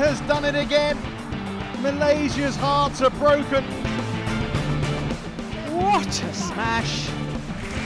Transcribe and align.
has 0.00 0.18
done 0.22 0.46
it 0.46 0.54
again. 0.54 0.96
Malaysia's 1.82 2.56
hearts 2.56 3.02
are 3.02 3.10
broken. 3.10 3.62
What 5.76 6.08
a 6.08 6.32
smash! 6.32 7.10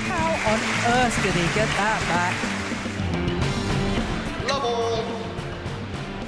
How 0.06 0.52
on 0.52 0.60
earth 0.94 1.22
did 1.24 1.34
he 1.34 1.46
get 1.58 1.68
that 1.76 2.00
back? 2.12 2.34
Love 4.48 5.02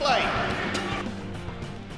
Play. 0.01 0.23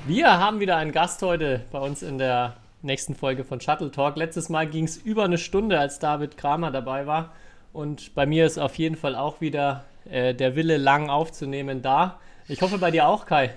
Wir 0.07 0.39
haben 0.39 0.61
wieder 0.61 0.77
einen 0.77 0.93
Gast 0.93 1.23
heute 1.23 1.62
bei 1.73 1.79
uns 1.79 2.02
in 2.02 2.18
der 2.18 2.57
nächsten 2.82 3.14
Folge 3.14 3.43
von 3.43 3.59
Shuttle 3.59 3.90
Talk. 3.90 4.17
Letztes 4.17 4.50
Mal 4.50 4.67
ging 4.67 4.84
es 4.84 4.98
über 4.98 5.25
eine 5.25 5.39
Stunde, 5.39 5.81
als 5.81 5.98
David 5.98 6.36
Kramer 6.36 6.70
dabei 6.70 7.07
war. 7.07 7.32
Und 7.73 8.14
bei 8.14 8.26
mir 8.26 8.45
ist 8.45 8.59
auf 8.59 8.75
jeden 8.75 8.96
Fall 8.96 9.17
auch 9.17 9.40
wieder 9.40 9.84
äh, 10.11 10.34
der 10.34 10.57
Wille, 10.57 10.76
lang 10.76 11.09
aufzunehmen 11.09 11.81
da. 11.81 12.18
Ich 12.48 12.61
hoffe 12.61 12.76
bei 12.76 12.90
dir 12.90 13.09
auch, 13.09 13.25
Kai. 13.25 13.54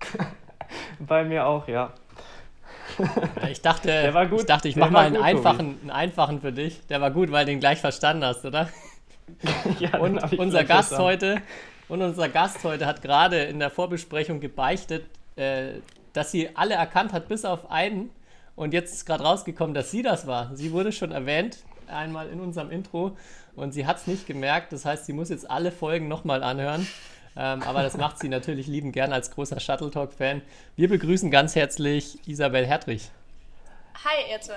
bei 0.98 1.24
mir 1.24 1.46
auch, 1.46 1.68
ja. 1.68 1.92
Ich 3.50 3.62
dachte, 3.62 4.12
ich, 4.36 4.44
dachte, 4.46 4.68
ich 4.68 4.76
mache 4.76 4.90
mal 4.90 5.06
einen 5.06 5.16
einfachen, 5.18 5.78
einen 5.82 5.90
einfachen 5.90 6.40
für 6.40 6.52
dich. 6.52 6.84
Der 6.88 7.00
war 7.00 7.10
gut, 7.10 7.30
weil 7.30 7.44
du 7.44 7.52
den 7.52 7.60
gleich 7.60 7.80
verstanden 7.80 8.24
hast, 8.24 8.44
oder? 8.44 8.68
ja, 9.78 9.98
und 9.98 10.18
unser 10.38 10.64
Gast 10.64 10.88
verstanden. 10.88 11.04
heute 11.04 11.42
und 11.88 12.02
unser 12.02 12.28
Gast 12.28 12.64
heute 12.64 12.86
hat 12.86 13.02
gerade 13.02 13.44
in 13.44 13.58
der 13.58 13.70
Vorbesprechung 13.70 14.40
gebeichtet, 14.40 15.06
äh, 15.36 15.80
dass 16.12 16.30
sie 16.30 16.54
alle 16.54 16.74
erkannt 16.74 17.12
hat, 17.12 17.28
bis 17.28 17.44
auf 17.44 17.70
einen. 17.70 18.10
Und 18.56 18.74
jetzt 18.74 18.92
ist 18.92 19.06
gerade 19.06 19.24
rausgekommen, 19.24 19.74
dass 19.74 19.90
sie 19.90 20.02
das 20.02 20.26
war. 20.26 20.50
Sie 20.54 20.72
wurde 20.72 20.92
schon 20.92 21.12
erwähnt, 21.12 21.58
einmal 21.86 22.28
in 22.28 22.40
unserem 22.40 22.70
Intro. 22.70 23.16
Und 23.56 23.72
sie 23.72 23.86
hat 23.86 23.98
es 23.98 24.06
nicht 24.06 24.26
gemerkt. 24.26 24.72
Das 24.72 24.84
heißt, 24.84 25.06
sie 25.06 25.12
muss 25.12 25.30
jetzt 25.30 25.50
alle 25.50 25.72
Folgen 25.72 26.08
nochmal 26.08 26.42
anhören. 26.42 26.86
Ähm, 27.38 27.62
aber 27.62 27.84
das 27.84 27.96
macht 27.96 28.18
sie 28.18 28.28
natürlich 28.28 28.66
lieben 28.66 28.90
gern 28.90 29.12
als 29.12 29.30
großer 29.30 29.60
Shuttle 29.60 29.92
Talk-Fan. 29.92 30.42
Wir 30.74 30.88
begrüßen 30.88 31.30
ganz 31.30 31.54
herzlich 31.54 32.18
Isabel 32.26 32.66
Hertrich. 32.66 33.10
Hi, 34.04 34.32
ihr 34.32 34.40
zwei. 34.40 34.54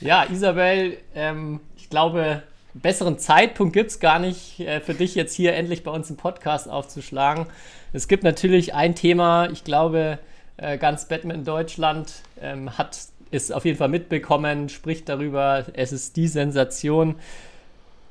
Ja, 0.00 0.24
Isabel, 0.24 0.96
ähm, 1.14 1.60
ich 1.76 1.90
glaube, 1.90 2.42
besseren 2.74 3.18
Zeitpunkt 3.18 3.74
gibt 3.74 3.90
es 3.90 4.00
gar 4.00 4.18
nicht 4.18 4.60
äh, 4.60 4.80
für 4.80 4.94
dich 4.94 5.14
jetzt 5.14 5.34
hier 5.34 5.54
endlich 5.54 5.84
bei 5.84 5.90
uns 5.90 6.08
im 6.08 6.16
Podcast 6.16 6.68
aufzuschlagen. 6.68 7.46
Es 7.92 8.08
gibt 8.08 8.22
natürlich 8.22 8.74
ein 8.74 8.94
Thema, 8.94 9.50
ich 9.50 9.64
glaube, 9.64 10.18
äh, 10.56 10.78
ganz 10.78 11.08
Batman 11.08 11.44
Deutschland 11.44 12.14
ähm, 12.40 12.76
hat 12.76 12.98
es 13.30 13.50
auf 13.50 13.64
jeden 13.64 13.76
Fall 13.76 13.88
mitbekommen, 13.88 14.68
spricht 14.70 15.08
darüber, 15.08 15.66
es 15.74 15.92
ist 15.92 16.16
die 16.16 16.28
Sensation. 16.28 17.16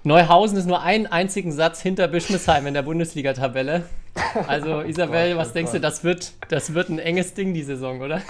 Neuhausen 0.05 0.55
ist 0.59 0.67
nur 0.67 0.83
einen 0.83 1.07
einzigen 1.07 1.51
Satz 1.51 1.81
hinter 1.81 2.07
Bischmissheim 2.07 2.67
in 2.67 2.75
der 2.75 2.83
Bundesliga-Tabelle. 2.83 3.89
Also 4.47 4.81
Isabel, 4.83 5.35
was 5.35 5.51
denkst 5.51 5.71
du, 5.71 5.79
das 5.79 6.03
wird, 6.03 6.33
das 6.49 6.75
wird 6.75 6.89
ein 6.89 6.99
enges 6.99 7.33
Ding 7.33 7.55
die 7.55 7.63
Saison, 7.63 7.99
oder? 8.01 8.21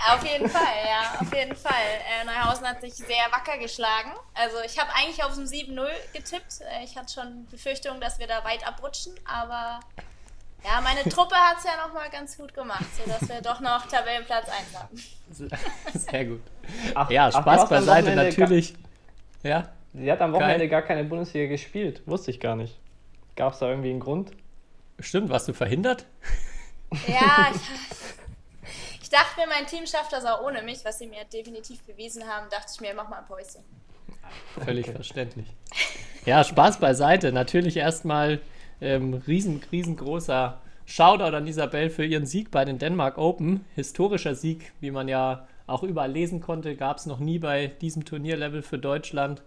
Auf 0.00 0.26
jeden 0.28 0.48
Fall, 0.48 0.74
ja, 0.84 1.20
auf 1.20 1.32
jeden 1.32 1.54
Fall. 1.54 1.72
Äh, 1.72 2.24
Neuhausen 2.26 2.66
hat 2.66 2.80
sich 2.80 2.94
sehr 2.94 3.24
wacker 3.30 3.58
geschlagen. 3.58 4.10
Also 4.34 4.56
ich 4.66 4.76
habe 4.76 4.90
eigentlich 4.96 5.22
auf 5.22 5.38
ein 5.38 5.46
7-0 5.46 5.86
getippt. 6.12 6.62
Äh, 6.62 6.84
ich 6.84 6.96
hatte 6.96 7.12
schon 7.12 7.46
Befürchtungen, 7.48 8.00
dass 8.00 8.18
wir 8.18 8.26
da 8.26 8.42
weit 8.44 8.66
abrutschen, 8.66 9.12
aber 9.24 9.78
ja, 10.64 10.80
meine 10.80 11.08
Truppe 11.08 11.36
hat 11.36 11.58
es 11.58 11.64
ja 11.64 11.86
nochmal 11.86 12.10
ganz 12.10 12.36
gut 12.36 12.52
gemacht, 12.54 12.86
sodass 12.98 13.28
wir 13.28 13.40
doch 13.40 13.60
noch 13.60 13.86
Tabellenplatz 13.86 14.48
1 14.48 15.48
haben. 15.48 15.58
Sehr 15.94 16.24
gut. 16.24 16.42
Ach, 16.96 17.08
ja, 17.08 17.30
Spaß 17.30 17.60
ach, 17.60 17.68
beiseite 17.68 18.16
natürlich. 18.16 18.74
Ja. 19.44 19.68
Sie 19.94 20.10
hat 20.10 20.20
am 20.20 20.32
Wochenende 20.32 20.68
Geil. 20.68 20.68
gar 20.68 20.82
keine 20.82 21.04
Bundesliga 21.04 21.46
gespielt. 21.46 22.02
Wusste 22.06 22.30
ich 22.30 22.40
gar 22.40 22.56
nicht. 22.56 22.78
Gab 23.36 23.52
es 23.52 23.58
da 23.58 23.68
irgendwie 23.68 23.90
einen 23.90 24.00
Grund? 24.00 24.32
Stimmt, 24.98 25.30
warst 25.30 25.48
du 25.48 25.52
verhindert? 25.52 26.06
Ja, 27.08 27.48
ich, 27.54 27.60
ich 29.02 29.10
dachte 29.10 29.40
mir, 29.40 29.46
mein 29.46 29.66
Team 29.66 29.86
schafft 29.86 30.12
das 30.12 30.24
auch 30.24 30.42
ohne 30.42 30.62
mich, 30.62 30.84
was 30.84 30.98
sie 30.98 31.06
mir 31.06 31.24
definitiv 31.32 31.82
bewiesen 31.82 32.26
haben. 32.26 32.46
Dachte 32.50 32.72
ich 32.74 32.80
mir, 32.80 32.94
mach 32.94 33.08
mal 33.08 33.18
ein 33.18 33.26
Päuschen. 33.26 33.62
Völlig 34.64 34.90
verständlich. 34.90 35.46
Ja, 36.24 36.44
Spaß 36.44 36.78
beiseite. 36.78 37.32
Natürlich 37.32 37.76
erstmal 37.76 38.40
ähm, 38.80 39.14
riesen, 39.26 39.62
riesengroßer 39.72 40.60
Shoutout 40.84 41.36
an 41.36 41.46
Isabel 41.46 41.90
für 41.90 42.04
ihren 42.04 42.26
Sieg 42.26 42.50
bei 42.50 42.64
den 42.64 42.78
Denmark 42.78 43.18
Open. 43.18 43.64
Historischer 43.74 44.34
Sieg, 44.34 44.72
wie 44.80 44.90
man 44.90 45.08
ja 45.08 45.46
auch 45.66 45.82
überall 45.82 46.10
lesen 46.10 46.40
konnte, 46.40 46.76
gab 46.76 46.98
es 46.98 47.06
noch 47.06 47.18
nie 47.18 47.38
bei 47.38 47.68
diesem 47.80 48.04
Turnierlevel 48.04 48.62
für 48.62 48.78
Deutschland. 48.78 49.42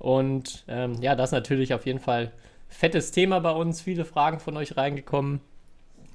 Und 0.00 0.64
ähm, 0.66 0.94
ja, 1.02 1.14
das 1.14 1.28
ist 1.28 1.32
natürlich 1.32 1.74
auf 1.74 1.84
jeden 1.84 2.00
Fall 2.00 2.32
fettes 2.70 3.12
Thema 3.12 3.38
bei 3.40 3.50
uns. 3.50 3.82
Viele 3.82 4.06
Fragen 4.06 4.40
von 4.40 4.56
euch 4.56 4.76
reingekommen. 4.76 5.42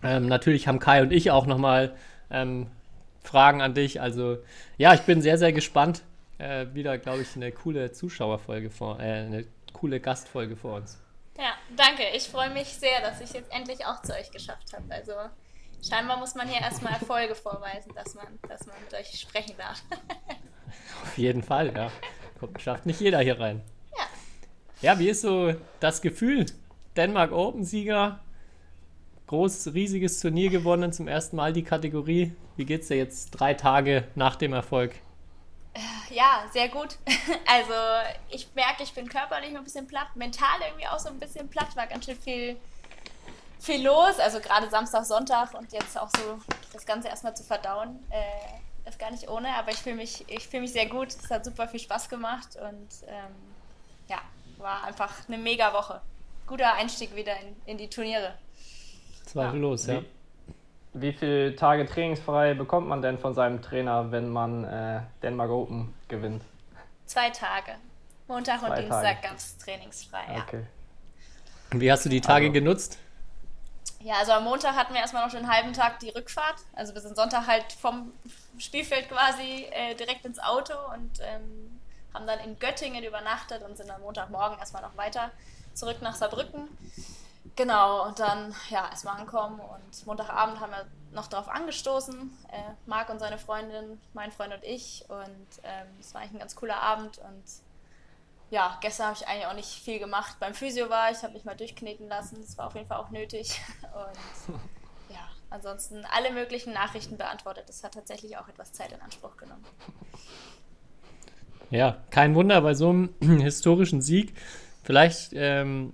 Ähm, 0.04 0.28
natürlich 0.28 0.68
haben 0.68 0.80
Kai 0.80 1.04
und 1.04 1.14
ich 1.14 1.30
auch 1.30 1.46
nochmal 1.46 1.96
ähm, 2.32 2.68
Fragen 3.24 3.62
an 3.62 3.76
dich. 3.76 4.02
Also 4.02 4.40
ja, 4.78 4.96
ich 4.96 5.02
bin 5.02 5.22
sehr, 5.22 5.38
sehr 5.38 5.54
gespannt. 5.54 6.02
Äh, 6.40 6.66
wieder, 6.74 6.98
glaube 6.98 7.22
ich, 7.22 7.36
eine 7.36 7.52
coole 7.52 7.92
Zuschauerfolge 7.92 8.72
vor, 8.72 9.00
äh, 9.00 9.04
eine 9.04 9.46
coole 9.72 10.00
Gastfolge 10.00 10.56
vor 10.56 10.78
uns. 10.78 11.00
Ja, 11.38 11.54
danke. 11.78 12.04
Ich 12.16 12.24
freue 12.24 12.50
mich 12.50 12.68
sehr, 12.70 13.02
dass 13.02 13.22
ich 13.22 13.34
jetzt 13.34 13.54
endlich 13.54 13.86
auch 13.86 14.02
zu 14.02 14.14
euch 14.14 14.32
geschafft 14.32 14.74
habe. 14.74 14.86
Also 14.90 15.14
scheinbar 15.88 16.18
muss 16.18 16.34
man 16.34 16.48
hier 16.48 16.60
erstmal 16.60 16.94
Erfolge 16.94 17.36
vorweisen, 17.36 17.94
dass 17.94 18.16
man, 18.16 18.26
dass 18.50 18.66
man 18.66 18.76
mit 18.84 18.94
euch 18.96 19.20
sprechen 19.20 19.54
darf. 19.60 19.84
Auf 21.04 21.18
jeden 21.20 21.44
Fall, 21.44 21.72
ja. 21.76 21.92
Kommt, 22.40 22.60
schafft 22.62 22.88
nicht 22.88 23.00
jeder 23.00 23.20
hier 23.20 23.40
rein. 23.40 23.62
Ja. 24.82 25.00
Wie 25.00 25.10
ist 25.10 25.22
so 25.22 25.54
das 25.80 26.02
Gefühl? 26.02 26.46
Denmark 26.96 27.32
Open-Sieger, 27.32 28.20
groß, 29.28 29.74
riesiges 29.74 30.20
Turnier 30.20 30.50
gewonnen, 30.50 30.94
zum 30.94 31.08
ersten 31.08 31.36
Mal 31.36 31.54
die 31.54 31.64
Kategorie. 31.64 32.34
Wie 32.56 32.66
geht's 32.66 32.88
dir 32.88 32.98
jetzt 32.98 33.32
drei 33.32 33.54
Tage 33.54 34.06
nach 34.16 34.36
dem 34.36 34.54
Erfolg? 34.54 34.94
Ja, 36.10 36.46
sehr 36.52 36.70
gut. 36.70 36.98
Also 37.48 37.74
ich 38.30 38.48
merke, 38.56 38.84
ich 38.84 38.94
bin 38.94 39.08
körperlich 39.08 39.56
ein 39.56 39.64
bisschen 39.64 39.88
platt, 39.88 40.16
mental 40.16 40.60
irgendwie 40.68 40.88
auch 40.88 41.00
so 41.00 41.10
ein 41.10 41.20
bisschen 41.20 41.48
platt, 41.48 41.76
war 41.76 41.88
ganz 41.88 42.06
schön 42.06 42.18
viel, 42.18 42.58
viel 43.60 43.84
los. 43.86 44.20
Also 44.20 44.40
gerade 44.40 44.70
Samstag, 44.70 45.06
Sonntag 45.06 45.54
und 45.54 45.72
jetzt 45.72 46.00
auch 46.00 46.10
so 46.18 46.40
das 46.74 46.86
Ganze 46.86 47.08
erstmal 47.08 47.36
zu 47.36 47.44
verdauen, 47.44 48.00
äh, 48.10 48.90
ist 48.90 49.00
gar 49.00 49.12
nicht 49.12 49.30
ohne, 49.30 49.50
aber 49.56 49.72
ich 49.72 49.78
fühle 49.78 49.96
mich, 49.96 50.26
fühl 50.50 50.62
mich 50.62 50.74
sehr 50.74 50.88
gut. 50.88 51.10
Es 51.10 51.30
hat 51.30 51.46
super 51.46 51.68
viel 51.68 51.80
Spaß 51.80 52.10
gemacht 52.10 52.58
und 52.58 52.90
ähm, 53.08 53.36
war 54.58 54.84
einfach 54.84 55.12
eine 55.28 55.38
mega 55.38 55.74
Woche. 55.74 56.02
Guter 56.48 56.74
Einstieg 56.74 57.16
wieder 57.16 57.34
in, 57.40 57.56
in 57.66 57.78
die 57.78 57.90
Turniere. 57.90 58.36
Zweifellos, 59.26 59.88
ja. 59.88 60.02
Wie, 60.94 61.02
wie 61.02 61.14
viele 61.14 61.56
Tage 61.56 61.86
trainingsfrei 61.86 62.54
bekommt 62.54 62.88
man 62.88 63.02
denn 63.02 63.18
von 63.18 63.34
seinem 63.34 63.62
Trainer, 63.62 64.12
wenn 64.12 64.30
man 64.30 64.64
äh, 64.64 65.02
Denmark 65.24 65.50
Open 65.50 65.94
gewinnt? 66.08 66.44
Zwei 67.06 67.30
Tage. 67.30 67.76
Montag 68.28 68.60
Zwei 68.60 68.70
und 68.70 68.78
Dienstag 68.78 69.22
ganz 69.22 69.58
trainingsfrei. 69.58 70.24
Ja. 70.34 70.44
Okay. 70.44 70.66
Und 71.72 71.82
wie 71.82 71.92
hast 71.92 72.06
du 72.06 72.10
die 72.10 72.22
Tage 72.22 72.46
also. 72.46 72.54
genutzt? 72.54 73.00
Ja, 74.00 74.16
also 74.20 74.34
am 74.34 74.44
Montag 74.44 74.76
hatten 74.76 74.94
wir 74.94 75.02
erstmal 75.02 75.26
noch 75.26 75.34
einen 75.34 75.52
halben 75.52 75.74
Tag 75.74 76.00
die 76.00 76.10
Rückfahrt. 76.10 76.58
Also 76.74 76.94
wir 76.94 77.02
sind 77.02 77.16
Sonntag 77.16 77.48
halt 77.48 77.74
vom 77.74 78.12
Spielfeld 78.60 79.10
quasi 79.10 79.66
äh, 79.72 79.96
direkt 79.96 80.26
ins 80.26 80.40
Auto 80.40 80.74
und 80.94 81.20
ähm, 81.22 81.75
haben 82.16 82.26
dann 82.26 82.40
in 82.40 82.58
Göttingen 82.58 83.04
übernachtet 83.04 83.62
und 83.62 83.78
sind 83.78 83.92
am 83.92 84.02
Montagmorgen 84.02 84.58
erstmal 84.58 84.82
noch 84.82 84.98
weiter 84.98 85.32
zurück 85.74 86.02
nach 86.02 86.16
Saarbrücken. 86.16 86.68
Genau, 87.56 88.06
und 88.08 88.20
dann 88.20 88.54
ja, 88.70 88.90
erstmal 88.90 89.20
ankommen 89.20 89.60
und 89.60 90.06
Montagabend 90.08 90.60
haben 90.60 90.72
wir 90.72 90.86
noch 91.16 91.28
darauf 91.28 91.48
angestoßen. 91.48 92.38
Äh, 92.52 92.74
Marc 92.86 93.10
und 93.10 93.20
seine 93.20 93.38
Freundin, 93.38 94.02
mein 94.14 94.32
Freund 94.32 94.54
und 94.54 94.64
ich. 94.64 95.06
Und 95.08 95.48
ähm, 95.64 95.88
es 96.00 96.14
war 96.14 96.22
eigentlich 96.22 96.34
ein 96.34 96.40
ganz 96.40 96.56
cooler 96.56 96.82
Abend. 96.82 97.18
Und 97.20 97.44
ja, 98.50 98.78
gestern 98.82 99.08
habe 99.08 99.18
ich 99.18 99.28
eigentlich 99.28 99.48
auch 99.48 99.54
nicht 99.54 99.70
viel 99.70 100.00
gemacht. 100.00 100.36
Beim 100.40 100.54
Physio 100.54 100.90
war 100.90 101.12
ich, 101.12 101.24
habe 101.24 101.34
mich 101.34 101.46
mal 101.46 101.56
durchkneten 101.56 102.10
lassen. 102.10 102.42
Das 102.42 102.58
war 102.58 102.68
auf 102.68 102.76
jeden 102.76 102.88
Fall 102.88 102.98
auch 102.98 103.10
nötig. 103.10 103.62
Und 103.84 104.60
ja, 105.16 105.30
ansonsten 105.50 106.06
alle 106.14 106.32
möglichen 106.32 106.74
Nachrichten 106.74 107.18
beantwortet. 107.18 107.70
Das 107.70 107.84
hat 107.84 107.94
tatsächlich 107.94 108.38
auch 108.38 108.50
etwas 108.50 108.74
Zeit 108.74 108.92
in 108.92 109.02
Anspruch 109.02 109.38
genommen. 109.38 109.66
Ja, 111.76 111.98
kein 112.10 112.36
Wunder 112.36 112.62
bei 112.62 112.74
so 112.74 112.90
einem 112.90 113.10
historischen 113.42 114.02
Sieg. 114.02 114.34
Vielleicht 114.84 115.32
ähm, 115.34 115.94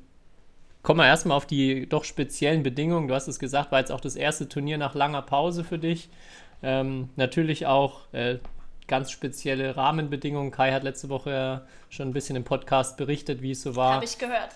Kommen 0.83 0.99
wir 0.99 1.05
erstmal 1.05 1.37
auf 1.37 1.45
die 1.45 1.87
doch 1.87 2.03
speziellen 2.03 2.63
Bedingungen. 2.63 3.07
Du 3.07 3.13
hast 3.13 3.27
es 3.27 3.37
gesagt, 3.37 3.71
war 3.71 3.79
jetzt 3.79 3.91
auch 3.91 4.01
das 4.01 4.15
erste 4.15 4.49
Turnier 4.49 4.79
nach 4.79 4.95
langer 4.95 5.21
Pause 5.21 5.63
für 5.63 5.77
dich. 5.77 6.09
Ähm, 6.63 7.09
natürlich 7.15 7.67
auch 7.67 8.11
äh, 8.13 8.39
ganz 8.87 9.11
spezielle 9.11 9.77
Rahmenbedingungen. 9.77 10.49
Kai 10.49 10.71
hat 10.71 10.83
letzte 10.83 11.09
Woche 11.09 11.67
schon 11.89 12.09
ein 12.09 12.13
bisschen 12.13 12.35
im 12.35 12.43
Podcast 12.43 12.97
berichtet, 12.97 13.43
wie 13.43 13.51
es 13.51 13.61
so 13.61 13.75
war. 13.75 13.95
Habe 13.95 14.05
ich 14.05 14.17
gehört. 14.17 14.49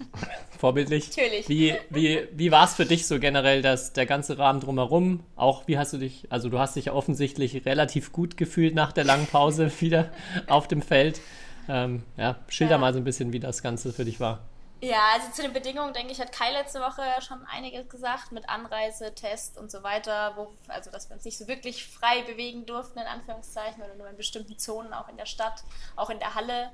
Vorbildlich. 0.58 1.08
Natürlich. 1.08 1.48
Wie, 1.48 1.74
wie, 1.90 2.28
wie 2.32 2.50
war 2.50 2.64
es 2.64 2.74
für 2.74 2.86
dich 2.86 3.06
so 3.06 3.18
generell, 3.20 3.62
dass 3.62 3.92
der 3.92 4.06
ganze 4.06 4.38
Rahmen 4.38 4.60
drumherum? 4.60 5.24
Auch 5.36 5.66
wie 5.66 5.78
hast 5.78 5.92
du 5.92 5.98
dich, 5.98 6.26
also 6.30 6.48
du 6.48 6.58
hast 6.58 6.76
dich 6.76 6.86
ja 6.86 6.92
offensichtlich 6.92 7.64
relativ 7.64 8.12
gut 8.12 8.36
gefühlt 8.36 8.74
nach 8.74 8.92
der 8.92 9.04
langen 9.04 9.26
Pause 9.26 9.70
wieder 9.80 10.10
auf 10.46 10.68
dem 10.68 10.82
Feld. 10.82 11.20
Ähm, 11.68 12.02
ja, 12.16 12.36
schilder 12.48 12.72
ja. 12.72 12.78
mal 12.78 12.92
so 12.92 12.98
ein 12.98 13.04
bisschen, 13.04 13.32
wie 13.32 13.40
das 13.40 13.62
Ganze 13.62 13.92
für 13.92 14.04
dich 14.04 14.20
war. 14.20 14.40
Ja, 14.80 15.00
also 15.14 15.32
zu 15.32 15.42
den 15.42 15.52
Bedingungen, 15.52 15.92
denke 15.92 16.12
ich, 16.12 16.20
hat 16.20 16.30
Kai 16.30 16.52
letzte 16.52 16.80
Woche 16.80 17.02
schon 17.20 17.44
einiges 17.46 17.88
gesagt 17.88 18.30
mit 18.30 18.48
Anreise, 18.48 19.12
Test 19.12 19.58
und 19.58 19.72
so 19.72 19.82
weiter, 19.82 20.34
wo, 20.36 20.52
also 20.68 20.92
dass 20.92 21.10
wir 21.10 21.16
uns 21.16 21.24
nicht 21.24 21.36
so 21.36 21.48
wirklich 21.48 21.84
frei 21.84 22.22
bewegen 22.22 22.64
durften, 22.64 23.00
in 23.00 23.06
Anführungszeichen, 23.06 23.82
oder 23.82 23.96
nur 23.96 24.08
in 24.08 24.16
bestimmten 24.16 24.56
Zonen, 24.56 24.92
auch 24.92 25.08
in 25.08 25.16
der 25.16 25.26
Stadt, 25.26 25.64
auch 25.96 26.10
in 26.10 26.20
der 26.20 26.36
Halle. 26.36 26.70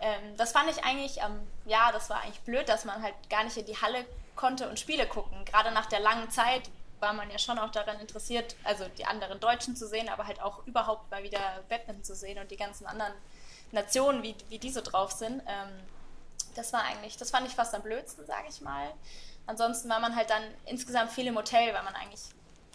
Ähm, 0.00 0.36
das 0.36 0.52
fand 0.52 0.70
ich 0.70 0.84
eigentlich, 0.84 1.18
ähm, 1.18 1.46
ja, 1.64 1.92
das 1.92 2.10
war 2.10 2.22
eigentlich 2.22 2.40
blöd, 2.40 2.68
dass 2.68 2.84
man 2.84 3.02
halt 3.02 3.14
gar 3.30 3.44
nicht 3.44 3.56
in 3.56 3.66
die 3.66 3.76
Halle 3.76 4.04
konnte 4.34 4.68
und 4.68 4.78
Spiele 4.78 5.06
gucken. 5.06 5.44
Gerade 5.44 5.70
nach 5.72 5.86
der 5.86 6.00
langen 6.00 6.30
Zeit 6.30 6.70
war 7.00 7.12
man 7.12 7.30
ja 7.30 7.38
schon 7.38 7.58
auch 7.58 7.70
daran 7.70 8.00
interessiert, 8.00 8.56
also 8.64 8.84
die 8.98 9.04
anderen 9.04 9.40
Deutschen 9.40 9.76
zu 9.76 9.86
sehen, 9.86 10.08
aber 10.08 10.26
halt 10.26 10.40
auch 10.40 10.66
überhaupt 10.66 11.10
mal 11.10 11.22
wieder 11.22 11.62
Badminton 11.68 12.04
zu 12.04 12.14
sehen 12.14 12.38
und 12.38 12.50
die 12.50 12.56
ganzen 12.56 12.86
anderen 12.86 13.12
Nationen, 13.72 14.22
wie, 14.22 14.34
wie 14.48 14.58
die 14.58 14.70
so 14.70 14.80
drauf 14.80 15.12
sind. 15.12 15.42
Ähm, 15.46 15.68
das 16.54 16.72
war 16.72 16.84
eigentlich, 16.84 17.16
das 17.16 17.30
fand 17.30 17.46
ich 17.46 17.54
fast 17.54 17.74
am 17.74 17.82
blödsten, 17.82 18.26
sage 18.26 18.46
ich 18.48 18.60
mal. 18.60 18.92
Ansonsten 19.46 19.88
war 19.88 20.00
man 20.00 20.16
halt 20.16 20.30
dann 20.30 20.42
insgesamt 20.64 21.12
viel 21.12 21.26
im 21.26 21.36
Hotel, 21.36 21.72
weil 21.74 21.82
man 21.82 21.94
eigentlich 21.94 22.22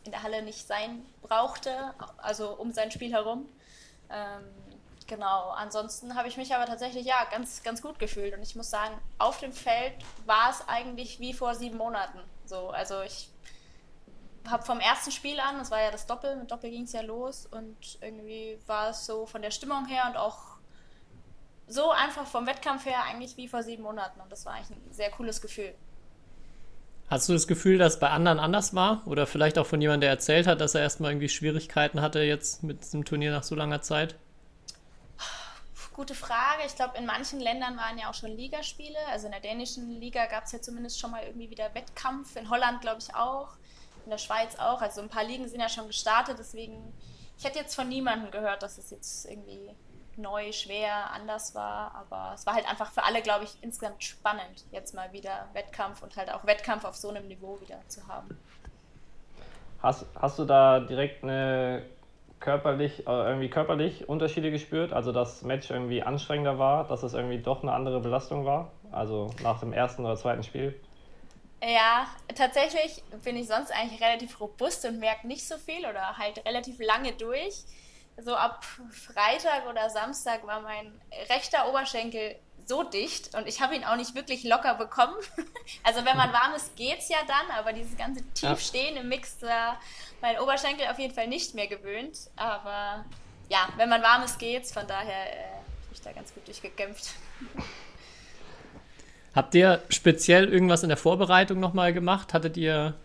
in 0.03 0.12
der 0.12 0.24
Halle 0.24 0.41
nicht 0.41 0.67
sein 0.67 1.06
brauchte, 1.21 1.94
also 2.17 2.53
um 2.53 2.71
sein 2.71 2.91
Spiel 2.91 3.12
herum. 3.12 3.47
Ähm, 4.09 4.44
genau, 5.12 5.50
ansonsten 5.50 6.16
habe 6.16 6.30
ich 6.30 6.38
mich 6.38 6.56
aber 6.56 6.66
tatsächlich 6.66 7.06
ja 7.06 7.28
ganz, 7.30 7.63
ganz 7.63 7.81
gut 7.81 8.00
gefühlt 8.00 8.34
und 8.34 8.42
ich 8.42 8.56
muss 8.56 8.69
sagen, 8.69 8.98
auf 9.18 9.40
dem 9.40 9.52
Feld 9.52 9.94
war 10.25 10.50
es 10.50 10.63
eigentlich 10.69 11.19
wie 11.19 11.34
vor 11.34 11.54
sieben 11.54 11.75
Monaten. 11.75 12.18
So, 12.46 12.69
also 12.69 13.02
ich 13.02 13.30
habe 14.48 14.63
vom 14.63 14.80
ersten 14.80 15.12
Spiel 15.12 15.42
an, 15.42 15.58
das 15.58 15.69
war 15.69 15.81
ja 15.81 15.92
das 15.92 16.06
Doppel, 16.08 16.38
mit 16.38 16.50
Doppel 16.50 16.69
ging 16.69 16.84
es 16.84 16.94
ja 16.94 17.02
los 17.02 17.46
und 17.46 17.75
irgendwie 18.00 18.58
war 18.68 18.92
es 18.92 19.06
so 19.06 19.25
von 19.25 19.42
der 19.42 19.52
Stimmung 19.52 19.86
her 19.86 20.06
und 20.10 20.16
auch 20.16 20.38
so 21.68 21.92
einfach 21.92 22.25
vom 22.25 22.48
Wettkampf 22.48 22.86
her 22.86 23.04
eigentlich 23.04 23.36
wie 23.36 23.50
vor 23.50 23.63
sieben 23.63 23.84
Monaten 23.84 24.22
und 24.22 24.31
das 24.31 24.46
war 24.46 24.54
eigentlich 24.54 24.78
ein 24.78 24.94
sehr 24.94 25.12
cooles 25.12 25.42
Gefühl. 25.42 25.74
Hast 27.10 27.28
du 27.28 27.34
das 27.34 27.48
Gefühl, 27.48 27.78
dass 27.78 27.96
es 27.96 28.00
bei 28.00 28.10
anderen 28.10 28.40
anders 28.40 28.74
war? 28.74 29.06
Oder 29.06 29.28
vielleicht 29.28 29.58
auch 29.58 29.66
von 29.66 29.81
jemandem, 29.81 30.02
der 30.02 30.12
erzählt 30.12 30.48
hat, 30.48 30.62
dass 30.62 30.75
er 30.75 30.81
erstmal 30.81 31.12
irgendwie 31.12 31.28
Schwierigkeiten 31.28 32.00
hatte 32.00 32.22
jetzt 32.22 32.63
mit 32.63 32.81
diesem 32.81 33.04
Turnier 33.04 33.34
nach 33.34 33.44
so 33.44 33.54
langer 33.54 33.81
Zeit? 33.81 34.16
Gute 35.93 36.15
Frage. 36.15 36.63
Ich 36.65 36.75
glaube, 36.75 36.97
in 36.97 37.05
manchen 37.05 37.39
Ländern 37.39 37.75
waren 37.77 37.97
ja 37.97 38.09
auch 38.09 38.13
schon 38.13 38.31
Ligaspiele. 38.31 38.97
Also 39.09 39.25
in 39.25 39.33
der 39.33 39.41
dänischen 39.41 39.99
Liga 39.99 40.25
gab 40.27 40.45
es 40.45 40.53
ja 40.53 40.61
zumindest 40.61 40.99
schon 40.99 41.11
mal 41.11 41.23
irgendwie 41.23 41.49
wieder 41.49 41.73
Wettkampf. 41.75 42.35
In 42.38 42.49
Holland, 42.49 42.81
glaube 42.81 42.99
ich, 42.99 43.13
auch. 43.13 43.49
In 44.05 44.09
der 44.09 44.17
Schweiz 44.17 44.57
auch. 44.57 44.81
Also 44.81 45.01
ein 45.01 45.09
paar 45.09 45.25
Ligen 45.25 45.47
sind 45.49 45.59
ja 45.59 45.67
schon 45.67 45.88
gestartet. 45.88 46.38
Deswegen, 46.39 46.93
ich 47.38 47.43
hätte 47.43 47.59
jetzt 47.59 47.75
von 47.75 47.89
niemandem 47.89 48.31
gehört, 48.31 48.63
dass 48.63 48.77
es 48.77 48.89
jetzt 48.89 49.25
irgendwie 49.25 49.75
neu, 50.15 50.53
schwer, 50.53 51.11
anders 51.11 51.55
war. 51.55 51.93
Aber 51.95 52.31
es 52.35 52.45
war 52.45 52.53
halt 52.53 52.69
einfach 52.69 52.91
für 52.91 53.03
alle, 53.03 53.21
glaube 53.21 53.43
ich, 53.43 53.57
insgesamt 53.61 54.01
spannend, 54.01 54.65
jetzt 54.71 54.93
mal 54.93 55.11
wieder 55.11 55.49
Wettkampf 55.53 56.01
und 56.03 56.15
halt 56.15 56.31
auch 56.31 56.45
Wettkampf 56.45 56.85
auf 56.85 56.95
so 56.95 57.09
einem 57.09 57.27
Niveau 57.27 57.59
wieder 57.59 57.79
zu 57.89 58.07
haben. 58.07 58.39
Hast, 59.81 60.05
hast 60.15 60.39
du 60.39 60.45
da 60.45 60.79
direkt 60.79 61.23
eine 61.23 61.85
körperlich, 62.41 63.07
äh, 63.07 63.11
irgendwie 63.11 63.49
körperlich 63.49 64.09
Unterschiede 64.09 64.51
gespürt? 64.51 64.91
Also 64.91 65.13
das 65.13 65.43
Match 65.43 65.69
irgendwie 65.69 66.03
anstrengender 66.03 66.59
war, 66.59 66.88
dass 66.88 67.03
es 67.03 67.13
irgendwie 67.13 67.38
doch 67.38 67.63
eine 67.63 67.71
andere 67.71 68.01
Belastung 68.01 68.45
war? 68.45 68.71
Also 68.91 69.33
nach 69.41 69.61
dem 69.61 69.71
ersten 69.71 70.03
oder 70.03 70.17
zweiten 70.17 70.43
Spiel? 70.43 70.77
Ja, 71.63 72.07
tatsächlich 72.35 73.03
bin 73.23 73.38
ich 73.38 73.47
sonst 73.47 73.71
eigentlich 73.71 74.01
relativ 74.01 74.39
robust 74.41 74.83
und 74.85 74.99
merke 74.99 75.27
nicht 75.27 75.47
so 75.47 75.57
viel 75.57 75.85
oder 75.85 76.17
halt 76.17 76.43
relativ 76.45 76.79
lange 76.79 77.13
durch 77.13 77.63
so 78.17 78.35
ab 78.35 78.63
Freitag 78.91 79.67
oder 79.69 79.89
Samstag 79.89 80.45
war 80.45 80.61
mein 80.61 80.99
rechter 81.29 81.69
Oberschenkel 81.69 82.35
so 82.71 82.83
dicht 82.83 83.35
und 83.35 83.47
ich 83.47 83.62
habe 83.62 83.75
ihn 83.75 83.83
auch 83.83 83.97
nicht 83.97 84.15
wirklich 84.15 84.44
locker 84.44 84.75
bekommen. 84.75 85.15
Also 85.83 86.06
wenn 86.06 86.18
man 86.18 86.31
warm 86.33 86.53
ist, 86.56 86.75
geht's 86.75 87.09
ja 87.09 87.18
dann, 87.27 87.57
aber 87.57 87.71
dieses 87.73 87.97
ganze 87.97 88.23
Tiefstehen 88.33 88.97
im 88.97 89.09
Mix 89.09 89.41
war 89.41 89.79
mein 90.21 90.38
Oberschenkel 90.39 90.85
auf 90.88 91.00
jeden 91.00 91.13
Fall 91.13 91.27
nicht 91.27 91.56
mehr 91.56 91.68
gewöhnt. 91.68 92.18
Aber 92.35 93.06
ja, 93.50 93.69
wenn 93.77 93.89
man 93.89 94.01
warm 94.01 94.23
ist, 94.23 94.38
geht's. 94.38 94.71
Von 94.71 94.85
daher 94.88 95.31
äh, 95.31 95.53
habe 95.53 95.94
ich 95.94 96.01
da 96.01 96.12
ganz 96.12 96.33
gut 96.33 96.45
durchgekämpft. 96.47 97.13
Habt 99.35 99.56
ihr 99.56 99.81
speziell 99.89 100.50
irgendwas 100.50 100.83
in 100.83 100.89
der 100.89 100.97
Vorbereitung 100.97 101.59
nochmal 101.59 101.94
gemacht? 101.94 102.33
Hattet 102.33 102.57
ihr, 102.57 102.95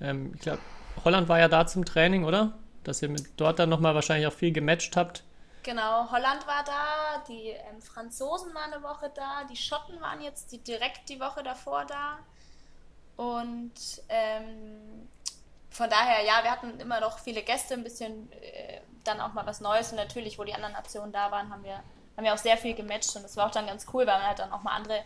ähm, 0.00 0.32
ich 0.34 0.40
glaube, 0.40 0.60
Holland 1.04 1.28
war 1.28 1.38
ja 1.38 1.48
da 1.48 1.66
zum 1.66 1.84
Training, 1.84 2.24
oder? 2.24 2.54
dass 2.84 3.02
ihr 3.02 3.08
mit 3.08 3.24
dort 3.36 3.58
dann 3.58 3.70
nochmal 3.70 3.94
wahrscheinlich 3.94 4.26
auch 4.26 4.32
viel 4.32 4.52
gematcht 4.52 4.96
habt. 4.96 5.24
Genau, 5.64 6.10
Holland 6.10 6.46
war 6.46 6.62
da, 6.62 7.24
die 7.26 7.48
ähm, 7.48 7.80
Franzosen 7.80 8.54
waren 8.54 8.74
eine 8.74 8.82
Woche 8.82 9.10
da, 9.14 9.44
die 9.50 9.56
Schotten 9.56 9.98
waren 10.02 10.20
jetzt 10.20 10.52
die, 10.52 10.58
direkt 10.58 11.08
die 11.08 11.18
Woche 11.18 11.42
davor 11.42 11.86
da. 11.86 12.18
Und 13.16 13.72
ähm, 14.10 15.08
von 15.70 15.88
daher, 15.88 16.22
ja, 16.22 16.42
wir 16.42 16.50
hatten 16.50 16.78
immer 16.80 17.00
noch 17.00 17.18
viele 17.18 17.42
Gäste, 17.42 17.74
ein 17.74 17.82
bisschen 17.82 18.30
äh, 18.32 18.80
dann 19.04 19.22
auch 19.22 19.32
mal 19.32 19.46
was 19.46 19.62
Neues. 19.62 19.90
Und 19.90 19.96
natürlich, 19.96 20.38
wo 20.38 20.44
die 20.44 20.52
anderen 20.52 20.74
Nationen 20.74 21.12
da 21.12 21.30
waren, 21.30 21.50
haben 21.50 21.64
wir, 21.64 21.76
haben 22.16 22.24
wir 22.24 22.34
auch 22.34 22.38
sehr 22.38 22.58
viel 22.58 22.74
gematcht. 22.74 23.16
Und 23.16 23.22
das 23.22 23.36
war 23.38 23.46
auch 23.46 23.50
dann 23.50 23.66
ganz 23.66 23.86
cool, 23.94 24.06
weil 24.06 24.18
man 24.18 24.26
halt 24.26 24.40
dann 24.40 24.52
auch 24.52 24.62
mal 24.62 24.72
andere, 24.72 25.02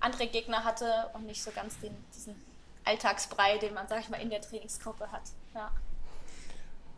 andere 0.00 0.26
Gegner 0.26 0.64
hatte 0.64 1.10
und 1.12 1.26
nicht 1.26 1.44
so 1.44 1.52
ganz 1.52 1.78
den, 1.78 1.94
diesen 2.12 2.34
Alltagsbrei, 2.84 3.58
den 3.58 3.72
man, 3.72 3.86
sag 3.86 4.00
ich 4.00 4.08
mal, 4.08 4.20
in 4.20 4.30
der 4.30 4.40
Trainingsgruppe 4.40 5.12
hat. 5.12 5.22
Ja. 5.54 5.70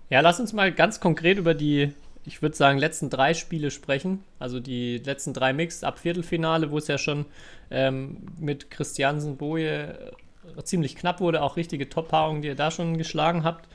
Ja, 0.09 0.21
lass 0.21 0.41
uns 0.41 0.55
mal 0.55 0.73
ganz 0.73 1.01
konkret 1.01 1.39
über 1.39 1.55
die, 1.55 1.95
ich 2.27 2.43
würde 2.43 2.57
sagen, 2.57 2.79
letzten 2.79 3.11
drei 3.11 3.35
Spiele 3.35 3.71
sprechen. 3.71 4.25
Also 4.39 4.61
die 4.61 4.99
letzten 4.99 5.35
drei 5.35 5.53
Mix 5.53 5.85
ab 5.85 5.99
Viertelfinale, 5.99 6.71
wo 6.71 6.79
es 6.79 6.89
ja 6.89 6.99
schon 6.99 7.27
ähm, 7.71 8.27
mit 8.39 8.71
Christiansen 8.71 9.37
Boje 9.37 10.13
äh, 10.57 10.63
ziemlich 10.63 10.97
knapp 10.97 11.21
wurde, 11.21 11.43
auch 11.43 11.57
richtige 11.57 11.89
Top-Paarungen, 11.89 12.43
die 12.43 12.49
ihr 12.49 12.55
da 12.55 12.71
schon 12.71 12.97
geschlagen 12.97 13.45
habt. 13.45 13.69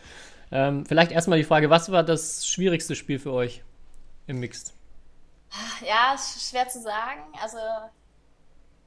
Ähm, 0.52 0.86
vielleicht 0.86 1.12
erstmal 1.12 1.38
die 1.38 1.44
Frage, 1.44 1.70
was 1.70 1.92
war 1.92 2.04
das 2.04 2.48
schwierigste 2.48 2.96
Spiel 2.96 3.20
für 3.20 3.34
euch 3.34 3.62
im 4.26 4.40
Mixed? 4.40 4.74
Ja, 5.88 6.16
schwer 6.18 6.68
zu 6.68 6.82
sagen. 6.82 7.22
Also, 7.42 7.58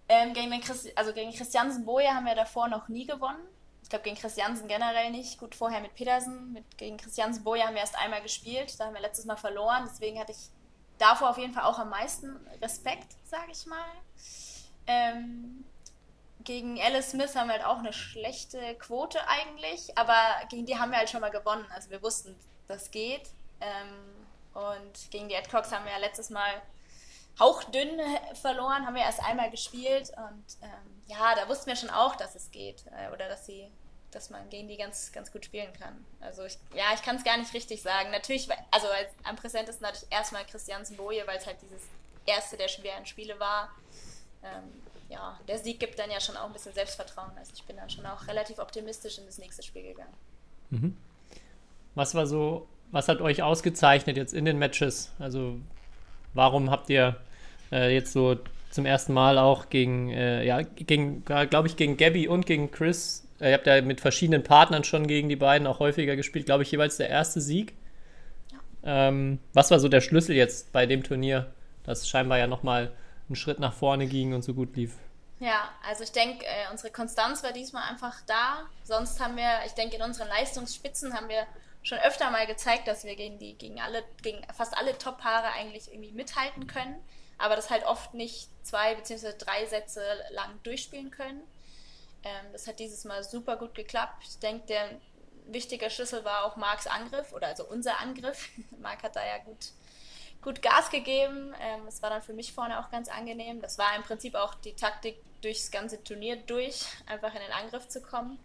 ähm, 0.08 0.32
gegen, 0.32 0.50
den 0.50 0.61
Christi 0.61 0.93
also 0.97 1.12
gegen 1.12 1.32
Christiansen 1.32 1.85
Boje 1.85 2.08
haben 2.08 2.26
wir 2.26 2.35
davor 2.35 2.69
noch 2.69 2.88
nie 2.88 3.06
gewonnen 3.06 3.43
glaube, 3.88 4.05
gegen 4.05 4.17
Christiansen 4.17 4.69
generell 4.69 5.11
nicht. 5.11 5.38
Gut, 5.38 5.55
vorher 5.55 5.81
mit 5.81 5.94
Petersen, 5.94 6.52
mit, 6.52 6.79
gegen 6.79 6.96
Christiansen 6.96 7.44
Boja 7.44 7.67
haben 7.67 7.75
wir 7.75 7.81
erst 7.81 7.99
einmal 7.99 8.23
gespielt. 8.23 8.79
Da 8.79 8.87
haben 8.87 8.94
wir 8.94 9.00
letztes 9.00 9.25
Mal 9.25 9.36
verloren. 9.36 9.89
Deswegen 9.91 10.19
hatte 10.19 10.32
ich 10.32 10.51
davor 10.98 11.31
auf 11.31 11.39
jeden 11.39 11.53
Fall 11.53 11.65
auch 11.65 11.79
am 11.79 11.91
meisten 11.91 12.36
Respekt, 12.60 13.17
sage 13.24 13.51
ich 13.53 13.67
mal. 13.67 13.91
Ähm, 14.86 15.65
gegen 16.44 16.81
Alice 16.81 17.10
Smith 17.10 17.36
haben 17.36 17.48
wir 17.48 17.55
halt 17.55 17.65
auch 17.65 17.79
eine 17.79 17.93
schlechte 17.93 18.74
Quote 18.77 19.19
eigentlich, 19.29 19.96
aber 19.96 20.17
gegen 20.48 20.67
die 20.67 20.79
haben 20.79 20.91
wir 20.91 20.98
halt 20.98 21.10
schon 21.10 21.20
mal 21.20 21.31
gewonnen. 21.31 21.67
Also 21.74 21.91
wir 21.91 22.03
wussten, 22.03 22.36
das 22.69 22.91
geht. 22.91 23.31
Ähm, 23.60 24.24
und 24.55 25.10
gegen 25.10 25.29
die 25.29 25.36
Adcocks 25.36 25.72
haben 25.72 25.84
wir 25.84 25.93
ja 25.93 25.98
letztes 25.98 26.31
Mal 26.31 26.62
hauchdünn 27.39 28.01
verloren, 28.34 28.86
haben 28.86 28.94
wir 28.94 29.03
erst 29.03 29.22
einmal 29.24 29.51
gespielt 29.51 30.10
und 30.17 30.44
ähm, 30.62 31.03
ja, 31.06 31.34
da 31.34 31.48
wussten 31.48 31.67
wir 31.67 31.77
schon 31.77 31.91
auch, 31.91 32.15
dass 32.17 32.34
es 32.34 32.51
geht 32.51 32.84
äh, 32.86 33.12
oder 33.12 33.29
dass 33.29 33.46
sie 33.46 33.70
dass 34.12 34.31
man 34.31 34.48
gegen 34.51 34.69
die 34.69 34.77
ganz, 34.77 35.10
ganz 35.12 35.32
gut 35.32 35.44
spielen 35.44 35.72
kann. 35.72 36.05
Also 36.20 36.44
ich, 36.44 36.58
ja, 36.74 36.84
ich 36.94 37.03
kann 37.03 37.17
es 37.17 37.24
gar 37.24 37.39
nicht 37.39 37.53
richtig 37.55 37.82
sagen. 37.82 38.10
Natürlich, 38.10 38.48
also 38.70 38.86
als, 38.89 39.08
am 39.24 39.36
präsentesten 39.36 39.86
hatte 39.86 40.01
ich 40.03 40.15
erstmal 40.15 40.44
Christiansen 40.44 40.96
Boje, 40.96 41.27
weil 41.27 41.39
es 41.39 41.46
halt 41.46 41.56
dieses 41.62 41.82
erste 42.27 42.56
der 42.56 42.69
schweren 42.69 43.06
Spiele 43.06 43.41
war. 43.41 43.70
Ähm, 44.44 44.65
ja, 45.08 45.39
der 45.48 45.58
Sieg 45.58 45.81
gibt 45.81 45.98
dann 45.98 46.10
ja 46.10 46.20
schon 46.20 46.36
auch 46.36 46.46
ein 46.46 46.53
bisschen 46.53 46.74
Selbstvertrauen. 46.74 47.32
Also 47.36 47.53
ich 47.55 47.65
bin 47.65 47.77
dann 47.77 47.91
schon 47.91 48.06
auch 48.06 48.27
relativ 48.29 48.58
optimistisch 48.58 49.19
in 49.19 49.27
das 49.27 49.39
nächste 49.39 49.62
Spiel 49.62 49.82
gegangen. 49.82 50.15
Mhm. 50.70 50.96
Was 51.94 52.15
war 52.15 52.27
so, 52.27 52.69
was 52.91 53.08
hat 53.08 53.20
euch 53.20 53.43
ausgezeichnet 53.43 54.17
jetzt 54.17 54.34
in 54.34 54.44
den 54.44 54.58
Matches? 54.58 55.10
Also 55.19 55.58
warum 56.34 56.70
habt 56.70 56.91
ihr 56.91 57.17
äh, 57.70 57.94
jetzt 57.94 58.12
so 58.12 58.39
zum 58.70 58.86
ersten 58.86 59.12
Mal 59.12 59.39
auch 59.39 59.69
gegen, 59.69 60.10
äh, 60.10 60.44
ja, 60.44 60.62
gegen, 60.62 61.24
glaube 61.24 61.69
ich, 61.69 61.77
gegen 61.77 61.96
Gabby 61.96 62.29
und 62.29 62.46
gegen 62.46 62.70
Chris 62.70 63.22
äh, 63.43 63.51
ihr 63.51 63.55
habt 63.55 63.67
ja 63.67 63.82
mit 63.82 64.01
verschiedenen 64.01 64.44
Partnern 64.44 64.84
schon 64.84 65.06
gegen 65.06 65.29
die 65.29 65.36
beiden 65.36 65.67
auch 65.67 65.81
häufiger 65.81 66.17
gespielt, 66.17 66.46
glaube 66.46 66.62
ich, 66.62 66.70
jeweils 66.70 66.96
der 66.96 67.08
erste 67.08 67.41
Sieg. 67.41 67.74
Ja. 68.53 69.08
Ähm, 69.08 69.41
was 69.53 69.70
war 69.70 69.81
so 69.81 69.89
der 69.89 70.01
Schlüssel 70.01 70.36
jetzt 70.36 70.72
bei 70.72 70.86
dem 70.86 71.03
Turnier, 71.03 71.53
das 71.82 72.08
scheinbar 72.08 72.39
ja 72.39 72.46
nochmal 72.46 72.93
einen 73.29 73.36
Schritt 73.36 73.58
nach 73.58 73.72
vorne 73.72 74.06
ging 74.06 74.32
und 74.32 74.43
so 74.43 74.55
gut 74.55 74.77
lief? 74.77 74.94
Ja, 75.41 75.70
also 75.89 76.05
ich 76.05 76.12
denke, 76.12 76.44
äh, 76.44 76.70
unsere 76.70 76.93
Konstanz 76.93 77.43
war 77.43 77.53
diesmal 77.53 77.91
einfach 77.91 78.20
da. 78.27 78.62
Sonst 78.84 79.20
haben 79.20 79.36
wir, 79.36 79.67
ich 79.67 79.72
denke, 79.72 79.96
in 79.96 80.03
unseren 80.03 80.29
Leistungsspitzen 80.29 81.12
haben 81.15 81.29
wir 81.29 81.44
schon 81.82 81.98
öfter 81.98 82.31
mal 82.31 82.46
gezeigt, 82.46 82.86
dass 82.86 83.05
wir 83.05 83.17
gegen 83.17 83.39
die, 83.39 83.56
gegen 83.58 83.81
alle, 83.81 84.05
gegen 84.22 84.41
fast 84.55 84.77
alle 84.77 84.96
Top-Paare 84.96 85.53
eigentlich 85.53 85.89
irgendwie 85.89 86.12
mithalten 86.12 86.67
können, 86.67 86.96
aber 87.39 87.56
das 87.56 87.70
halt 87.70 87.84
oft 87.84 88.15
nicht 88.15 88.48
zwei 88.65 88.94
beziehungsweise 88.94 89.36
drei 89.36 89.67
Sätze 89.67 90.03
lang 90.31 90.60
durchspielen 90.62 91.10
können. 91.10 91.43
Ähm, 92.24 92.53
das 92.53 92.67
hat 92.67 92.79
dieses 92.79 93.05
Mal 93.05 93.24
super 93.24 93.56
gut 93.56 93.74
geklappt. 93.74 94.22
Ich 94.29 94.39
denke, 94.39 94.67
der 94.67 94.89
wichtige 95.46 95.91
Schlüssel 95.91 96.24
war 96.24 96.44
auch 96.44 96.56
Marks 96.56 96.86
Angriff 96.86 97.32
oder 97.32 97.48
also 97.48 97.65
unser 97.65 97.98
Angriff. 97.98 98.48
Mark 98.81 99.03
hat 99.03 99.17
da 99.17 99.27
ja 99.27 99.39
gut, 99.39 99.72
gut 100.41 100.62
Gas 100.62 100.91
gegeben. 100.91 101.55
Ähm, 101.60 101.86
es 101.89 102.03
war 102.03 102.10
dann 102.10 102.22
für 102.22 102.32
mich 102.32 102.53
vorne 102.53 102.79
auch 102.79 102.91
ganz 102.91 103.08
angenehm. 103.08 103.60
Das 103.60 103.79
war 103.79 103.94
im 103.96 104.03
Prinzip 104.03 104.34
auch 104.34 104.55
die 104.55 104.74
Taktik, 104.74 105.17
durchs 105.43 105.72
ganze 105.72 106.03
Turnier 106.05 106.36
durch, 106.36 106.84
einfach 107.06 107.34
in 107.34 107.41
den 107.41 107.53
Angriff 107.53 107.89
zu 107.89 108.01
kommen. 108.01 108.39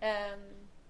Ähm, 0.00 0.40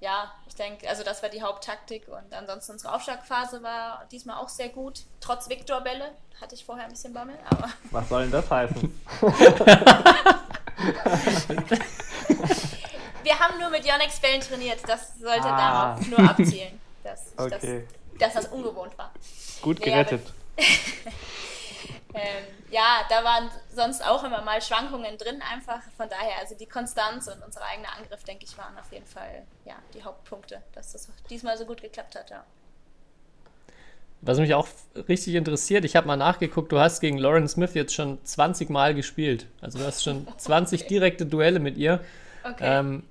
ja, 0.00 0.30
ich 0.46 0.54
denke, 0.54 0.88
also 0.88 1.02
das 1.02 1.22
war 1.22 1.28
die 1.30 1.42
Haupttaktik 1.42 2.06
und 2.08 2.32
ansonsten 2.34 2.72
unsere 2.72 2.94
Aufschlagphase 2.94 3.62
war 3.62 4.04
diesmal 4.12 4.36
auch 4.36 4.48
sehr 4.48 4.68
gut. 4.68 5.00
Trotz 5.20 5.48
Viktorbälle 5.48 6.12
hatte 6.40 6.54
ich 6.54 6.64
vorher 6.64 6.84
ein 6.84 6.90
bisschen 6.90 7.12
Bammel, 7.14 7.36
aber. 7.48 7.70
Was 7.90 8.08
soll 8.08 8.22
denn 8.22 8.32
das 8.32 8.50
heißen? 8.50 9.00
Wir 13.22 13.38
haben 13.38 13.58
nur 13.58 13.70
mit 13.70 13.84
Yonex 13.84 14.20
Bällen 14.20 14.40
trainiert, 14.40 14.78
das 14.86 15.18
sollte 15.18 15.46
Ah. 15.48 15.94
darauf 15.96 16.06
nur 16.06 16.18
abzielen, 16.30 16.80
dass, 17.02 17.32
Okay. 17.36 17.84
dass, 18.18 18.34
dass 18.34 18.44
das 18.44 18.52
ungewohnt 18.52 18.96
war. 18.98 19.10
Gut 19.62 19.78
Nee, 19.80 19.86
gerettet. 19.86 20.32
Ähm, 22.16 22.44
ja, 22.70 23.02
da 23.10 23.22
waren 23.22 23.50
sonst 23.74 24.04
auch 24.04 24.24
immer 24.24 24.42
mal 24.42 24.60
Schwankungen 24.62 25.18
drin, 25.18 25.42
einfach. 25.52 25.82
Von 25.96 26.08
daher, 26.08 26.38
also 26.40 26.54
die 26.54 26.66
Konstanz 26.66 27.28
und 27.28 27.42
unser 27.44 27.62
eigener 27.62 27.94
Angriff, 27.96 28.24
denke 28.24 28.44
ich, 28.44 28.56
waren 28.56 28.76
auf 28.78 28.90
jeden 28.92 29.06
Fall 29.06 29.42
ja, 29.64 29.74
die 29.94 30.02
Hauptpunkte, 30.02 30.62
dass 30.72 30.92
das 30.92 31.08
diesmal 31.28 31.56
so 31.58 31.66
gut 31.66 31.82
geklappt 31.82 32.16
hat. 32.16 32.30
Ja. 32.30 32.44
Was 34.22 34.38
mich 34.38 34.54
auch 34.54 34.66
richtig 35.08 35.34
interessiert, 35.34 35.84
ich 35.84 35.94
habe 35.94 36.06
mal 36.06 36.16
nachgeguckt, 36.16 36.72
du 36.72 36.78
hast 36.78 37.00
gegen 37.00 37.18
Lauren 37.18 37.46
Smith 37.48 37.74
jetzt 37.74 37.94
schon 37.94 38.18
20 38.24 38.70
Mal 38.70 38.94
gespielt. 38.94 39.46
Also 39.60 39.78
du 39.78 39.84
hast 39.84 40.02
schon 40.02 40.26
20 40.38 40.86
direkte 40.86 41.26
Duelle 41.26 41.60
mit 41.60 41.76
ihr. 41.76 42.00
Okay. 42.42 42.78
Ähm, 42.78 43.02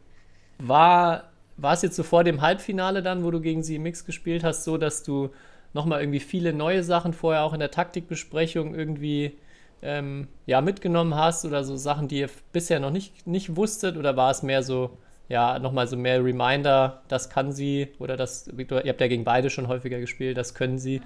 war, 0.57 1.31
war 1.57 1.74
es 1.74 1.83
jetzt 1.83 1.95
so 1.95 2.03
vor 2.03 2.24
dem 2.24 2.41
Halbfinale 2.41 3.03
dann, 3.03 3.24
wo 3.24 3.31
du 3.31 3.39
gegen 3.39 3.62
sie 3.62 3.75
im 3.75 3.83
Mix 3.83 4.05
gespielt 4.05 4.43
hast, 4.43 4.63
so 4.63 4.77
dass 4.77 5.03
du 5.03 5.31
nochmal 5.75 6.00
irgendwie 6.00 6.22
viele 6.22 6.53
neue 6.53 6.84
Sachen 6.84 7.13
vorher 7.13 7.44
auch 7.44 7.53
in 7.53 7.60
der 7.60 7.70
Taktikbesprechung 7.70 8.74
irgendwie 8.74 9.38
ähm, 9.82 10.29
ja, 10.46 10.62
mitgenommen 10.62 11.15
hast 11.15 11.46
oder 11.46 11.63
so 11.63 11.75
Sachen, 11.75 12.08
die 12.08 12.20
ihr 12.20 12.29
bisher 12.53 12.79
noch 12.79 12.91
nicht, 12.91 13.27
nicht 13.27 13.55
wusstet? 13.58 13.98
Oder 13.98 14.15
war 14.15 14.32
es 14.32 14.41
mehr 14.41 14.63
so, 14.63 14.98
ja, 15.27 15.60
nochmal 15.60 15.88
so 15.88 15.98
mehr 15.98 16.24
Reminder, 16.24 17.03
das 17.10 17.29
kann 17.29 17.51
sie 17.51 17.89
oder 18.00 18.15
das, 18.15 18.48
ihr 18.48 18.89
habt 18.89 19.01
ja 19.01 19.08
gegen 19.08 19.25
beide 19.25 19.50
schon 19.50 19.67
häufiger 19.67 20.00
gespielt, 20.00 20.38
das 20.38 20.53
können 20.55 20.79
sie. 20.79 21.01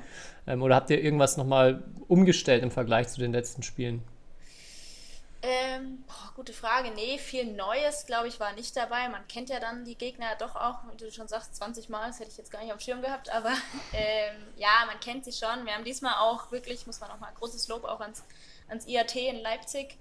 Ähm, 0.47 0.61
oder 0.61 0.75
habt 0.75 0.91
ihr 0.91 1.03
irgendwas 1.03 1.35
nochmal 1.35 1.83
umgestellt 2.07 2.61
im 2.63 2.71
Vergleich 2.71 3.07
zu 3.09 3.19
den 3.19 3.33
letzten 3.33 3.63
Spielen? 3.63 4.03
Ähm, 5.41 6.03
boah, 6.05 6.33
gute 6.35 6.51
Frage. 6.51 6.91
Nee, 6.91 7.17
viel 7.17 7.45
Neues, 7.45 8.05
glaube 8.05 8.27
ich, 8.27 8.41
war 8.41 8.51
nicht 8.53 8.75
dabei. 8.75 9.07
Man 9.07 9.25
kennt 9.29 9.49
ja 9.49 9.61
dann 9.61 9.85
die 9.85 9.97
Gegner 9.97 10.35
doch 10.37 10.55
auch, 10.55 10.79
wie 10.91 10.97
du 10.97 11.09
schon 11.11 11.29
sagst, 11.29 11.55
20 11.55 11.87
Mal. 11.87 12.07
Das 12.07 12.19
hätte 12.19 12.31
ich 12.31 12.37
jetzt 12.37 12.51
gar 12.51 12.61
nicht 12.61 12.73
auf 12.73 12.79
dem 12.79 12.83
Schirm 12.83 13.01
gehabt, 13.01 13.31
aber 13.31 13.53
ähm, 13.93 14.35
ja, 14.57 14.83
man 14.85 14.99
kennt 14.99 15.23
sie 15.23 15.31
schon. 15.31 15.65
Wir 15.65 15.73
haben 15.73 15.85
diesmal 15.85 16.15
auch 16.19 16.51
wirklich, 16.51 16.85
muss 16.87 16.99
man 16.99 17.09
nochmal 17.09 17.31
großes 17.35 17.69
Lob 17.69 17.85
auch 17.85 18.01
ans, 18.01 18.23
ans 18.67 18.85
IAT 18.85 19.15
in 19.15 19.39
Leipzig 19.39 19.97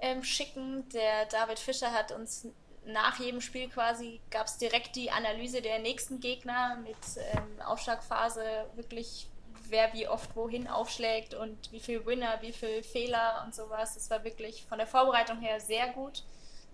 ähm, 0.00 0.24
schicken. 0.24 0.88
Der 0.88 1.26
David 1.26 1.60
Fischer 1.60 1.92
hat 1.92 2.10
uns 2.10 2.48
nach 2.84 3.18
jedem 3.20 3.40
Spiel 3.40 3.68
quasi, 3.68 4.20
gab 4.30 4.48
es 4.48 4.58
direkt 4.58 4.96
die 4.96 5.10
Analyse 5.10 5.62
der 5.62 5.78
nächsten 5.78 6.18
Gegner 6.18 6.76
mit 6.82 6.96
ähm, 7.32 7.62
Aufschlagphase, 7.64 8.66
wirklich 8.74 9.28
wer 9.70 9.92
wie 9.92 10.08
oft 10.08 10.34
wohin 10.36 10.68
aufschlägt 10.68 11.34
und 11.34 11.72
wie 11.72 11.80
viel 11.80 12.04
Winner, 12.06 12.38
wie 12.40 12.52
viel 12.52 12.82
Fehler 12.82 13.42
und 13.44 13.54
sowas. 13.54 13.94
Das 13.94 14.10
war 14.10 14.24
wirklich 14.24 14.64
von 14.66 14.78
der 14.78 14.86
Vorbereitung 14.86 15.40
her 15.40 15.60
sehr 15.60 15.88
gut. 15.88 16.22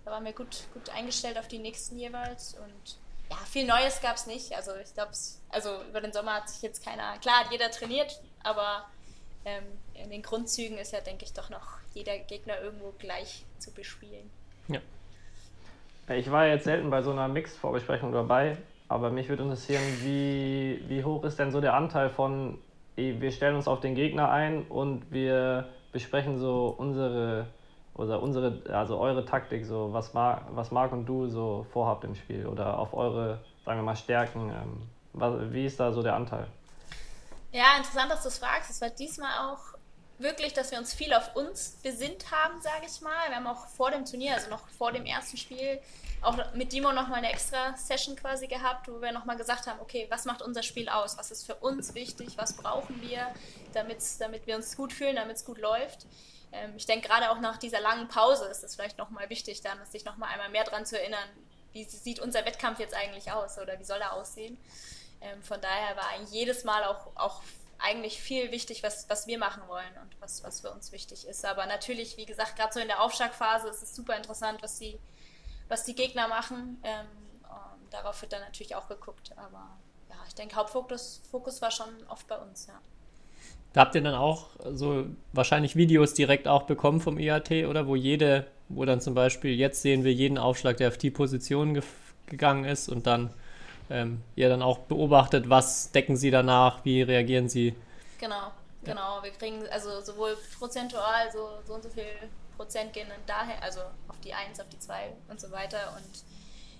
Da 0.05 0.11
waren 0.11 0.25
wir 0.25 0.33
gut, 0.33 0.67
gut 0.73 0.89
eingestellt 0.89 1.37
auf 1.37 1.47
die 1.47 1.59
nächsten 1.59 1.97
jeweils 1.97 2.55
und 2.55 2.97
ja, 3.29 3.37
viel 3.49 3.65
Neues 3.65 4.01
gab 4.01 4.15
es 4.15 4.27
nicht. 4.27 4.53
Also 4.55 4.71
ich 4.75 4.93
glaube, 4.93 5.11
also 5.49 5.81
über 5.89 6.01
den 6.01 6.11
Sommer 6.11 6.35
hat 6.35 6.49
sich 6.49 6.61
jetzt 6.61 6.83
keiner, 6.83 7.17
klar 7.19 7.45
hat 7.45 7.51
jeder 7.51 7.71
trainiert, 7.71 8.21
aber 8.43 8.85
ähm, 9.45 9.63
in 9.93 10.09
den 10.09 10.21
Grundzügen 10.21 10.77
ist 10.77 10.91
ja, 10.91 11.01
denke 11.01 11.25
ich, 11.25 11.33
doch 11.33 11.49
noch 11.49 11.77
jeder 11.93 12.17
Gegner 12.17 12.59
irgendwo 12.61 12.93
gleich 12.97 13.45
zu 13.59 13.71
bespielen. 13.71 14.29
Ja. 14.67 14.79
Ich 16.15 16.29
war 16.29 16.47
jetzt 16.47 16.65
selten 16.65 16.89
bei 16.89 17.01
so 17.01 17.11
einer 17.11 17.27
Mixed-Vorbesprechung 17.27 18.11
dabei, 18.11 18.57
aber 18.87 19.11
mich 19.11 19.29
würde 19.29 19.43
interessieren, 19.43 19.83
wie, 20.01 20.83
wie 20.87 21.03
hoch 21.03 21.23
ist 21.23 21.39
denn 21.39 21.51
so 21.51 21.61
der 21.61 21.73
Anteil 21.73 22.09
von, 22.09 22.59
wir 22.95 23.31
stellen 23.31 23.55
uns 23.55 23.67
auf 23.67 23.79
den 23.79 23.95
Gegner 23.95 24.29
ein 24.29 24.63
und 24.63 25.11
wir 25.11 25.69
besprechen 25.91 26.37
so 26.37 26.73
unsere, 26.77 27.47
oder 27.93 28.21
unsere, 28.21 28.61
also 28.73 28.99
eure 28.99 29.25
Taktik, 29.25 29.65
so 29.65 29.93
was 29.93 30.13
Marc, 30.13 30.43
was 30.51 30.71
Marc 30.71 30.91
und 30.91 31.05
du 31.05 31.27
so 31.27 31.65
vorhabt 31.71 32.03
im 32.03 32.15
Spiel 32.15 32.45
oder 32.45 32.77
auf 32.77 32.93
eure, 32.93 33.39
sagen 33.65 33.79
wir 33.79 33.83
mal, 33.83 33.95
Stärken. 33.95 34.49
Ähm, 34.49 34.89
was, 35.13 35.51
wie 35.51 35.65
ist 35.65 35.79
da 35.79 35.91
so 35.91 36.01
der 36.01 36.15
Anteil? 36.15 36.47
Ja, 37.51 37.75
interessant, 37.77 38.11
dass 38.11 38.23
du 38.23 38.29
es 38.29 38.39
fragst. 38.39 38.69
Es 38.69 38.81
war 38.81 38.89
diesmal 38.89 39.31
auch 39.39 39.70
wirklich, 40.21 40.53
dass 40.53 40.71
wir 40.71 40.77
uns 40.77 40.93
viel 40.93 41.13
auf 41.13 41.35
uns 41.35 41.77
besinnt 41.83 42.31
haben, 42.31 42.61
sage 42.61 42.85
ich 42.87 43.01
mal. 43.01 43.29
Wir 43.29 43.35
haben 43.35 43.47
auch 43.47 43.67
vor 43.67 43.91
dem 43.91 44.05
Turnier, 44.05 44.35
also 44.35 44.49
noch 44.49 44.67
vor 44.69 44.91
dem 44.91 45.05
ersten 45.05 45.37
Spiel, 45.37 45.81
auch 46.21 46.37
mit 46.53 46.71
Dimo 46.71 46.91
nochmal 46.91 47.19
eine 47.19 47.31
extra 47.31 47.75
Session 47.75 48.15
quasi 48.15 48.47
gehabt, 48.47 48.87
wo 48.87 49.01
wir 49.01 49.11
nochmal 49.11 49.37
gesagt 49.37 49.67
haben, 49.67 49.79
okay, 49.79 50.05
was 50.09 50.25
macht 50.25 50.41
unser 50.41 50.63
Spiel 50.63 50.87
aus? 50.89 51.17
Was 51.17 51.31
ist 51.31 51.45
für 51.45 51.55
uns 51.55 51.95
wichtig? 51.95 52.37
Was 52.37 52.53
brauchen 52.53 53.01
wir, 53.01 53.27
damit 53.73 54.45
wir 54.45 54.55
uns 54.55 54.75
gut 54.77 54.93
fühlen, 54.93 55.15
damit 55.15 55.37
es 55.37 55.45
gut 55.45 55.57
läuft? 55.57 56.05
Ähm, 56.51 56.73
ich 56.75 56.85
denke, 56.85 57.07
gerade 57.07 57.31
auch 57.31 57.39
nach 57.39 57.57
dieser 57.57 57.81
langen 57.81 58.07
Pause 58.07 58.45
ist 58.45 58.63
es 58.63 58.75
vielleicht 58.75 58.97
nochmal 58.97 59.29
wichtig, 59.29 59.61
dann 59.61 59.77
sich 59.89 60.05
nochmal 60.05 60.29
einmal 60.29 60.49
mehr 60.49 60.63
daran 60.63 60.85
zu 60.85 60.99
erinnern, 60.99 61.27
wie 61.73 61.85
sieht 61.85 62.19
unser 62.19 62.45
Wettkampf 62.45 62.79
jetzt 62.79 62.93
eigentlich 62.93 63.31
aus 63.31 63.57
oder 63.57 63.79
wie 63.79 63.85
soll 63.85 63.99
er 64.01 64.13
aussehen? 64.13 64.57
Ähm, 65.21 65.41
von 65.43 65.61
daher 65.61 65.95
war 65.95 66.09
eigentlich 66.09 66.31
jedes 66.31 66.63
Mal 66.63 66.83
auch, 66.83 67.07
auch 67.15 67.41
eigentlich 67.83 68.21
viel 68.21 68.51
wichtig, 68.51 68.83
was, 68.83 69.09
was 69.09 69.27
wir 69.27 69.39
machen 69.39 69.63
wollen 69.67 69.97
und 70.01 70.19
was, 70.19 70.43
was 70.43 70.61
für 70.61 70.71
uns 70.71 70.91
wichtig 70.91 71.27
ist. 71.27 71.45
Aber 71.45 71.65
natürlich, 71.65 72.17
wie 72.17 72.25
gesagt, 72.25 72.55
gerade 72.55 72.73
so 72.73 72.79
in 72.79 72.87
der 72.87 73.01
Aufschlagphase 73.01 73.67
ist 73.69 73.81
es 73.81 73.95
super 73.95 74.15
interessant, 74.15 74.61
was 74.61 74.77
die, 74.79 74.99
was 75.67 75.83
die 75.83 75.95
Gegner 75.95 76.27
machen. 76.27 76.79
Ähm, 76.83 77.07
darauf 77.91 78.21
wird 78.21 78.33
dann 78.33 78.41
natürlich 78.41 78.75
auch 78.75 78.87
geguckt. 78.87 79.31
Aber 79.35 79.77
ja, 80.09 80.15
ich 80.27 80.33
denke, 80.33 80.55
Hauptfokus 80.55 81.21
Fokus 81.29 81.61
war 81.61 81.71
schon 81.71 81.89
oft 82.09 82.27
bei 82.27 82.37
uns, 82.37 82.67
ja. 82.67 82.79
Da 83.73 83.81
habt 83.81 83.95
ihr 83.95 84.01
dann 84.01 84.15
auch 84.15 84.47
so 84.73 85.05
wahrscheinlich 85.31 85.77
Videos 85.77 86.13
direkt 86.13 86.47
auch 86.47 86.63
bekommen 86.63 86.99
vom 86.99 87.17
IAT, 87.17 87.51
oder? 87.69 87.87
Wo 87.87 87.95
jede, 87.95 88.47
wo 88.67 88.83
dann 88.83 88.99
zum 88.99 89.13
Beispiel, 89.13 89.55
jetzt 89.55 89.81
sehen 89.81 90.03
wir 90.03 90.13
jeden 90.13 90.37
Aufschlag, 90.37 90.77
der 90.77 90.89
auf 90.89 90.97
die 90.97 91.11
Position 91.11 91.75
ge 91.75 91.83
gegangen 92.27 92.63
ist 92.63 92.87
und 92.87 93.07
dann 93.07 93.33
ähm, 93.91 94.23
ihr 94.35 94.49
dann 94.49 94.61
auch 94.61 94.79
beobachtet, 94.79 95.49
was 95.49 95.91
decken 95.91 96.15
sie 96.15 96.31
danach, 96.31 96.83
wie 96.85 97.01
reagieren 97.01 97.49
sie. 97.49 97.75
Genau, 98.19 98.51
genau. 98.83 99.21
Wir 99.21 99.31
kriegen 99.31 99.67
also 99.69 100.01
sowohl 100.01 100.37
prozentual, 100.57 101.31
so, 101.31 101.49
so 101.65 101.73
und 101.73 101.83
so 101.83 101.89
viel 101.89 102.05
Prozent 102.57 102.93
gehen 102.93 103.09
dann 103.09 103.19
daher, 103.25 103.61
also 103.63 103.81
auf 104.07 104.19
die 104.21 104.33
1, 104.33 104.59
auf 104.59 104.69
die 104.69 104.79
2 104.79 105.13
und 105.29 105.41
so 105.41 105.51
weiter 105.51 105.95
und 105.97 106.23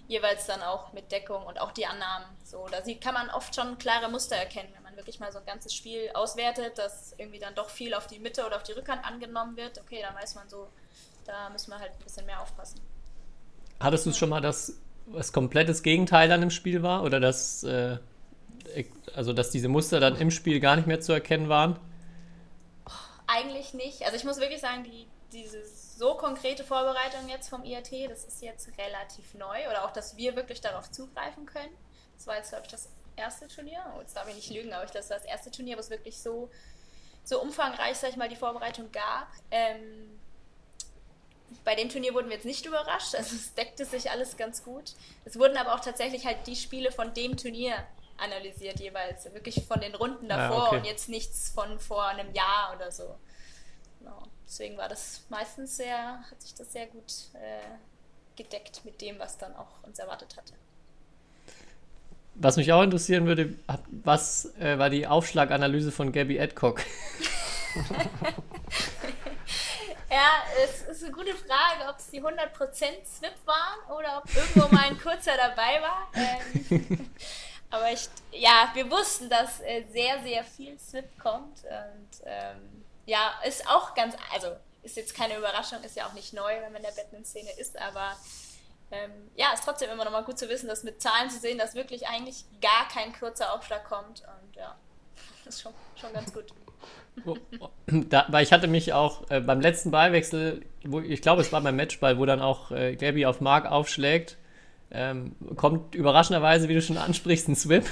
jeweils 0.08 0.46
dann 0.46 0.62
auch 0.62 0.94
mit 0.94 1.12
Deckung 1.12 1.46
und 1.46 1.60
auch 1.60 1.72
die 1.72 1.86
Annahmen. 1.86 2.28
So, 2.44 2.68
da 2.70 2.84
sieht, 2.84 3.02
kann 3.02 3.14
man 3.14 3.30
oft 3.30 3.56
schon 3.56 3.78
klare 3.78 4.10
Muster 4.10 4.36
erkennen, 4.36 4.70
wenn 4.74 4.84
man 4.84 4.96
wirklich 4.98 5.20
mal 5.20 5.32
so 5.32 5.40
ein 5.40 5.46
ganzes 5.46 5.74
Spiel 5.74 6.12
auswertet, 6.14 6.78
dass 6.78 7.14
irgendwie 7.18 7.40
dann 7.40 7.56
doch 7.56 7.70
viel 7.70 7.94
auf 7.94 8.08
die 8.08 8.20
Mitte 8.20 8.46
oder 8.46 8.58
auf 8.58 8.64
die 8.64 8.74
Rückhand 8.74 9.06
angenommen 9.06 9.56
wird. 9.56 9.80
Okay, 9.80 10.02
dann 10.02 10.14
weiß 10.16 10.36
man 10.36 10.50
so, 10.50 10.68
da 11.26 11.50
müssen 11.50 11.72
wir 11.72 11.80
halt 11.80 11.94
ein 11.94 12.04
bisschen 12.04 12.26
mehr 12.26 12.42
aufpassen. 12.42 12.82
Hattest 13.80 14.06
du 14.06 14.10
es 14.12 14.18
schon 14.18 14.30
mal, 14.30 14.42
dass 14.42 14.78
was 15.06 15.34
komplettes 15.34 15.84
Gegenteil 15.84 16.30
dann 16.30 16.42
im 16.42 16.50
Spiel 16.50 16.84
war? 16.84 17.04
Oder 17.04 17.20
dass, 17.20 17.64
äh, 17.64 17.98
also 19.16 19.34
dass 19.34 19.52
diese 19.52 19.68
Muster 19.68 20.00
dann 20.00 20.16
im 20.18 20.32
Spiel 20.32 20.60
gar 20.60 20.76
nicht 20.76 20.88
mehr 20.88 21.02
zu 21.02 21.14
erkennen 21.14 21.50
waren? 21.50 21.80
Eigentlich 23.28 23.74
nicht. 23.74 24.04
Also 24.04 24.18
ich 24.18 24.24
muss 24.24 24.40
wirklich 24.40 24.62
sagen, 24.62 24.84
die, 24.84 25.08
diese 25.32 25.64
so 25.66 26.16
konkrete 26.16 26.64
Vorbereitung 26.64 27.30
jetzt 27.30 27.50
vom 27.50 27.64
IAT, 27.64 27.92
das 28.10 28.26
ist 28.26 28.42
jetzt 28.42 28.70
relativ 28.78 29.34
neu. 29.36 29.70
Oder 29.70 29.86
auch, 29.86 29.92
dass 29.92 30.18
wir 30.18 30.36
wirklich 30.36 30.62
darauf 30.62 30.92
zugreifen 30.92 31.46
können. 31.46 31.72
Das 32.18 32.28
war 32.28 32.38
jetzt, 32.38 32.50
glaube 32.50 32.66
ich, 32.66 32.72
das 32.72 32.90
erste 33.16 33.48
Turnier. 33.48 33.80
Oh, 33.96 34.02
jetzt 34.02 34.16
darf 34.16 34.28
ich 34.28 34.36
nicht 34.36 34.50
lügen, 34.52 34.74
aber 34.74 34.84
ich 34.84 34.92
das 34.92 35.10
war 35.10 35.18
das 35.18 35.26
erste 35.26 35.52
Turnier, 35.52 35.76
wo 35.76 35.80
es 35.80 35.90
wirklich 35.90 36.18
so, 36.18 36.50
so 37.24 37.42
umfangreich, 37.42 37.98
sag 37.98 38.10
ich 38.10 38.18
mal, 38.18 38.30
die 38.30 38.36
Vorbereitung 38.36 38.92
gab. 38.92 39.28
Ähm, 39.52 40.11
bei 41.64 41.76
dem 41.76 41.90
Turnier 41.90 42.14
wurden 42.14 42.28
wir 42.30 42.36
jetzt 42.36 42.46
nicht 42.46 42.66
überrascht, 42.66 43.16
also 43.16 43.36
es 43.36 43.54
deckte 43.54 43.86
sich 43.86 44.10
alles 44.10 44.38
ganz 44.38 44.64
gut. 44.64 44.94
Es 45.26 45.38
wurden 45.38 45.58
aber 45.58 45.76
auch 45.76 45.80
tatsächlich 45.80 46.26
halt 46.26 46.48
die 46.48 46.56
Spiele 46.56 46.92
von 46.92 47.14
dem 47.14 47.38
Turnier 47.38 47.76
analysiert 48.18 48.80
jeweils, 48.80 49.26
wirklich 49.34 49.66
von 49.68 49.80
den 49.80 49.96
Runden 49.96 50.32
Ah, 50.32 50.50
davor 50.50 50.68
okay. 50.68 50.78
und 50.78 50.86
jetzt 50.86 51.10
nichts 51.10 51.50
von 51.50 51.80
vor 51.80 52.06
einem 52.06 52.34
Jahr 52.34 52.74
oder 52.76 52.92
so. 52.92 53.16
Genau. 54.00 54.24
Deswegen 54.48 54.78
war 54.78 54.90
das 54.90 55.22
meistens 55.30 55.78
sehr, 55.78 56.20
hat 56.30 56.42
sich 56.42 56.54
das 56.54 56.72
sehr 56.72 56.88
gut 56.88 57.12
äh, 57.34 57.62
gedeckt 58.36 58.84
mit 58.86 59.02
dem, 59.02 59.18
was 59.20 59.38
dann 59.38 59.56
auch 59.56 59.84
uns 59.84 60.00
erwartet 60.00 60.36
hatte. 60.38 60.54
Was 62.36 62.58
mich 62.58 62.72
auch 62.72 62.82
interessieren 62.82 63.26
würde, 63.26 63.56
was 64.04 64.54
äh, 64.60 64.78
war 64.78 64.90
die 64.90 65.06
Aufschlaganalyse 65.06 65.92
von 65.92 66.12
Gabby 66.12 66.40
Adcock? 66.40 66.82
Ja, 70.12 70.44
es 70.62 70.82
ist 70.82 71.04
eine 71.06 71.14
gute 71.14 71.34
Frage, 71.34 71.88
ob 71.88 71.98
es 71.98 72.10
die 72.10 72.22
100% 72.22 72.36
Swip 73.06 73.34
waren 73.46 73.98
oder 73.98 74.18
ob 74.18 74.36
irgendwo 74.36 74.68
mal 74.68 74.84
ein 74.88 75.00
kurzer 75.00 75.38
dabei 75.38 75.82
war. 75.82 76.12
Ähm, 76.72 77.10
aber 77.70 77.92
ich, 77.94 78.10
ja, 78.34 78.70
wir 78.74 78.92
wussten, 78.92 79.30
dass 79.30 79.62
äh, 79.62 79.86
sehr, 79.90 80.22
sehr 80.22 80.44
viel 80.44 80.78
Swip 80.78 81.18
kommt 81.18 81.64
und 81.64 82.22
ähm, 82.26 82.84
ja, 83.06 83.40
ist 83.46 83.66
auch 83.70 83.94
ganz, 83.96 84.16
also 84.34 84.54
ist 84.84 84.98
jetzt 84.98 85.16
keine 85.16 85.38
Überraschung, 85.38 85.82
ist 85.84 85.96
ja 85.96 86.06
auch 86.08 86.14
nicht 86.14 86.34
neu, 86.34 86.54
wenn 86.62 86.74
man 86.74 86.84
in 86.84 86.90
der 86.94 87.02
Batman-Szene 87.02 87.52
ist, 87.58 87.78
aber 87.78 88.18
ähm, 88.92 89.32
ja, 89.36 89.54
ist 89.54 89.64
trotzdem 89.64 89.90
immer 89.90 90.04
noch 90.04 90.12
mal 90.12 90.26
gut 90.26 90.38
zu 90.38 90.50
wissen, 90.50 90.68
dass 90.68 90.84
mit 90.84 91.02
Zahlen 91.02 91.30
zu 91.30 91.40
sehen, 91.40 91.58
dass 91.58 91.74
wirklich 91.74 92.08
eigentlich 92.10 92.44
gar 92.62 92.90
kein 92.90 93.18
kurzer 93.18 93.54
Aufschlag 93.54 93.86
kommt 93.86 94.22
und 94.22 94.56
ja, 94.58 94.76
das 95.46 95.56
ist 95.56 95.62
schon, 95.62 95.74
schon 95.96 96.12
ganz 96.12 96.34
gut. 96.34 96.52
Da, 98.10 98.26
weil 98.30 98.44
ich 98.44 98.54
hatte 98.54 98.68
mich 98.68 98.94
auch 98.94 99.30
äh, 99.30 99.42
beim 99.42 99.60
letzten 99.60 99.92
Ballwechsel, 99.92 100.62
wo, 100.86 101.02
ich 101.02 101.22
glaube, 101.22 101.42
es 101.42 101.52
war 101.52 101.62
beim 101.62 101.76
Matchball, 101.76 102.18
wo 102.18 102.26
dann 102.26 102.40
auch 102.40 102.72
äh, 102.72 102.96
Gabby 102.96 103.26
auf 103.26 103.42
Mark 103.42 103.70
aufschlägt, 103.70 104.38
ähm, 104.92 105.36
kommt 105.56 105.96
überraschenderweise, 105.96 106.68
wie 106.68 106.74
du 106.74 106.82
schon 106.82 106.98
ansprichst, 106.98 107.48
ein 107.48 107.56
Swip. 107.56 107.86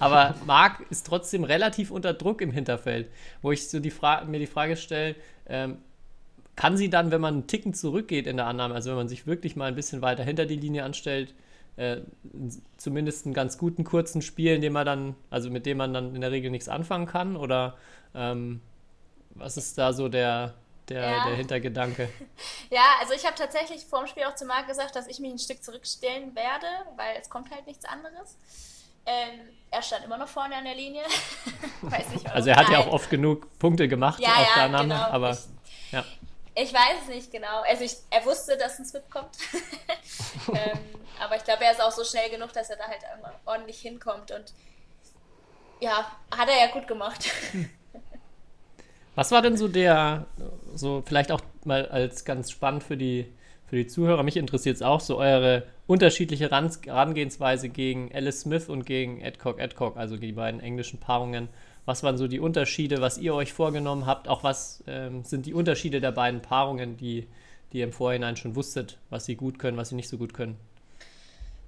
Aber 0.00 0.34
Mark 0.46 0.84
ist 0.90 1.06
trotzdem 1.06 1.44
relativ 1.44 1.90
unter 1.90 2.14
Druck 2.14 2.40
im 2.40 2.52
Hinterfeld, 2.52 3.08
wo 3.42 3.52
ich 3.52 3.68
so 3.68 3.80
die 3.80 3.92
mir 4.26 4.38
die 4.38 4.46
Frage 4.46 4.76
stelle, 4.76 5.16
ähm, 5.46 5.78
kann 6.56 6.76
sie 6.76 6.88
dann, 6.88 7.10
wenn 7.10 7.20
man 7.20 7.34
einen 7.34 7.46
Ticken 7.48 7.74
zurückgeht 7.74 8.26
in 8.26 8.36
der 8.36 8.46
Annahme, 8.46 8.74
also 8.74 8.90
wenn 8.90 8.96
man 8.96 9.08
sich 9.08 9.26
wirklich 9.26 9.56
mal 9.56 9.66
ein 9.66 9.74
bisschen 9.74 10.02
weiter 10.02 10.22
hinter 10.22 10.46
die 10.46 10.56
Linie 10.56 10.84
anstellt, 10.84 11.34
äh, 11.76 11.98
zumindest 12.76 13.26
einen 13.26 13.34
ganz 13.34 13.58
guten 13.58 13.82
kurzen 13.82 14.22
Spiel, 14.22 14.54
in 14.54 14.60
dem 14.60 14.72
man 14.72 14.86
dann, 14.86 15.14
also 15.30 15.50
mit 15.50 15.66
dem 15.66 15.78
man 15.78 15.92
dann 15.92 16.14
in 16.14 16.20
der 16.20 16.30
Regel 16.30 16.52
nichts 16.52 16.68
anfangen 16.68 17.06
kann? 17.06 17.36
Oder 17.36 17.76
ähm, 18.14 18.60
was 19.30 19.56
ist 19.56 19.76
da 19.76 19.92
so 19.92 20.08
der, 20.08 20.54
der, 20.88 21.02
ja. 21.02 21.24
der 21.26 21.36
Hintergedanke? 21.36 22.08
Ja, 22.70 22.96
also 23.00 23.12
ich 23.12 23.24
habe 23.24 23.36
tatsächlich 23.36 23.84
vor 23.84 24.00
dem 24.00 24.08
Spiel 24.08 24.24
auch 24.24 24.34
zu 24.34 24.46
Marc 24.46 24.66
gesagt, 24.66 24.96
dass 24.96 25.06
ich 25.06 25.20
mich 25.20 25.30
ein 25.30 25.38
Stück 25.38 25.62
zurückstellen 25.62 26.34
werde, 26.34 26.66
weil 26.96 27.16
es 27.20 27.30
kommt 27.30 27.52
halt 27.52 27.66
nichts 27.68 27.84
anderes. 27.84 28.36
Ähm, 29.06 29.40
er 29.70 29.82
stand 29.82 30.04
immer 30.04 30.16
noch 30.16 30.26
vorne 30.26 30.56
an 30.56 30.64
der 30.64 30.74
Linie. 30.74 31.02
weiß 31.82 32.08
nicht, 32.08 32.26
also 32.26 32.50
er 32.50 32.56
hat 32.56 32.64
Nein. 32.64 32.72
ja 32.72 32.78
auch 32.80 32.92
oft 32.92 33.10
genug 33.10 33.58
Punkte 33.58 33.86
gemacht 33.86 34.18
ja, 34.18 34.30
auf 34.30 34.48
ja, 34.48 34.54
der 34.54 34.62
Annahme, 34.64 34.94
genau. 34.94 35.06
aber 35.06 35.30
ich, 35.30 35.92
ja. 35.92 36.04
Ich 36.56 36.72
weiß 36.72 37.02
es 37.02 37.08
nicht 37.08 37.32
genau. 37.32 37.62
Also 37.68 37.84
ich, 37.84 37.96
er 38.10 38.24
wusste, 38.24 38.56
dass 38.56 38.78
ein 38.78 38.84
Swip 38.84 39.10
kommt. 39.10 39.36
ähm, 40.48 40.78
aber 41.20 41.36
ich 41.36 41.44
glaube, 41.44 41.64
er 41.64 41.72
ist 41.72 41.82
auch 41.82 41.90
so 41.90 42.04
schnell 42.04 42.30
genug, 42.30 42.52
dass 42.52 42.70
er 42.70 42.76
da 42.76 42.86
halt 42.86 43.00
ordentlich 43.44 43.80
hinkommt. 43.80 44.30
Und 44.30 44.52
ja, 45.80 46.10
hat 46.36 46.48
er 46.48 46.66
ja 46.66 46.72
gut 46.72 46.86
gemacht. 46.86 47.28
Was 49.14 49.30
war 49.30 49.42
denn 49.42 49.56
so 49.56 49.68
der, 49.68 50.26
so 50.74 51.02
vielleicht 51.06 51.30
auch 51.30 51.40
mal 51.64 51.86
als 51.86 52.24
ganz 52.24 52.50
spannend 52.50 52.82
für 52.82 52.96
die, 52.96 53.26
für 53.66 53.76
die 53.76 53.86
Zuhörer, 53.86 54.22
mich 54.22 54.36
interessiert 54.36 54.76
es 54.76 54.82
auch, 54.82 55.00
so 55.00 55.18
eure 55.18 55.64
unterschiedliche 55.86 56.50
Herangehensweise 56.50 57.68
gegen 57.68 58.10
Alice 58.14 58.40
Smith 58.40 58.68
und 58.68 58.86
gegen 58.86 59.24
Adcock 59.24 59.60
Adcock, 59.60 59.96
also 59.96 60.16
die 60.16 60.32
beiden 60.32 60.60
englischen 60.60 60.98
Paarungen. 60.98 61.48
Was 61.84 62.02
waren 62.02 62.16
so 62.16 62.26
die 62.26 62.40
Unterschiede, 62.40 63.00
was 63.00 63.18
ihr 63.18 63.34
euch 63.34 63.52
vorgenommen 63.52 64.06
habt? 64.06 64.26
Auch 64.26 64.42
was 64.42 64.82
ähm, 64.86 65.22
sind 65.24 65.46
die 65.46 65.54
Unterschiede 65.54 66.00
der 66.00 66.12
beiden 66.12 66.40
Paarungen, 66.40 66.96
die, 66.96 67.28
die 67.72 67.78
ihr 67.78 67.84
im 67.84 67.92
Vorhinein 67.92 68.36
schon 68.36 68.56
wusstet, 68.56 68.98
was 69.10 69.26
sie 69.26 69.36
gut 69.36 69.58
können, 69.58 69.76
was 69.76 69.90
sie 69.90 69.94
nicht 69.94 70.08
so 70.08 70.16
gut 70.16 70.32
können? 70.32 70.58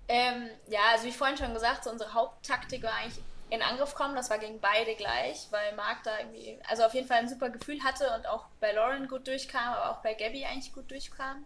Ähm, 0.09 0.49
ja, 0.69 0.79
also 0.93 1.07
wie 1.07 1.13
vorhin 1.13 1.37
schon 1.37 1.53
gesagt, 1.53 1.85
so 1.85 1.91
unsere 1.91 2.15
Haupttaktik 2.15 2.83
war 2.83 2.93
eigentlich 3.03 3.23
in 3.51 3.63
Angriff 3.63 3.95
kommen. 3.95 4.17
Das 4.17 4.31
war 4.31 4.39
gegen 4.39 4.61
beide 4.61 4.95
gleich, 4.95 5.47
weil 5.51 5.75
Marc 5.75 6.03
da 6.03 6.19
irgendwie, 6.19 6.59
also 6.69 6.85
auf 6.85 6.95
jeden 6.95 7.07
Fall 7.07 7.19
ein 7.19 7.29
super 7.29 7.51
Gefühl 7.51 7.83
hatte 7.83 8.13
und 8.17 8.27
auch 8.27 8.47
bei 8.61 8.73
Lauren 8.73 9.09
gut 9.09 9.27
durchkam, 9.27 9.75
aber 9.75 9.91
auch 9.91 10.03
bei 10.03 10.15
Gabby 10.15 10.45
eigentlich 10.45 10.73
gut 10.73 10.91
durchkam. 10.91 11.45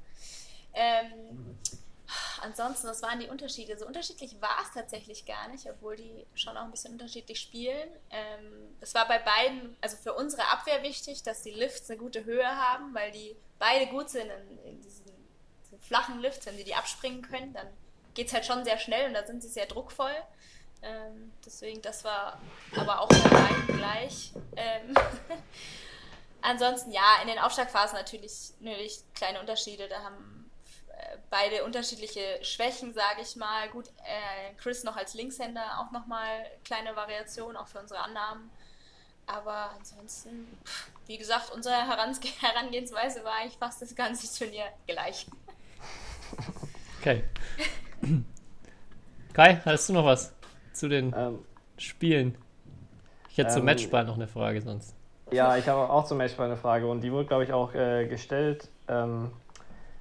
Ähm, 0.73 1.59
ansonsten, 2.43 2.89
was 2.89 3.03
waren 3.03 3.21
die 3.21 3.29
Unterschiede? 3.29 3.79
So 3.79 3.87
unterschiedlich 3.87 4.41
war 4.41 4.57
es 4.63 4.73
tatsächlich 4.73 5.27
gar 5.27 5.49
nicht, 5.49 5.69
obwohl 5.69 5.97
die 5.97 6.27
schon 6.35 6.57
auch 6.57 6.65
ein 6.65 6.71
bisschen 6.71 6.93
unterschiedlich 6.93 7.41
spielen. 7.41 7.89
Ähm, 8.11 8.77
es 8.81 8.95
war 8.95 9.07
bei 9.07 9.19
beiden, 9.19 9.77
also 9.81 9.97
für 9.97 10.15
unsere 10.15 10.47
Abwehr 10.49 10.83
wichtig, 10.83 11.23
dass 11.23 11.43
die 11.43 11.51
Lifts 11.51 11.91
eine 11.91 11.99
gute 11.99 12.25
Höhe 12.25 12.47
haben, 12.47 12.95
weil 12.95 13.11
die 13.11 13.37
beide 13.59 13.87
gut 13.89 14.11
sind 14.11 14.31
in, 14.31 14.59
in 14.65 14.81
diesen, 14.81 15.11
flachen 15.81 16.21
Lifts. 16.21 16.47
Wenn 16.47 16.57
sie 16.57 16.65
die 16.65 16.75
abspringen 16.75 17.23
können, 17.23 17.53
dann 17.53 17.67
geht 18.15 18.29
es 18.29 18.33
halt 18.33 18.47
schon 18.47 18.65
sehr 18.65 18.79
schnell 18.79 19.09
und 19.09 19.15
da 19.15 19.27
sind 19.27 19.43
sie 19.43 19.49
sehr 19.49 19.67
druckvoll. 19.67 20.15
Ähm, 20.83 21.33
deswegen, 21.45 21.83
das 21.83 22.05
war 22.05 22.41
aber 22.77 23.01
auch 23.01 23.09
gleich. 23.67 24.33
Ähm, 24.57 24.95
ansonsten, 26.43 26.91
ja, 26.93 27.21
in 27.23 27.29
den 27.29 27.39
Aufschlagphasen 27.39 27.97
natürlich, 27.97 28.53
natürlich 28.61 29.01
kleine 29.15 29.41
Unterschiede. 29.41 29.89
Da 29.89 30.03
haben 30.03 30.41
beide 31.31 31.65
unterschiedliche 31.65 32.39
Schwächen, 32.43 32.93
sage 32.93 33.23
ich 33.23 33.37
mal. 33.37 33.69
Gut, 33.71 33.89
äh, 33.89 34.55
Chris 34.59 34.85
noch 34.85 34.97
als 34.97 35.15
Linkshänder 35.15 35.81
auch 35.81 35.93
nochmal 35.93 36.29
kleine 36.65 36.95
Variation, 36.97 37.57
auch 37.57 37.69
für 37.69 37.79
unsere 37.79 38.01
Annahmen. 38.01 38.51
Aber 39.27 39.71
ansonsten, 39.79 40.59
wie 41.07 41.17
gesagt, 41.17 41.51
unsere 41.51 41.75
Herangehensweise 42.41 43.25
war 43.25 43.35
eigentlich 43.35 43.59
fast 43.59 43.81
das 43.81 43.95
ganze 43.95 44.27
Turnier 44.37 44.67
gleich. 44.87 45.27
Okay. 47.01 47.25
Kai, 49.33 49.61
hast 49.65 49.89
du 49.89 49.93
noch 49.93 50.05
was 50.05 50.33
zu 50.81 50.89
den 50.89 51.15
ähm, 51.17 51.39
Spielen? 51.79 52.35
Ich 53.31 53.39
hätte 53.39 53.51
ähm, 53.51 53.55
zum 53.55 53.65
Matchball 53.65 54.05
noch 54.05 54.17
eine 54.17 54.27
Frage 54.27 54.61
sonst. 54.61 54.97
Ja, 55.31 55.57
ich 55.57 55.69
habe 55.69 55.89
auch 55.89 56.05
zum 56.07 56.19
Matchball 56.19 56.47
eine 56.47 56.57
Frage 56.57 56.87
und 56.89 57.03
die 57.03 57.13
wurde, 57.13 57.27
glaube 57.27 57.45
ich, 57.45 57.53
auch 57.53 57.73
äh, 57.75 58.07
gestellt. 58.07 58.69
Ähm, 58.89 59.31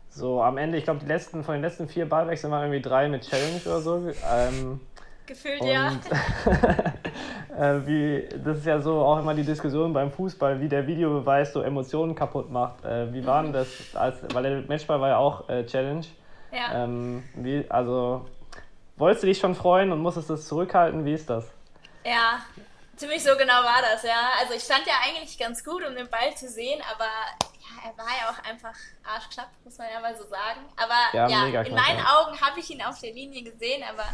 so 0.10 0.42
am 0.42 0.58
Ende, 0.58 0.78
ich 0.78 0.86
glaube, 0.86 1.00
die 1.02 1.06
letzten 1.06 1.44
von 1.44 1.54
den 1.54 1.62
letzten 1.62 1.88
vier 1.88 2.10
Ballwechseln 2.10 2.52
waren 2.52 2.64
irgendwie 2.64 2.82
drei 2.82 3.08
mit 3.08 3.30
Challenge 3.30 3.62
oder 3.66 3.82
so. 3.82 4.12
Ähm, 4.34 4.80
Gefühlt 5.28 5.64
ja. 5.64 5.92
äh, 7.56 7.86
wie, 7.86 8.28
das 8.44 8.58
ist 8.58 8.66
ja 8.66 8.82
so 8.82 8.96
auch 9.02 9.20
immer 9.20 9.36
die 9.36 9.44
Diskussion 9.44 9.94
beim 9.94 10.12
Fußball, 10.12 10.60
wie 10.60 10.68
der 10.68 10.88
Videobeweis 10.88 11.54
so 11.54 11.62
Emotionen 11.62 12.16
kaputt 12.16 12.50
macht. 12.50 12.84
Äh, 12.84 13.14
wie 13.14 13.24
war 13.24 13.44
denn 13.44 13.54
das? 13.54 13.68
Als, 13.94 14.18
weil 14.34 14.42
der 14.42 14.62
Matchball 14.68 15.00
war 15.00 15.10
ja 15.10 15.18
auch 15.18 15.48
äh, 15.48 15.64
Challenge. 15.66 16.06
Ja. 16.52 16.84
Ähm, 16.84 17.24
wie, 17.36 17.64
also, 17.70 18.26
wolltest 19.00 19.24
du 19.24 19.28
dich 19.28 19.40
schon 19.40 19.56
freuen 19.56 19.92
und 19.92 20.00
musstest 20.00 20.30
das 20.30 20.48
zurückhalten? 20.48 21.06
Wie 21.06 21.14
ist 21.14 21.30
das? 21.30 21.46
Ja, 22.06 22.42
ziemlich 22.96 23.24
so 23.24 23.36
genau 23.38 23.64
war 23.64 23.82
das, 23.82 24.04
ja. 24.04 24.30
Also 24.40 24.54
ich 24.54 24.64
stand 24.64 24.86
ja 24.86 24.94
eigentlich 25.04 25.38
ganz 25.40 25.64
gut, 25.64 25.84
um 25.88 25.96
den 25.96 26.10
Ball 26.10 26.36
zu 26.36 26.48
sehen, 26.48 26.82
aber 26.94 27.08
er 27.84 27.98
war 27.98 28.08
ja 28.08 28.30
auch 28.30 28.50
einfach 28.50 28.76
arschklapp, 29.04 29.50
muss 29.64 29.78
man 29.78 29.88
ja 29.92 30.00
mal 30.00 30.16
so 30.16 30.28
sagen. 30.28 30.62
Aber 30.76 30.96
ja, 31.14 31.28
ja 31.28 31.62
in 31.62 31.74
meinen 31.74 32.00
ja. 32.00 32.20
Augen 32.20 32.40
habe 32.40 32.60
ich 32.60 32.70
ihn 32.70 32.82
auf 32.82 33.00
der 33.00 33.14
Linie 33.14 33.44
gesehen, 33.44 33.84
aber 33.90 34.06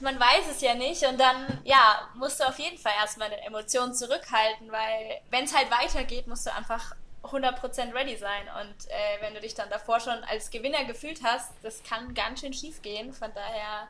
man 0.00 0.18
weiß 0.18 0.50
es 0.50 0.60
ja 0.60 0.74
nicht. 0.74 1.04
Und 1.06 1.18
dann, 1.18 1.60
ja, 1.64 2.08
musst 2.14 2.40
du 2.40 2.44
auf 2.44 2.58
jeden 2.58 2.78
Fall 2.78 2.92
erstmal 3.00 3.30
deine 3.30 3.44
Emotionen 3.44 3.94
zurückhalten, 3.94 4.70
weil 4.70 5.20
wenn 5.30 5.44
es 5.44 5.56
halt 5.56 5.70
weitergeht, 5.70 6.26
musst 6.26 6.46
du 6.46 6.54
einfach 6.54 6.94
100% 7.22 7.94
ready 7.94 8.16
sein. 8.16 8.48
Und 8.60 8.90
äh, 8.90 9.20
wenn 9.20 9.34
du 9.34 9.40
dich 9.40 9.54
dann 9.54 9.70
davor 9.70 10.00
schon 10.00 10.22
als 10.24 10.50
Gewinner 10.50 10.84
gefühlt 10.84 11.22
hast, 11.22 11.52
das 11.62 11.82
kann 11.82 12.14
ganz 12.14 12.40
schön 12.40 12.52
schief 12.52 12.82
gehen. 12.82 13.12
Von 13.12 13.32
daher 13.34 13.88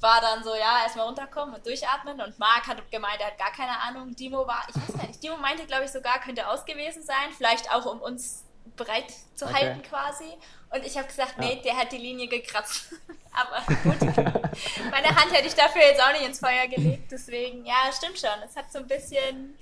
war 0.00 0.20
dann 0.20 0.44
so, 0.44 0.54
ja, 0.54 0.82
erstmal 0.82 1.06
runterkommen 1.06 1.54
und 1.54 1.66
durchatmen. 1.66 2.20
Und 2.20 2.38
Marc 2.38 2.66
hat 2.66 2.90
gemeint, 2.90 3.20
er 3.20 3.28
hat 3.28 3.38
gar 3.38 3.52
keine 3.52 3.80
Ahnung. 3.80 4.14
Dimo 4.14 4.46
war, 4.46 4.66
ich 4.68 4.76
weiß 4.76 4.96
gar 4.98 5.06
nicht, 5.06 5.22
Dimo 5.22 5.36
meinte, 5.36 5.66
glaube 5.66 5.84
ich, 5.84 5.90
sogar, 5.90 6.20
könnte 6.20 6.46
aus 6.48 6.64
gewesen 6.64 7.02
sein. 7.02 7.32
Vielleicht 7.36 7.72
auch, 7.72 7.86
um 7.86 8.00
uns 8.00 8.44
bereit 8.76 9.12
zu 9.34 9.46
okay. 9.46 9.54
halten 9.54 9.82
quasi. 9.82 10.36
Und 10.70 10.84
ich 10.84 10.96
habe 10.96 11.06
gesagt, 11.06 11.38
nee, 11.38 11.54
ja. 11.54 11.62
der 11.62 11.76
hat 11.76 11.92
die 11.92 11.98
Linie 11.98 12.28
gekratzt. 12.28 12.92
Aber 13.32 13.64
gut, 13.82 14.00
meine 14.00 15.16
Hand 15.16 15.32
hätte 15.32 15.46
ich 15.46 15.54
dafür 15.54 15.82
jetzt 15.82 16.02
auch 16.02 16.12
nicht 16.12 16.24
ins 16.24 16.38
Feuer 16.38 16.66
gelegt. 16.68 17.10
Deswegen, 17.10 17.64
ja, 17.64 17.90
stimmt 17.92 18.18
schon. 18.18 18.42
Es 18.44 18.56
hat 18.56 18.70
so 18.70 18.78
ein 18.78 18.86
bisschen 18.86 19.56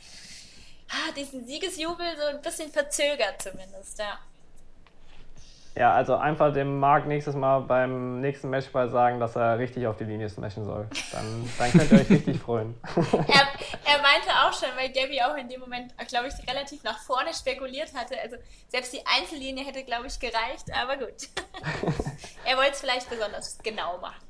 diesen 1.17 1.47
Siegesjubel 1.47 2.07
so 2.17 2.37
ein 2.37 2.43
bisschen 2.43 2.71
verzögert 2.71 3.41
zumindest, 3.43 3.99
ja. 3.99 4.19
Ja, 5.75 5.95
also 5.95 6.17
einfach 6.17 6.53
dem 6.53 6.81
Marc 6.81 7.07
nächstes 7.07 7.35
Mal 7.35 7.61
beim 7.61 8.21
nächsten 8.21 8.51
Matchball 8.51 8.91
sagen, 8.91 9.19
dass 9.21 9.37
er 9.37 9.59
richtig 9.59 9.87
auf 9.87 9.97
die 9.97 10.05
Linie 10.05 10.29
smashen 10.29 10.67
soll. 10.67 10.87
Dann, 11.13 11.51
dann 11.59 11.73
könnt 11.73 11.93
ihr 11.93 12.01
euch 12.01 12.11
richtig 12.11 12.39
freuen. 12.39 12.79
er, 12.95 13.49
er, 13.91 14.03
meinte 14.03 14.29
auch 14.45 14.53
schon, 14.53 14.69
weil 14.77 14.93
Gabby 14.93 15.23
auch 15.23 15.35
in 15.35 15.49
dem 15.49 15.61
Moment, 15.61 15.95
glaube 16.09 16.29
ich, 16.29 16.47
relativ 16.47 16.85
nach 16.85 16.99
vorne 16.99 17.33
spekuliert 17.33 17.95
hatte. 17.95 18.21
Also 18.21 18.37
selbst 18.69 18.93
die 18.93 19.01
Einzellinie 19.19 19.65
hätte, 19.65 19.83
glaube 19.83 20.09
ich, 20.09 20.21
gereicht, 20.21 20.67
aber 20.79 20.99
gut. 20.99 21.29
er 22.45 22.57
wollte 22.59 22.73
es 22.73 22.81
vielleicht 22.81 23.09
besonders 23.09 23.59
genau 23.63 23.97
machen. 23.97 24.23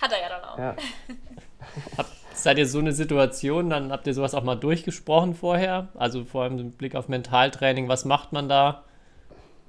Hat 0.00 0.10
er 0.10 0.20
ja 0.22 0.28
dann 0.30 0.44
auch. 0.44 0.58
Ja. 0.58 0.76
Hab, 1.96 2.06
seid 2.34 2.58
ihr 2.58 2.66
so 2.66 2.78
eine 2.78 2.92
Situation, 2.92 3.70
dann 3.70 3.92
habt 3.92 4.06
ihr 4.06 4.14
sowas 4.14 4.34
auch 4.34 4.44
mal 4.44 4.56
durchgesprochen 4.56 5.34
vorher? 5.34 5.88
Also 5.94 6.24
vor 6.24 6.44
allem 6.44 6.58
im 6.58 6.72
Blick 6.72 6.94
auf 6.94 7.08
Mentaltraining, 7.08 7.88
was 7.88 8.04
macht 8.04 8.32
man 8.32 8.48
da? 8.48 8.84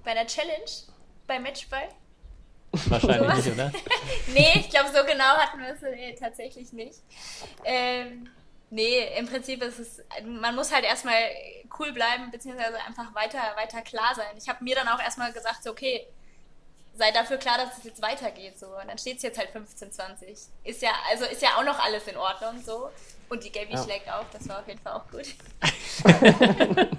Bei 0.04 0.12
einer 0.12 0.28
Challenge? 0.28 0.66
bei 1.28 1.40
Matchball? 1.40 1.90
Wahrscheinlich 2.72 3.46
nicht, 3.46 3.54
oder? 3.54 3.72
nee, 4.34 4.52
ich 4.56 4.70
glaube, 4.70 4.90
so 4.90 5.04
genau 5.06 5.38
hatten 5.38 5.60
wir 5.60 5.74
es 5.74 5.82
nee, 5.82 6.16
tatsächlich 6.20 6.74
nicht. 6.74 7.00
Ähm, 7.64 8.30
nee, 8.72 9.18
im 9.18 9.28
Prinzip 9.28 9.62
ist 9.62 9.80
es, 9.80 10.04
man 10.26 10.56
muss 10.56 10.74
halt 10.74 10.84
erstmal 10.84 11.14
cool 11.80 11.92
bleiben, 11.92 12.32
beziehungsweise 12.32 12.78
einfach 12.88 13.14
weiter, 13.14 13.40
weiter 13.56 13.82
klar 13.82 14.14
sein. 14.16 14.36
Ich 14.38 14.50
habe 14.50 14.64
mir 14.64 14.76
dann 14.76 14.88
auch 14.88 15.00
erstmal 15.00 15.32
gesagt, 15.32 15.64
so, 15.64 15.72
okay, 15.72 16.08
sei 16.96 17.12
dafür 17.12 17.38
klar, 17.38 17.58
dass 17.58 17.78
es 17.78 17.84
jetzt 17.84 18.02
weitergeht, 18.02 18.60
so. 18.60 18.68
Und 18.68 18.88
dann 18.88 18.98
steht 18.98 19.18
es 19.18 19.24
jetzt 19.24 19.38
halt 19.38 19.50
15, 19.50 19.92
20. 19.92 20.38
Ist 20.64 20.82
ja, 20.82 20.92
also 21.10 21.26
ist 21.26 21.42
ja 21.42 21.58
auch 21.58 21.64
noch 21.64 21.80
alles 21.84 22.08
in 22.08 22.18
Ordnung, 22.18 22.62
so. 22.62 22.90
Und 23.30 23.44
die 23.44 23.52
Gaby 23.52 23.74
ja. 23.74 23.84
schlägt 23.84 24.12
auf, 24.12 24.26
das 24.32 24.48
war 24.48 24.60
auf 24.60 24.68
jeden 24.68 24.80
Fall 24.82 24.94
auch 24.94 25.08
gut. 25.10 25.28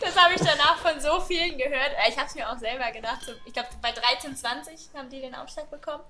Das 0.00 0.16
habe 0.16 0.32
ich 0.34 0.40
danach 0.40 0.78
von 0.78 0.98
so 1.00 1.20
vielen 1.20 1.58
gehört. 1.58 1.90
Äh, 1.98 2.08
Ich 2.08 2.16
habe 2.16 2.26
es 2.26 2.34
mir 2.34 2.50
auch 2.50 2.56
selber 2.56 2.90
gedacht. 2.92 3.22
So, 3.26 3.32
ich 3.44 3.52
glaube, 3.52 3.68
bei 3.82 3.92
13, 3.92 4.34
20 4.34 4.88
haben 4.96 5.10
die 5.10 5.20
den 5.20 5.34
Aufschlag 5.34 5.70
bekommen. 5.70 6.02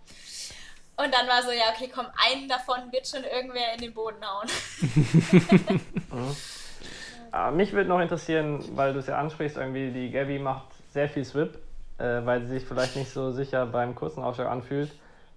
Und 0.97 1.13
dann 1.13 1.27
war 1.27 1.43
so, 1.43 1.51
ja, 1.51 1.65
okay, 1.75 1.91
komm, 1.93 2.07
einen 2.17 2.49
davon 2.49 2.91
wird 2.93 3.07
schon 3.07 3.25
irgendwer 3.25 3.75
in 3.75 3.81
den 3.81 3.93
Boden 3.93 4.25
hauen. 4.25 4.49
Ah, 7.33 7.51
mich 7.51 7.73
würde 7.73 7.89
noch 7.89 8.01
interessieren, 8.01 8.65
weil 8.77 8.95
du 8.95 9.01
es 9.01 9.09
ja 9.09 9.19
ansprichst, 9.19 9.59
irgendwie 9.59 9.91
die 9.91 10.11
Gabby 10.11 10.39
macht 10.39 10.69
sehr 10.93 11.09
viel 11.09 11.25
Swip, 11.25 11.59
äh, 11.99 12.25
weil 12.25 12.43
sie 12.43 12.49
sich 12.49 12.65
vielleicht 12.65 12.97
nicht 12.97 13.11
so 13.11 13.31
sicher 13.31 13.67
beim 13.67 13.95
kurzen 13.95 14.23
Aufschlag 14.23 14.49
anfühlt. 14.49 14.91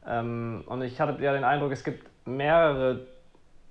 Ähm, 0.07 0.63
und 0.67 0.81
ich 0.81 0.99
hatte 0.99 1.21
ja 1.23 1.33
den 1.33 1.43
Eindruck, 1.43 1.71
es 1.71 1.83
gibt 1.83 2.07
mehrere, 2.25 3.01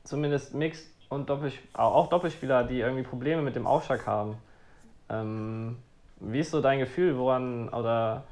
zumindest 0.04 0.54
Mix 0.54 0.86
und 1.08 1.28
Doppelsp 1.30 1.58
auch 1.74 2.08
Doppelspieler, 2.08 2.64
die 2.64 2.80
irgendwie 2.80 3.02
Probleme 3.02 3.42
mit 3.42 3.56
dem 3.56 3.66
Aufschlag 3.66 4.06
haben. 4.06 4.36
Ähm, 5.08 5.76
wie 6.20 6.40
ist 6.40 6.50
so 6.50 6.60
dein 6.60 6.78
Gefühl, 6.78 7.16
woran 7.16 7.68
oder 7.68 8.24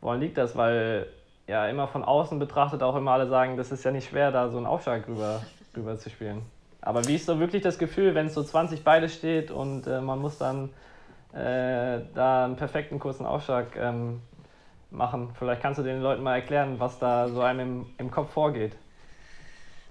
woran 0.00 0.20
liegt 0.20 0.36
das? 0.38 0.56
Weil 0.56 1.06
ja 1.46 1.66
immer 1.66 1.88
von 1.88 2.04
außen 2.04 2.38
betrachtet 2.38 2.82
auch 2.82 2.96
immer 2.96 3.12
alle 3.12 3.26
sagen, 3.26 3.56
das 3.56 3.72
ist 3.72 3.84
ja 3.84 3.90
nicht 3.90 4.08
schwer, 4.08 4.30
da 4.30 4.50
so 4.50 4.58
einen 4.58 4.66
Aufschlag 4.66 5.08
rüber, 5.08 5.42
rüber 5.76 5.98
zu 5.98 6.10
spielen. 6.10 6.42
Aber 6.80 7.06
wie 7.06 7.16
ist 7.16 7.26
so 7.26 7.40
wirklich 7.40 7.62
das 7.62 7.78
Gefühl, 7.78 8.14
wenn 8.14 8.26
es 8.26 8.34
so 8.34 8.42
20 8.42 8.84
Beile 8.84 9.08
steht 9.08 9.50
und 9.50 9.86
äh, 9.86 10.00
man 10.00 10.20
muss 10.20 10.38
dann 10.38 10.70
äh, 11.32 12.00
da 12.14 12.44
einen 12.44 12.56
perfekten 12.56 12.98
kurzen 12.98 13.26
Aufschlag 13.26 13.76
ähm, 13.76 14.22
machen? 14.90 15.34
Vielleicht 15.38 15.62
kannst 15.62 15.78
du 15.78 15.82
den 15.82 16.00
Leuten 16.00 16.22
mal 16.22 16.36
erklären, 16.36 16.80
was 16.80 16.98
da 16.98 17.28
so 17.28 17.40
einem 17.40 17.60
im, 17.60 17.94
im 17.98 18.10
Kopf 18.10 18.32
vorgeht. 18.32 18.76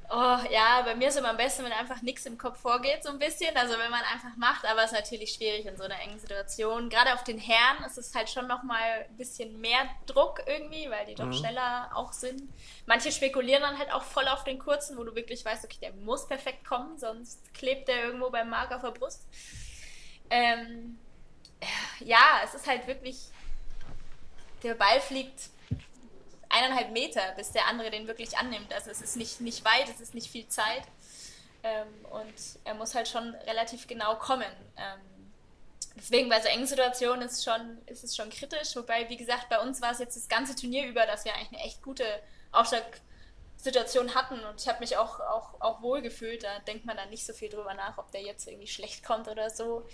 Oh, 0.10 0.38
ja, 0.50 0.84
bei 0.86 0.96
mir 0.96 1.10
ist 1.10 1.18
immer 1.18 1.32
am 1.32 1.38
besten, 1.38 1.66
wenn 1.66 1.74
einfach 1.74 2.02
nichts 2.02 2.26
im 2.26 2.38
Kopf 2.38 2.60
vorgeht, 2.60 3.04
so 3.04 3.10
ein 3.10 3.20
bisschen. 3.20 3.56
Also 3.58 3.74
wenn 3.78 3.92
man 3.92 4.00
einfach 4.14 4.38
macht, 4.38 4.66
aber 4.66 4.84
es 4.84 4.94
ist 4.94 4.98
natürlich 4.98 5.34
schwierig 5.34 5.66
in 5.66 5.76
so 5.76 5.84
einer 5.84 6.00
engen 6.00 6.18
Situation. 6.18 6.90
Gerade 6.90 7.14
auf 7.14 7.26
den 7.26 7.38
Herren 7.38 7.84
ist 7.86 7.98
es 7.98 8.16
halt 8.16 8.30
schon 8.30 8.48
nochmal 8.48 9.06
ein 9.10 9.18
bisschen 9.18 9.60
mehr 9.60 9.86
Druck 10.06 10.42
irgendwie, 10.48 10.90
weil 10.90 11.06
die 11.08 11.16
doch 11.16 11.34
schneller 11.34 11.90
auch 11.94 12.14
sind. 12.14 12.42
Manche 12.86 13.12
spekulieren 13.12 13.62
dann 13.62 13.78
halt 13.78 13.92
auch 13.92 14.04
voll 14.04 14.30
auf 14.30 14.46
den 14.46 14.60
kurzen, 14.60 14.98
wo 14.98 15.04
du 15.04 15.14
wirklich 15.14 15.44
weißt, 15.44 15.66
okay, 15.66 15.80
der 15.82 15.92
muss 15.92 16.26
perfekt 16.26 16.64
kommen, 16.64 16.98
sonst 16.98 17.54
klebt 17.54 17.90
der 17.90 18.06
irgendwo 18.06 18.30
beim 18.30 18.50
Mark 18.50 18.74
auf 18.74 18.84
der 18.84 18.92
Brust. 18.92 19.28
Ähm, 20.30 20.98
ja, 22.00 22.42
es 22.44 22.54
ist 22.54 22.68
halt 22.68 22.88
wirklich, 22.88 23.18
der 24.64 24.76
Ball 24.76 25.00
fliegt 25.02 25.50
eineinhalb 26.50 26.92
Meter, 26.92 27.34
bis 27.36 27.52
der 27.52 27.68
andere 27.68 27.92
den 27.92 28.08
wirklich 28.08 28.38
annimmt. 28.38 28.74
Also 28.74 28.92
es 28.92 29.02
ist 29.02 29.16
nicht, 29.16 29.42
nicht 29.42 29.66
weit, 29.66 29.90
es 29.90 30.00
ist 30.00 30.14
nicht 30.14 30.30
viel 30.30 30.48
Zeit. 30.48 30.84
Ähm, 31.64 31.88
und 32.12 32.34
er 32.64 32.76
muss 32.76 32.96
halt 32.96 33.08
schon 33.08 33.36
relativ 33.46 33.88
genau 33.88 34.16
kommen. 34.16 34.52
Ähm, 34.78 35.32
deswegen 35.96 36.30
bei 36.30 36.40
so 36.40 36.48
engen 36.48 36.68
Situationen 36.68 37.28
ist, 37.28 37.44
schon, 37.44 37.80
ist 37.88 38.04
es 38.04 38.16
schon 38.16 38.30
kritisch. 38.30 38.76
Wobei, 38.76 39.10
wie 39.10 39.18
gesagt, 39.18 39.50
bei 39.50 39.60
uns 39.60 39.82
war 39.82 39.92
es 39.92 40.00
jetzt 40.00 40.16
das 40.16 40.30
ganze 40.30 40.56
Turnier 40.56 40.86
über, 40.86 41.06
dass 41.06 41.26
wir 41.26 41.34
eigentlich 41.34 41.60
eine 41.60 41.68
echt 41.68 41.82
gute 41.82 42.06
Aufschlagsituation 43.68 44.16
hatten. 44.16 44.40
Und 44.46 44.62
ich 44.62 44.68
habe 44.68 44.80
mich 44.80 44.98
auch, 44.98 45.20
auch, 45.20 45.60
auch 45.60 45.82
wohl 45.82 46.02
gefühlt. 46.02 46.44
Da 46.44 46.60
denkt 46.60 46.86
man 46.86 46.98
dann 46.98 47.10
nicht 47.10 47.26
so 47.26 47.34
viel 47.34 47.50
drüber 47.50 47.74
nach, 47.74 47.98
ob 47.98 48.12
der 48.12 48.22
jetzt 48.22 48.48
irgendwie 48.48 48.68
schlecht 48.68 49.04
kommt 49.04 49.28
oder 49.28 49.50
so. 49.50 49.86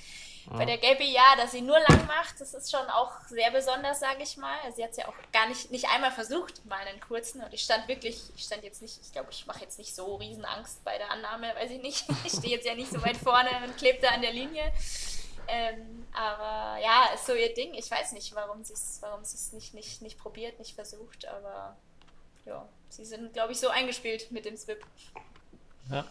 Bei 0.51 0.65
der 0.65 0.77
Gabby, 0.77 1.09
ja, 1.09 1.37
dass 1.37 1.51
sie 1.51 1.61
nur 1.61 1.79
lang 1.79 2.05
macht, 2.05 2.41
das 2.41 2.53
ist 2.53 2.69
schon 2.69 2.85
auch 2.89 3.13
sehr 3.29 3.49
besonders, 3.51 4.01
sage 4.01 4.23
ich 4.23 4.35
mal. 4.35 4.57
Also 4.65 4.75
sie 4.75 4.83
hat 4.83 4.91
es 4.91 4.97
ja 4.97 5.07
auch 5.07 5.13
gar 5.31 5.47
nicht, 5.47 5.71
nicht 5.71 5.87
einmal 5.87 6.11
versucht, 6.11 6.65
mal 6.65 6.85
einen 6.85 6.99
kurzen. 6.99 7.41
Und 7.41 7.53
ich 7.53 7.61
stand 7.61 7.87
wirklich, 7.87 8.21
ich 8.35 8.43
stand 8.43 8.63
jetzt 8.63 8.81
nicht, 8.81 8.99
ich 9.01 9.13
glaube, 9.13 9.29
ich 9.31 9.45
mache 9.45 9.61
jetzt 9.61 9.77
nicht 9.77 9.95
so 9.95 10.15
riesen 10.15 10.43
Angst 10.43 10.83
bei 10.83 10.97
der 10.97 11.11
Annahme, 11.11 11.53
weiß 11.55 11.71
ich 11.71 11.81
nicht. 11.81 12.05
Ich 12.25 12.33
stehe 12.33 12.55
jetzt 12.55 12.65
ja 12.65 12.75
nicht 12.75 12.91
so 12.91 13.01
weit 13.03 13.17
vorne 13.17 13.49
und 13.65 13.77
klebe 13.77 13.99
da 14.01 14.09
an 14.09 14.21
der 14.21 14.33
Linie. 14.33 14.71
Ähm, 15.47 16.07
aber 16.13 16.81
ja, 16.81 17.09
ist 17.13 17.25
so 17.25 17.33
ihr 17.33 17.53
Ding. 17.53 17.73
Ich 17.73 17.89
weiß 17.89 18.11
nicht, 18.13 18.33
warum 18.35 18.63
sie 18.63 18.73
es 18.73 18.97
warum 19.01 19.23
sie's 19.23 19.51
nicht, 19.53 19.73
nicht, 19.73 20.01
nicht 20.01 20.17
probiert, 20.17 20.59
nicht 20.59 20.75
versucht. 20.75 21.25
Aber 21.25 21.77
ja, 22.45 22.67
sie 22.95 23.05
sind, 23.05 23.33
glaube 23.33 23.51
ich, 23.51 23.59
so 23.59 23.69
eingespielt 23.69 24.31
mit 24.31 24.45
dem 24.45 24.55
Swip. 24.55 24.85
Ja. 25.89 26.05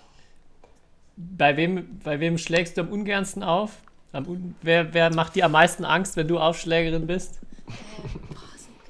Bei 1.16 1.56
wem, 1.56 1.98
bei 2.00 2.18
wem 2.20 2.38
schlägst 2.38 2.76
du 2.76 2.82
am 2.82 2.92
ungernsten 2.92 3.42
auf? 3.42 3.82
Am 4.12 4.26
un 4.26 4.56
wer, 4.62 4.92
wer 4.92 5.14
macht 5.14 5.36
dir 5.36 5.46
am 5.46 5.52
meisten 5.52 5.84
Angst, 5.84 6.16
wenn 6.16 6.28
du 6.28 6.38
Aufschlägerin 6.38 7.06
bist? 7.06 7.38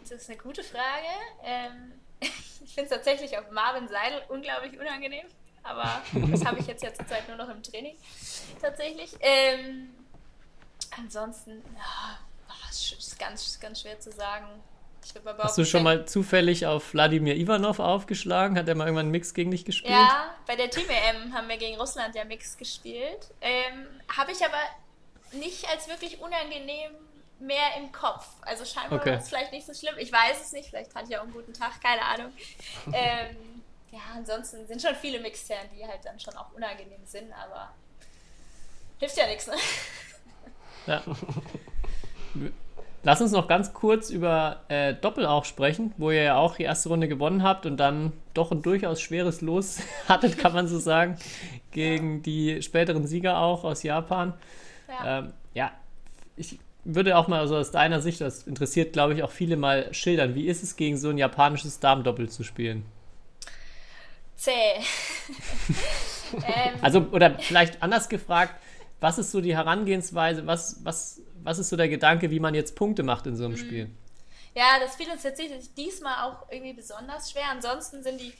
Das 0.08 0.22
ist 0.22 0.30
eine 0.30 0.38
gute 0.38 0.62
Frage. 0.62 1.06
Ähm, 1.44 1.92
ich 2.20 2.74
finde 2.74 2.84
es 2.84 2.90
tatsächlich 2.90 3.36
auf 3.38 3.50
Marvin 3.50 3.88
Seidel 3.88 4.22
unglaublich 4.28 4.78
unangenehm. 4.78 5.26
Aber 5.64 6.02
das 6.30 6.44
habe 6.44 6.58
ich 6.58 6.66
jetzt 6.66 6.82
ja 6.82 6.92
zurzeit 6.92 7.28
nur 7.28 7.36
noch 7.36 7.48
im 7.48 7.62
Training. 7.62 7.94
Tatsächlich. 8.60 9.12
Ähm, 9.20 9.90
ansonsten, 10.98 11.62
oh, 11.76 12.52
ist 12.70 12.92
ist 12.92 13.18
ganz, 13.18 13.60
ganz 13.60 13.80
schwer 13.80 14.00
zu 14.00 14.10
sagen. 14.10 14.46
Hast 15.38 15.58
du 15.58 15.64
schon 15.64 15.82
mal 15.82 16.06
zufällig 16.06 16.66
auf 16.66 16.92
Wladimir 16.92 17.36
Ivanov 17.36 17.80
aufgeschlagen? 17.80 18.56
Hat 18.56 18.68
er 18.68 18.74
mal 18.74 18.84
irgendwann 18.84 19.06
einen 19.06 19.10
Mix 19.10 19.34
gegen 19.34 19.50
dich 19.50 19.64
gespielt? 19.64 19.92
Ja, 19.92 20.34
bei 20.46 20.56
der 20.56 20.70
Team-EM 20.70 21.34
haben 21.34 21.48
wir 21.48 21.56
gegen 21.56 21.76
Russland 21.78 22.14
ja 22.14 22.24
Mix 22.24 22.56
gespielt. 22.56 23.30
Ähm, 23.40 23.86
habe 24.16 24.32
ich 24.32 24.44
aber 24.44 24.58
nicht 25.32 25.68
als 25.68 25.88
wirklich 25.88 26.20
unangenehm 26.20 26.92
mehr 27.40 27.76
im 27.78 27.90
Kopf. 27.90 28.26
Also 28.42 28.64
scheinbar 28.64 29.00
Okay. 29.00 29.10
war 29.10 29.18
es 29.18 29.28
vielleicht 29.28 29.52
nicht 29.52 29.66
so 29.66 29.74
schlimm. 29.74 29.94
Ich 29.98 30.12
weiß 30.12 30.40
es 30.40 30.52
nicht, 30.52 30.68
vielleicht 30.70 30.94
hatte 30.94 31.06
ich 31.10 31.18
auch 31.18 31.22
einen 31.22 31.32
guten 31.32 31.52
Tag, 31.52 31.80
keine 31.82 32.02
Ahnung. 32.02 32.32
ähm, 32.92 33.62
ja, 33.90 34.00
ansonsten 34.14 34.66
sind 34.66 34.80
schon 34.80 34.94
viele 34.94 35.20
Mixherren, 35.20 35.68
die 35.76 35.86
halt 35.86 36.04
dann 36.04 36.18
schon 36.20 36.34
auch 36.36 36.52
unangenehm 36.52 37.04
sind, 37.04 37.32
aber 37.32 37.74
hilft 38.98 39.16
ja 39.16 39.26
nichts, 39.26 39.48
ne? 39.48 39.56
Ja. 40.86 41.02
Lass 43.04 43.20
uns 43.20 43.32
noch 43.32 43.48
ganz 43.48 43.72
kurz 43.72 44.10
über 44.10 44.60
äh, 44.68 44.94
Doppel 44.94 45.26
auch 45.26 45.44
sprechen, 45.44 45.92
wo 45.96 46.10
ihr 46.10 46.22
ja 46.22 46.36
auch 46.36 46.56
die 46.56 46.62
erste 46.62 46.88
Runde 46.88 47.08
gewonnen 47.08 47.42
habt 47.42 47.66
und 47.66 47.76
dann 47.76 48.12
doch 48.32 48.52
ein 48.52 48.62
durchaus 48.62 49.00
schweres 49.00 49.40
Los 49.40 49.80
hattet, 50.08 50.38
kann 50.38 50.52
man 50.52 50.68
so 50.68 50.78
sagen, 50.78 51.16
gegen 51.72 52.22
die 52.22 52.62
späteren 52.62 53.06
Sieger 53.06 53.38
auch 53.38 53.64
aus 53.64 53.82
Japan. 53.82 54.34
Ja. 54.88 55.18
Ähm, 55.18 55.32
ja, 55.54 55.72
ich 56.36 56.60
würde 56.84 57.16
auch 57.16 57.26
mal 57.26 57.46
so 57.48 57.56
aus 57.56 57.72
deiner 57.72 58.00
Sicht, 58.00 58.20
das 58.20 58.44
interessiert 58.44 58.92
glaube 58.92 59.14
ich 59.14 59.22
auch 59.22 59.30
viele 59.30 59.56
mal 59.56 59.92
schildern, 59.92 60.34
wie 60.34 60.46
ist 60.46 60.62
es 60.62 60.76
gegen 60.76 60.96
so 60.96 61.10
ein 61.10 61.18
japanisches 61.18 61.80
Damendoppel 61.80 62.28
zu 62.28 62.44
spielen? 62.44 62.84
Zäh. 64.36 64.50
ähm, 66.34 66.74
Also, 66.80 67.06
oder 67.12 67.38
vielleicht 67.38 67.82
anders 67.82 68.08
gefragt, 68.08 68.54
was 69.00 69.18
ist 69.18 69.32
so 69.32 69.40
die 69.40 69.56
Herangehensweise, 69.56 70.46
was, 70.46 70.80
was, 70.84 71.20
was 71.44 71.58
ist 71.58 71.68
so 71.68 71.76
der 71.76 71.88
Gedanke, 71.88 72.30
wie 72.30 72.40
man 72.40 72.54
jetzt 72.54 72.76
Punkte 72.76 73.02
macht 73.02 73.26
in 73.26 73.36
so 73.36 73.44
einem 73.44 73.56
Spiel? 73.56 73.90
Ja, 74.54 74.78
das 74.80 74.96
fiel 74.96 75.10
uns 75.10 75.22
tatsächlich 75.22 75.74
diesmal 75.74 76.28
auch 76.28 76.50
irgendwie 76.50 76.74
besonders 76.74 77.30
schwer. 77.30 77.48
Ansonsten 77.50 78.02
sind 78.02 78.20
die 78.20 78.34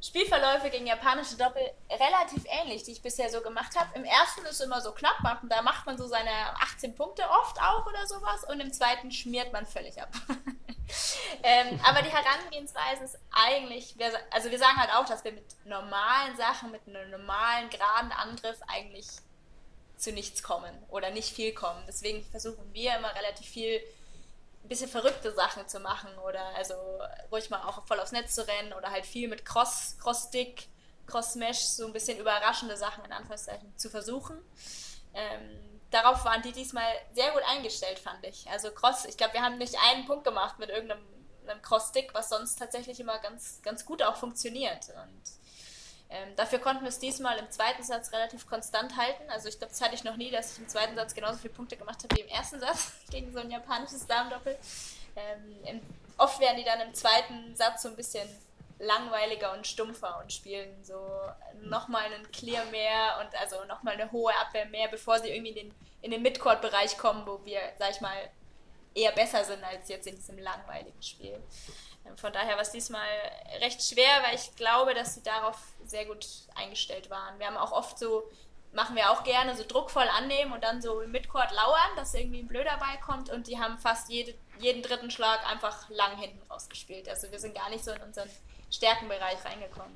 Spielverläufe 0.00 0.70
gegen 0.70 0.86
japanische 0.86 1.36
Doppel 1.36 1.62
relativ 1.90 2.44
ähnlich, 2.62 2.84
die 2.84 2.92
ich 2.92 3.02
bisher 3.02 3.28
so 3.30 3.40
gemacht 3.40 3.74
habe. 3.76 3.90
Im 3.96 4.04
ersten 4.04 4.44
ist 4.46 4.60
immer 4.60 4.80
so 4.80 4.92
knapp, 4.92 5.16
da 5.48 5.62
macht 5.62 5.86
man 5.86 5.98
so 5.98 6.06
seine 6.06 6.30
18 6.60 6.94
Punkte 6.94 7.22
oft 7.42 7.60
auch 7.60 7.84
oder 7.86 8.06
sowas 8.06 8.44
und 8.44 8.60
im 8.60 8.72
zweiten 8.72 9.10
schmiert 9.10 9.52
man 9.52 9.66
völlig 9.66 10.00
ab. 10.00 10.10
ähm, 11.42 11.80
aber 11.84 12.02
die 12.02 12.10
Herangehensweise 12.10 13.04
ist 13.04 13.18
eigentlich, 13.32 13.96
also 14.30 14.50
wir 14.50 14.58
sagen 14.58 14.76
halt 14.76 14.94
auch, 14.94 15.04
dass 15.04 15.24
wir 15.24 15.32
mit 15.32 15.44
normalen 15.64 16.36
Sachen, 16.36 16.70
mit 16.70 16.82
einem 16.86 17.10
normalen, 17.10 17.68
geraden 17.68 18.12
Angriff 18.12 18.58
eigentlich 18.68 19.08
zu 19.98 20.12
nichts 20.12 20.42
kommen 20.42 20.74
oder 20.88 21.10
nicht 21.10 21.34
viel 21.34 21.52
kommen. 21.52 21.82
Deswegen 21.86 22.24
versuchen 22.30 22.72
wir 22.72 22.96
immer 22.96 23.14
relativ 23.14 23.46
viel 23.46 23.80
ein 24.64 24.68
bisschen 24.68 24.88
verrückte 24.88 25.32
Sachen 25.32 25.68
zu 25.68 25.80
machen 25.80 26.10
oder 26.18 26.44
also 26.56 26.74
ruhig 27.30 27.50
mal 27.50 27.62
auch 27.62 27.86
voll 27.86 28.00
aufs 28.00 28.12
Netz 28.12 28.34
zu 28.34 28.46
rennen 28.46 28.72
oder 28.72 28.90
halt 28.90 29.06
viel 29.06 29.28
mit 29.28 29.44
Cross, 29.44 29.96
Cross-Stick, 30.00 30.68
Cross-Mesh, 31.06 31.60
so 31.60 31.86
ein 31.86 31.92
bisschen 31.92 32.18
überraschende 32.18 32.76
Sachen 32.76 33.04
in 33.04 33.12
Anführungszeichen 33.12 33.76
zu 33.76 33.88
versuchen. 33.88 34.38
Ähm, 35.14 35.80
darauf 35.90 36.24
waren 36.24 36.42
die 36.42 36.52
diesmal 36.52 36.90
sehr 37.14 37.30
gut 37.32 37.42
eingestellt, 37.48 37.98
fand 37.98 38.24
ich. 38.26 38.48
Also 38.50 38.70
Cross, 38.70 39.06
ich 39.06 39.16
glaube, 39.16 39.34
wir 39.34 39.42
haben 39.42 39.58
nicht 39.58 39.76
einen 39.90 40.06
Punkt 40.06 40.24
gemacht 40.24 40.58
mit 40.58 40.70
irgendeinem 40.70 41.02
einem 41.48 41.62
Cross-Stick, 41.62 42.14
was 42.14 42.28
sonst 42.28 42.58
tatsächlich 42.58 43.00
immer 43.00 43.18
ganz, 43.18 43.60
ganz 43.62 43.84
gut 43.84 44.02
auch 44.02 44.16
funktioniert. 44.16 44.88
Und 44.90 45.22
ähm, 46.10 46.34
dafür 46.36 46.58
konnten 46.58 46.82
wir 46.82 46.88
es 46.88 46.98
diesmal 46.98 47.38
im 47.38 47.50
zweiten 47.50 47.82
Satz 47.82 48.12
relativ 48.12 48.46
konstant 48.48 48.96
halten. 48.96 49.28
Also 49.28 49.48
ich 49.48 49.58
glaube, 49.58 49.72
das 49.72 49.80
hatte 49.82 49.94
ich 49.94 50.04
noch 50.04 50.16
nie, 50.16 50.30
dass 50.30 50.52
ich 50.52 50.58
im 50.58 50.68
zweiten 50.68 50.96
Satz 50.96 51.14
genauso 51.14 51.38
viele 51.38 51.52
Punkte 51.52 51.76
gemacht 51.76 52.02
habe 52.02 52.16
wie 52.16 52.22
im 52.22 52.28
ersten 52.28 52.60
Satz 52.60 52.92
gegen 53.10 53.32
so 53.32 53.40
ein 53.40 53.50
japanisches 53.50 54.06
Damendoppel. 54.06 54.56
Ähm, 55.16 55.80
oft 56.16 56.40
werden 56.40 56.56
die 56.56 56.64
dann 56.64 56.80
im 56.80 56.94
zweiten 56.94 57.54
Satz 57.54 57.82
so 57.82 57.88
ein 57.88 57.96
bisschen 57.96 58.28
langweiliger 58.78 59.52
und 59.52 59.66
stumpfer 59.66 60.20
und 60.22 60.32
spielen 60.32 60.82
so 60.82 61.00
nochmal 61.62 62.04
einen 62.04 62.30
Clear 62.30 62.64
mehr 62.66 63.18
und 63.20 63.34
also 63.40 63.64
nochmal 63.64 63.94
eine 63.94 64.10
hohe 64.12 64.32
Abwehr 64.40 64.66
mehr, 64.66 64.88
bevor 64.88 65.18
sie 65.18 65.28
irgendwie 65.28 65.50
in 65.50 65.68
den, 65.68 65.74
in 66.02 66.10
den 66.12 66.22
Midcourt-Bereich 66.22 66.96
kommen, 66.96 67.26
wo 67.26 67.44
wir, 67.44 67.60
sag 67.78 67.90
ich 67.90 68.00
mal, 68.00 68.30
eher 68.94 69.12
besser 69.12 69.44
sind 69.44 69.62
als 69.64 69.88
jetzt 69.88 70.06
in 70.06 70.16
diesem 70.16 70.38
langweiligen 70.38 71.02
Spiel. 71.02 71.38
Von 72.16 72.32
daher 72.32 72.54
war 72.54 72.62
es 72.62 72.70
diesmal 72.70 73.06
recht 73.60 73.82
schwer, 73.82 74.22
weil 74.24 74.34
ich 74.34 74.54
glaube, 74.56 74.94
dass 74.94 75.14
sie 75.14 75.22
darauf 75.22 75.58
sehr 75.86 76.06
gut 76.06 76.26
eingestellt 76.54 77.10
waren. 77.10 77.38
Wir 77.38 77.46
haben 77.46 77.56
auch 77.56 77.72
oft 77.72 77.98
so 77.98 78.28
machen 78.72 78.96
wir 78.96 79.10
auch 79.10 79.24
gerne, 79.24 79.56
so 79.56 79.64
druckvoll 79.66 80.06
annehmen 80.16 80.52
und 80.52 80.62
dann 80.62 80.82
so 80.82 81.00
im 81.00 81.10
Midcourt 81.10 81.50
lauern, 81.52 81.96
dass 81.96 82.14
irgendwie 82.14 82.40
ein 82.40 82.46
blöder 82.46 82.76
Ball 82.78 82.98
kommt 83.04 83.30
und 83.30 83.46
die 83.46 83.58
haben 83.58 83.78
fast 83.78 84.10
jede, 84.10 84.34
jeden 84.60 84.82
dritten 84.82 85.10
Schlag 85.10 85.40
einfach 85.50 85.88
lang 85.90 86.16
hinten 86.18 86.40
rausgespielt. 86.50 87.08
Also 87.08 87.30
wir 87.30 87.38
sind 87.38 87.54
gar 87.54 87.70
nicht 87.70 87.84
so 87.84 87.92
in 87.92 88.02
unseren 88.02 88.28
Stärkenbereich 88.70 89.44
reingekommen. 89.44 89.92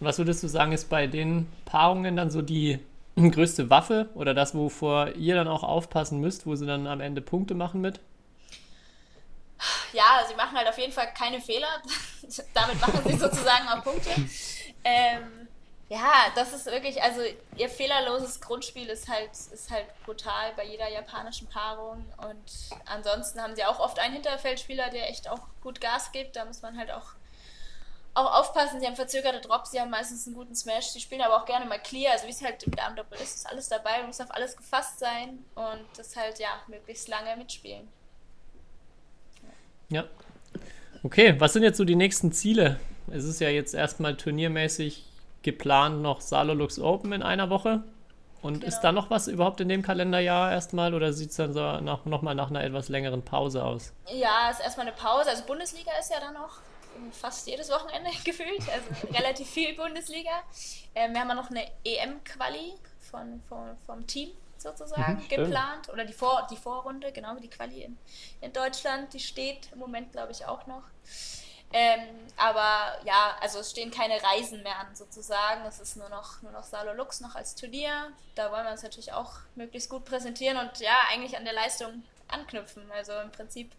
Was 0.00 0.18
würdest 0.18 0.42
du 0.42 0.48
sagen, 0.48 0.72
ist 0.72 0.88
bei 0.88 1.06
den 1.06 1.50
Paarungen 1.64 2.16
dann 2.16 2.30
so 2.30 2.42
die 2.42 2.80
größte 3.16 3.70
Waffe 3.70 4.08
oder 4.14 4.34
das, 4.34 4.54
wovor 4.54 5.10
ihr 5.10 5.34
dann 5.34 5.48
auch 5.48 5.62
aufpassen 5.62 6.20
müsst, 6.20 6.46
wo 6.46 6.54
sie 6.54 6.66
dann 6.66 6.86
am 6.86 7.00
Ende 7.00 7.20
Punkte 7.20 7.54
machen 7.54 7.80
mit? 7.80 8.00
Ja, 9.92 10.24
sie 10.26 10.34
machen 10.34 10.56
halt 10.56 10.68
auf 10.68 10.78
jeden 10.78 10.92
Fall 10.92 11.12
keine 11.14 11.40
Fehler. 11.40 11.82
Damit 12.54 12.80
machen 12.80 13.02
sie 13.06 13.16
sozusagen 13.16 13.68
auch 13.68 13.82
Punkte. 13.82 14.10
Ähm, 14.84 15.42
ja, 15.92 16.32
das 16.34 16.54
ist 16.54 16.64
wirklich, 16.64 17.02
also 17.02 17.20
ihr 17.58 17.68
fehlerloses 17.68 18.40
Grundspiel 18.40 18.88
ist 18.88 19.10
halt, 19.10 19.30
ist 19.30 19.70
halt 19.70 19.84
brutal 20.06 20.52
bei 20.56 20.64
jeder 20.64 20.88
japanischen 20.88 21.48
Paarung. 21.48 22.10
Und 22.16 22.80
ansonsten 22.86 23.42
haben 23.42 23.54
sie 23.54 23.64
auch 23.66 23.78
oft 23.78 23.98
einen 23.98 24.14
Hinterfeldspieler, 24.14 24.88
der 24.88 25.10
echt 25.10 25.28
auch 25.28 25.40
gut 25.60 25.82
Gas 25.82 26.10
gibt. 26.12 26.36
Da 26.36 26.46
muss 26.46 26.62
man 26.62 26.78
halt 26.78 26.90
auch, 26.90 27.12
auch 28.14 28.40
aufpassen. 28.40 28.80
Sie 28.80 28.86
haben 28.86 28.96
verzögerte 28.96 29.42
Drops, 29.42 29.72
sie 29.72 29.80
haben 29.82 29.90
meistens 29.90 30.26
einen 30.26 30.34
guten 30.34 30.56
Smash. 30.56 30.86
Sie 30.86 31.00
spielen 31.00 31.20
aber 31.20 31.36
auch 31.36 31.44
gerne 31.44 31.66
mal 31.66 31.78
Clear. 31.78 32.12
Also 32.12 32.26
wie 32.26 32.30
es 32.30 32.42
halt 32.42 32.62
im 32.62 32.74
Darmdoppel 32.74 33.20
ist, 33.20 33.36
ist 33.36 33.46
alles 33.46 33.68
dabei. 33.68 33.98
Man 33.98 34.06
muss 34.06 34.20
auf 34.22 34.34
alles 34.34 34.56
gefasst 34.56 34.98
sein 34.98 35.44
und 35.54 35.86
das 35.98 36.16
halt, 36.16 36.38
ja, 36.38 36.58
möglichst 36.68 37.06
lange 37.08 37.36
mitspielen. 37.36 37.86
Ja. 39.92 40.04
Okay, 41.02 41.34
was 41.38 41.52
sind 41.52 41.62
jetzt 41.62 41.76
so 41.78 41.84
die 41.84 41.96
nächsten 41.96 42.32
Ziele? 42.32 42.78
Es 43.10 43.24
ist 43.24 43.40
ja 43.40 43.48
jetzt 43.48 43.74
erstmal 43.74 44.16
turniermäßig 44.16 45.04
geplant 45.42 46.00
noch 46.02 46.20
Salolux 46.20 46.78
Open 46.78 47.12
in 47.12 47.22
einer 47.22 47.50
Woche. 47.50 47.82
Und 48.40 48.54
Genau. 48.54 48.66
ist 48.66 48.80
da 48.80 48.90
noch 48.90 49.10
was 49.10 49.28
überhaupt 49.28 49.60
in 49.60 49.68
dem 49.68 49.82
Kalenderjahr 49.82 50.50
erstmal 50.50 50.94
oder 50.94 51.12
sieht 51.12 51.30
es 51.30 51.36
dann 51.36 51.52
so 51.52 51.60
nach, 51.80 52.04
nochmal 52.06 52.34
nach 52.34 52.50
einer 52.50 52.64
etwas 52.64 52.88
längeren 52.88 53.22
Pause 53.22 53.62
aus? 53.64 53.92
Ja, 54.12 54.50
ist 54.50 54.60
erstmal 54.60 54.86
eine 54.86 54.96
Pause. 54.96 55.30
Also 55.30 55.44
Bundesliga 55.44 55.92
ist 56.00 56.10
ja 56.10 56.18
dann 56.20 56.34
noch 56.34 56.58
fast 57.12 57.46
jedes 57.46 57.70
Wochenende 57.70 58.10
gefühlt. 58.24 58.60
Also 58.72 59.14
relativ 59.16 59.48
viel 59.48 59.74
Bundesliga. 59.76 60.30
Ähm, 60.94 61.12
wir 61.12 61.20
haben 61.20 61.28
ja 61.28 61.34
noch 61.34 61.50
eine 61.50 61.64
EM-Quali 61.84 62.72
von, 63.10 63.40
von, 63.48 63.76
vom 63.86 64.06
Team 64.06 64.30
sozusagen 64.62 65.22
stimmt. 65.22 65.44
geplant. 65.44 65.88
Oder 65.88 66.04
die, 66.04 66.12
Vor 66.12 66.46
die 66.50 66.56
Vorrunde, 66.56 67.12
genau, 67.12 67.34
die 67.36 67.50
Quali 67.50 67.82
in, 67.82 67.98
in 68.40 68.52
Deutschland, 68.52 69.12
die 69.12 69.20
steht 69.20 69.70
im 69.72 69.78
Moment, 69.78 70.12
glaube 70.12 70.32
ich, 70.32 70.46
auch 70.46 70.66
noch. 70.66 70.82
Ähm, 71.74 72.00
aber 72.36 72.98
ja, 73.04 73.36
also 73.40 73.60
es 73.60 73.70
stehen 73.70 73.90
keine 73.90 74.22
Reisen 74.22 74.62
mehr 74.62 74.78
an 74.78 74.94
sozusagen. 74.94 75.64
Es 75.64 75.80
ist 75.80 75.96
nur 75.96 76.08
noch, 76.10 76.42
nur 76.42 76.52
noch 76.52 76.64
Salo 76.64 76.92
Lux 76.92 77.20
noch 77.20 77.34
als 77.34 77.54
Turnier. 77.54 78.12
Da 78.34 78.52
wollen 78.52 78.64
wir 78.64 78.72
uns 78.72 78.82
natürlich 78.82 79.12
auch 79.12 79.32
möglichst 79.54 79.88
gut 79.88 80.04
präsentieren 80.04 80.58
und 80.58 80.78
ja, 80.80 80.94
eigentlich 81.10 81.36
an 81.36 81.44
der 81.44 81.54
Leistung 81.54 82.02
anknüpfen. 82.28 82.82
Also 82.92 83.12
im 83.20 83.32
Prinzip 83.32 83.72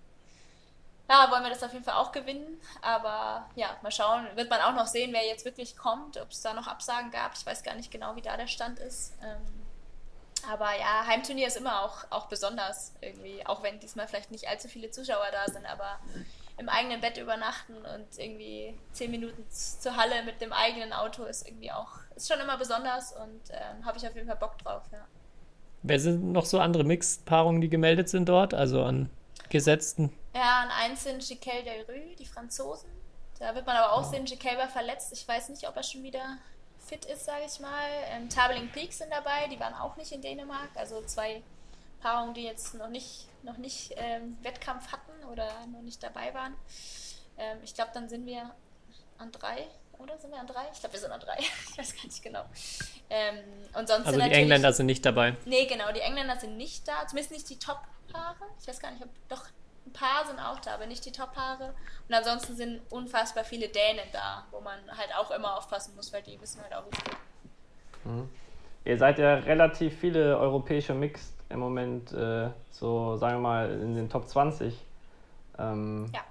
ja, 1.10 1.30
wollen 1.30 1.44
wir 1.44 1.50
das 1.50 1.62
auf 1.62 1.74
jeden 1.74 1.86
Fall 1.86 1.96
auch 1.96 2.12
gewinnen. 2.12 2.60
Aber 2.82 3.48
ja, 3.56 3.78
mal 3.84 3.92
schauen. 3.92 4.28
Wird 4.36 4.50
man 4.50 4.62
auch 4.62 4.74
noch 4.74 4.88
sehen, 4.88 5.14
wer 5.14 5.26
jetzt 5.26 5.46
wirklich 5.46 5.78
kommt, 5.78 6.18
ob 6.18 6.32
es 6.32 6.42
da 6.42 6.54
noch 6.54 6.68
Absagen 6.68 7.12
gab. 7.12 7.34
Ich 7.36 7.46
weiß 7.46 7.62
gar 7.62 7.76
nicht 7.76 7.92
genau, 7.92 8.16
wie 8.16 8.22
da 8.22 8.38
der 8.38 8.48
Stand 8.48 8.80
ist. 8.80 9.14
Ähm, 9.22 9.63
aber 10.52 10.70
ja, 10.78 11.06
Heimturnier 11.08 11.48
ist 11.48 11.58
immer 11.58 11.84
auch, 11.84 12.06
auch 12.10 12.28
besonders 12.28 12.94
irgendwie. 13.02 13.46
Auch 13.46 13.64
wenn 13.64 13.80
diesmal 13.80 14.08
vielleicht 14.08 14.32
nicht 14.32 14.48
allzu 14.48 14.68
viele 14.68 14.92
Zuschauer 14.92 15.28
da 15.32 15.52
sind, 15.52 15.66
aber 15.66 16.00
im 16.58 16.70
eigenen 16.70 17.02
Bett 17.02 17.18
übernachten 17.18 17.74
und 17.76 18.18
irgendwie 18.18 18.78
zehn 18.92 19.12
Minuten 19.12 19.44
zur 19.50 19.98
Halle 19.98 20.24
mit 20.24 20.42
dem 20.42 20.54
eigenen 20.54 20.94
Auto 20.94 21.24
ist 21.24 21.48
irgendwie 21.48 21.72
auch, 21.72 21.90
ist 22.16 22.32
schon 22.32 22.40
immer 22.40 22.58
besonders 22.58 23.14
und 23.14 23.42
ähm, 23.52 23.86
habe 23.86 23.98
ich 23.98 24.08
auf 24.08 24.16
jeden 24.16 24.28
Fall 24.28 24.38
Bock 24.38 24.58
drauf, 24.60 24.84
ja. 24.92 25.06
Wer 25.82 26.00
sind 26.00 26.32
noch 26.32 26.46
so 26.46 26.60
andere 26.60 26.84
Mixed-Paarungen, 26.84 27.60
die 27.60 27.70
gemeldet 27.70 28.08
sind 28.08 28.30
dort? 28.30 28.54
Also 28.54 28.84
an 28.84 29.10
gesetzten? 29.50 30.14
Ja, 30.34 30.62
an 30.62 30.70
eins 30.70 31.04
sind 31.04 31.28
Giquel 31.28 31.64
Delrue, 31.64 32.16
die 32.18 32.26
Franzosen. 32.26 32.90
Da 33.40 33.54
wird 33.54 33.66
man 33.66 33.76
aber 33.76 33.94
auch 33.94 34.04
sehen, 34.04 34.24
Giquel 34.24 34.58
war 34.58 34.70
verletzt. 34.70 35.12
Ich 35.12 35.28
weiß 35.28 35.50
nicht, 35.50 35.68
ob 35.68 35.76
er 35.76 35.84
schon 35.84 36.04
wieder 36.04 36.38
fit 36.86 37.06
ist, 37.06 37.26
sage 37.26 37.44
ich 37.46 37.60
mal. 37.60 37.88
Ähm, 38.10 38.30
Tabeling 38.30 38.70
Peaks 38.70 39.00
sind 39.00 39.12
dabei, 39.12 39.48
die 39.48 39.60
waren 39.60 39.74
auch 39.74 39.96
nicht 39.96 40.12
in 40.12 40.22
Dänemark. 40.22 40.70
Also 40.76 41.02
zwei 41.04 41.42
Paarungen, 42.02 42.34
die 42.34 42.44
jetzt 42.44 42.76
noch 42.76 42.90
nicht, 42.90 43.28
noch 43.44 43.58
nicht 43.58 43.94
ähm, 43.96 44.38
Wettkampf 44.42 44.92
hatten 44.92 45.26
oder 45.32 45.50
noch 45.68 45.82
nicht 45.82 46.04
dabei 46.04 46.34
waren. 46.34 46.56
Ähm, 47.38 47.58
ich 47.64 47.74
glaube, 47.74 47.92
dann 47.94 48.10
sind 48.10 48.26
wir 48.26 48.54
an 49.18 49.32
drei, 49.32 49.68
oder? 49.98 50.18
Sind 50.18 50.32
wir 50.32 50.40
an 50.40 50.48
drei? 50.48 50.66
Ich 50.72 50.80
glaube, 50.80 50.94
wir 50.94 51.00
sind 51.00 51.12
an 51.12 51.20
drei. 51.20 51.38
ich 51.70 51.78
weiß 51.78 51.96
gar 51.96 52.06
nicht 52.06 52.22
genau. 52.22 52.46
Ähm, 53.10 53.38
und 53.74 53.88
sonst 53.88 54.08
Also 54.08 54.20
die 54.20 54.32
Engländer 54.32 54.74
sind 54.74 54.86
nicht 54.86 55.06
dabei. 55.06 55.36
Nee, 55.46 55.66
genau, 55.66 55.92
die 55.92 56.02
Engländer 56.02 56.38
sind 56.40 56.58
nicht 56.58 56.88
da, 56.88 57.08
zumindest 57.08 57.32
nicht 57.32 57.50
die 57.50 57.60
Top-Paare. 57.60 58.46
Ich 58.60 58.68
weiß 58.68 58.80
gar 58.80 58.92
nicht, 58.92 59.04
ob 59.04 59.10
doch 59.30 59.46
ein 59.86 59.94
paar 59.94 60.26
sind 60.26 60.40
auch 60.40 60.60
da, 60.60 60.76
aber 60.76 60.86
nicht 60.86 61.06
die 61.06 61.12
Top-Paare. 61.12 61.74
Und 62.08 62.16
ansonsten 62.16 62.56
sind 62.56 62.82
unfassbar 62.90 63.44
viele 63.44 63.68
Dänen 63.68 64.06
da, 64.12 64.46
wo 64.52 64.60
man 64.62 64.80
halt 64.98 65.10
auch 65.18 65.32
immer 65.32 65.58
aufpassen 65.58 65.96
muss, 65.96 66.12
weil 66.14 66.22
die 66.24 66.40
wissen 66.42 66.62
halt 66.62 66.74
auch, 66.74 66.84
wie 66.86 66.98
es 66.98 67.04
geht. 67.04 67.18
Ihr 68.86 68.98
seid 68.98 69.18
ja 69.20 69.36
relativ 69.36 69.98
viele 69.98 70.38
europäische 70.38 70.94
Mixed 70.94 71.34
im 71.50 71.60
Moment, 71.60 72.12
äh, 72.12 72.50
so 72.72 73.16
sagen 73.16 73.36
wir 73.36 73.42
mal 73.42 73.72
in 73.72 73.96
den 73.96 74.10
Top 74.10 74.28
20. 74.28 74.78
Ähm, 75.60 76.10
Ja. 76.14 76.22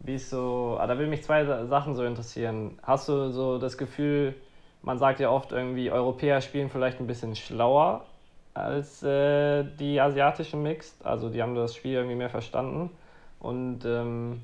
Wie 0.00 0.14
ist 0.14 0.30
so, 0.30 0.76
ah, 0.80 0.86
da 0.86 0.98
will 0.98 1.06
mich 1.06 1.22
zwei 1.24 1.44
Sa- 1.44 1.66
Sachen 1.66 1.94
so 1.94 2.04
interessieren. 2.04 2.78
Hast 2.82 3.08
du 3.08 3.30
so 3.30 3.58
das 3.58 3.76
Gefühl, 3.78 4.34
man 4.82 4.98
sagt 4.98 5.20
ja 5.20 5.30
oft 5.30 5.52
irgendwie, 5.52 5.90
Europäer 5.90 6.40
spielen 6.40 6.70
vielleicht 6.70 7.00
ein 7.00 7.06
bisschen 7.06 7.36
schlauer 7.36 8.06
als 8.54 9.02
äh, 9.02 9.64
die 9.78 10.00
asiatischen 10.00 10.62
Mixed, 10.62 11.04
also 11.04 11.28
die 11.28 11.42
haben 11.42 11.54
das 11.54 11.74
Spiel 11.74 11.94
irgendwie 11.94 12.16
mehr 12.16 12.30
verstanden. 12.30 12.90
Und 13.38 13.84
ähm, 13.84 14.42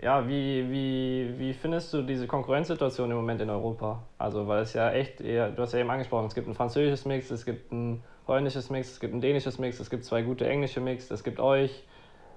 ja, 0.00 0.26
wie, 0.28 0.70
wie, 0.70 1.34
wie 1.38 1.54
findest 1.54 1.92
du 1.92 2.02
diese 2.02 2.26
Konkurrenzsituation 2.26 3.10
im 3.10 3.16
Moment 3.16 3.40
in 3.40 3.50
Europa? 3.50 4.02
Also, 4.18 4.46
weil 4.46 4.62
es 4.62 4.72
ja 4.72 4.90
echt, 4.90 5.20
eher, 5.20 5.50
du 5.50 5.62
hast 5.62 5.72
ja 5.72 5.80
eben 5.80 5.90
angesprochen, 5.90 6.26
es 6.26 6.34
gibt 6.34 6.46
ein 6.46 6.54
französisches 6.54 7.04
Mix, 7.04 7.30
es 7.30 7.44
gibt 7.44 7.72
ein 7.72 8.02
holländisches 8.26 8.70
Mix, 8.70 8.92
es 8.92 9.00
gibt 9.00 9.14
ein 9.14 9.20
dänisches 9.20 9.58
Mix, 9.58 9.80
es 9.80 9.90
gibt 9.90 10.04
zwei 10.04 10.22
gute 10.22 10.48
englische 10.48 10.80
Mix, 10.80 11.10
es 11.10 11.24
gibt 11.24 11.40
euch. 11.40 11.84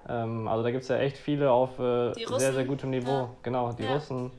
Ähm, 0.08 0.48
also, 0.48 0.64
da 0.64 0.70
gibt 0.70 0.82
es 0.82 0.88
ja 0.88 0.96
echt 0.96 1.16
viele 1.18 1.52
auf 1.52 1.78
äh, 1.78 2.12
sehr, 2.14 2.52
sehr 2.52 2.64
gutem 2.64 2.90
Niveau. 2.90 3.10
ja. 3.10 3.30
Genau, 3.42 3.72
die 3.72 3.84
Ja. 3.84 3.94
Russen. 3.94 4.32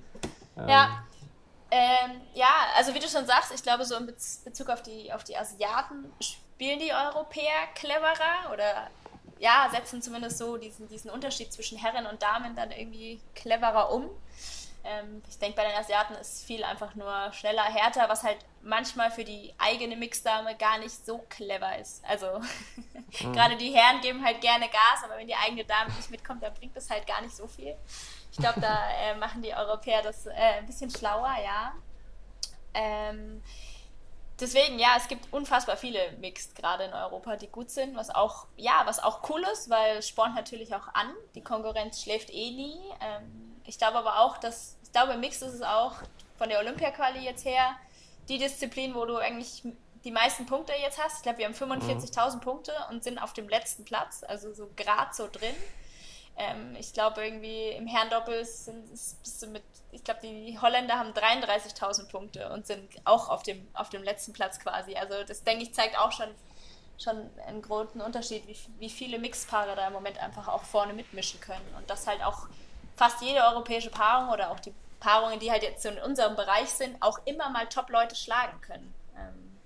Ähm, 0.58 0.68
Ja. 0.68 1.04
Ähm, 1.72 2.22
ja, 2.36 2.52
also 2.78 2.94
wie 2.94 3.00
du 3.00 3.08
schon 3.08 3.26
sagst, 3.26 3.52
ich 3.56 3.64
glaube, 3.64 3.84
so 3.84 3.96
in 3.96 4.06
Bez 4.06 4.44
Bezug 4.46 4.70
auf 4.70 4.84
die, 4.84 5.12
auf 5.12 5.24
die 5.24 5.36
Asiaten 5.36 6.06
spielen 6.54 6.80
die 6.80 6.94
Europäer 6.94 7.68
cleverer 7.76 8.52
oder 8.54 8.90
ja, 9.40 9.68
setzen 9.72 10.02
zumindest 10.02 10.38
so 10.38 10.58
diesen, 10.58 10.88
diesen 10.88 11.10
Unterschied 11.10 11.52
zwischen 11.52 11.78
Herren 11.78 12.06
und 12.06 12.22
Damen 12.22 12.56
dann 12.56 12.72
irgendwie 12.72 13.20
cleverer 13.36 13.92
um. 13.92 14.10
Ähm, 14.86 15.22
ich 15.30 15.38
denke, 15.40 15.56
bei 15.56 15.68
den 15.68 15.76
Asiaten 15.76 16.14
ist 16.16 16.46
viel 16.46 16.64
einfach 16.64 16.96
nur 16.96 17.32
schneller, 17.34 17.64
härter, 17.64 18.08
was 18.08 18.24
halt 18.24 18.38
manchmal 18.62 19.12
für 19.12 19.24
die 19.24 19.54
eigene 19.58 19.96
Mixdame 19.96 20.56
gar 20.56 20.78
nicht 20.78 21.06
so 21.06 21.20
clever 21.30 21.78
ist. 21.78 22.04
Also 22.06 22.28
gerade 23.34 23.58
die 23.58 23.72
Herren 23.72 24.02
geben 24.02 24.24
halt 24.24 24.40
gerne 24.42 24.70
Gas, 24.70 25.04
aber 25.04 25.18
wenn 25.18 25.28
die 25.28 25.36
eigene 25.36 25.66
Dame 25.66 25.94
nicht 25.96 26.12
mitkommt, 26.12 26.44
dann 26.44 26.54
bringt 26.54 26.76
das 26.78 26.90
halt 26.90 27.08
gar 27.08 27.22
nicht 27.22 27.36
so 27.36 27.48
viel. 27.48 27.76
Ich 28.32 28.38
glaube, 28.38 28.62
da 28.62 28.90
äh, 29.02 29.16
machen 29.16 29.42
die 29.42 29.54
Europäer 29.54 30.02
das 30.02 30.26
äh, 30.28 30.32
ein 30.60 30.66
bisschen 30.66 30.90
schlauer, 30.90 31.36
ja. 31.44 31.74
Ähm, 32.74 33.42
deswegen, 34.40 34.80
ja, 34.80 34.96
es 34.98 35.08
gibt 35.08 35.32
unfassbar 35.32 35.78
viele 35.78 36.00
Mixed 36.20 36.56
gerade 36.56 36.86
in 36.86 36.94
Europa, 36.94 37.36
die 37.36 37.48
gut 37.48 37.70
sind, 37.70 37.96
was 37.96 38.10
auch, 38.10 38.48
ja, 38.58 38.82
was 38.86 39.02
auch 39.02 39.30
cool 39.30 39.44
ist, 39.54 39.70
weil 39.70 39.98
es 39.98 40.08
spornt 40.08 40.36
natürlich 40.36 40.74
auch 40.76 40.88
an. 40.94 41.14
Die 41.36 41.44
Konkurrenz 41.44 42.02
schläft 42.02 42.30
eh 42.30 42.52
nie. 42.52 42.80
Ähm, 43.02 43.58
ich 43.66 43.78
glaube 43.78 43.98
aber 43.98 44.20
auch, 44.20 44.38
dass, 44.38 44.78
ich 44.84 44.92
glaube, 44.92 45.18
Mixed 45.18 45.42
ist 45.42 45.54
es 45.54 45.62
auch 45.62 45.96
von 46.38 46.50
der 46.50 46.60
Olympia-Quali 46.60 47.20
jetzt 47.20 47.46
her 47.46 47.76
die 48.30 48.38
Disziplin, 48.38 48.96
wo 48.96 49.06
du 49.06 49.18
eigentlich 49.18 49.64
die 50.04 50.12
meisten 50.12 50.46
Punkte 50.46 50.74
jetzt 50.82 51.02
hast. 51.02 51.18
Ich 51.18 51.24
glaube, 51.24 51.38
wir 51.40 51.46
haben 51.46 51.54
45.000 51.54 52.40
Punkte 52.40 52.74
und 52.90 53.04
sind 53.04 53.18
auf 53.20 53.34
dem 53.34 53.48
letzten 53.48 53.86
Platz, 53.86 54.24
also 54.28 54.54
so 54.54 54.70
grad 54.76 55.16
so 55.16 55.28
drin. 55.32 55.56
Ähm, 56.36 56.76
ich 56.80 56.94
glaube, 56.94 57.24
irgendwie 57.24 57.70
im 57.70 57.88
Herrendoppel 57.88 58.44
sind, 58.46 58.92
ist, 58.92 59.22
bist 59.22 59.42
du 59.42 59.48
mit, 59.48 59.64
ich 59.92 60.04
glaube, 60.04 60.22
die 60.24 60.58
Holländer 60.60 60.98
haben 60.98 61.12
33.000 61.12 62.10
Punkte 62.10 62.52
und 62.52 62.66
sind 62.66 62.90
auch 63.06 63.30
auf 63.30 63.44
dem, 63.44 63.68
auf 63.74 63.90
dem 63.90 64.04
letzten 64.04 64.34
Platz 64.34 64.60
quasi. 64.60 64.96
Also, 64.96 65.24
das 65.24 65.44
denke 65.44 65.64
ich, 65.64 65.74
zeigt 65.74 65.98
auch 65.98 66.12
schon, 66.12 66.30
schon 66.98 67.30
einen 67.48 67.62
großen 67.62 68.02
Unterschied, 68.02 68.48
wie, 68.48 68.58
wie 68.80 68.90
viele 68.90 69.20
Mixpaare 69.20 69.76
da 69.76 69.88
im 69.88 69.94
Moment 69.94 70.18
einfach 70.18 70.48
auch 70.48 70.64
vorne 70.64 70.94
mitmischen 70.94 71.40
können. 71.40 71.76
Und 71.78 71.90
dass 71.90 72.08
halt 72.08 72.24
auch 72.24 72.48
fast 72.96 73.22
jede 73.22 73.42
europäische 73.42 73.90
Paarung 73.90 74.30
oder 74.30 74.52
auch 74.52 74.60
die 74.60 74.74
Paarungen, 75.00 75.40
die 75.40 75.52
halt 75.52 75.64
jetzt 75.64 75.84
so 75.84 75.90
in 75.90 76.00
unserem 76.00 76.36
Bereich 76.36 76.70
sind, 76.70 77.00
auch 77.02 77.20
immer 77.26 77.50
mal 77.50 77.68
Top-Leute 77.68 78.16
schlagen 78.16 78.60
können. 78.62 78.94
Ähm, 79.18 79.60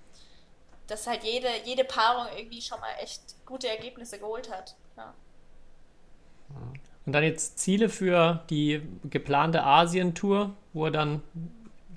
dass 0.88 1.06
halt 1.06 1.22
jede, 1.22 1.48
jede 1.64 1.84
Paarung 1.84 2.26
irgendwie 2.36 2.60
schon 2.60 2.80
mal 2.80 2.92
echt 3.00 3.22
gute 3.46 3.68
Ergebnisse 3.68 4.18
geholt 4.18 4.50
hat. 4.50 4.74
Ja. 4.96 5.14
Und 7.06 7.12
dann 7.12 7.24
jetzt 7.24 7.58
Ziele 7.58 7.88
für 7.88 8.42
die 8.50 8.82
geplante 9.04 9.64
Asien-Tour, 9.64 10.54
wo 10.74 10.86
ihr 10.86 10.90
dann 10.90 11.22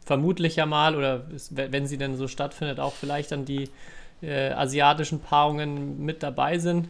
vermutlich 0.05 0.55
ja 0.55 0.65
mal, 0.65 0.95
oder 0.95 1.25
wenn 1.49 1.85
sie 1.85 1.97
denn 1.97 2.15
so 2.15 2.27
stattfindet, 2.27 2.79
auch 2.79 2.93
vielleicht 2.93 3.31
dann 3.31 3.45
die 3.45 3.69
äh, 4.21 4.51
asiatischen 4.51 5.19
Paarungen 5.19 6.03
mit 6.03 6.23
dabei 6.23 6.57
sind. 6.59 6.87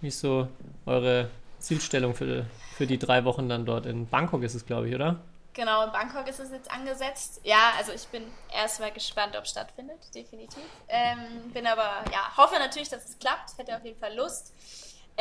Wie 0.00 0.08
ist 0.08 0.20
so 0.20 0.48
eure 0.86 1.28
Zielstellung 1.58 2.14
für, 2.14 2.46
für 2.76 2.86
die 2.86 2.98
drei 2.98 3.24
Wochen 3.24 3.48
dann 3.48 3.66
dort? 3.66 3.86
In 3.86 4.08
Bangkok 4.08 4.42
ist 4.42 4.54
es, 4.54 4.64
glaube 4.64 4.88
ich, 4.88 4.94
oder? 4.94 5.20
Genau, 5.52 5.84
in 5.84 5.92
Bangkok 5.92 6.28
ist 6.28 6.38
es 6.38 6.50
jetzt 6.52 6.70
angesetzt. 6.70 7.40
Ja, 7.42 7.72
also 7.76 7.92
ich 7.92 8.06
bin 8.08 8.22
erstmal 8.54 8.92
gespannt, 8.92 9.36
ob 9.36 9.44
es 9.44 9.50
stattfindet, 9.50 9.98
definitiv. 10.14 10.62
Ähm, 10.88 11.50
bin 11.52 11.66
aber, 11.66 12.04
ja, 12.12 12.36
hoffe 12.36 12.54
natürlich, 12.58 12.88
dass 12.88 13.08
es 13.08 13.18
klappt. 13.18 13.58
Hätte 13.58 13.76
auf 13.76 13.84
jeden 13.84 13.98
Fall 13.98 14.14
Lust. 14.14 14.54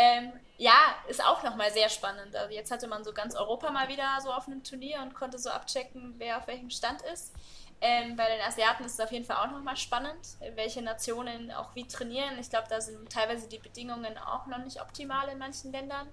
Ähm, 0.01 0.31
ja, 0.57 0.95
ist 1.09 1.21
auch 1.21 1.43
nochmal 1.43 1.73
sehr 1.73 1.89
spannend. 1.89 2.33
Also 2.33 2.53
jetzt 2.53 2.71
hatte 2.71 2.87
man 2.87 3.03
so 3.03 3.11
ganz 3.11 3.35
Europa 3.35 3.69
mal 3.69 3.89
wieder 3.89 4.17
so 4.23 4.31
auf 4.31 4.47
einem 4.47 4.63
Turnier 4.63 5.01
und 5.01 5.13
konnte 5.13 5.37
so 5.37 5.49
abchecken, 5.49 6.15
wer 6.17 6.37
auf 6.37 6.47
welchem 6.47 6.69
Stand 6.69 7.01
ist. 7.01 7.33
Ähm, 7.81 8.15
bei 8.15 8.25
den 8.29 8.41
Asiaten 8.41 8.85
ist 8.85 8.93
es 8.93 8.99
auf 9.01 9.11
jeden 9.11 9.25
Fall 9.25 9.37
auch 9.37 9.51
nochmal 9.51 9.75
spannend, 9.75 10.37
welche 10.55 10.81
Nationen 10.81 11.51
auch 11.51 11.75
wie 11.75 11.85
trainieren. 11.85 12.39
Ich 12.39 12.49
glaube, 12.49 12.67
da 12.69 12.79
sind 12.79 13.11
teilweise 13.11 13.49
die 13.49 13.59
Bedingungen 13.59 14.17
auch 14.17 14.47
noch 14.47 14.59
nicht 14.59 14.81
optimal 14.81 15.27
in 15.27 15.37
manchen 15.37 15.73
Ländern. 15.73 16.07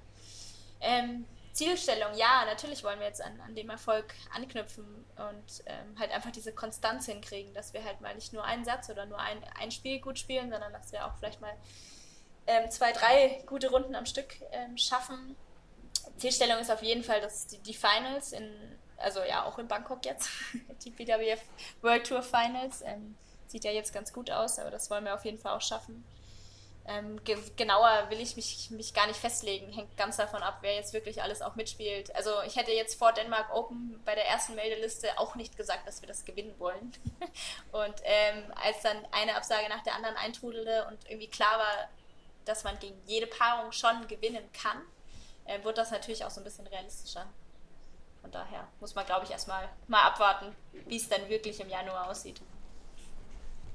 Ähm, 0.80 1.24
Zielstellung, 1.52 2.12
ja, 2.16 2.44
natürlich 2.44 2.82
wollen 2.82 2.98
wir 2.98 3.06
jetzt 3.06 3.22
an, 3.22 3.40
an 3.40 3.54
dem 3.54 3.70
Erfolg 3.70 4.14
anknüpfen 4.34 4.84
und 5.16 5.64
ähm, 5.66 5.96
halt 5.98 6.10
einfach 6.10 6.32
diese 6.32 6.52
Konstanz 6.52 7.06
hinkriegen, 7.06 7.54
dass 7.54 7.72
wir 7.72 7.84
halt 7.84 8.00
mal 8.00 8.14
nicht 8.16 8.32
nur 8.32 8.44
einen 8.44 8.64
Satz 8.64 8.90
oder 8.90 9.06
nur 9.06 9.20
ein, 9.20 9.38
ein 9.60 9.70
Spiel 9.70 10.00
gut 10.00 10.18
spielen, 10.18 10.50
sondern 10.50 10.72
dass 10.72 10.90
wir 10.90 11.06
auch 11.06 11.14
vielleicht 11.18 11.40
mal 11.40 11.54
ähm, 12.46 12.70
zwei, 12.70 12.92
drei 12.92 13.42
gute 13.46 13.70
Runden 13.70 13.94
am 13.94 14.06
Stück 14.06 14.36
ähm, 14.52 14.76
schaffen. 14.76 15.36
Zielstellung 16.16 16.58
ist 16.58 16.70
auf 16.70 16.82
jeden 16.82 17.02
Fall, 17.02 17.20
dass 17.20 17.46
die, 17.46 17.58
die 17.58 17.74
Finals 17.74 18.32
in, 18.32 18.50
also 18.96 19.20
ja, 19.22 19.44
auch 19.44 19.58
in 19.58 19.68
Bangkok 19.68 20.04
jetzt, 20.04 20.28
die 20.84 20.90
BWF 20.90 21.40
World 21.82 22.06
Tour 22.06 22.22
Finals, 22.22 22.82
ähm, 22.82 23.16
sieht 23.46 23.64
ja 23.64 23.70
jetzt 23.70 23.92
ganz 23.92 24.12
gut 24.12 24.30
aus, 24.30 24.58
aber 24.58 24.70
das 24.70 24.90
wollen 24.90 25.04
wir 25.04 25.14
auf 25.14 25.24
jeden 25.24 25.38
Fall 25.38 25.56
auch 25.56 25.60
schaffen. 25.60 26.04
Ähm, 26.88 27.22
ge 27.24 27.36
genauer 27.56 28.06
will 28.10 28.20
ich 28.20 28.36
mich, 28.36 28.70
mich 28.70 28.94
gar 28.94 29.08
nicht 29.08 29.18
festlegen, 29.18 29.72
hängt 29.72 29.96
ganz 29.96 30.18
davon 30.18 30.42
ab, 30.42 30.58
wer 30.60 30.76
jetzt 30.76 30.92
wirklich 30.92 31.20
alles 31.20 31.42
auch 31.42 31.56
mitspielt. 31.56 32.14
Also 32.14 32.30
ich 32.46 32.54
hätte 32.54 32.70
jetzt 32.70 32.96
vor 32.96 33.12
Denmark 33.12 33.52
Open 33.52 34.00
bei 34.04 34.14
der 34.14 34.26
ersten 34.28 34.54
Meldeliste 34.54 35.18
auch 35.18 35.34
nicht 35.34 35.56
gesagt, 35.56 35.86
dass 35.88 36.00
wir 36.00 36.06
das 36.06 36.24
gewinnen 36.24 36.54
wollen. 36.58 36.92
und 37.72 37.94
ähm, 38.04 38.52
als 38.62 38.82
dann 38.82 39.04
eine 39.10 39.34
Absage 39.34 39.68
nach 39.68 39.82
der 39.82 39.96
anderen 39.96 40.16
eintrudelte 40.16 40.86
und 40.86 41.10
irgendwie 41.10 41.28
klar 41.28 41.58
war, 41.58 41.88
dass 42.46 42.64
man 42.64 42.78
gegen 42.78 42.96
jede 43.06 43.26
Paarung 43.26 43.72
schon 43.72 44.06
gewinnen 44.08 44.44
kann, 44.52 44.78
äh, 45.44 45.62
wird 45.62 45.76
das 45.76 45.90
natürlich 45.90 46.24
auch 46.24 46.30
so 46.30 46.40
ein 46.40 46.44
bisschen 46.44 46.66
realistischer. 46.66 47.26
Von 48.22 48.30
daher 48.30 48.66
muss 48.80 48.94
man, 48.94 49.04
glaube 49.04 49.24
ich, 49.24 49.30
erstmal 49.30 49.68
mal 49.86 50.02
abwarten, 50.02 50.54
wie 50.86 50.96
es 50.96 51.08
dann 51.08 51.28
wirklich 51.28 51.60
im 51.60 51.68
Januar 51.68 52.10
aussieht. 52.10 52.40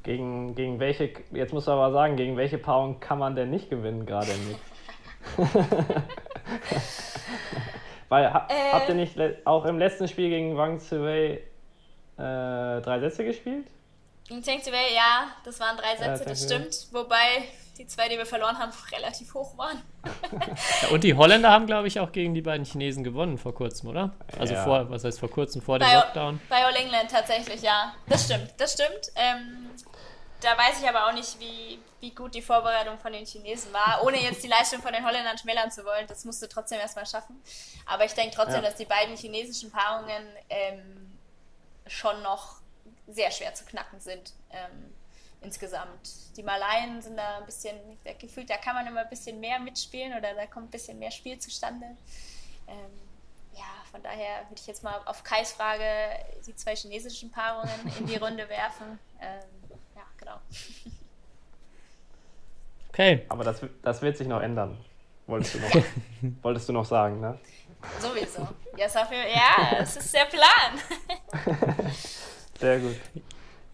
Gegen, 0.04 0.56
gegen 0.56 0.80
welche, 0.80 1.14
jetzt 1.32 1.54
muss 1.54 1.68
man 1.68 1.78
aber 1.78 1.94
sagen, 1.94 2.16
gegen 2.16 2.36
welche 2.36 2.58
Paarung 2.58 3.00
kann 3.00 3.20
man 3.20 3.36
denn 3.36 3.52
nicht 3.52 3.70
gewinnen, 3.70 4.08
gerade 4.08 4.32
im 4.32 4.56
Weil, 8.12 8.34
ha, 8.34 8.46
äh, 8.50 8.74
habt 8.74 8.90
ihr 8.90 8.96
nicht 8.96 9.18
auch 9.46 9.64
im 9.64 9.80
letzten 9.80 10.08
Spiel 10.08 10.28
gegen 10.28 10.58
Wang 10.58 10.82
Ziwei 10.82 11.44
äh, 12.18 12.82
drei 12.82 13.00
Sätze 13.00 13.24
gespielt? 13.24 13.68
Gegen 14.28 14.44
Zheng 14.44 14.62
Ziwei, 14.62 14.94
ja, 14.94 15.30
das 15.46 15.62
waren 15.62 15.78
drei 15.78 15.96
Sätze, 15.96 16.24
ja, 16.24 16.30
das 16.30 16.44
stimmt. 16.44 16.88
Wobei 16.92 17.48
die 17.82 17.88
zwei, 17.88 18.08
die 18.10 18.18
wir 18.18 18.28
verloren 18.28 18.60
haben, 18.60 18.72
relativ 18.92 19.34
hoch 19.34 19.58
waren. 19.58 19.82
ja, 20.82 20.90
und 20.90 21.04
die 21.04 21.16
Holländer 21.16 21.50
haben, 21.50 21.66
glaube 21.66 21.88
ich, 21.88 22.00
auch 22.00 22.12
gegen 22.12 22.36
die 22.36 22.42
beiden 22.42 22.64
Chinesen 22.64 23.04
gewonnen 23.04 23.40
vor 23.40 23.56
kurzem, 23.56 23.90
oder? 23.90 24.14
Also 24.38 24.54
ja. 24.54 24.64
vor, 24.64 24.90
was 24.92 25.04
heißt 25.04 25.20
vor 25.20 25.32
kurzem, 25.32 25.62
vor 25.62 25.80
dem 25.80 25.92
Lockdown? 25.92 26.40
Bei 26.48 26.64
All 26.64 26.76
England 26.76 27.10
tatsächlich, 27.10 27.62
ja. 27.64 27.96
Das 28.08 28.26
stimmt, 28.26 28.54
das 28.58 28.74
stimmt. 28.74 29.12
Ähm, 29.16 29.70
da 30.42 30.56
weiß 30.58 30.82
ich 30.82 30.88
aber 30.88 31.08
auch 31.08 31.14
nicht, 31.14 31.40
wie, 31.40 31.80
wie 32.02 32.14
gut 32.14 32.36
die 32.36 32.42
Vorbereitung 32.44 33.00
von 33.00 33.14
den 33.14 33.26
Chinesen 33.26 33.74
war, 33.74 34.04
ohne 34.04 34.22
jetzt 34.22 34.44
die 34.44 34.48
Leistung 34.48 34.80
von 34.82 34.94
den 34.94 35.04
Holländern 35.04 35.38
schmälern 35.40 35.72
zu 35.72 35.84
wollen. 35.84 36.06
Das 36.08 36.24
musst 36.24 36.42
du 36.44 36.48
trotzdem 36.48 36.80
erstmal 36.80 37.08
schaffen. 37.08 37.42
Aber 37.88 38.06
ich 38.06 38.14
denke 38.14 38.36
trotzdem, 38.36 38.62
ja. 38.62 38.70
dass 38.70 38.76
die 38.76 38.86
beiden 38.86 39.18
chinesischen 39.18 39.72
Paarungen 39.72 40.24
ähm, 40.50 41.18
schon 41.88 42.22
noch 42.22 42.62
sehr 43.08 43.32
schwer 43.32 43.56
zu 43.56 43.66
knacken 43.66 44.00
sind. 44.00 44.34
Ähm, 44.52 44.94
insgesamt. 45.42 46.38
Die 46.38 46.44
Malayen 46.44 47.02
sind 47.02 47.18
da 47.18 47.40
ein 47.40 47.46
bisschen, 47.46 47.76
da 48.04 48.14
gefühlt, 48.14 48.50
da 48.50 48.58
kann 48.58 48.76
man 48.76 48.88
immer 48.88 49.02
ein 49.02 49.10
bisschen 49.10 49.40
mehr 49.40 49.60
mitspielen 49.60 50.18
oder 50.18 50.34
da 50.34 50.46
kommt 50.46 50.68
ein 50.68 50.72
bisschen 50.72 51.00
mehr 51.00 51.12
Spiel 51.12 51.38
zustande. 51.40 51.86
Ähm, 52.68 52.92
ja, 53.54 53.66
von 53.92 54.02
daher 54.02 54.44
würde 54.50 54.62
ich 54.62 54.68
jetzt 54.68 54.84
mal 54.84 55.02
auf 55.06 55.24
Kais 55.24 55.52
Frage 55.52 55.84
die 56.46 56.56
zwei 56.56 56.76
chinesischen 56.76 57.32
Paarungen 57.32 57.74
in 58.00 58.06
die 58.06 58.16
Runde 58.18 58.48
werfen. 58.48 59.00
Ähm, 59.20 59.80
ja, 59.96 60.04
genau. 60.18 60.40
Okay. 62.90 63.26
Aber 63.30 63.44
das, 63.44 63.62
das 63.82 64.02
wird 64.02 64.18
sich 64.18 64.28
noch 64.28 64.42
ändern, 64.42 64.78
wolltest 65.26 65.56
du 65.56 65.60
noch, 65.60 65.72
wolltest 66.44 66.70
du 66.70 66.74
noch 66.74 66.86
sagen, 66.86 67.20
ne? 67.20 67.40
Sowieso. 68.00 68.48
Ja, 68.78 69.76
das 69.80 69.98
ist 69.98 70.14
der 70.14 70.26
Plan. 70.26 70.80
Sehr 72.60 72.80
gut. 72.80 72.96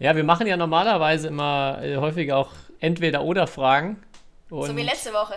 Ja, 0.00 0.14
wir 0.14 0.22
machen 0.22 0.46
ja 0.46 0.56
normalerweise 0.56 1.28
immer 1.28 1.78
äh, 1.82 1.96
häufig 1.96 2.32
auch 2.32 2.50
Entweder-Oder-Fragen. 2.78 4.00
So 4.48 4.76
wie 4.76 4.82
letzte 4.82 5.12
Woche. 5.12 5.34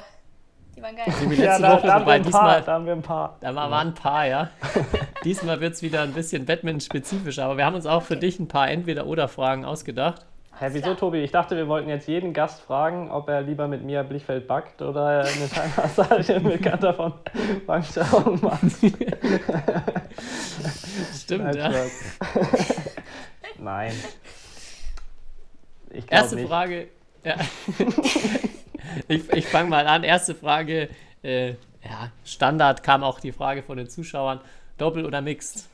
Die 0.75 0.81
waren 0.83 0.95
geil. 0.95 1.05
So 1.19 1.29
wie 1.31 1.35
letzte 1.35 1.63
ja, 1.63 1.73
Woche, 1.73 1.87
da, 1.87 2.01
wobei 2.01 2.19
diesmal. 2.19 2.61
Da 2.61 2.73
haben 2.73 2.85
wir 2.85 2.93
ein 2.93 3.01
paar. 3.01 3.37
Da 3.41 3.55
waren 3.55 3.87
ein 3.87 3.93
paar, 3.95 4.27
ja. 4.27 4.51
diesmal 5.23 5.59
wird 5.59 5.73
es 5.73 5.81
wieder 5.81 6.03
ein 6.03 6.13
bisschen 6.13 6.45
Badminton-spezifisch, 6.45 7.39
aber 7.39 7.57
wir 7.57 7.65
haben 7.65 7.73
uns 7.73 7.87
auch 7.87 8.03
für 8.03 8.17
dich 8.17 8.39
ein 8.39 8.47
paar 8.47 8.69
Entweder-Oder-Fragen 8.69 9.65
ausgedacht. 9.65 10.27
Hä, 10.59 10.69
wieso, 10.73 10.93
Tobi? 10.93 11.23
Ich 11.23 11.31
dachte, 11.31 11.55
wir 11.57 11.67
wollten 11.67 11.89
jetzt 11.89 12.07
jeden 12.07 12.31
Gast 12.31 12.61
fragen, 12.61 13.09
ob 13.09 13.29
er 13.29 13.41
lieber 13.41 13.67
mit 13.67 13.83
Mia 13.83 14.03
Blichfeld 14.03 14.47
backt 14.47 14.83
oder 14.83 15.21
eine 15.25 15.47
Scheinmassage 15.47 16.39
mit 16.39 16.61
Kanter 16.61 16.93
von 16.93 17.13
Wangschau 17.65 18.37
macht. 18.39 18.61
Stimmt, 21.15 21.55
ja. 21.55 21.71
Nein. 23.57 23.93
Erste 26.09 26.35
nicht. 26.35 26.47
Frage. 26.47 26.89
Ja. 27.23 27.37
ich 29.07 29.29
ich 29.29 29.45
fange 29.47 29.69
mal 29.69 29.87
an. 29.87 30.03
Erste 30.03 30.35
Frage. 30.35 30.89
Äh, 31.23 31.55
ja, 31.83 32.11
Standard 32.25 32.83
kam 32.83 33.03
auch 33.03 33.19
die 33.19 33.31
Frage 33.31 33.63
von 33.63 33.77
den 33.77 33.89
Zuschauern. 33.89 34.41
Doppel 34.77 35.05
oder 35.05 35.21
Mixed? 35.21 35.67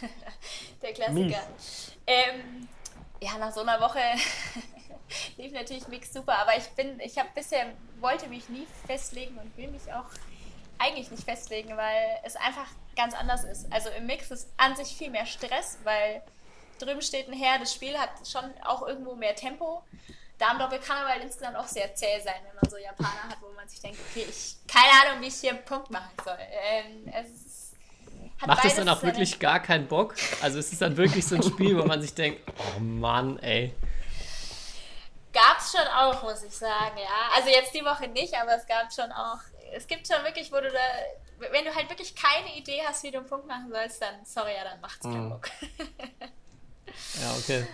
Der 0.82 0.92
Klassiker. 0.92 1.40
Ähm, 2.06 2.68
ja, 3.20 3.38
nach 3.38 3.52
so 3.52 3.60
einer 3.60 3.80
Woche 3.80 3.98
lief 5.36 5.52
natürlich 5.52 5.88
Mixed 5.88 6.12
super, 6.12 6.38
aber 6.38 6.56
ich 6.56 6.68
bin, 6.70 7.00
ich 7.00 7.18
habe 7.18 7.28
bisher, 7.34 7.66
wollte 8.00 8.28
mich 8.28 8.48
nie 8.48 8.66
festlegen 8.86 9.38
und 9.38 9.56
will 9.56 9.68
mich 9.68 9.92
auch 9.92 10.06
eigentlich 10.78 11.10
nicht 11.10 11.24
festlegen, 11.24 11.76
weil 11.76 12.18
es 12.24 12.36
einfach 12.36 12.66
ganz 12.96 13.14
anders 13.14 13.44
ist. 13.44 13.72
Also 13.72 13.88
im 13.90 14.06
Mix 14.06 14.30
ist 14.30 14.52
an 14.56 14.76
sich 14.76 14.88
viel 14.96 15.10
mehr 15.10 15.26
Stress, 15.26 15.78
weil 15.84 16.22
drüben 16.78 17.02
steht 17.02 17.28
ein 17.28 17.34
Herr, 17.34 17.58
das 17.58 17.72
Spiel 17.72 17.98
hat 17.98 18.10
schon 18.26 18.44
auch 18.64 18.86
irgendwo 18.86 19.14
mehr 19.14 19.34
Tempo. 19.34 19.82
Damendoppel 20.38 20.80
kann 20.80 20.98
aber 20.98 21.10
halt 21.10 21.22
insgesamt 21.22 21.56
auch 21.56 21.66
sehr 21.66 21.94
zäh 21.94 22.20
sein, 22.20 22.34
wenn 22.46 22.54
man 22.54 22.68
so 22.68 22.76
Japaner 22.76 23.28
hat, 23.28 23.40
wo 23.40 23.50
man 23.54 23.68
sich 23.68 23.80
denkt, 23.80 23.98
okay, 24.10 24.26
ich 24.28 24.56
keine 24.66 24.90
Ahnung, 25.02 25.22
wie 25.22 25.28
ich 25.28 25.36
hier 25.36 25.50
einen 25.50 25.64
Punkt 25.64 25.90
machen 25.90 26.10
soll. 26.24 26.38
Ähm, 26.40 27.12
es 27.12 27.54
Macht 28.46 28.64
es 28.64 28.74
dann 28.74 28.88
auch 28.88 29.02
wirklich 29.02 29.38
gar 29.38 29.60
keinen 29.60 29.86
Bock? 29.86 30.14
Also 30.42 30.58
ist 30.58 30.72
es 30.72 30.78
dann 30.78 30.96
wirklich 30.96 31.26
so 31.26 31.36
ein 31.36 31.42
Spiel, 31.42 31.78
wo 31.78 31.84
man 31.84 32.02
sich 32.02 32.14
denkt, 32.14 32.42
oh 32.58 32.80
Mann, 32.80 33.38
ey. 33.38 33.74
Gab's 35.32 35.72
schon 35.72 35.86
auch, 35.88 36.22
muss 36.22 36.42
ich 36.42 36.54
sagen, 36.54 36.96
ja. 36.98 37.36
Also 37.36 37.48
jetzt 37.48 37.74
die 37.74 37.84
Woche 37.84 38.08
nicht, 38.08 38.34
aber 38.34 38.56
es 38.56 38.66
gab 38.66 38.92
schon 38.92 39.10
auch. 39.12 39.38
Es 39.72 39.86
gibt 39.86 40.06
schon 40.06 40.22
wirklich, 40.24 40.52
wo 40.52 40.56
du 40.56 40.70
da, 40.70 41.48
wenn 41.50 41.64
du 41.64 41.74
halt 41.74 41.88
wirklich 41.88 42.14
keine 42.14 42.54
Idee 42.56 42.82
hast, 42.86 43.02
wie 43.02 43.10
du 43.10 43.18
einen 43.18 43.26
Punkt 43.26 43.46
machen 43.46 43.70
sollst, 43.70 44.02
dann, 44.02 44.24
sorry, 44.24 44.54
ja, 44.54 44.64
dann 44.64 44.80
macht's 44.80 45.02
keinen 45.02 45.26
mhm. 45.26 45.30
Bock. 45.30 45.48
Ja, 47.20 47.32
okay. 47.38 47.66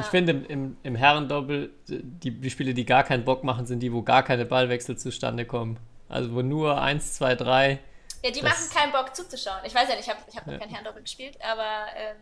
Ich 0.00 0.06
finde 0.06 0.32
im, 0.32 0.46
im, 0.46 0.76
im 0.82 0.94
Herrendoppel, 0.94 1.70
die, 1.88 2.30
die 2.30 2.50
Spiele, 2.50 2.72
die 2.72 2.84
gar 2.84 3.02
keinen 3.02 3.24
Bock 3.24 3.42
machen, 3.42 3.66
sind 3.66 3.80
die, 3.80 3.92
wo 3.92 4.02
gar 4.02 4.22
keine 4.22 4.44
Ballwechsel 4.44 4.96
zustande 4.96 5.44
kommen. 5.44 5.78
Also 6.08 6.32
wo 6.34 6.42
nur 6.42 6.80
1, 6.80 7.14
2, 7.14 7.34
3. 7.34 7.78
Ja, 8.22 8.30
die 8.30 8.42
machen 8.42 8.70
keinen 8.72 8.92
Bock 8.92 9.14
zuzuschauen. 9.14 9.60
Ich 9.64 9.74
weiß 9.74 9.88
ja 9.88 9.96
nicht, 9.96 10.06
ich 10.06 10.10
habe 10.10 10.20
ich 10.28 10.36
hab 10.36 10.46
noch 10.46 10.54
ja. 10.54 10.58
kein 10.58 10.70
Herrendoppel 10.70 11.02
gespielt, 11.02 11.36
aber 11.42 11.86
ähm, 11.96 12.16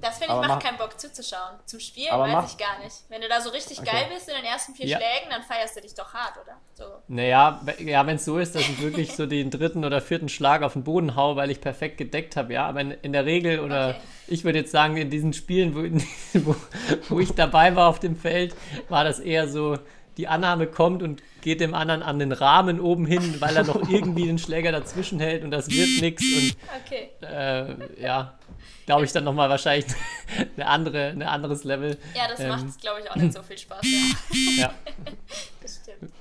das 0.00 0.18
finde 0.18 0.40
ich 0.40 0.48
macht 0.48 0.62
keinen 0.62 0.78
Bock 0.78 0.98
zuzuschauen. 0.98 1.58
Zum 1.64 1.80
Spielen 1.80 2.12
weiß 2.12 2.32
mach, 2.32 2.48
ich 2.48 2.56
gar 2.56 2.78
nicht. 2.78 2.94
Wenn 3.08 3.20
du 3.20 3.28
da 3.28 3.40
so 3.40 3.50
richtig 3.50 3.80
okay. 3.80 3.90
geil 3.90 4.06
bist 4.14 4.28
in 4.28 4.36
den 4.36 4.44
ersten 4.44 4.74
vier 4.74 4.86
ja. 4.86 4.96
Schlägen, 4.96 5.30
dann 5.30 5.42
feierst 5.42 5.76
du 5.76 5.80
dich 5.80 5.94
doch 5.94 6.14
hart, 6.14 6.34
oder? 6.40 6.56
So. 6.74 6.84
Naja, 7.08 7.60
ja, 7.80 8.06
wenn 8.06 8.16
es 8.16 8.24
so 8.24 8.38
ist, 8.38 8.54
dass 8.54 8.62
ich 8.62 8.80
wirklich 8.80 9.16
so 9.16 9.26
den 9.26 9.50
dritten 9.50 9.84
oder 9.84 10.00
vierten 10.00 10.28
Schlag 10.28 10.62
auf 10.62 10.74
den 10.74 10.84
Boden 10.84 11.16
haue, 11.16 11.34
weil 11.34 11.50
ich 11.50 11.60
perfekt 11.60 11.98
gedeckt 11.98 12.36
habe, 12.36 12.52
ja. 12.52 12.66
Aber 12.66 12.80
in, 12.80 12.92
in, 12.92 13.12
der 13.12 13.24
Regel, 13.26 13.58
oder 13.58 13.90
okay. 13.90 14.00
ich 14.28 14.44
würde 14.44 14.60
jetzt 14.60 14.70
sagen, 14.70 14.96
in 14.96 15.10
diesen 15.10 15.32
Spielen, 15.32 15.74
wo, 15.74 15.82
wo, 16.44 16.56
wo 17.08 17.20
ich 17.20 17.32
dabei 17.32 17.74
war 17.74 17.88
auf 17.88 17.98
dem 17.98 18.16
Feld, 18.16 18.54
war 18.88 19.02
das 19.02 19.18
eher 19.18 19.48
so, 19.48 19.78
die 20.16 20.28
Annahme 20.28 20.68
kommt 20.68 21.02
und 21.02 21.22
geht 21.40 21.60
dem 21.60 21.74
anderen 21.74 22.02
an 22.02 22.20
den 22.20 22.32
Rahmen 22.32 22.80
oben 22.80 23.06
hin, 23.06 23.36
weil 23.40 23.56
er 23.56 23.64
noch 23.64 23.88
irgendwie 23.88 24.26
den 24.26 24.38
Schläger 24.38 24.70
dazwischen 24.70 25.18
hält 25.18 25.42
und 25.42 25.50
das 25.50 25.68
wird 25.70 26.00
nichts. 26.02 26.22
Und 26.22 26.56
okay. 26.84 27.10
äh, 27.22 28.02
ja, 28.02 28.37
glaube 28.86 29.04
ich, 29.04 29.12
dann 29.12 29.24
nochmal 29.24 29.48
wahrscheinlich 29.50 29.86
eine 30.56 30.66
andere, 30.66 31.08
ein 31.08 31.22
anderes 31.22 31.64
Level. 31.64 31.98
Ja, 32.14 32.28
das 32.28 32.40
Ähm, 32.40 32.48
macht, 32.48 32.80
glaube 32.80 33.00
ich, 33.00 33.10
auch 33.10 33.16
nicht 33.16 33.32
so 33.32 33.42
viel 33.42 33.58
Spaß. 33.58 33.80
Ja, 33.84 34.34
Ja. 34.58 34.74
das 35.62 35.80
stimmt. 35.82 36.12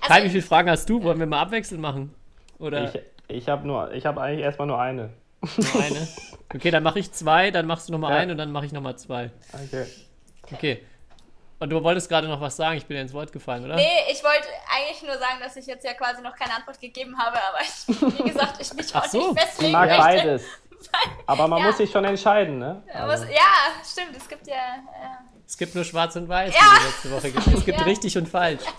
Kai, 0.00 0.08
wie 0.08 0.12
Also, 0.22 0.28
viele 0.30 0.42
Fragen 0.42 0.70
hast 0.70 0.88
du? 0.88 1.02
Wollen 1.02 1.18
wir 1.18 1.26
mal 1.26 1.40
abwechselnd 1.42 1.80
machen? 1.80 2.14
Oder 2.58 2.92
Ich, 2.94 3.00
ich 3.28 3.48
habe 3.48 3.66
nur, 3.66 3.92
ich 3.92 4.04
habe 4.06 4.20
eigentlich 4.20 4.44
erstmal 4.44 4.68
nur 4.68 4.80
eine. 4.80 5.10
nur 5.40 5.82
eine? 5.82 6.08
Okay, 6.54 6.70
dann 6.70 6.82
mache 6.82 6.98
ich 6.98 7.10
zwei, 7.12 7.50
dann 7.50 7.66
machst 7.66 7.88
du 7.88 7.92
nochmal 7.92 8.12
Ja. 8.12 8.18
eine 8.18 8.32
und 8.32 8.38
dann 8.38 8.52
mache 8.52 8.66
ich 8.66 8.72
nochmal 8.72 8.96
zwei. 8.98 9.30
Okay. 9.52 9.86
Okay. 10.52 10.86
Und 11.60 11.70
du 11.70 11.80
wolltest 11.82 12.08
gerade 12.08 12.26
noch 12.26 12.40
was 12.40 12.56
sagen, 12.56 12.76
ich 12.76 12.86
bin 12.86 12.96
dir 12.96 13.02
ins 13.02 13.12
Wort 13.14 13.32
gefallen, 13.32 13.64
oder? 13.64 13.76
nee, 13.76 13.86
ich 14.10 14.22
wollte 14.24 14.48
eigentlich 14.68 15.00
nur 15.02 15.16
sagen, 15.16 15.36
dass 15.40 15.54
ich 15.56 15.64
jetzt 15.66 15.84
ja 15.84 15.94
quasi 15.94 16.20
noch 16.20 16.34
keine 16.34 16.54
Antwort 16.56 16.80
gegeben 16.80 17.16
habe, 17.16 17.36
aber 17.36 17.60
ich, 17.60 18.18
wie 18.18 18.28
gesagt, 18.28 18.60
ich 18.60 18.74
mich 18.74 18.92
auch 18.94 19.04
so. 19.04 19.18
nicht 19.18 19.30
Ich 19.36 19.40
festlegen 19.40 19.72
mag 19.72 19.88
möchte. 19.88 20.02
beides. 20.02 20.42
Aber 21.26 21.48
man 21.48 21.60
Ja. 21.60 21.66
muss 21.66 21.76
sich 21.78 21.90
schon 21.90 22.04
entscheiden, 22.04 22.58
ne? 22.58 22.82
Also, 22.92 23.24
ja, 23.24 23.40
stimmt, 23.84 24.16
es 24.16 24.28
gibt 24.28 24.46
ja. 24.46 24.54
ja. 24.54 25.18
Es 25.46 25.56
gibt 25.58 25.74
nur 25.74 25.84
schwarz 25.84 26.16
und 26.16 26.28
weiß, 26.28 26.54
Ja. 26.54 26.60
wie 26.60 26.80
wir 26.82 26.88
letzte 26.88 27.10
Woche 27.10 27.32
gesagt 27.32 27.58
Es 27.58 27.64
gibt 27.64 27.78
Ja. 27.78 27.84
richtig 27.84 28.16
und 28.18 28.28
falsch. 28.28 28.62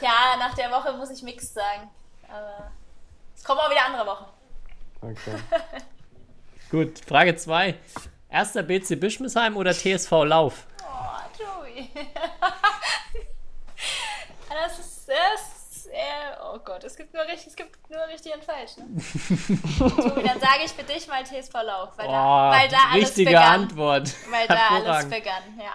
Ja, 0.00 0.36
nach 0.38 0.54
der 0.54 0.70
Woche 0.70 0.92
muss 0.92 1.10
ich 1.10 1.22
Mix 1.22 1.52
sagen. 1.52 1.90
Aber 2.28 2.70
es 3.36 3.42
kommen 3.42 3.58
auch 3.60 3.68
wieder 3.70 3.84
andere 3.86 4.06
Wochen. 4.06 4.26
okay. 5.02 5.34
Gut, 6.70 7.00
Frage 7.06 7.34
2. 7.34 7.74
Erster 8.30 8.62
BC 8.62 8.94
Bischmisheim 8.96 9.56
oder 9.56 9.72
TSV 9.72 10.10
Lauf? 10.24 10.66
Oh, 10.82 11.18
Joey. 11.38 11.90
das 14.50 14.78
ist. 14.78 15.08
Das 15.08 15.40
ist 15.56 15.57
äh, 15.92 16.36
oh 16.42 16.58
Gott, 16.64 16.84
es 16.84 16.96
gibt 16.96 17.14
nur 17.14 17.22
richtig, 17.24 17.48
es 17.48 17.56
gibt 17.56 17.90
nur 17.90 18.06
richtig 18.08 18.34
und 18.34 18.44
falsch. 18.44 18.76
Ne? 18.76 18.86
Tobi, 19.78 20.22
dann 20.26 20.40
sage 20.40 20.64
ich 20.64 20.72
für 20.72 20.84
dich 20.84 21.06
mal 21.08 21.24
TSV 21.24 21.52
Lauf, 21.64 21.96
weil, 21.96 22.06
da, 22.08 22.12
Oh, 22.12 22.50
weil 22.50 22.68
da 22.68 22.78
alles 22.92 23.08
richtige 23.08 23.30
begann. 23.30 23.62
Antwort. 23.62 24.14
Weil 24.30 24.46
da 24.46 24.68
alles 24.68 25.04
begann, 25.08 25.58
ja. 25.58 25.72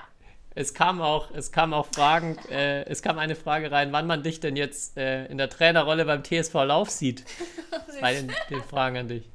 Es 0.55 0.73
kam 0.73 1.01
auch, 1.01 1.31
es 1.31 1.51
kam 1.51 1.73
auch 1.73 1.87
Fragen, 1.87 2.37
äh, 2.49 2.83
es 2.83 3.01
kam 3.01 3.17
eine 3.17 3.35
Frage 3.35 3.71
rein, 3.71 3.91
wann 3.91 4.05
man 4.05 4.21
dich 4.21 4.39
denn 4.39 4.55
jetzt 4.55 4.97
äh, 4.97 5.25
in 5.25 5.39
der 5.39 5.49
Trainerrolle 5.49 6.05
beim 6.05 6.23
TSV 6.23 6.53
Lauf 6.53 6.89
sieht. 6.91 7.25
Bei 8.01 8.13
den, 8.13 8.31
den 8.49 8.63
Fragen 8.63 8.97
an 8.97 9.07
dich. 9.07 9.29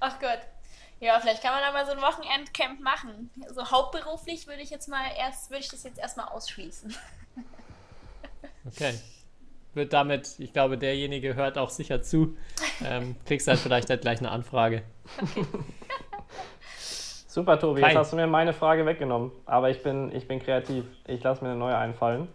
Ach 0.00 0.18
Gott. 0.20 0.40
Ja, 1.00 1.18
vielleicht 1.20 1.42
kann 1.42 1.52
man 1.52 1.62
da 1.62 1.72
mal 1.72 1.86
so 1.86 1.92
ein 1.92 2.00
Wochenendcamp 2.02 2.80
machen. 2.80 3.30
So 3.54 3.70
hauptberuflich 3.70 4.46
würde 4.46 4.62
ich 4.62 4.70
jetzt 4.70 4.88
mal 4.88 5.04
erst, 5.18 5.50
würde 5.50 5.62
ich 5.62 5.68
das 5.68 5.82
jetzt 5.82 5.98
erstmal 5.98 6.28
ausschließen. 6.28 6.94
Okay. 8.66 8.94
Wird 9.74 9.92
damit, 9.92 10.38
ich 10.38 10.52
glaube, 10.52 10.76
derjenige 10.76 11.34
hört 11.34 11.56
auch 11.56 11.70
sicher 11.70 12.02
zu. 12.02 12.36
Ähm, 12.86 13.16
kriegst 13.26 13.48
halt 13.48 13.58
vielleicht 13.58 13.88
halt 13.88 14.02
gleich 14.02 14.18
eine 14.18 14.30
Anfrage. 14.30 14.82
Super, 17.26 17.58
Tobi, 17.58 17.80
Kai. 17.80 17.88
jetzt 17.88 17.96
hast 17.96 18.12
du 18.12 18.16
mir 18.16 18.26
meine 18.26 18.52
Frage 18.52 18.84
weggenommen. 18.84 19.32
Aber 19.46 19.70
ich 19.70 19.82
bin, 19.82 20.14
ich 20.14 20.28
bin 20.28 20.40
kreativ. 20.40 20.84
Ich 21.06 21.22
lasse 21.22 21.42
mir 21.42 21.50
eine 21.50 21.58
neue 21.58 21.76
einfallen. 21.76 22.28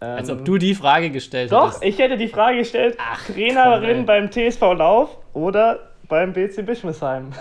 Ähm, 0.00 0.16
Als 0.18 0.30
ob 0.30 0.44
du 0.44 0.56
die 0.58 0.74
Frage 0.76 1.10
gestellt 1.10 1.50
Doch, 1.50 1.66
hättest. 1.66 1.84
ich 1.84 1.98
hätte 1.98 2.16
die 2.16 2.28
Frage 2.28 2.58
gestellt: 2.58 2.96
komm, 2.96 3.34
ey. 3.36 3.48
Trainerin 3.52 4.06
beim 4.06 4.30
TSV 4.30 4.60
Lauf 4.74 5.18
oder 5.32 5.90
beim 6.08 6.32
BC 6.32 6.64
Bischmisheim? 6.64 7.32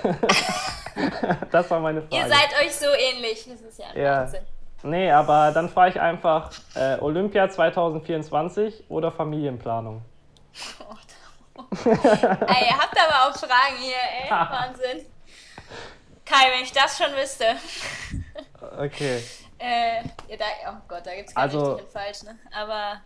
das 1.51 1.69
war 1.69 1.79
meine 1.79 2.01
Frage. 2.01 2.15
Ihr 2.15 2.27
seid 2.27 2.49
euch 2.65 2.71
so 2.73 2.87
ähnlich. 2.87 3.45
Das 3.47 3.61
ist 3.61 3.79
ja 3.79 3.85
ein 3.93 4.01
Ja. 4.01 4.17
Wahnsinn. 4.21 4.41
Nee, 4.83 5.11
aber 5.11 5.51
dann 5.51 5.69
frage 5.69 5.91
ich 5.91 5.99
einfach: 6.01 6.51
äh, 6.75 6.97
Olympia 6.99 7.49
2024 7.49 8.85
oder 8.89 9.11
Familienplanung? 9.11 10.01
Ey, 11.85 12.65
ihr 12.69 12.77
habt 12.77 12.97
aber 12.97 13.29
auch 13.29 13.35
Fragen 13.37 13.75
hier, 13.79 13.95
ey. 14.23 14.29
Wahnsinn. 14.31 15.05
Kai, 16.25 16.51
wenn 16.55 16.63
ich 16.63 16.71
das 16.71 16.97
schon 16.97 17.11
wüsste. 17.15 17.45
Okay. 18.77 19.23
Äh, 19.57 20.03
ja, 20.27 20.37
da, 20.37 20.45
oh 20.69 20.73
Gott, 20.87 21.05
da 21.05 21.15
gibt 21.15 21.29
es 21.29 21.35
kein 21.35 21.43
Also- 21.43 21.73
richtig 21.73 21.85
und 21.85 21.91
falsch, 21.93 22.23
ne? 22.23 22.37
Aber 22.55 23.01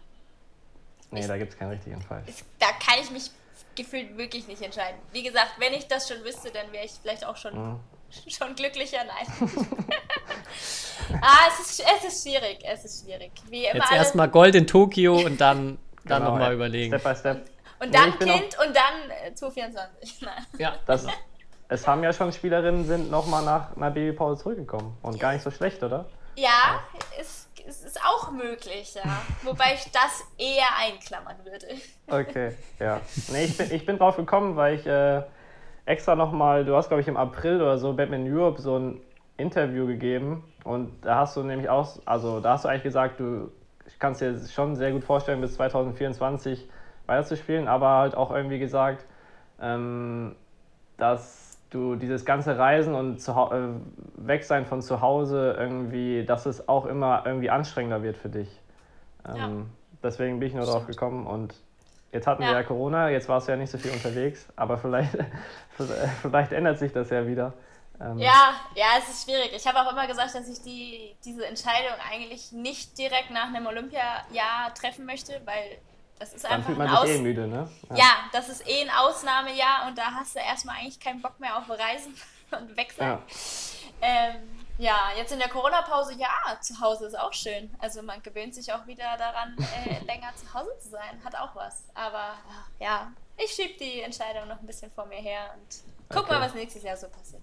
Nee, 1.12 1.26
da 1.28 1.38
gibt 1.38 1.54
es 1.54 1.60
keinen 1.60 1.70
richtigen 1.72 2.02
Fall. 2.02 2.24
es, 2.28 2.44
da 2.60 2.68
kann 2.84 3.00
ich 3.02 3.10
mich 3.12 3.30
gefühlt 3.76 4.18
wirklich 4.18 4.48
nicht 4.48 4.62
entscheiden. 4.62 5.00
Wie 5.12 5.22
gesagt, 5.24 5.54
wenn 5.60 5.74
ich 5.74 5.88
das 5.88 6.08
schon 6.08 6.24
wüsste, 6.24 6.52
dann 6.52 6.72
wäre 6.72 6.86
ich 6.86 6.92
vielleicht 7.02 7.24
auch 7.26 7.38
schon, 7.38 7.54
Mhm. 7.74 7.80
schon 8.28 8.56
glücklicher. 8.56 9.00
Nein. 9.06 9.50
ah, 11.22 11.48
es 11.50 11.60
ist, 11.60 11.84
es 11.98 12.14
ist 12.14 12.24
schwierig. 12.24 12.60
Es 12.64 12.86
ist 12.86 13.04
schwierig. 13.06 13.32
Wie 13.50 13.66
immer 13.66 13.76
Jetzt 13.76 13.92
erstmal 13.92 14.30
Gold 14.30 14.56
in 14.56 14.68
Tokio 14.68 15.16
und 15.16 15.40
dann, 15.40 15.78
dann 16.06 16.20
Genau, 16.22 16.32
nochmal 16.32 16.50
ja. 16.50 16.54
überlegen. 16.56 16.98
Step 16.98 17.04
by 17.04 17.16
step. 17.20 17.46
Und 17.80 17.90
Nee, 17.90 17.98
dann 17.98 18.14
auch- 18.14 18.18
Kind 18.18 18.58
und 18.66 18.76
dann 18.76 19.12
äh, 19.26 19.34
224. 19.34 20.22
Nein. 20.22 20.46
Ja, 20.58 20.76
Das, 20.86 21.06
es 21.70 21.88
haben 21.88 22.04
ja 22.04 22.14
schon 22.14 22.32
Spielerinnen 22.32 22.86
sind 22.86 23.10
nochmal 23.12 23.44
nach 23.44 23.76
einer 23.76 23.92
Babypause 23.92 24.44
zurückgekommen. 24.44 24.98
Und 25.02 25.20
gar 25.20 25.34
nicht 25.34 25.44
so 25.44 25.52
schlecht, 25.52 25.82
oder? 25.84 26.06
Ja, 26.36 26.82
es, 27.20 27.48
es 27.68 27.84
ist 27.84 28.00
auch 28.04 28.32
möglich, 28.32 28.94
ja. 28.96 29.04
Wobei 29.44 29.74
ich 29.76 29.92
das 29.92 30.24
eher 30.38 30.66
einklammern 30.78 31.38
würde. 31.44 31.68
Okay, 32.08 32.56
ja. 32.80 33.02
Nee, 33.30 33.46
ich 33.46 33.58
bin, 33.58 33.72
ich 33.72 33.86
bin 33.86 33.98
drauf 33.98 34.16
gekommen, 34.18 34.56
weil 34.56 34.76
ich 34.80 34.86
äh, 34.86 35.22
extra 35.86 36.16
nochmal, 36.16 36.66
du 36.66 36.76
hast 36.76 36.88
glaube 36.90 37.02
ich 37.02 37.08
im 37.08 37.18
April 37.18 37.58
oder 37.62 37.78
so 37.78 37.94
Batman 37.94 38.26
Europe 38.32 38.62
so 38.62 38.78
ein 38.78 39.02
Interview 39.38 39.88
gegeben 39.88 40.44
und 40.64 40.92
da 41.02 41.16
hast 41.18 41.36
du 41.36 41.44
nämlich 41.44 41.70
auch, 41.70 41.98
also 42.06 42.40
da 42.40 42.54
hast 42.54 42.66
du 42.66 42.70
eigentlich 42.70 42.84
gesagt, 42.84 43.20
du 43.20 43.52
kannst 44.00 44.22
dir 44.22 44.38
schon 44.48 44.76
sehr 44.76 44.92
gut 44.92 45.04
vorstellen, 45.04 45.42
bis 45.42 45.56
2024 45.56 46.70
weiterzuspielen, 47.08 47.68
aber 47.68 47.90
halt 47.98 48.16
auch 48.16 48.32
irgendwie 48.32 48.60
gesagt, 48.60 49.06
ähm, 49.62 50.36
dass 50.98 51.58
du 51.70 51.96
dieses 51.96 52.24
ganze 52.24 52.58
Reisen 52.58 52.94
und 52.94 53.20
zu, 53.20 53.36
Hau- 53.36 53.52
äh, 53.52 53.68
weg 54.16 54.44
sein 54.44 54.66
von 54.66 54.82
zu 54.82 55.02
Hause 55.02 55.56
irgendwie, 55.60 56.24
dass 56.24 56.46
es 56.46 56.70
auch 56.70 56.86
immer 56.86 57.24
irgendwie 57.26 57.50
anstrengender 57.50 58.04
wird 58.04 58.16
für 58.16 58.30
dich. 58.30 58.62
Ähm, 59.28 59.38
Ja. 59.38 59.50
Deswegen 60.04 60.40
bin 60.40 60.50
ich 60.50 60.54
nur 60.54 60.66
drauf 60.66 60.86
gekommen 60.86 61.26
und 61.26 61.56
jetzt 62.14 62.28
hatten 62.28 62.42
wir 62.44 62.50
Ja. 62.52 62.60
ja 62.60 62.64
Corona, 62.64 63.10
jetzt 63.10 63.28
warst 63.28 63.48
du 63.48 63.52
ja 63.52 63.58
nicht 63.58 63.72
so 63.72 63.78
viel 63.78 63.92
unterwegs, 63.92 64.46
aber 64.56 64.78
vielleicht, 64.80 65.18
vielleicht 66.22 66.52
ändert 66.52 66.80
sich 66.80 66.94
das 66.94 67.10
ja 67.10 67.26
wieder. 67.28 67.54
Ähm, 68.00 68.18
Ja, 68.18 68.54
ja, 68.76 68.86
es 69.00 69.10
ist 69.10 69.24
schwierig. 69.26 69.52
Ich 69.56 69.68
habe 69.68 69.80
auch 69.80 69.92
immer 69.92 70.08
gesagt, 70.08 70.34
dass 70.34 70.48
ich 70.48 70.62
die, 70.62 71.16
diese 71.26 71.46
Entscheidung 71.46 71.94
eigentlich 72.12 72.52
nicht 72.52 72.98
direkt 72.98 73.32
nach 73.32 73.48
einem 73.48 73.66
Olympiajahr 73.68 74.74
treffen 74.80 75.06
möchte, 75.06 75.42
weil 75.46 75.78
das 76.20 76.34
ist 76.34 76.46
Dann 76.46 76.54
einfach 76.54 76.68
fühlt 76.68 76.78
man 76.78 76.88
ein 76.88 76.94
sich 76.94 77.00
Aus 77.02 77.10
eh 77.10 77.22
müde, 77.22 77.48
ne? 77.48 77.70
Ja, 77.96 78.30
das 78.32 78.50
ist 78.50 78.68
eh 78.68 78.82
ein 78.82 78.90
Ausnahmejahr 78.90 79.88
und 79.88 79.98
da 79.98 80.12
hast 80.14 80.36
du 80.36 80.40
erstmal 80.40 80.78
eigentlich 80.78 81.00
keinen 81.00 81.22
Bock 81.22 81.40
mehr 81.40 81.58
auf 81.58 81.70
Reisen 81.70 82.14
und 82.52 82.78
weg 82.78 82.94
sein. 82.98 83.08
Ja. 83.08 83.20
Ähm, 84.02 84.63
ja, 84.78 85.10
jetzt 85.18 85.32
in 85.32 85.40
der 85.40 85.50
Corona-Pause, 85.50 86.14
ja, 86.18 86.30
zu 86.62 86.80
Hause 86.80 87.06
ist 87.08 87.18
auch 87.20 87.34
schön. 87.34 87.70
Also 87.80 88.02
man 88.02 88.22
gewöhnt 88.24 88.56
sich 88.56 88.72
auch 88.74 88.86
wieder 88.88 89.18
daran, 89.18 89.56
äh, 89.86 90.00
länger 90.06 90.30
zu 90.36 90.52
Hause 90.54 90.72
zu 90.82 90.90
sein. 90.90 91.22
Hat 91.24 91.36
auch 91.36 91.56
was. 91.56 91.84
Aber 91.94 92.34
ja, 92.80 93.12
ich 93.38 93.52
schiebe 93.52 93.74
die 93.80 94.02
Entscheidung 94.02 94.48
noch 94.48 94.60
ein 94.60 94.66
bisschen 94.66 94.92
vor 94.92 95.06
mir 95.06 95.18
her 95.20 95.54
und 95.56 95.76
guck 96.10 96.24
Okay. 96.24 96.34
mal, 96.34 96.42
was 96.48 96.54
nächstes 96.56 96.84
Jahr 96.84 96.98
so 96.98 97.08
passiert. 97.08 97.42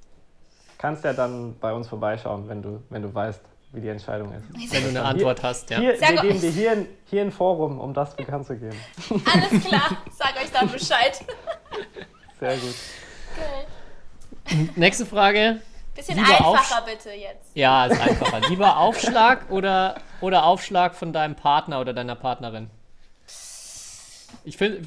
Kannst 0.79 1.05
ja 1.05 1.13
dann 1.13 1.59
bei 1.59 1.73
uns 1.73 1.89
vorbeischauen, 1.89 2.49
wenn 2.49 2.63
du, 2.63 2.83
wenn 2.89 3.03
du 3.03 3.13
weißt, 3.15 3.41
wie 3.73 3.81
die 3.81 3.89
Entscheidung 3.89 4.33
ist. 4.33 4.73
wenn 4.73 4.83
du 4.83 4.89
eine 4.89 5.03
Antwort 5.03 5.43
hast, 5.43 5.71
ja. 5.71 5.79
Hier, 5.79 5.97
Sag 5.99 6.11
wir 6.15 6.23
geben 6.23 6.41
dir 6.41 6.51
hier 6.51 6.71
ein, 6.73 6.89
hier 7.07 7.23
ein 7.23 7.31
Forum, 7.31 7.79
um 7.79 7.95
das 7.95 8.17
bekannt 8.17 8.47
zu 8.47 8.57
geben. 8.57 8.77
Alles 9.33 9.65
klar, 9.65 9.97
sag 10.11 10.37
euch 10.43 10.51
dann 10.51 10.69
Bescheid. 10.71 11.21
Sehr 12.39 12.57
gut. 12.57 12.75
Okay. 14.47 14.69
Nächste 14.75 15.07
Frage. 15.07 15.61
Bisschen 16.01 16.17
Lieber 16.17 16.51
einfacher 16.51 16.83
bitte 16.87 17.11
jetzt. 17.11 17.55
Ja, 17.55 17.85
ist 17.85 18.01
einfacher. 18.01 18.41
Lieber 18.49 18.79
Aufschlag 18.79 19.51
oder, 19.51 20.01
oder 20.23 20.45
Aufschlag 20.45 20.95
von 20.95 21.13
deinem 21.13 21.37
Partner 21.37 21.79
oder 21.79 21.93
deiner 21.93 22.15
Partnerin? 22.15 22.71
Ich 24.45 24.57
finde, 24.57 24.81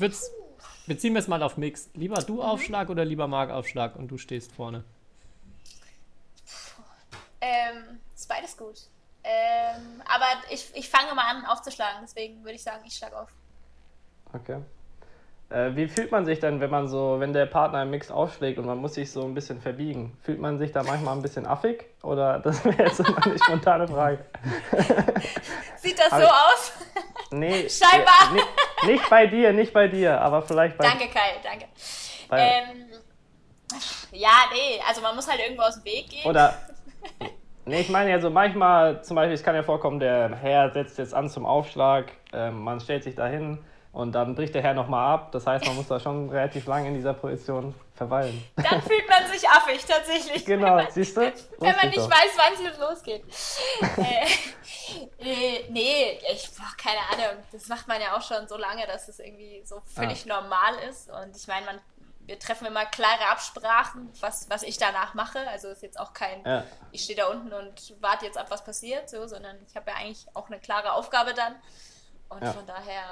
beziehen 0.87 1.13
wir 1.13 1.19
es 1.19 1.27
mal 1.27 1.43
auf 1.43 1.55
Mixed. 1.55 1.95
Lieber 1.95 2.15
du 2.23 2.41
Aufschlag 2.41 2.89
oder 2.89 3.05
lieber 3.05 3.27
Marc 3.27 3.51
Aufschlag 3.51 3.95
und 3.95 4.07
du 4.07 4.17
stehst 4.17 4.53
vorne? 4.53 4.83
Ähm, 7.41 7.99
ist 8.15 8.27
beides 8.27 8.57
gut. 8.57 8.81
Ähm, 9.23 10.01
aber 10.05 10.25
ich, 10.49 10.71
ich 10.73 10.89
fange 10.89 11.13
mal 11.13 11.29
an 11.29 11.45
aufzuschlagen, 11.45 11.99
deswegen 12.01 12.43
würde 12.43 12.55
ich 12.55 12.63
sagen, 12.63 12.83
ich 12.87 12.95
schlage 12.95 13.19
auf. 13.19 13.29
Okay. 14.33 14.61
Äh, 15.49 15.75
wie 15.75 15.87
fühlt 15.87 16.11
man 16.11 16.25
sich 16.25 16.39
denn, 16.39 16.59
wenn 16.61 16.69
man 16.71 16.87
so, 16.87 17.19
wenn 17.19 17.31
der 17.33 17.45
Partner 17.45 17.83
im 17.83 17.91
Mix 17.91 18.09
aufschlägt 18.09 18.57
und 18.57 18.65
man 18.65 18.77
muss 18.79 18.95
sich 18.95 19.11
so 19.11 19.23
ein 19.23 19.33
bisschen 19.33 19.61
verbiegen? 19.61 20.17
Fühlt 20.23 20.39
man 20.39 20.57
sich 20.57 20.71
da 20.71 20.81
manchmal 20.83 21.15
ein 21.15 21.21
bisschen 21.21 21.45
affig? 21.45 21.85
Oder 22.01 22.39
das 22.43 22.63
wäre 22.65 22.83
jetzt 22.83 22.99
immer 22.99 23.23
eine 23.25 23.37
spontane 23.37 23.87
Frage. 23.87 24.19
Sieht 25.77 25.99
das 25.99 26.09
so 26.09 26.15
Aber- 26.15 26.27
aus? 26.31 26.73
Nee, 27.31 27.67
Scheinbar. 27.69 28.31
äh, 28.31 28.85
ni- 28.85 28.91
nicht 28.93 29.09
bei 29.09 29.27
dir, 29.27 29.53
nicht 29.53 29.73
bei 29.73 29.87
dir, 29.87 30.19
aber 30.21 30.41
vielleicht 30.41 30.77
bei. 30.77 30.83
danke, 30.85 31.07
Kai, 31.07 31.33
danke. 31.43 31.65
Ähm, 32.31 32.85
ja, 34.11 34.29
nee, 34.53 34.79
also 34.87 35.01
man 35.01 35.15
muss 35.15 35.27
halt 35.29 35.39
irgendwo 35.39 35.63
aus 35.63 35.75
dem 35.75 35.85
Weg 35.85 36.09
gehen. 36.09 36.25
Oder. 36.25 36.53
Nee, 37.65 37.81
ich 37.81 37.89
meine 37.89 38.09
ja 38.11 38.19
so 38.19 38.29
manchmal, 38.29 39.01
zum 39.03 39.15
Beispiel, 39.15 39.33
es 39.35 39.43
kann 39.43 39.55
ja 39.55 39.63
vorkommen, 39.63 39.99
der 39.99 40.35
Herr 40.35 40.71
setzt 40.71 40.97
jetzt 40.97 41.13
an 41.13 41.29
zum 41.29 41.45
Aufschlag, 41.45 42.11
ähm, 42.33 42.59
man 42.63 42.79
stellt 42.81 43.03
sich 43.03 43.15
dahin, 43.15 43.57
Und 43.93 44.11
dann 44.13 44.33
bricht 44.33 44.55
der 44.55 44.63
Herr 44.63 44.73
nochmal 44.73 45.13
ab. 45.13 45.31
Das 45.33 45.45
heißt, 45.45 45.65
man 45.65 45.75
muss 45.75 45.87
da 45.87 45.99
schon 45.99 46.27
relativ 46.31 46.65
lange 46.65 46.87
in 46.87 46.95
dieser 46.95 47.13
Position 47.13 47.75
verweilen. 47.93 48.43
Dann 48.55 48.81
fühlt 48.81 49.07
man 49.07 49.27
sich 49.31 49.47
affig, 49.47 49.85
tatsächlich. 49.85 50.43
Genau, 50.45 50.75
man, 50.77 50.87
siehst 50.89 51.15
du? 51.15 51.21
Wenn 51.59 51.75
man 51.75 51.87
nicht 51.89 51.99
doch. 51.99 52.09
weiß, 52.09 52.31
wann 52.35 52.65
es 52.65 52.77
losgeht. 52.79 53.23
äh, 53.97 54.25
äh, 55.23 55.69
nee, 55.69 56.19
ich, 56.33 56.49
boah, 56.57 56.65
keine 56.75 56.97
Ahnung. 57.11 57.43
Das 57.51 57.67
macht 57.67 57.87
man 57.87 58.01
ja 58.01 58.17
auch 58.17 58.21
schon 58.23 58.47
so 58.47 58.57
lange, 58.57 58.87
dass 58.87 59.07
es 59.09 59.19
irgendwie 59.19 59.61
so 59.63 59.79
völlig 59.85 60.25
normal 60.25 60.73
ist. 60.89 61.11
Und 61.11 61.37
ich 61.37 61.45
meine, 61.47 61.67
man, 61.67 61.79
wir 62.25 62.39
treffen 62.39 62.65
immer 62.65 62.87
klare 62.87 63.27
Absprachen, 63.29 64.11
was, 64.21 64.49
was 64.49 64.63
ich 64.63 64.79
danach 64.79 65.13
mache. 65.13 65.37
Also 65.49 65.67
ist 65.67 65.83
jetzt 65.83 65.99
auch 65.99 66.13
kein, 66.13 66.43
Ja. 66.43 66.63
ich 66.91 67.03
stehe 67.03 67.17
da 67.17 67.27
unten 67.27 67.53
und 67.53 67.93
warte 68.01 68.25
jetzt 68.25 68.39
ab, 68.39 68.47
was 68.49 68.63
passiert, 68.63 69.07
so, 69.07 69.27
sondern 69.27 69.55
ich 69.69 69.75
habe 69.75 69.91
ja 69.91 69.97
eigentlich 69.97 70.25
auch 70.33 70.47
eine 70.47 70.57
klare 70.59 70.93
Aufgabe 70.93 71.35
dann. 71.35 71.53
Und 72.29 72.41
Ja. 72.41 72.53
von 72.53 72.65
daher, 72.65 73.03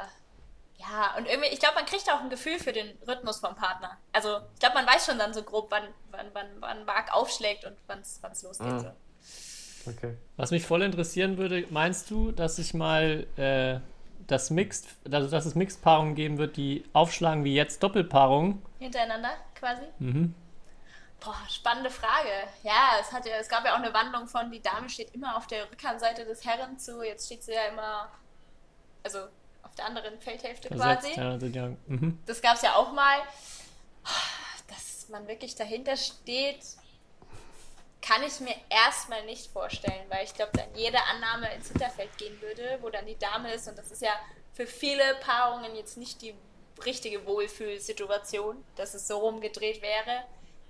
ja, 0.81 1.15
und 1.17 1.27
irgendwie, 1.27 1.49
ich 1.49 1.59
glaube, 1.59 1.75
man 1.75 1.85
kriegt 1.85 2.09
auch 2.11 2.21
ein 2.21 2.29
Gefühl 2.29 2.57
für 2.59 2.73
den 2.73 2.97
Rhythmus 3.07 3.39
vom 3.39 3.55
Partner. 3.55 3.97
Also 4.11 4.39
ich 4.53 4.59
glaube, 4.59 4.75
man 4.75 4.87
weiß 4.87 5.05
schon 5.05 5.19
dann 5.19 5.33
so 5.33 5.43
grob, 5.43 5.67
wann, 5.69 5.87
wann, 6.11 6.27
wann, 6.33 6.47
wann 6.59 6.85
Marc 6.85 7.13
aufschlägt 7.13 7.65
und 7.65 7.75
wann 7.87 7.99
es 7.99 8.43
losgeht. 8.43 8.67
Mhm. 8.67 8.79
So. 8.79 8.91
Okay. 9.91 10.17
Was 10.37 10.51
mich 10.51 10.65
voll 10.65 10.81
interessieren 10.81 11.37
würde, 11.37 11.65
meinst 11.69 12.09
du, 12.09 12.31
dass 12.31 12.57
ich 12.59 12.73
mal 12.73 13.27
äh, 13.37 13.79
das 14.27 14.49
Mixed, 14.49 14.87
also 15.11 15.29
dass 15.29 15.45
es 15.45 15.55
Mixed-Paarungen 15.55 16.15
geben 16.15 16.37
wird, 16.37 16.57
die 16.57 16.83
aufschlagen 16.93 17.43
wie 17.43 17.55
jetzt 17.55 17.83
Doppelpaarungen? 17.83 18.61
Hintereinander 18.79 19.33
quasi? 19.55 19.83
Mhm. 19.99 20.33
Boah, 21.19 21.37
spannende 21.49 21.91
Frage. 21.91 22.29
Ja, 22.63 22.93
es, 22.99 23.11
hat 23.11 23.25
ja, 23.27 23.35
es 23.39 23.47
gab 23.47 23.63
ja 23.65 23.73
auch 23.73 23.79
eine 23.79 23.93
Wandlung 23.93 24.27
von, 24.27 24.51
die 24.51 24.61
Dame 24.61 24.89
steht 24.89 25.13
immer 25.13 25.37
auf 25.37 25.45
der 25.47 25.69
Rückhandseite 25.69 26.25
des 26.25 26.43
Herren 26.45 26.79
zu, 26.79 27.03
jetzt 27.03 27.27
steht 27.27 27.43
sie 27.43 27.53
ja 27.53 27.65
immer, 27.71 28.11
also 29.03 29.27
auf 29.71 29.75
der 29.77 29.85
anderen 29.85 30.19
Feldhälfte 30.19 30.67
Versetzt, 30.67 31.03
quasi. 31.03 31.19
ja, 31.19 31.29
also, 31.29 31.45
ja. 31.47 31.67
Mhm. 31.87 32.19
Das 32.25 32.41
gab 32.41 32.55
es 32.55 32.61
ja 32.61 32.75
auch 32.75 32.91
mal. 32.91 33.19
Dass 34.67 35.09
man 35.09 35.27
wirklich 35.27 35.55
dahinter 35.55 35.97
steht, 35.97 36.59
kann 38.01 38.23
ich 38.23 38.39
mir 38.39 38.55
erstmal 38.69 39.25
nicht 39.25 39.51
vorstellen, 39.51 40.05
weil 40.09 40.25
ich 40.25 40.33
glaube, 40.33 40.51
dann 40.53 40.73
jede 40.75 40.97
Annahme 41.05 41.53
ins 41.53 41.67
Hinterfeld 41.67 42.17
gehen 42.17 42.39
würde, 42.41 42.79
wo 42.81 42.89
dann 42.89 43.05
die 43.05 43.17
Dame 43.17 43.53
ist. 43.53 43.67
Und 43.67 43.77
das 43.77 43.91
ist 43.91 44.01
ja 44.01 44.13
für 44.53 44.67
viele 44.67 45.15
Paarungen 45.21 45.75
jetzt 45.75 45.97
nicht 45.97 46.21
die 46.21 46.33
richtige 46.85 47.25
Wohlfühlsituation, 47.25 48.63
dass 48.75 48.93
es 48.93 49.07
so 49.07 49.19
rumgedreht 49.19 49.81
wäre. 49.81 50.23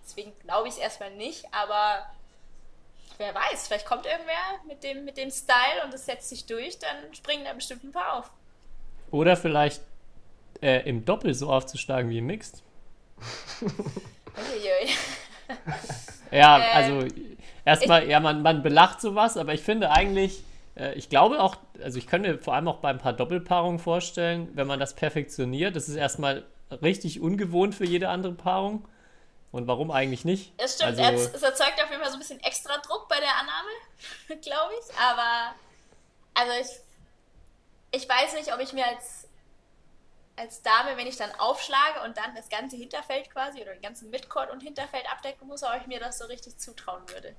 Deswegen 0.03 0.37
glaube 0.39 0.67
ich 0.67 0.75
es 0.75 0.79
erstmal 0.79 1.11
nicht, 1.11 1.45
aber 1.53 2.11
wer 3.17 3.33
weiß, 3.33 3.67
vielleicht 3.67 3.85
kommt 3.85 4.05
irgendwer 4.05 4.59
mit 4.67 4.83
dem, 4.83 5.05
mit 5.05 5.17
dem 5.17 5.31
Style 5.31 5.85
und 5.85 5.93
es 5.93 6.05
setzt 6.05 6.29
sich 6.29 6.47
durch, 6.47 6.79
dann 6.79 7.13
springen 7.13 7.45
da 7.45 7.53
bestimmt 7.53 7.83
ein 7.83 7.91
paar 7.91 8.17
auf. 8.17 8.31
Oder 9.11 9.35
vielleicht 9.37 9.81
äh, 10.61 10.87
im 10.89 11.05
Doppel 11.05 11.33
so 11.33 11.51
aufzuschlagen 11.51 12.09
wie 12.09 12.17
im 12.19 12.25
Mixed. 12.27 12.63
Ja, 16.31 16.59
Äh, 16.59 16.71
also 16.71 17.07
erstmal, 17.65 18.07
ja, 18.09 18.19
man, 18.19 18.41
man 18.41 18.63
belacht 18.63 19.01
sowas, 19.01 19.35
aber 19.37 19.53
ich 19.53 19.61
finde 19.61 19.91
eigentlich, 19.91 20.43
äh, 20.75 20.93
ich 20.93 21.09
glaube 21.09 21.41
auch, 21.41 21.57
also 21.83 21.97
ich 21.97 22.07
könnte 22.07 22.31
mir 22.31 22.39
vor 22.39 22.53
allem 22.55 22.67
auch 22.69 22.77
bei 22.77 22.89
ein 22.89 22.99
paar 22.99 23.13
Doppelpaarungen 23.13 23.79
vorstellen, 23.79 24.49
wenn 24.53 24.65
man 24.67 24.79
das 24.79 24.93
perfektioniert, 24.95 25.75
das 25.75 25.89
ist 25.89 25.95
erstmal 25.95 26.45
richtig 26.81 27.19
ungewohnt 27.19 27.75
für 27.75 27.85
jede 27.85 28.07
andere 28.09 28.33
Paarung. 28.33 28.87
Und 29.51 29.67
warum 29.67 29.91
eigentlich 29.91 30.23
nicht? 30.23 30.53
Es 30.57 30.75
stimmt, 30.75 30.97
Also- 30.97 31.23
es, 31.25 31.33
es 31.33 31.43
erzeugt 31.43 31.73
auf 31.83 31.89
jeden 31.89 32.01
Fall 32.01 32.09
so 32.09 32.15
ein 32.15 32.19
bisschen 32.21 32.39
extra 32.41 32.77
Druck 32.77 33.09
bei 33.09 33.19
der 33.19 33.35
Annahme, 33.35 34.39
glaube 34.41 34.71
ich. 34.79 34.95
Aber, 34.97 35.53
also 36.33 36.51
ich, 36.61 36.79
ich 37.91 38.07
weiß 38.07 38.33
nicht, 38.35 38.53
ob 38.53 38.59
ich 38.59 38.73
mir 38.73 38.85
als, 38.85 39.27
als 40.37 40.61
Dame, 40.61 40.97
wenn 40.97 41.07
ich 41.07 41.17
dann 41.17 41.31
aufschlage 41.37 42.01
und 42.05 42.17
dann 42.17 42.35
das 42.35 42.49
ganze 42.49 42.77
Hinterfeld 42.77 43.29
quasi 43.29 43.61
oder 43.61 43.73
den 43.73 43.81
ganzen 43.81 44.09
Midcourt 44.09 44.51
und 44.51 44.61
Hinterfeld 44.63 45.05
abdecken 45.11 45.47
muss, 45.47 45.63
ob 45.63 45.71
ich 45.79 45.87
mir 45.87 45.99
das 45.99 46.17
so 46.17 46.25
richtig 46.25 46.57
zutrauen 46.57 47.01
würde. 47.09 47.33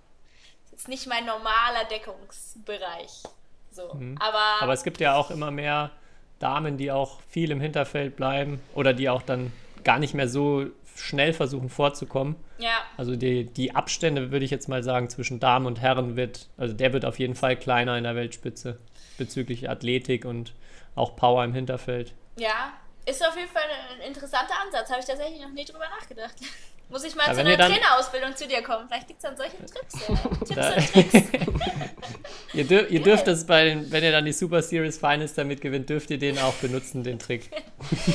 Das 0.64 0.66
ist 0.66 0.72
jetzt 0.72 0.88
nicht 0.88 1.06
mein 1.06 1.24
normaler 1.24 1.84
Deckungsbereich. 1.90 3.22
So, 3.70 3.84
aber, 3.84 3.94
Mhm. 3.94 4.18
Aber 4.18 4.72
es 4.74 4.84
gibt 4.84 5.00
ja 5.00 5.14
auch 5.14 5.30
immer 5.30 5.50
mehr 5.50 5.90
Damen, 6.38 6.76
die 6.76 6.92
auch 6.92 7.20
viel 7.30 7.50
im 7.50 7.60
Hinterfeld 7.60 8.16
bleiben 8.16 8.60
oder 8.74 8.92
die 8.92 9.08
auch 9.08 9.22
dann 9.22 9.52
gar 9.84 9.98
nicht 9.98 10.12
mehr 10.12 10.28
so 10.28 10.66
schnell 10.94 11.32
versuchen 11.32 11.70
vorzukommen. 11.70 12.36
ja, 12.58 12.82
Also 12.98 13.16
die, 13.16 13.44
die 13.44 13.74
Abstände, 13.74 14.30
würde 14.30 14.44
ich 14.44 14.50
jetzt 14.50 14.68
mal 14.68 14.82
sagen, 14.82 15.08
zwischen 15.08 15.40
Damen 15.40 15.64
und 15.64 15.80
Herren 15.80 16.16
wird, 16.16 16.48
also 16.58 16.74
der 16.74 16.92
wird 16.92 17.06
auf 17.06 17.18
jeden 17.18 17.34
Fall 17.34 17.56
kleiner 17.56 17.96
in 17.96 18.04
der 18.04 18.14
Weltspitze 18.14 18.78
bezüglich 19.24 19.68
Athletik 19.70 20.24
und 20.24 20.52
auch 20.94 21.16
Power 21.16 21.44
im 21.44 21.54
Hinterfeld. 21.54 22.12
ja, 22.36 22.72
ist 23.04 23.26
auf 23.26 23.36
jeden 23.36 23.48
Fall 23.50 23.62
ein 23.94 24.06
interessanter 24.08 24.54
Ansatz. 24.64 24.88
Habe 24.88 25.00
ich 25.00 25.06
tatsächlich 25.06 25.40
noch 25.42 25.50
nie 25.50 25.64
drüber 25.64 25.88
nachgedacht. 25.98 26.34
Muss 26.88 27.02
ich 27.04 27.16
mal 27.16 27.26
Ja, 27.26 27.34
zu 27.34 27.40
einer 27.40 27.56
Trainerausbildung 27.56 28.36
zu 28.36 28.46
dir 28.46 28.62
kommen. 28.62 28.86
Vielleicht 28.86 29.08
gibt 29.08 29.18
es 29.18 29.24
an 29.24 29.36
solchen 29.36 29.66
Trips. 29.66 30.08
Ja. 30.08 30.14
Tipps 30.38 30.54
Da- 30.54 30.74
und 30.74 30.92
Tricks. 30.92 31.12
Ihr, 32.54 32.64
dür 32.66 32.88
ihr 32.90 33.02
dürft 33.02 33.26
das 33.26 33.46
bei 33.46 33.64
den, 33.64 33.90
wenn 33.90 34.04
ihr 34.04 34.12
dann 34.12 34.24
die 34.26 34.32
Super 34.32 34.60
Series 34.62 34.98
Finals 34.98 35.32
damit 35.34 35.60
gewinnt, 35.62 35.88
dürft 35.88 36.10
ihr 36.10 36.18
den 36.18 36.38
auch 36.38 36.52
benutzen, 36.54 37.02
den 37.02 37.18
Trick. 37.18 37.50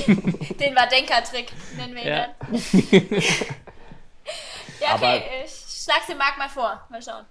Den 0.07 0.75
Wadenka-Trick 0.75 1.47
nennen 1.75 1.95
wir 1.95 2.01
ihn 2.03 2.07
Ja. 2.07 2.27
dann. 2.39 2.53
Ja, 4.79 4.95
okay, 4.95 5.05
Aber- 5.05 5.23
ich 5.43 5.83
schlag's 5.83 6.05
dem 6.07 6.17
Marc 6.17 6.37
mal 6.37 6.49
vor. 6.49 6.85
Mal 6.89 7.01
schauen. 7.01 7.25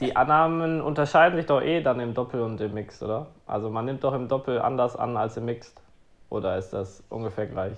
Die 0.00 0.16
Annahmen 0.16 0.80
unterscheiden 0.80 1.36
sich 1.36 1.46
doch 1.46 1.60
eh 1.60 1.82
dann 1.82 2.00
im 2.00 2.14
Doppel 2.14 2.40
und 2.40 2.60
im 2.60 2.72
Mixed, 2.74 3.02
oder? 3.02 3.26
Also 3.46 3.70
man 3.70 3.84
nimmt 3.84 4.02
doch 4.04 4.14
im 4.14 4.28
Doppel 4.28 4.60
anders 4.60 4.96
an 4.96 5.16
als 5.16 5.36
im 5.36 5.44
Mixed. 5.44 5.80
Oder 6.30 6.56
ist 6.58 6.70
das 6.70 7.02
ungefähr 7.08 7.46
gleich? 7.46 7.76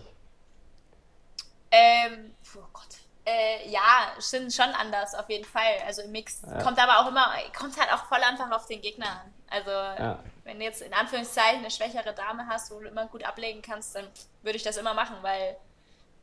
Ähm, 1.70 2.35
oh 2.57 2.61
Gott. 2.72 2.83
Äh, 3.24 3.68
ja, 3.70 3.80
sind 4.18 4.53
schon 4.53 4.66
anders, 4.78 5.14
auf 5.14 5.28
jeden 5.30 5.45
Fall. 5.45 5.78
Also 5.87 6.03
im 6.03 6.12
Mix 6.12 6.43
Ja. 6.43 6.62
kommt 6.62 6.78
aber 6.83 6.99
auch 7.01 7.09
immer, 7.09 7.26
kommt 7.57 7.78
halt 7.80 7.93
auch 7.93 8.05
voll 8.07 8.18
einfach 8.22 8.51
auf 8.51 8.66
den 8.66 8.80
Gegner 8.80 9.07
an. 9.07 9.33
Also, 9.49 9.70
Ja. 9.70 10.18
wenn 10.45 10.59
du 10.59 10.64
jetzt 10.64 10.83
in 10.83 10.93
Anführungszeichen 10.93 11.61
eine 11.61 11.70
schwächere 11.70 12.12
Dame 12.14 12.47
hast, 12.49 12.72
wo 12.72 12.80
du 12.80 12.89
immer 12.89 13.07
gut 13.07 13.24
ablegen 13.24 13.62
kannst, 13.62 13.95
dann 13.95 14.07
würde 14.43 14.57
ich 14.57 14.62
das 14.64 14.76
immer 14.76 14.93
machen, 14.95 15.16
weil 15.22 15.57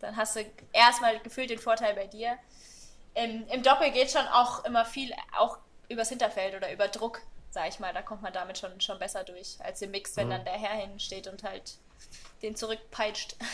dann 0.01 0.15
hast 0.17 0.35
du 0.35 0.41
erstmal 0.73 1.19
gefühlt 1.19 1.49
den 1.49 1.59
Vorteil 1.59 1.93
bei 1.93 2.07
dir. 2.07 2.37
Im, 3.23 3.47
Im 3.47 3.63
Doppel 3.63 3.91
geht 3.91 4.11
schon 4.11 4.25
auch 4.33 4.63
immer 4.65 4.85
viel, 4.85 5.11
auch 5.37 5.57
übers 5.89 6.09
Hinterfeld 6.09 6.55
oder 6.55 6.71
über 6.71 6.87
Druck, 6.87 7.21
sag 7.49 7.67
ich 7.69 7.79
mal. 7.79 7.93
Da 7.93 8.01
kommt 8.01 8.21
man 8.21 8.33
damit 8.33 8.57
schon, 8.57 8.79
schon 8.81 8.99
besser 8.99 9.23
durch, 9.23 9.57
als 9.63 9.81
im 9.81 9.91
Mix, 9.91 10.15
wenn 10.17 10.29
dann 10.29 10.43
der 10.45 10.53
Herr 10.53 10.77
hinsteht 10.87 11.27
und 11.27 11.43
halt 11.43 11.73
den 12.41 12.55
zurückpeitscht. 12.55 13.35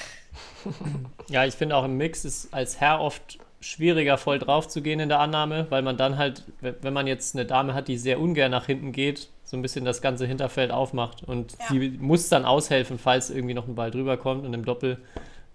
Ja, 1.30 1.46
ich 1.46 1.56
finde 1.56 1.76
auch 1.76 1.86
im 1.86 1.98
Mix 1.98 2.26
ist 2.26 2.54
als 2.54 2.80
Herr 2.82 3.00
oft 3.00 3.40
schwieriger, 3.62 4.18
voll 4.18 4.38
drauf 4.38 4.68
zu 4.68 4.82
gehen 4.82 5.00
in 5.00 5.10
der 5.10 5.20
Annahme, 5.20 5.66
weil 5.70 5.82
man 5.82 5.98
dann 5.98 6.18
halt, 6.18 6.44
wenn 6.60 6.94
man 6.94 7.08
jetzt 7.08 7.36
eine 7.36 7.46
Dame 7.46 7.74
hat, 7.74 7.88
die 7.88 7.98
sehr 7.98 8.20
ungern 8.20 8.52
nach 8.52 8.66
hinten 8.66 8.92
geht, 8.92 9.30
so 9.44 9.56
ein 9.58 9.62
bisschen 9.62 9.86
das 9.86 10.02
ganze 10.02 10.26
Hinterfeld 10.28 10.72
aufmacht. 10.72 11.24
Und 11.24 11.54
Ja. 11.54 11.68
sie 11.70 11.90
muss 12.00 12.30
dann 12.30 12.46
aushelfen, 12.46 13.00
falls 13.00 13.30
irgendwie 13.30 13.54
noch 13.54 13.68
ein 13.68 13.76
Ball 13.76 13.92
drüber 13.92 14.18
kommt. 14.18 14.46
Und 14.46 14.54
im 14.54 14.66
Doppel 14.66 14.98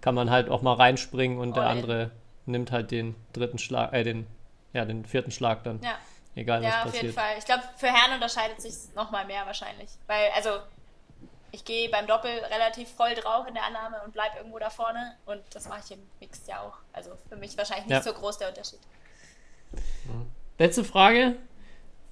kann 0.01 0.15
man 0.15 0.29
halt 0.29 0.49
auch 0.49 0.61
mal 0.61 0.73
reinspringen 0.73 1.37
und 1.37 1.55
der 1.55 1.63
All 1.63 1.77
in. 1.77 1.83
andere 1.83 2.11
nimmt 2.45 2.71
halt 2.71 2.91
den 2.91 3.15
dritten 3.33 3.57
Schlag, 3.57 3.93
äh, 3.93 4.03
den, 4.03 4.27
ja, 4.73 4.85
den 4.85 5.05
vierten 5.05 5.31
Schlag 5.31 5.63
dann. 5.63 5.81
Ja. 5.81 5.97
Egal, 6.35 6.63
Ja, 6.63 6.69
was 6.69 6.75
auf 6.75 6.83
passiert. 6.85 7.03
jeden 7.03 7.15
Fall. 7.15 7.37
Ich 7.37 7.45
glaube, 7.45 7.63
für 7.77 7.87
Herren 7.87 8.13
unterscheidet 8.15 8.61
sich 8.61 8.73
nochmal 8.95 9.25
mehr 9.25 9.45
wahrscheinlich. 9.45 9.89
Weil, 10.07 10.29
also, 10.35 10.49
ich 11.51 11.65
gehe 11.65 11.89
beim 11.89 12.07
Doppel 12.07 12.31
relativ 12.31 12.89
voll 12.89 13.13
drauf 13.15 13.45
in 13.47 13.53
der 13.53 13.63
Annahme 13.65 14.01
und 14.05 14.13
bleib 14.13 14.35
irgendwo 14.37 14.57
da 14.57 14.69
vorne. 14.69 15.17
Und 15.25 15.41
das 15.53 15.67
mache 15.67 15.81
ich 15.85 15.91
im 15.91 15.99
Mixed 16.21 16.47
ja 16.47 16.61
auch. 16.61 16.77
Also 16.93 17.11
für 17.27 17.35
mich 17.35 17.57
wahrscheinlich 17.57 17.87
nicht 17.87 17.95
Ja. 17.97 18.01
so 18.01 18.13
groß 18.13 18.37
der 18.37 18.47
Unterschied. 18.49 18.79
Letzte 20.57 20.85
Frage. 20.85 21.35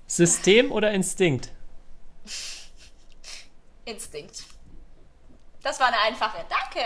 System 0.07 0.71
oder 0.73 0.91
Instinkt? 0.91 1.51
Instinkt. 3.85 4.43
Das 5.61 5.79
war 5.79 5.87
eine 5.87 5.97
einfache. 5.99 6.37
Danke. 6.49 6.79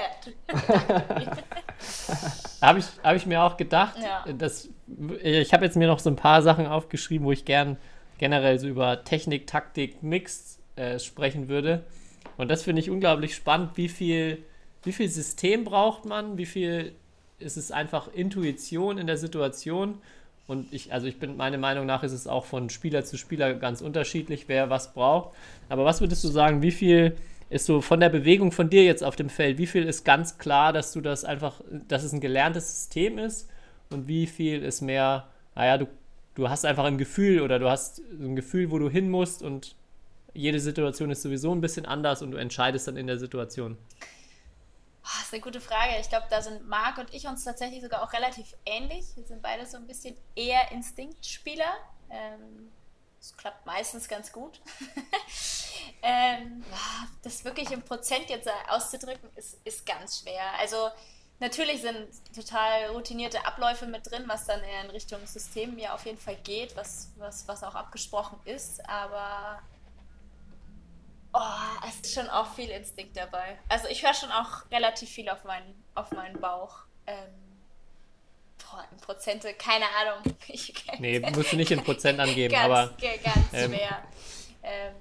Habe 2.61 2.80
ich, 2.80 2.86
hab 3.03 3.15
ich 3.15 3.26
mir 3.26 3.43
auch 3.43 3.57
gedacht. 3.57 3.95
Ja. 4.01 4.26
Dass, 4.32 4.69
ich 5.21 5.53
habe 5.53 5.65
jetzt 5.65 5.76
mir 5.76 5.88
noch 5.88 5.99
so 5.99 6.09
ein 6.09 6.15
paar 6.15 6.41
Sachen 6.41 6.65
aufgeschrieben, 6.65 7.28
wo 7.28 7.32
ich 7.34 7.43
gern 7.43 7.76
generell 8.17 8.57
so 8.57 8.67
über 8.67 9.03
Technik, 9.03 9.47
Taktik, 9.47 10.01
Mix 10.01 10.59
äh, 10.78 10.97
sprechen 10.97 11.49
würde. 11.49 11.84
Und 12.38 12.49
das 12.49 12.63
finde 12.63 12.82
ich 12.82 12.89
unglaublich 12.89 13.36
spannend, 13.36 13.71
wie 13.76 13.89
viel, 13.89 14.45
wie 14.84 14.93
viel 14.93 15.09
System 15.09 15.65
braucht 15.65 16.05
man, 16.05 16.38
wie 16.38 16.45
viel 16.45 16.95
ist 17.39 17.57
es 17.57 17.71
einfach 17.71 18.07
Intuition 18.13 18.97
in 18.97 19.07
der 19.07 19.17
Situation. 19.17 20.01
Und 20.47 20.74
ich, 20.74 20.93
also 20.93 21.07
ich 21.07 21.19
bin, 21.19 21.38
meiner 21.38 21.57
Meinung 21.57 21.86
nach 21.86 22.03
ist 22.03 22.11
es 22.11 22.28
auch 22.28 22.45
von 22.45 22.69
Spieler 22.69 23.03
zu 23.03 23.17
Spieler 23.17 23.53
ganz 23.53 23.82
unterschiedlich, 23.82 24.45
wer 24.47 24.69
was 24.69 24.93
braucht. 24.93 25.36
Aber 25.69 25.86
was 25.86 26.01
würdest 26.01 26.24
du 26.24 26.30
sagen, 26.30 26.61
wie 26.61 26.71
viel 26.71 27.15
ist 27.54 27.68
so 27.68 27.82
von 27.82 27.99
der 27.99 28.10
Bewegung 28.10 28.51
von 28.51 28.70
dir 28.70 28.84
jetzt 28.84 29.04
auf 29.04 29.16
dem 29.16 29.30
Feld, 29.30 29.60
wie 29.60 29.68
viel 29.68 29.84
ist 29.84 30.04
ganz 30.04 30.39
klar, 30.39 30.74
dass 30.74 30.91
du 30.91 31.01
das 31.01 31.24
einfach, 31.24 31.62
dass 31.88 32.04
es 32.04 32.12
ein 32.12 32.20
gelerntes 32.20 32.70
System 32.70 33.20
ist 33.20 33.47
und 33.91 34.08
wie 34.08 34.26
viel 34.26 34.64
ist 34.64 34.82
mehr, 34.82 35.30
naja, 35.54 35.78
du, 35.78 35.88
du 36.34 36.49
hast 36.49 36.66
einfach 36.66 36.86
ein 36.86 36.97
Gefühl 36.97 37.41
oder 37.41 37.60
du 37.60 37.70
hast 37.70 37.99
ein 37.99 38.36
Gefühl, 38.36 38.72
wo 38.72 38.80
du 38.80 38.89
hin 38.89 39.10
musst 39.10 39.43
und 39.43 39.76
jede 40.34 40.60
Situation 40.60 41.12
ist 41.12 41.22
sowieso 41.22 41.54
ein 41.54 41.62
bisschen 41.62 41.86
anders 41.86 42.24
und 42.24 42.32
du 42.32 42.38
entscheidest 42.38 42.88
dann 42.88 42.97
in 42.97 43.06
der 43.06 43.20
Situation. 43.20 43.78
ist 45.22 45.32
eine 45.32 45.41
gute 45.41 45.62
Frage. 45.62 45.91
Ich 46.01 46.10
glaube, 46.10 46.26
da 46.32 46.41
sind 46.41 46.68
Marc 46.68 46.97
und 46.97 47.14
ich 47.14 47.28
uns 47.28 47.43
tatsächlich 47.43 47.84
sogar 47.84 48.01
auch 48.01 48.14
relativ 48.14 48.56
ähnlich. 48.66 49.06
Wir 49.16 49.26
sind 49.26 49.43
beide 49.43 49.68
so 49.68 49.78
ein 49.78 49.86
bisschen 49.86 50.16
eher 50.36 50.72
Instinktspieler. 50.72 51.72
Ähm, 52.10 52.72
das 53.24 53.38
klappt 53.38 53.65
meistens 53.65 54.09
ganz 54.09 54.34
gut. 54.34 54.59
ähm, 56.03 56.61
das 57.21 57.45
wirklich 57.45 57.71
im 57.71 57.82
Prozent 57.82 58.30
jetzt 58.30 58.49
auszudrücken, 58.67 59.30
ist, 59.38 59.61
ist 59.63 59.86
ganz 59.86 60.19
schwer. 60.19 60.43
Also 60.59 60.89
natürlich 61.39 61.82
sind 61.82 62.09
total 62.36 62.88
routinierte 62.88 63.45
Abläufe 63.45 63.86
mit 63.86 64.11
drin, 64.11 64.26
was 64.28 64.45
dann 64.45 64.59
in 64.61 64.89
Richtung 64.89 65.26
System 65.26 65.80
ja 65.80 65.93
auf 65.93 66.05
jeden 66.05 66.17
Fall 66.17 66.36
geht, 66.43 66.76
was, 66.76 67.13
was, 67.15 67.47
was 67.47 67.63
auch 67.63 67.76
abgesprochen 67.76 68.41
ist, 68.43 68.86
aber 68.89 69.61
oh, 71.32 71.88
es 71.88 72.01
ist 72.01 72.13
schon 72.13 72.30
auch 72.30 72.53
viel 72.55 72.71
Instinkt 72.71 73.15
dabei. 73.15 73.57
Also 73.69 73.88
ich 73.88 74.03
höre 74.03 74.13
schon 74.13 74.34
auch 74.34 74.69
relativ 74.69 75.09
viel 75.09 75.30
auf 75.30 75.45
meinen, 75.45 75.82
auf 75.95 76.11
meinen 76.11 76.41
Bauch. 76.41 76.80
Ähm, 77.07 77.43
boah, 78.74 78.86
in 78.91 78.97
Prozente, 78.97 79.53
keine 79.53 79.86
Ahnung. 79.86 80.36
Ich, 80.47 80.74
nee, 80.99 81.19
musst 81.19 81.51
du 81.51 81.55
nicht 81.55 81.71
in 81.71 81.84
Prozent 81.84 82.19
angeben, 82.19 82.53
ganz, 82.53 82.65
aber. 82.65 82.93
Ganz 82.99 83.53
ähm, 83.53 83.74
schwer. 83.74 84.03
Ähm, 84.61 84.93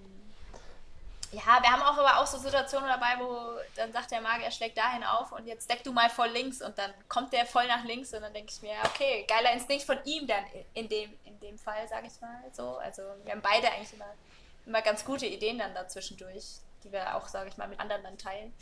ja, 1.33 1.63
wir 1.63 1.71
haben 1.71 1.83
auch 1.83 1.97
aber 1.97 2.21
auch 2.21 2.27
so 2.27 2.39
Situationen 2.39 2.89
dabei, 2.89 3.19
wo 3.19 3.59
dann 3.75 3.93
sagt 3.93 4.11
der 4.11 4.21
Magier, 4.21 4.51
schlägt 4.51 4.77
dahin 4.77 5.03
auf 5.03 5.33
und 5.33 5.47
jetzt 5.47 5.71
deck 5.71 5.83
du 5.83 5.93
mal 5.93 6.11
voll 6.11 6.29
links 6.29 6.61
und 6.61 6.77
dann 6.77 6.93
kommt 7.09 7.33
der 7.33 7.47
voll 7.47 7.67
nach 7.67 7.85
links 7.85 8.13
und 8.13 8.21
dann 8.21 8.35
denke 8.35 8.53
ich 8.55 8.61
mir, 8.61 8.75
okay, 8.85 9.25
geiler 9.27 9.53
Instinkt 9.53 9.85
von 9.85 9.99
ihm 10.05 10.27
dann 10.27 10.45
in 10.75 10.89
dem, 10.89 11.11
in 11.25 11.41
dem 11.41 11.59
Fall, 11.59 11.89
sage 11.89 12.07
ich 12.07 12.21
mal 12.21 12.43
so. 12.53 12.77
Also 12.77 13.03
wir 13.25 13.33
haben 13.33 13.43
beide 13.43 13.71
eigentlich 13.73 13.95
immer, 13.95 14.13
immer 14.67 14.83
ganz 14.83 15.05
gute 15.05 15.27
Ideen 15.27 15.59
dann 15.59 15.75
dazwischendurch, 15.75 16.45
die 16.85 16.93
wir 16.93 17.17
auch, 17.17 17.27
sage 17.29 17.49
ich 17.49 17.57
mal, 17.57 17.69
mit 17.69 17.81
anderen 17.81 18.03
dann 18.03 18.19
teilen. 18.19 18.53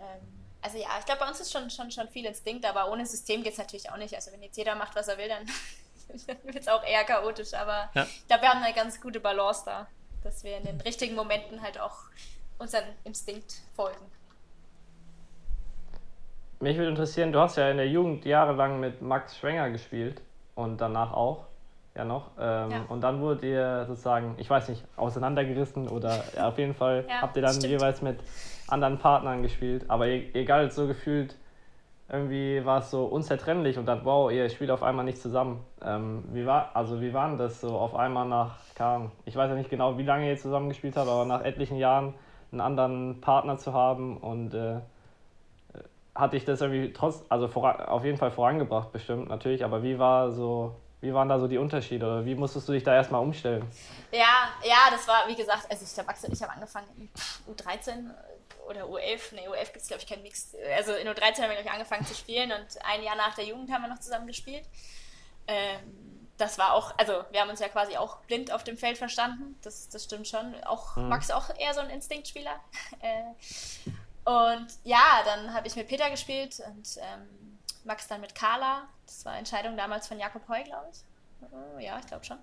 Ähm, 0.00 0.47
also 0.62 0.78
ja, 0.78 0.88
ich 0.98 1.06
glaube, 1.06 1.20
bei 1.20 1.28
uns 1.28 1.40
ist 1.40 1.52
schon, 1.52 1.70
schon, 1.70 1.90
schon 1.90 2.08
viel 2.08 2.26
Instinkt, 2.26 2.64
aber 2.64 2.90
ohne 2.90 3.06
System 3.06 3.42
geht 3.42 3.52
es 3.52 3.58
natürlich 3.58 3.90
auch 3.90 3.96
nicht. 3.96 4.14
Also 4.14 4.32
wenn 4.32 4.42
jetzt 4.42 4.56
jeder 4.56 4.74
macht, 4.74 4.96
was 4.96 5.08
er 5.08 5.18
will, 5.18 5.28
dann 5.28 5.46
wird 6.44 6.60
es 6.60 6.68
auch 6.68 6.82
eher 6.82 7.04
chaotisch. 7.04 7.54
Aber 7.54 7.90
ja. 7.94 8.04
ich 8.04 8.26
glaube, 8.26 8.42
wir 8.42 8.48
haben 8.50 8.62
eine 8.62 8.74
ganz 8.74 9.00
gute 9.00 9.20
Balance 9.20 9.62
da 9.64 9.86
dass 10.22 10.44
wir 10.44 10.56
in 10.56 10.64
den 10.64 10.80
richtigen 10.80 11.14
Momenten 11.14 11.62
halt 11.62 11.80
auch 11.80 11.96
unseren 12.58 12.84
Instinkt 13.04 13.62
folgen. 13.74 14.04
Mich 16.60 16.76
würde 16.76 16.90
interessieren, 16.90 17.32
du 17.32 17.38
hast 17.38 17.56
ja 17.56 17.70
in 17.70 17.76
der 17.76 17.88
Jugend 17.88 18.24
jahrelang 18.24 18.80
mit 18.80 19.00
Max 19.00 19.36
Schwenger 19.36 19.70
gespielt 19.70 20.20
und 20.56 20.78
danach 20.80 21.12
auch 21.12 21.46
ja 21.98 22.04
noch. 22.04 22.30
Ähm, 22.38 22.70
ja. 22.70 22.84
Und 22.88 23.02
dann 23.02 23.20
wurdet 23.20 23.42
ihr 23.42 23.84
sozusagen, 23.86 24.34
ich 24.38 24.48
weiß 24.48 24.68
nicht, 24.68 24.84
auseinandergerissen 24.96 25.88
oder 25.88 26.22
ja, 26.36 26.48
auf 26.48 26.58
jeden 26.58 26.74
Fall 26.74 27.04
ja, 27.08 27.22
habt 27.22 27.36
ihr 27.36 27.42
dann 27.42 27.54
stimmt. 27.54 27.72
jeweils 27.72 28.00
mit 28.00 28.20
anderen 28.68 28.98
Partnern 28.98 29.42
gespielt. 29.42 29.84
Aber 29.88 30.06
e-, 30.06 30.30
egal, 30.34 30.70
so 30.70 30.86
gefühlt 30.86 31.36
irgendwie 32.10 32.64
war 32.64 32.78
es 32.78 32.90
so 32.90 33.04
unzertrennlich 33.04 33.76
und 33.76 33.86
dann, 33.86 34.04
wow, 34.04 34.32
ihr 34.32 34.48
spielt 34.48 34.70
auf 34.70 34.82
einmal 34.82 35.04
nicht 35.04 35.18
zusammen. 35.18 35.62
Ähm, 35.84 36.24
wie 36.32 36.46
war, 36.46 36.70
also 36.74 37.00
wie 37.02 37.12
war 37.12 37.28
denn 37.28 37.36
das 37.36 37.60
so 37.60 37.76
auf 37.76 37.94
einmal 37.94 38.26
nach, 38.26 38.56
keine 38.74 39.10
ich 39.26 39.36
weiß 39.36 39.50
ja 39.50 39.56
nicht 39.56 39.68
genau, 39.68 39.98
wie 39.98 40.04
lange 40.04 40.28
ihr 40.28 40.36
zusammen 40.38 40.70
gespielt 40.70 40.96
habt, 40.96 41.08
aber 41.08 41.26
nach 41.26 41.44
etlichen 41.44 41.76
Jahren 41.76 42.14
einen 42.50 42.62
anderen 42.62 43.20
Partner 43.20 43.58
zu 43.58 43.74
haben 43.74 44.16
und 44.16 44.54
äh, 44.54 44.80
hatte 46.14 46.36
ich 46.36 46.44
das 46.46 46.60
irgendwie 46.62 46.92
trotz, 46.92 47.24
also 47.28 47.46
voran, 47.46 47.80
auf 47.80 48.04
jeden 48.04 48.16
Fall 48.16 48.30
vorangebracht 48.30 48.90
bestimmt 48.90 49.28
natürlich, 49.28 49.64
aber 49.64 49.82
wie 49.82 49.98
war 49.98 50.32
so, 50.32 50.74
wie 51.00 51.14
waren 51.14 51.28
da 51.28 51.38
so 51.38 51.46
die 51.46 51.58
Unterschiede 51.58 52.04
oder 52.06 52.24
wie 52.24 52.34
musstest 52.34 52.68
du 52.68 52.72
dich 52.72 52.82
da 52.82 52.94
erstmal 52.94 53.22
umstellen? 53.22 53.64
Ja, 54.10 54.48
ja, 54.64 54.90
das 54.90 55.06
war, 55.06 55.28
wie 55.28 55.36
gesagt, 55.36 55.70
also 55.70 55.84
ich 55.84 55.98
habe 55.98 56.32
ich 56.32 56.42
hab 56.42 56.54
angefangen 56.54 57.10
U13 57.48 58.10
oder 58.68 58.84
U11, 58.84 59.34
ne, 59.34 59.48
U11 59.48 59.64
gibt 59.66 59.76
es 59.76 59.88
glaube 59.88 60.02
ich 60.02 60.08
keinen 60.08 60.22
Mix. 60.22 60.54
Also 60.76 60.92
in 60.94 61.06
U13 61.06 61.42
haben 61.42 61.50
wir 61.50 61.60
ich 61.60 61.70
angefangen 61.70 62.04
zu 62.04 62.14
spielen 62.14 62.52
und 62.52 62.66
ein 62.84 63.02
Jahr 63.02 63.16
nach 63.16 63.34
der 63.34 63.44
Jugend 63.44 63.72
haben 63.72 63.82
wir 63.82 63.88
noch 63.88 64.00
zusammen 64.00 64.26
gespielt. 64.26 64.64
Ähm, 65.46 66.18
das 66.38 66.56
war 66.56 66.72
auch, 66.72 66.96
also 66.96 67.24
wir 67.30 67.40
haben 67.40 67.50
uns 67.50 67.60
ja 67.60 67.68
quasi 67.68 67.96
auch 67.96 68.18
blind 68.22 68.52
auf 68.52 68.64
dem 68.64 68.78
Feld 68.78 68.96
verstanden. 68.96 69.58
Das, 69.62 69.88
das 69.88 70.04
stimmt 70.04 70.28
schon. 70.28 70.54
Auch 70.64 70.96
mhm. 70.96 71.08
Max 71.08 71.30
auch 71.30 71.50
eher 71.58 71.74
so 71.74 71.80
ein 71.80 71.90
Instinktspieler. 71.90 72.54
Äh, 73.00 73.90
und 74.24 74.66
ja, 74.84 75.22
dann 75.24 75.54
habe 75.54 75.66
ich 75.66 75.76
mit 75.76 75.88
Peter 75.88 76.10
gespielt 76.10 76.60
und 76.66 76.98
ähm, 76.98 77.58
Max 77.84 78.08
dann 78.08 78.20
mit 78.20 78.34
Carla. 78.34 78.86
Das 79.08 79.24
war 79.24 79.36
Entscheidung 79.36 79.76
damals 79.76 80.06
von 80.06 80.18
Jakob 80.18 80.46
Heu, 80.48 80.62
glaube 80.64 80.88
ich. 80.92 80.98
Oh, 81.50 81.78
ja, 81.78 81.98
ich 81.98 82.06
glaube 82.06 82.24
schon. 82.24 82.38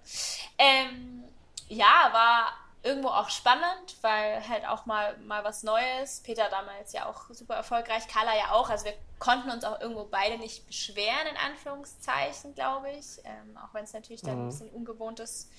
Ähm, 0.58 1.24
ja, 1.68 2.10
war 2.12 2.54
irgendwo 2.82 3.10
auch 3.10 3.30
spannend, 3.30 3.96
weil 4.02 4.48
halt 4.48 4.68
auch 4.68 4.88
mal, 4.88 5.16
mal 5.20 5.44
was 5.44 5.62
Neues. 5.62 6.22
Peter 6.22 6.50
damals 6.50 6.92
ja 6.92 7.06
auch 7.06 7.30
super 7.30 7.54
erfolgreich, 7.56 8.08
Carla 8.08 8.36
ja 8.36 8.52
auch. 8.52 8.70
Also 8.70 8.86
wir 8.86 8.94
konnten 9.20 9.52
uns 9.52 9.64
auch 9.64 9.80
irgendwo 9.80 10.06
beide 10.06 10.40
nicht 10.40 10.66
beschweren, 10.66 11.28
in 11.30 11.38
Anführungszeichen, 11.38 12.56
glaube 12.56 12.92
ich. 12.92 13.20
Ähm, 13.26 13.58
auch 13.58 13.74
wenn 13.74 13.84
es 13.84 13.94
natürlich 13.94 14.22
dann 14.22 14.36
mhm. 14.36 14.42
ein 14.42 14.50
bisschen 14.50 14.70
ungewohntes 14.70 15.50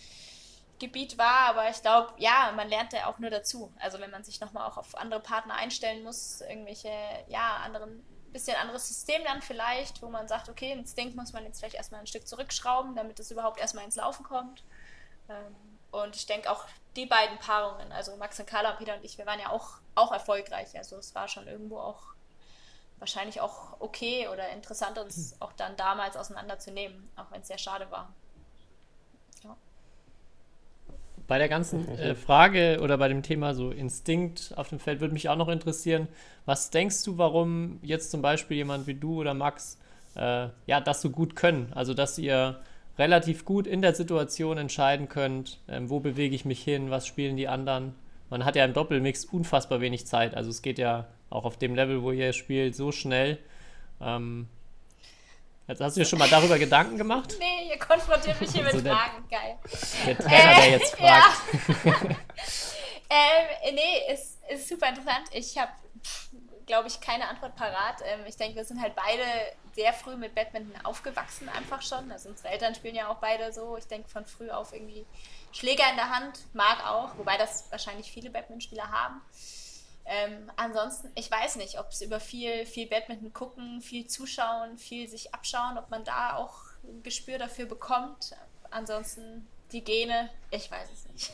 Gebiet 0.80 1.18
war. 1.18 1.50
Aber 1.50 1.70
ich 1.70 1.82
glaube, 1.82 2.14
ja, 2.18 2.52
man 2.56 2.68
lernt 2.68 2.92
ja 2.92 3.06
auch 3.06 3.20
nur 3.20 3.30
dazu. 3.30 3.72
Also 3.78 4.00
wenn 4.00 4.10
man 4.10 4.24
sich 4.24 4.40
nochmal 4.40 4.68
auch 4.68 4.76
auf 4.76 4.96
andere 4.96 5.20
Partner 5.20 5.54
einstellen 5.54 6.02
muss, 6.02 6.40
irgendwelche, 6.40 6.90
ja, 7.28 7.58
anderen 7.64 8.04
bisschen 8.36 8.56
anderes 8.56 8.86
System 8.86 9.24
dann 9.24 9.40
vielleicht, 9.40 10.02
wo 10.02 10.08
man 10.08 10.28
sagt, 10.28 10.50
okay, 10.50 10.72
Instinkt 10.72 11.16
muss 11.16 11.32
man 11.32 11.44
jetzt 11.44 11.58
vielleicht 11.58 11.74
erstmal 11.74 12.00
ein 12.00 12.06
Stück 12.06 12.28
zurückschrauben, 12.28 12.94
damit 12.94 13.18
es 13.18 13.30
überhaupt 13.30 13.58
erstmal 13.58 13.84
ins 13.84 13.96
Laufen 13.96 14.24
kommt. 14.24 14.62
Ähm, 15.30 15.56
und 15.90 16.14
ich 16.14 16.26
denke 16.26 16.50
auch 16.50 16.66
die 16.96 17.06
beiden 17.06 17.38
Paarungen, 17.38 17.90
also 17.92 18.14
Max 18.16 18.38
und 18.38 18.46
Carla 18.46 18.72
und 18.72 18.78
Peter 18.78 18.94
und 18.94 19.04
ich, 19.04 19.16
wir 19.16 19.24
waren 19.24 19.40
ja 19.40 19.50
auch, 19.50 19.78
auch 19.94 20.12
erfolgreich. 20.12 20.76
Also 20.76 20.96
es 20.96 21.14
war 21.14 21.28
schon 21.28 21.46
irgendwo 21.46 21.78
auch 21.78 22.02
wahrscheinlich 22.98 23.40
auch 23.40 23.80
okay 23.80 24.28
oder 24.28 24.50
interessant, 24.50 24.98
uns 24.98 25.32
hm. 25.32 25.42
auch 25.42 25.52
dann 25.54 25.76
damals 25.76 26.16
auseinanderzunehmen, 26.16 27.10
auch 27.16 27.30
wenn 27.30 27.40
es 27.40 27.48
sehr 27.48 27.58
schade 27.58 27.90
war. 27.90 28.12
Ja. 29.44 29.56
Bei 31.28 31.38
der 31.38 31.48
ganzen 31.48 31.88
äh, 31.98 32.14
Frage 32.14 32.78
oder 32.80 32.98
bei 32.98 33.08
dem 33.08 33.22
Thema 33.22 33.54
so 33.54 33.70
Instinkt 33.70 34.52
auf 34.56 34.68
dem 34.68 34.78
Feld 34.78 35.00
würde 35.00 35.14
mich 35.14 35.28
auch 35.28 35.36
noch 35.36 35.48
interessieren, 35.48 36.06
was 36.44 36.70
denkst 36.70 37.02
du, 37.04 37.18
warum 37.18 37.80
jetzt 37.82 38.10
zum 38.10 38.22
Beispiel 38.22 38.56
jemand 38.56 38.86
wie 38.86 38.94
du 38.94 39.20
oder 39.20 39.34
Max 39.34 39.78
äh, 40.14 40.48
ja 40.66 40.80
das 40.80 41.02
so 41.02 41.10
gut 41.10 41.34
können? 41.34 41.72
Also 41.74 41.94
dass 41.94 42.18
ihr 42.18 42.60
relativ 42.98 43.44
gut 43.44 43.66
in 43.66 43.82
der 43.82 43.94
Situation 43.94 44.56
entscheiden 44.56 45.08
könnt, 45.08 45.58
ähm, 45.68 45.90
wo 45.90 46.00
bewege 46.00 46.34
ich 46.34 46.44
mich 46.44 46.62
hin, 46.62 46.90
was 46.90 47.06
spielen 47.06 47.36
die 47.36 47.48
anderen. 47.48 47.94
Man 48.30 48.44
hat 48.44 48.56
ja 48.56 48.64
im 48.64 48.72
Doppelmix 48.72 49.24
unfassbar 49.24 49.80
wenig 49.80 50.06
Zeit. 50.06 50.34
Also 50.34 50.50
es 50.50 50.62
geht 50.62 50.78
ja 50.78 51.06
auch 51.30 51.44
auf 51.44 51.58
dem 51.58 51.74
Level, 51.74 52.02
wo 52.02 52.12
ihr 52.12 52.32
spielt, 52.32 52.74
so 52.74 52.92
schnell. 52.92 53.38
Ähm, 54.00 54.48
jetzt 55.68 55.80
hast 55.80 55.96
du 55.96 56.00
dir 56.00 56.06
schon 56.06 56.18
mal 56.18 56.28
darüber 56.28 56.58
Gedanken 56.58 56.96
gemacht? 56.96 57.36
Nee, 57.38 57.70
ihr 57.70 57.78
konfrontiert 57.78 58.40
mich 58.40 58.50
hier 58.50 58.62
mit 58.62 58.74
also 58.74 58.88
Fragen. 58.88 59.28
Geil. 59.30 59.58
Der 60.06 60.18
Trainer, 60.18 60.54
der 60.54 60.70
jetzt 60.70 60.96
fragt. 60.96 61.40
Ja. 61.84 61.92
ähm, 63.10 63.74
nee, 63.74 64.12
ist, 64.12 64.38
ist 64.48 64.68
super 64.68 64.88
interessant. 64.88 65.26
Ich 65.32 65.56
habe 65.58 65.72
glaube 66.66 66.88
ich, 66.88 67.00
keine 67.00 67.28
Antwort 67.28 67.56
parat. 67.56 68.02
Ähm, 68.04 68.20
ich 68.26 68.36
denke, 68.36 68.56
wir 68.56 68.64
sind 68.64 68.80
halt 68.80 68.94
beide 68.94 69.22
sehr 69.74 69.92
früh 69.92 70.16
mit 70.16 70.34
Badminton 70.34 70.84
aufgewachsen, 70.84 71.48
einfach 71.48 71.80
schon. 71.82 72.10
Also 72.10 72.28
unsere 72.28 72.48
Eltern 72.48 72.74
spielen 72.74 72.94
ja 72.94 73.08
auch 73.08 73.18
beide 73.18 73.52
so. 73.52 73.76
Ich 73.76 73.86
denke, 73.86 74.08
von 74.08 74.26
früh 74.26 74.50
auf 74.50 74.72
irgendwie 74.72 75.06
Schläger 75.52 75.88
in 75.90 75.96
der 75.96 76.10
Hand, 76.10 76.40
mag 76.52 76.84
auch, 76.86 77.16
wobei 77.16 77.36
das 77.38 77.70
wahrscheinlich 77.70 78.10
viele 78.10 78.30
Badmintonspieler 78.30 78.90
haben. 78.90 79.22
Ähm, 80.06 80.50
ansonsten, 80.56 81.10
ich 81.14 81.30
weiß 81.30 81.56
nicht, 81.56 81.78
ob 81.80 81.90
es 81.90 82.00
über 82.00 82.20
viel, 82.20 82.64
viel 82.66 82.86
Badminton 82.86 83.32
gucken, 83.32 83.80
viel 83.80 84.06
zuschauen, 84.06 84.78
viel 84.78 85.08
sich 85.08 85.34
abschauen, 85.34 85.78
ob 85.78 85.90
man 85.90 86.04
da 86.04 86.36
auch 86.36 86.54
ein 86.84 87.02
Gespür 87.02 87.38
dafür 87.38 87.66
bekommt. 87.66 88.36
Ansonsten 88.70 89.46
die 89.72 89.82
Gene, 89.82 90.30
ich 90.50 90.70
weiß 90.70 90.88
es 90.92 91.08
nicht. 91.12 91.32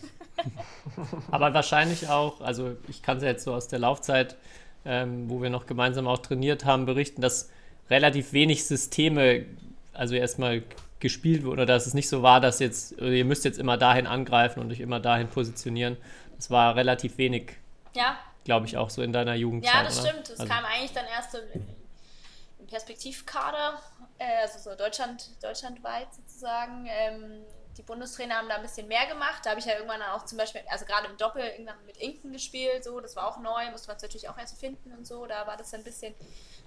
Aber 1.30 1.52
wahrscheinlich 1.52 2.08
auch, 2.08 2.40
also 2.40 2.76
ich 2.88 3.02
kann 3.02 3.18
es 3.18 3.22
ja 3.22 3.30
jetzt 3.30 3.44
so 3.44 3.52
aus 3.52 3.68
der 3.68 3.78
Laufzeit 3.78 4.36
ähm, 4.84 5.28
wo 5.28 5.42
wir 5.42 5.50
noch 5.50 5.66
gemeinsam 5.66 6.06
auch 6.06 6.18
trainiert 6.18 6.64
haben, 6.64 6.86
berichten, 6.86 7.20
dass 7.20 7.50
relativ 7.90 8.32
wenig 8.32 8.64
Systeme, 8.64 9.44
also 9.92 10.14
erstmal 10.14 10.62
gespielt 11.00 11.44
wurden, 11.44 11.54
oder 11.54 11.66
dass 11.66 11.86
es 11.86 11.94
nicht 11.94 12.08
so 12.08 12.22
war, 12.22 12.40
dass 12.40 12.58
jetzt, 12.58 12.92
ihr 13.00 13.24
müsst 13.24 13.44
jetzt 13.44 13.58
immer 13.58 13.76
dahin 13.76 14.06
angreifen 14.06 14.60
und 14.60 14.70
euch 14.70 14.80
immer 14.80 15.00
dahin 15.00 15.28
positionieren. 15.28 15.96
Das 16.36 16.50
war 16.50 16.76
relativ 16.76 17.18
wenig. 17.18 17.52
Ja. 17.94 18.16
Glaube 18.44 18.66
ich 18.66 18.76
auch 18.76 18.90
so 18.90 19.02
in 19.02 19.12
deiner 19.12 19.34
Jugendzeit. 19.34 19.74
Ja, 19.74 19.82
das 19.82 20.00
oder? 20.00 20.08
stimmt. 20.08 20.30
Es 20.30 20.40
also. 20.40 20.52
kam 20.52 20.64
eigentlich 20.64 20.92
dann 20.92 21.06
erst 21.06 21.34
im, 21.34 21.66
im 22.58 22.66
Perspektivkader, 22.66 23.80
äh, 24.18 24.42
also 24.42 24.58
so 24.58 24.76
Deutschland, 24.76 25.30
deutschlandweit 25.42 26.12
sozusagen. 26.14 26.86
Ähm, 26.88 27.44
die 27.76 27.82
Bundestrainer 27.82 28.36
haben 28.36 28.48
da 28.48 28.56
ein 28.56 28.62
bisschen 28.62 28.86
mehr 28.88 29.06
gemacht. 29.06 29.44
Da 29.44 29.50
habe 29.50 29.60
ich 29.60 29.66
ja 29.66 29.74
irgendwann 29.74 30.02
auch 30.02 30.24
zum 30.24 30.38
Beispiel, 30.38 30.62
also 30.68 30.84
gerade 30.84 31.06
im 31.06 31.16
Doppel 31.16 31.42
irgendwann 31.42 31.84
mit 31.86 31.96
Inken 31.96 32.32
gespielt, 32.32 32.84
so, 32.84 33.00
das 33.00 33.16
war 33.16 33.26
auch 33.26 33.38
neu, 33.38 33.70
musste 33.70 33.88
man 33.88 33.96
es 33.96 34.02
natürlich 34.02 34.28
auch 34.28 34.36
erst 34.36 34.58
finden 34.58 34.92
und 34.92 35.06
so. 35.06 35.26
Da 35.26 35.46
war 35.46 35.56
das 35.56 35.72
ein 35.72 35.84
bisschen, 35.84 36.14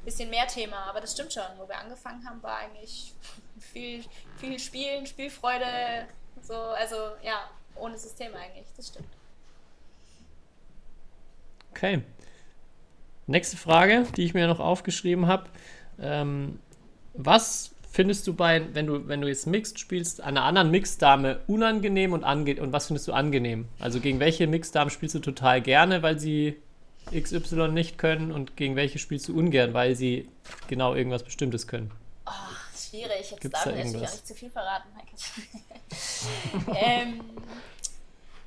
bisschen 0.04 0.30
mehr 0.30 0.48
Thema. 0.48 0.78
Aber 0.86 1.02
das 1.02 1.12
stimmt 1.12 1.34
schon, 1.34 1.44
wo 1.58 1.68
wir 1.68 1.78
angefangen 1.78 2.28
haben, 2.28 2.42
war 2.42 2.58
eigentlich 2.58 3.14
viel, 3.60 4.04
viel 4.38 4.58
Spielen, 4.60 5.06
Spielfreude, 5.06 6.08
so, 6.42 6.56
also 6.56 6.96
ja, 7.22 7.50
ohne 7.76 7.98
System 7.98 8.34
eigentlich, 8.36 8.68
das 8.76 8.88
stimmt. 8.88 9.10
Okay. 11.76 12.02
Nächste 13.28 13.58
Frage, 13.58 14.08
die 14.16 14.24
ich 14.24 14.34
mir 14.34 14.48
noch 14.48 14.62
aufgeschrieben 14.62 15.28
habe. 15.28 15.50
Ähm, 16.00 16.60
was 17.14 17.72
findest 17.92 18.26
du 18.28 18.34
bei, 18.34 18.74
wenn 18.74 18.88
du, 18.88 19.10
wenn 19.10 19.20
du 19.20 19.28
jetzt 19.28 19.46
Mixed 19.46 19.78
spielst, 19.78 20.22
einer 20.22 20.44
anderen 20.44 20.72
Mixed-Dame 20.72 21.42
unangenehm 21.48 22.14
und, 22.14 22.24
ange 22.24 22.62
und 22.62 22.72
was 22.72 22.88
findest 22.88 23.10
du 23.10 23.14
angenehm? 23.14 23.68
Also 23.80 24.00
gegen 24.00 24.22
welche 24.22 24.48
Mixed-Damen 24.48 24.90
spielst 24.90 25.16
du 25.16 25.20
total 25.20 25.62
gerne, 25.62 26.02
weil 26.02 26.18
sie 26.18 26.56
XY 27.14 27.70
nicht 27.70 27.98
können 27.98 28.32
und 28.32 28.56
gegen 28.56 28.78
welche 28.78 28.98
spielst 28.98 29.28
du 29.28 29.38
ungern, 29.38 29.74
weil 29.74 29.96
sie 29.96 30.30
genau 30.68 30.96
irgendwas 30.96 31.24
Bestimmtes 31.24 31.68
können? 31.68 31.92
Oh, 32.26 32.32
schwierig. 32.74 33.32
Jetzt 33.32 33.42
Gibt's 33.42 33.64
darf 33.64 33.74
da 33.74 33.78
ich 33.78 33.86
natürlich 33.86 34.08
auch 34.08 34.14
nicht 34.14 34.28
zu 34.28 34.34
viel 34.34 34.50
verraten, 34.50 34.88
Michael. 34.96 36.76
ähm, 36.78 37.22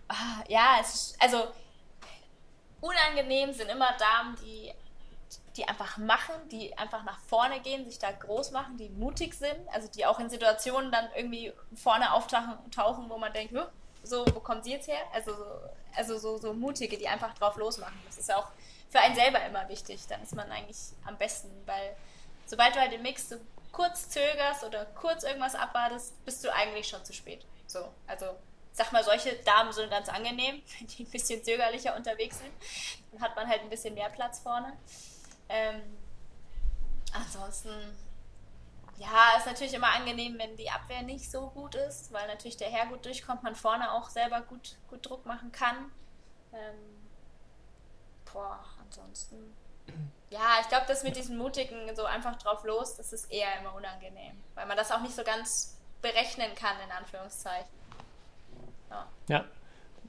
ah, 0.09 0.43
ja, 0.49 0.79
es 0.81 0.95
ist, 0.95 1.23
also 1.23 1.49
unangenehm 2.81 3.53
sind 3.53 3.71
immer 3.71 3.93
Damen, 3.99 4.37
die, 4.43 4.73
die 5.57 5.67
einfach 5.69 5.97
machen, 5.99 6.35
die 6.51 6.77
einfach 6.79 7.03
nach 7.05 7.19
vorne 7.21 7.61
gehen, 7.61 7.85
sich 7.89 7.99
da 7.99 8.11
groß 8.13 8.51
machen, 8.53 8.77
die 8.77 8.89
mutig 8.91 9.35
sind, 9.35 9.57
also 9.73 9.89
die 9.89 10.07
auch 10.07 10.21
in 10.21 10.31
Situationen 10.31 10.91
dann 10.93 11.09
irgendwie 11.17 11.53
vorne 11.75 12.13
auftauchen, 12.13 12.71
tauchen, 12.71 13.09
wo 13.11 13.19
man 13.19 13.33
denkt, 13.33 13.53
"Huh, 13.55 13.67
so, 14.03 14.25
wo 14.33 14.41
kommt 14.41 14.65
sie 14.65 14.73
jetzt 14.73 14.89
her? 14.89 15.01
Also, 15.13 15.35
so- 15.35 15.61
also 15.97 16.19
so, 16.19 16.39
so 16.39 16.53
mutige, 16.55 16.97
die 16.97 17.09
einfach 17.09 17.35
drauf 17.35 17.57
losmachen. 17.57 18.01
Das 18.07 18.17
ist 18.19 18.33
auch 18.33 18.49
für 18.91 19.01
einen 19.01 19.15
selber 19.17 19.45
immer 19.45 19.69
wichtig. 19.69 20.07
Dann 20.09 20.23
ist 20.23 20.35
man 20.35 20.51
eigentlich 20.51 20.79
am 21.05 21.17
besten, 21.19 21.51
weil 21.67 21.97
sobald 22.47 22.75
du 22.77 22.81
halt 22.81 22.93
im 22.93 23.03
Mix 23.03 23.29
so 23.29 23.37
kurz 23.73 24.09
zögerst 24.09 24.65
oder 24.65 24.85
kurz 24.87 25.25
irgendwas 25.25 25.55
abwartest, 25.55 26.25
bist 26.25 26.45
du 26.45 26.55
eigentlich 26.55 26.89
schon 26.89 27.05
zu 27.05 27.13
spät. 27.13 27.45
So, 27.67 27.81
also 28.07 28.27
sag 28.79 28.93
mal, 28.93 29.05
solche 29.05 29.35
Damen 29.43 29.73
sind 29.73 29.91
ganz 29.91 30.09
angenehm, 30.09 30.63
wenn 30.79 30.87
die 30.87 31.05
ein 31.05 31.11
bisschen 31.11 31.45
zögerlicher 31.45 31.95
unterwegs 31.97 32.39
sind. 32.39 32.53
Dann 33.13 33.21
hat 33.21 33.37
man 33.37 33.49
halt 33.49 33.61
ein 33.61 33.69
bisschen 33.69 33.95
mehr 33.95 34.09
Platz 34.09 34.39
vorne. 34.39 34.73
Ähm, 35.49 35.83
ansonsten, 37.13 37.71
ja, 38.97 39.37
ist 39.37 39.47
natürlich 39.47 39.75
immer 39.75 39.93
angenehm, 39.93 40.39
wenn 40.39 40.57
die 40.57 40.71
Abwehr 40.71 41.03
nicht 41.03 41.31
so 41.31 41.51
gut 41.51 41.75
ist, 41.75 42.13
weil 42.13 42.27
natürlich 42.29 42.57
der 42.57 42.71
Herr 42.71 42.87
gut 42.87 43.05
durchkommt, 43.05 43.43
man 43.43 43.55
vorne 43.55 43.93
auch 43.93 44.09
selber 44.09 44.41
gut, 44.43 44.77
gut 44.89 45.09
Druck 45.09 45.27
machen 45.27 45.53
kann. 45.53 45.93
Ähm, 46.53 47.09
boah, 48.33 48.65
ansonsten. 48.81 49.57
Ja, 50.31 50.59
ich 50.61 50.69
glaube, 50.69 50.85
das 50.87 51.03
mit 51.03 51.17
diesem 51.17 51.39
Mutigen 51.39 51.95
so 51.97 52.05
einfach 52.05 52.37
drauf 52.37 52.63
los, 52.65 52.97
das 52.97 53.13
ist 53.15 53.33
eher 53.33 53.59
immer 53.59 53.75
unangenehm, 53.75 54.39
weil 54.55 54.67
man 54.67 54.77
das 54.77 54.93
auch 54.93 55.01
nicht 55.01 55.17
so 55.17 55.25
ganz 55.25 55.79
berechnen 56.03 56.55
kann, 56.55 56.79
in 56.85 56.93
Anführungszeichen. 56.93 57.79
Ja, 59.29 59.45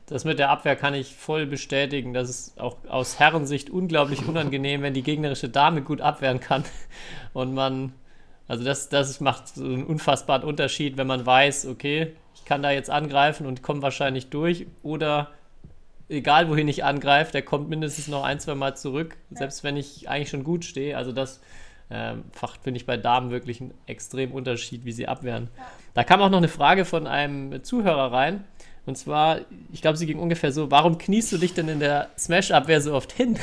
das 0.05 0.25
mit 0.25 0.39
der 0.39 0.49
Abwehr 0.49 0.75
kann 0.75 0.93
ich 0.93 1.15
voll 1.15 1.45
bestätigen. 1.45 2.13
Das 2.13 2.29
ist 2.29 2.59
auch 2.59 2.77
aus 2.87 3.19
Herrensicht 3.19 3.69
unglaublich 3.69 4.27
unangenehm, 4.27 4.81
wenn 4.81 4.93
die 4.93 5.03
gegnerische 5.03 5.49
Dame 5.49 5.81
gut 5.81 6.01
abwehren 6.01 6.39
kann. 6.39 6.63
Und 7.33 7.53
man, 7.53 7.93
also 8.47 8.63
das, 8.63 8.89
das 8.89 9.19
macht 9.21 9.49
so 9.49 9.63
einen 9.63 9.83
unfassbaren 9.83 10.43
Unterschied, 10.43 10.97
wenn 10.97 11.07
man 11.07 11.25
weiß, 11.25 11.67
okay, 11.67 12.15
ich 12.33 12.45
kann 12.45 12.63
da 12.63 12.71
jetzt 12.71 12.89
angreifen 12.89 13.45
und 13.45 13.61
komme 13.61 13.81
wahrscheinlich 13.81 14.29
durch. 14.29 14.65
Oder 14.81 15.29
egal 16.09 16.49
wohin 16.49 16.67
ich 16.67 16.83
angreife, 16.83 17.31
der 17.31 17.43
kommt 17.43 17.69
mindestens 17.69 18.07
noch 18.07 18.23
ein, 18.23 18.39
zwei 18.39 18.55
Mal 18.55 18.75
zurück, 18.75 19.15
selbst 19.29 19.63
wenn 19.63 19.77
ich 19.77 20.09
eigentlich 20.09 20.29
schon 20.29 20.43
gut 20.43 20.65
stehe. 20.65 20.97
Also 20.97 21.11
das 21.11 21.39
ähm, 21.91 22.23
finde 22.63 22.77
ich, 22.77 22.85
bei 22.85 22.97
Damen 22.97 23.31
wirklich 23.31 23.61
einen 23.61 23.73
extremen 23.85 24.33
Unterschied, 24.33 24.85
wie 24.85 24.91
sie 24.91 25.07
abwehren. 25.07 25.49
Da 25.93 26.03
kam 26.03 26.21
auch 26.21 26.29
noch 26.29 26.37
eine 26.37 26.47
Frage 26.47 26.85
von 26.85 27.07
einem 27.07 27.63
Zuhörer 27.63 28.11
rein. 28.11 28.43
Und 28.89 28.95
zwar, 28.95 29.41
ich 29.71 29.83
glaube, 29.83 29.97
sie 29.97 30.07
ging 30.07 30.17
ungefähr 30.17 30.51
so: 30.51 30.71
Warum 30.71 30.97
kniest 30.97 31.31
du 31.31 31.37
dich 31.37 31.53
denn 31.53 31.69
in 31.69 31.79
der 31.79 32.09
Smash-Abwehr 32.17 32.81
so 32.81 32.95
oft 32.95 33.11
hin? 33.11 33.39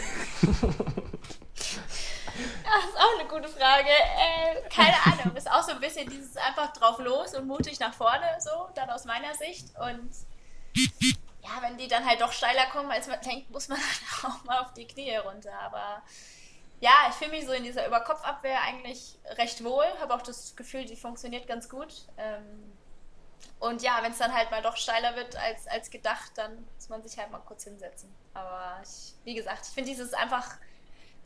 Das 2.67 2.85
ist 2.85 2.97
auch 2.99 3.19
eine 3.19 3.29
gute 3.29 3.49
Frage. 3.49 3.89
Äh, 3.89 4.69
keine 4.69 4.97
Ahnung. 5.05 5.37
Ist 5.37 5.49
auch 5.51 5.63
so 5.63 5.73
ein 5.73 5.81
bisschen 5.81 6.11
dieses 6.11 6.37
einfach 6.37 6.73
drauf 6.73 6.99
los 6.99 7.35
und 7.35 7.47
mutig 7.47 7.79
nach 7.79 7.95
vorne, 7.95 8.27
so, 8.41 8.51
dann 8.75 8.91
aus 8.91 9.05
meiner 9.05 9.35
Sicht. 9.35 9.67
Und 9.79 10.11
ja, 10.75 11.63
wenn 11.63 11.79
die 11.79 11.87
dann 11.87 12.05
halt 12.05 12.21
doch 12.21 12.33
steiler 12.33 12.67
kommen, 12.73 12.91
als 12.91 13.07
man 13.07 13.21
denkt, 13.21 13.51
muss 13.51 13.69
man 13.69 13.79
dann 14.23 14.33
auch 14.33 14.45
mal 14.45 14.59
auf 14.59 14.75
die 14.75 14.87
Knie 14.87 15.15
runter. 15.17 15.53
Aber 15.65 16.03
ja, 16.81 16.91
ich 17.09 17.15
fühle 17.15 17.31
mich 17.31 17.47
so 17.47 17.53
in 17.53 17.63
dieser 17.63 17.87
Überkopfabwehr 17.87 18.61
eigentlich 18.63 19.17
recht 19.39 19.63
wohl. 19.63 19.87
Habe 20.01 20.13
auch 20.15 20.23
das 20.23 20.57
Gefühl, 20.57 20.85
die 20.85 20.97
funktioniert 20.97 21.47
ganz 21.47 21.69
gut. 21.69 22.09
Ähm, 22.19 22.76
und 23.59 23.83
ja, 23.83 23.99
wenn 24.03 24.13
es 24.13 24.19
dann 24.19 24.35
halt 24.35 24.51
mal 24.51 24.63
doch 24.63 24.77
steiler 24.77 25.17
wird 25.17 25.37
als, 25.37 25.67
als 25.67 25.91
gedacht, 25.91 26.33
dann 26.37 26.67
muss 26.75 26.89
man 26.89 27.03
sich 27.03 27.19
halt 27.19 27.31
mal 27.31 27.41
kurz 27.41 27.65
hinsetzen. 27.65 28.15
Aber 28.35 28.81
ich, 28.83 29.15
wie 29.25 29.35
gesagt, 29.35 29.67
ich 29.67 29.73
finde 29.73 29.91
dieses 29.91 30.13
einfach 30.13 30.57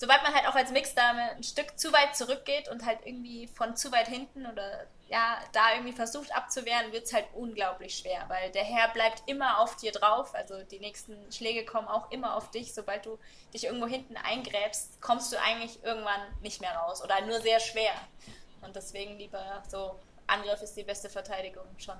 sobald 0.00 0.22
man 0.22 0.34
halt 0.34 0.48
auch 0.48 0.54
als 0.54 0.70
Mixdame 0.70 1.32
ein 1.32 1.42
Stück 1.42 1.78
zu 1.78 1.92
weit 1.92 2.16
zurückgeht 2.16 2.68
und 2.68 2.86
halt 2.86 3.00
irgendwie 3.04 3.46
von 3.46 3.76
zu 3.76 3.92
weit 3.92 4.08
hinten 4.08 4.46
oder 4.46 4.86
ja, 5.10 5.38
da 5.52 5.74
irgendwie 5.74 5.92
versucht 5.92 6.34
abzuwehren, 6.34 6.92
wird 6.92 7.04
es 7.04 7.12
halt 7.12 7.26
unglaublich 7.34 7.98
schwer, 7.98 8.24
weil 8.28 8.50
der 8.52 8.64
Herr 8.64 8.88
bleibt 8.88 9.22
immer 9.26 9.58
auf 9.58 9.76
dir 9.76 9.92
drauf. 9.92 10.34
Also 10.34 10.62
die 10.62 10.78
nächsten 10.78 11.30
Schläge 11.30 11.66
kommen 11.66 11.88
auch 11.88 12.10
immer 12.10 12.36
auf 12.36 12.50
dich. 12.50 12.72
Sobald 12.72 13.04
du 13.04 13.18
dich 13.52 13.64
irgendwo 13.64 13.86
hinten 13.86 14.16
eingräbst, 14.16 15.02
kommst 15.02 15.32
du 15.32 15.40
eigentlich 15.40 15.82
irgendwann 15.84 16.22
nicht 16.40 16.62
mehr 16.62 16.74
raus 16.74 17.02
oder 17.04 17.20
nur 17.26 17.40
sehr 17.40 17.60
schwer. 17.60 17.92
Und 18.62 18.76
deswegen 18.76 19.18
lieber 19.18 19.62
so, 19.68 19.98
Angriff 20.30 20.62
ist 20.62 20.76
die 20.76 20.84
beste 20.84 21.08
Verteidigung 21.08 21.64
schon. 21.76 21.96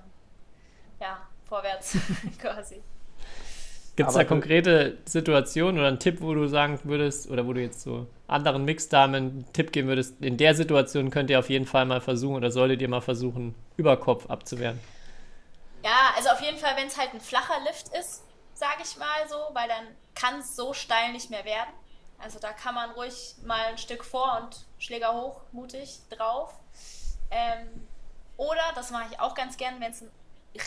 Ja, 0.99 1.27
vorwärts 1.43 1.97
quasi. 2.39 2.81
Gibt 3.95 4.09
es 4.09 4.15
da 4.15 4.23
konkrete 4.23 4.97
Situationen 5.05 5.77
oder 5.77 5.89
einen 5.89 5.99
Tipp, 5.99 6.21
wo 6.21 6.33
du 6.33 6.47
sagen 6.47 6.79
würdest, 6.83 7.29
oder 7.29 7.45
wo 7.45 7.53
du 7.53 7.61
jetzt 7.61 7.81
so 7.81 8.07
anderen 8.27 8.63
Mixdamen 8.63 9.15
einen 9.15 9.53
Tipp 9.53 9.73
geben 9.73 9.89
würdest, 9.89 10.21
in 10.21 10.37
der 10.37 10.55
Situation 10.55 11.11
könnt 11.11 11.29
ihr 11.29 11.37
auf 11.37 11.49
jeden 11.49 11.65
Fall 11.65 11.85
mal 11.85 11.99
versuchen 11.99 12.37
oder 12.37 12.51
solltet 12.51 12.81
ihr 12.81 12.87
mal 12.87 13.01
versuchen, 13.01 13.53
über 13.75 13.97
Kopf 13.97 14.29
abzuwehren? 14.29 14.79
Ja, 15.83 16.13
also 16.15 16.29
auf 16.29 16.41
jeden 16.41 16.57
Fall, 16.57 16.77
wenn 16.77 16.87
es 16.87 16.97
halt 16.97 17.13
ein 17.13 17.19
flacher 17.19 17.59
Lift 17.65 17.89
ist, 17.89 18.23
sage 18.53 18.81
ich 18.83 18.97
mal 18.97 19.27
so, 19.27 19.35
weil 19.53 19.67
dann 19.67 19.87
kann 20.15 20.39
es 20.39 20.55
so 20.55 20.73
steil 20.73 21.11
nicht 21.11 21.29
mehr 21.29 21.43
werden. 21.43 21.73
Also 22.17 22.39
da 22.39 22.53
kann 22.53 22.75
man 22.75 22.91
ruhig 22.91 23.35
mal 23.45 23.65
ein 23.65 23.77
Stück 23.77 24.05
vor 24.05 24.41
und 24.41 24.65
Schläger 24.77 25.13
hoch, 25.13 25.41
mutig 25.51 25.99
drauf. 26.09 26.53
Ähm, 27.31 27.87
oder, 28.37 28.61
das 28.75 28.91
mache 28.91 29.07
ich 29.11 29.19
auch 29.19 29.35
ganz 29.35 29.57
gern, 29.57 29.79
wenn 29.79 29.91
es 29.91 30.01
ein 30.01 30.11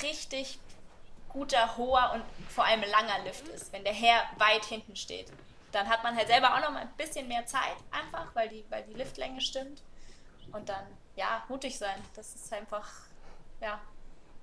richtig 0.02 0.58
guter, 1.28 1.76
hoher 1.76 2.12
und 2.14 2.24
vor 2.48 2.64
allem 2.64 2.82
langer 2.82 3.24
Lift 3.24 3.48
ist, 3.48 3.72
wenn 3.72 3.84
der 3.84 3.92
Herr 3.92 4.22
weit 4.38 4.64
hinten 4.64 4.96
steht. 4.96 5.32
Dann 5.72 5.88
hat 5.88 6.04
man 6.04 6.16
halt 6.16 6.28
selber 6.28 6.54
auch 6.54 6.60
noch 6.60 6.70
mal 6.70 6.82
ein 6.82 6.96
bisschen 6.96 7.26
mehr 7.26 7.44
Zeit, 7.46 7.76
einfach, 7.90 8.26
weil 8.34 8.48
die, 8.48 8.64
weil 8.70 8.84
die 8.84 8.94
Liftlänge 8.94 9.40
stimmt. 9.40 9.82
Und 10.52 10.68
dann, 10.68 10.86
ja, 11.16 11.42
mutig 11.48 11.76
sein. 11.76 12.00
Das 12.14 12.34
ist 12.36 12.52
einfach, 12.52 12.88
ja, 13.60 13.80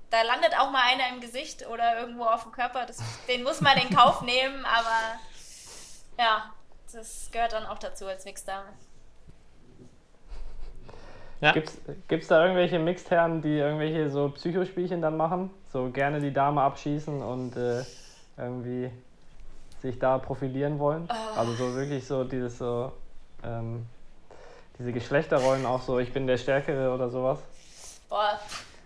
da 0.09 0.21
landet 0.23 0.53
auch 0.59 0.69
mal 0.71 0.83
einer 0.83 1.07
im 1.07 1.21
Gesicht 1.21 1.65
oder 1.65 1.97
irgendwo 1.97 2.25
auf 2.25 2.43
dem 2.43 2.51
Körper. 2.51 2.85
Das, 2.85 2.97
den 3.29 3.43
muss 3.43 3.61
man 3.61 3.77
in 3.77 3.95
Kauf 3.95 4.21
nehmen, 4.21 4.65
aber 4.65 5.19
ja, 6.19 6.53
das 6.91 7.29
gehört 7.31 7.53
dann 7.53 7.65
auch 7.65 7.79
dazu 7.79 8.05
als 8.07 8.25
Mixdame. 8.25 8.67
Ja, 11.41 11.53
Gibt's, 11.53 11.77
gibt's 12.07 12.27
da 12.27 12.43
irgendwelche 12.43 12.77
Mixed-Herren, 12.77 13.41
die 13.41 13.57
irgendwelche 13.57 14.11
so 14.11 14.29
Psychospielchen 14.29 15.01
dann 15.01 15.17
machen? 15.17 15.49
So 15.73 15.89
gerne 15.89 16.21
die 16.21 16.31
Dame 16.31 16.61
abschießen 16.61 17.21
und 17.21 17.57
äh, 17.57 17.83
irgendwie 18.37 18.91
sich 19.81 19.97
da 19.97 20.19
profilieren 20.19 20.77
wollen? 20.77 21.09
Also 21.35 21.53
so 21.55 21.75
wirklich 21.75 22.05
so 22.05 22.23
dieses 22.23 22.59
so, 22.59 22.91
ähm, 23.43 23.87
diese 24.77 24.93
Geschlechterrollen 24.93 25.65
auch 25.65 25.81
so, 25.81 25.97
ich 25.97 26.13
bin 26.13 26.27
der 26.27 26.37
Stärkere 26.37 26.93
oder 26.93 27.09
sowas? 27.09 27.39
Boah, 28.07 28.39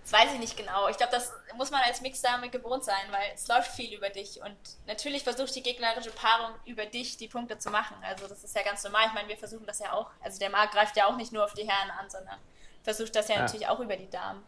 das 0.04 0.14
weiß 0.14 0.34
ich 0.36 0.40
nicht 0.40 0.56
genau. 0.56 0.88
Ich 0.90 0.96
glaube, 0.96 1.12
das 1.12 1.34
muss 1.56 1.72
man 1.72 1.82
als 1.84 2.02
Mixdame 2.02 2.50
gewohnt 2.50 2.84
sein, 2.84 3.12
weil 3.12 3.32
es 3.34 3.48
läuft 3.48 3.72
viel 3.72 3.94
über 3.94 4.10
dich 4.10 4.42
und 4.42 4.58
natürlich 4.86 5.24
versucht 5.24 5.54
die 5.56 5.64
gegnerische 5.64 6.12
Paarung 6.12 6.56
über 6.66 6.86
dich 6.86 7.18
die 7.18 7.28
Punkte 7.28 7.58
zu 7.58 7.70
machen. 7.70 7.96
Also 8.04 8.28
das 8.28 8.44
ist 8.44 8.56
ja 8.56 8.64
ganz 8.64 8.84
normal. 8.84 9.08
Ich 9.08 9.14
meine, 9.14 9.28
wir 9.30 9.38
versuchen 9.38 9.66
das 9.66 9.80
ja 9.80 9.94
auch. 9.94 10.10
Also 10.22 10.40
der 10.40 10.50
Markt 10.50 10.74
greift 10.74 10.96
ja 10.98 11.08
auch 11.08 11.16
nicht 11.18 11.32
nur 11.32 11.44
auf 11.46 11.54
die 11.54 11.68
Herren 11.68 11.92
an, 11.92 12.10
sondern 12.10 12.40
versucht 12.84 13.16
das 13.16 13.28
ja, 13.28 13.36
Ja. 13.36 13.42
natürlich 13.42 13.68
auch 13.68 13.80
über 13.80 13.96
die 13.98 14.10
Damen. 14.10 14.44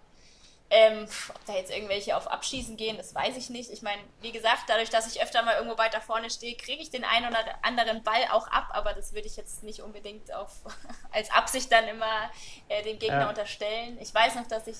Ähm, 0.70 1.08
ob 1.30 1.45
da 1.45 1.53
jetzt 1.55 1.72
irgendwelche 1.72 2.18
auf 2.18 2.28
Abschießen 2.28 2.76
gehen, 2.76 2.97
das 2.97 3.16
weiß 3.16 3.38
ich 3.38 3.49
nicht. 3.49 3.70
Ich 3.72 3.82
meine, 3.84 4.01
wie 4.20 4.34
gesagt, 4.34 4.64
dadurch, 4.68 4.89
dass 4.89 5.08
ich 5.08 5.22
öfter 5.24 5.41
mal 5.43 5.55
irgendwo 5.55 5.78
weiter 5.78 6.01
vorne 6.01 6.30
stehe, 6.30 6.58
kriege 6.58 6.82
ich 6.82 6.89
den 6.89 7.05
einen 7.05 7.28
oder 7.30 7.39
anderen 7.62 8.03
Ball 8.03 8.28
auch 8.32 8.47
ab, 8.49 8.68
aber 8.72 8.93
das 8.93 9.14
würde 9.14 9.28
ich 9.28 9.38
jetzt 9.38 9.64
nicht 9.64 9.80
unbedingt 9.82 10.34
auf, 10.34 10.51
als 11.14 11.32
Absicht 11.32 11.72
dann 11.72 11.88
immer 11.88 12.30
äh, 12.68 12.84
dem 12.84 12.99
Gegner 12.99 13.22
Ja. 13.22 13.30
unterstellen. 13.30 13.97
Ich 14.01 14.14
weiß 14.14 14.36
noch, 14.36 14.45
dass 14.47 14.68
ich 14.68 14.76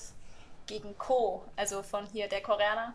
gegen 0.68 0.96
Ko, 0.98 1.44
also 1.56 1.82
von 1.82 2.06
hier 2.12 2.28
der 2.28 2.42
Koreaner, 2.42 2.94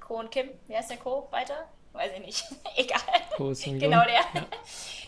Ko 0.00 0.18
und 0.18 0.32
Kim, 0.32 0.48
wie 0.66 0.76
heißt 0.76 0.90
der 0.90 0.96
Ko 0.96 1.28
weiter? 1.30 1.68
Weiß 1.92 2.10
ich 2.14 2.26
nicht. 2.26 2.44
Egal. 2.76 3.00
Ko 3.36 3.54
Sung-Jung. 3.54 3.78
Genau 3.78 4.04
der. 4.04 4.22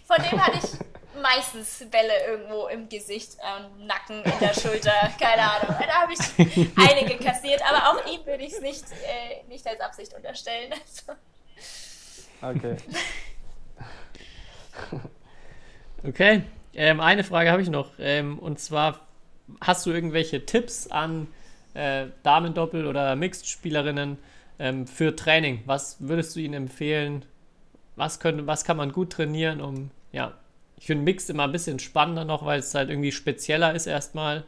Von 0.06 0.16
dem 0.22 0.42
hatte 0.42 0.56
ich 0.56 1.20
meistens 1.20 1.84
Bälle 1.90 2.26
irgendwo 2.26 2.68
im 2.68 2.88
Gesicht, 2.88 3.36
im 3.42 3.86
Nacken, 3.86 4.22
in 4.24 4.38
der 4.40 4.54
Schulter, 4.54 5.12
keine 5.20 5.42
Ahnung. 5.42 5.76
Da 5.78 6.02
habe 6.02 6.14
ich 6.14 6.70
einige 6.76 7.22
kassiert, 7.22 7.60
aber 7.68 7.90
auch 7.90 8.06
ihm 8.10 8.24
würde 8.24 8.42
ich 8.44 8.54
es 8.54 8.60
nicht, 8.62 8.84
äh, 9.06 9.46
nicht 9.48 9.66
als 9.66 9.80
Absicht 9.80 10.14
unterstellen. 10.14 10.72
Okay. 12.40 12.76
Okay, 16.06 16.42
ähm, 16.72 17.00
eine 17.00 17.24
Frage 17.24 17.50
habe 17.50 17.60
ich 17.60 17.68
noch. 17.68 17.90
Ähm, 17.98 18.38
und 18.38 18.60
zwar, 18.60 19.00
hast 19.60 19.84
du 19.84 19.90
irgendwelche 19.90 20.46
Tipps 20.46 20.86
an 20.86 21.28
äh, 21.78 22.06
Damendoppel- 22.24 22.86
oder 22.86 23.14
Mixed-Spielerinnen 23.16 24.18
ähm, 24.58 24.86
für 24.86 25.14
Training? 25.14 25.62
Was 25.66 25.96
würdest 26.00 26.34
du 26.36 26.40
ihnen 26.40 26.54
empfehlen? 26.54 27.24
Was, 27.96 28.20
könnte, 28.20 28.46
was 28.46 28.64
kann 28.64 28.76
man 28.76 28.92
gut 28.92 29.10
trainieren, 29.12 29.60
um, 29.60 29.90
ja, 30.12 30.32
ich 30.76 30.86
finde 30.86 31.04
Mixed 31.04 31.28
immer 31.30 31.44
ein 31.44 31.52
bisschen 31.52 31.78
spannender 31.78 32.24
noch, 32.24 32.44
weil 32.44 32.60
es 32.60 32.74
halt 32.74 32.90
irgendwie 32.90 33.10
spezieller 33.12 33.74
ist 33.74 33.86
erstmal. 33.86 34.44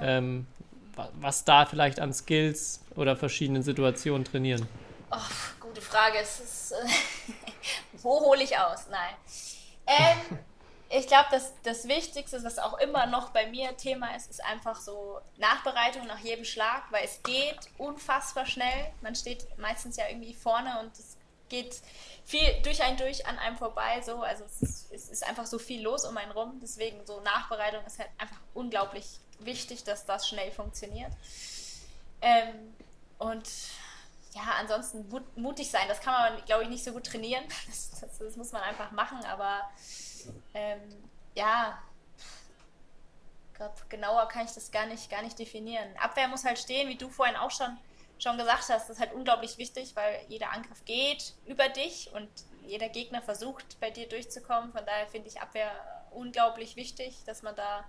Ähm, 0.00 0.46
wa- 0.94 1.10
was 1.20 1.44
da 1.44 1.66
vielleicht 1.66 1.98
an 2.00 2.12
Skills 2.12 2.80
oder 2.96 3.16
verschiedenen 3.16 3.62
Situationen 3.62 4.24
trainieren? 4.24 4.66
Oh, 5.10 5.16
gute 5.60 5.80
Frage. 5.80 6.18
Es 6.22 6.40
ist, 6.40 6.72
äh, 6.72 6.76
wo 8.02 8.20
hole 8.20 8.42
ich 8.42 8.56
aus? 8.56 8.86
Nein. 8.90 9.14
Ähm, 9.86 10.38
ich 10.94 11.06
glaube, 11.06 11.28
das, 11.30 11.54
das 11.62 11.88
Wichtigste, 11.88 12.44
was 12.44 12.58
auch 12.58 12.78
immer 12.78 13.06
noch 13.06 13.30
bei 13.30 13.46
mir 13.46 13.74
Thema 13.78 14.14
ist, 14.14 14.28
ist 14.28 14.44
einfach 14.44 14.78
so 14.78 15.20
Nachbereitung 15.38 16.06
nach 16.06 16.18
jedem 16.18 16.44
Schlag, 16.44 16.82
weil 16.90 17.02
es 17.04 17.22
geht 17.22 17.58
unfassbar 17.78 18.44
schnell. 18.44 18.92
Man 19.00 19.14
steht 19.14 19.46
meistens 19.58 19.96
ja 19.96 20.06
irgendwie 20.08 20.34
vorne 20.34 20.80
und 20.80 20.92
es 20.98 21.16
geht 21.48 21.80
viel 22.26 22.60
durch 22.62 22.82
einen 22.82 22.98
durch 22.98 23.26
an 23.26 23.38
einem 23.38 23.56
vorbei. 23.56 24.02
So. 24.02 24.22
Also 24.22 24.44
es 24.44 24.60
ist, 24.60 24.92
es 24.92 25.08
ist 25.08 25.26
einfach 25.26 25.46
so 25.46 25.58
viel 25.58 25.80
los 25.80 26.04
um 26.04 26.14
einen 26.18 26.30
rum. 26.30 26.60
Deswegen 26.60 27.06
so 27.06 27.20
Nachbereitung 27.20 27.82
ist 27.86 27.98
halt 27.98 28.10
einfach 28.18 28.40
unglaublich 28.52 29.06
wichtig, 29.38 29.84
dass 29.84 30.04
das 30.04 30.28
schnell 30.28 30.52
funktioniert. 30.52 31.12
Ähm, 32.20 32.74
und 33.18 33.48
ja, 34.34 34.42
ansonsten 34.60 35.08
mut, 35.08 35.36
mutig 35.38 35.70
sein, 35.70 35.88
das 35.88 36.00
kann 36.02 36.12
man, 36.12 36.44
glaube 36.44 36.64
ich, 36.64 36.68
nicht 36.68 36.84
so 36.84 36.92
gut 36.92 37.06
trainieren. 37.06 37.44
Das, 37.66 37.90
das, 37.98 38.18
das 38.18 38.36
muss 38.36 38.52
man 38.52 38.60
einfach 38.60 38.90
machen, 38.90 39.24
aber 39.24 39.70
ähm, 40.54 40.80
ja, 41.34 41.82
glaube, 43.62 43.74
genauer 43.88 44.26
kann 44.28 44.46
ich 44.46 44.52
das 44.52 44.70
gar 44.70 44.86
nicht, 44.86 45.08
gar 45.10 45.22
nicht 45.22 45.38
definieren. 45.38 45.96
Abwehr 45.98 46.28
muss 46.28 46.44
halt 46.44 46.58
stehen, 46.58 46.88
wie 46.88 46.96
du 46.96 47.08
vorhin 47.08 47.36
auch 47.36 47.50
schon, 47.50 47.78
schon 48.18 48.36
gesagt 48.36 48.68
hast, 48.68 48.88
das 48.88 48.90
ist 48.90 49.00
halt 49.00 49.12
unglaublich 49.12 49.58
wichtig, 49.58 49.94
weil 49.94 50.24
jeder 50.28 50.52
Angriff 50.52 50.84
geht 50.84 51.34
über 51.46 51.68
dich 51.68 52.10
und 52.12 52.28
jeder 52.66 52.88
Gegner 52.88 53.22
versucht, 53.22 53.78
bei 53.80 53.90
dir 53.90 54.08
durchzukommen. 54.08 54.72
Von 54.72 54.84
daher 54.84 55.06
finde 55.06 55.28
ich 55.28 55.40
Abwehr 55.40 55.70
unglaublich 56.10 56.76
wichtig, 56.76 57.16
dass 57.24 57.42
man 57.42 57.54
da 57.54 57.84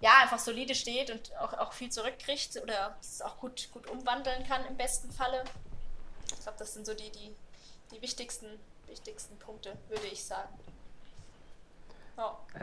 ja, 0.00 0.18
einfach 0.20 0.38
solide 0.38 0.74
steht 0.74 1.10
und 1.10 1.34
auch, 1.38 1.52
auch 1.54 1.72
viel 1.72 1.90
zurückkriegt 1.90 2.60
oder 2.60 2.96
es 3.00 3.22
auch 3.22 3.38
gut, 3.38 3.70
gut 3.72 3.88
umwandeln 3.88 4.44
kann 4.46 4.64
im 4.66 4.76
besten 4.76 5.12
Falle. 5.12 5.44
Ich 6.26 6.40
glaube, 6.40 6.58
das 6.58 6.74
sind 6.74 6.86
so 6.86 6.94
die, 6.94 7.10
die, 7.10 7.34
die 7.92 8.02
wichtigsten, 8.02 8.58
wichtigsten 8.88 9.38
Punkte, 9.38 9.76
würde 9.88 10.06
ich 10.06 10.24
sagen. 10.24 10.52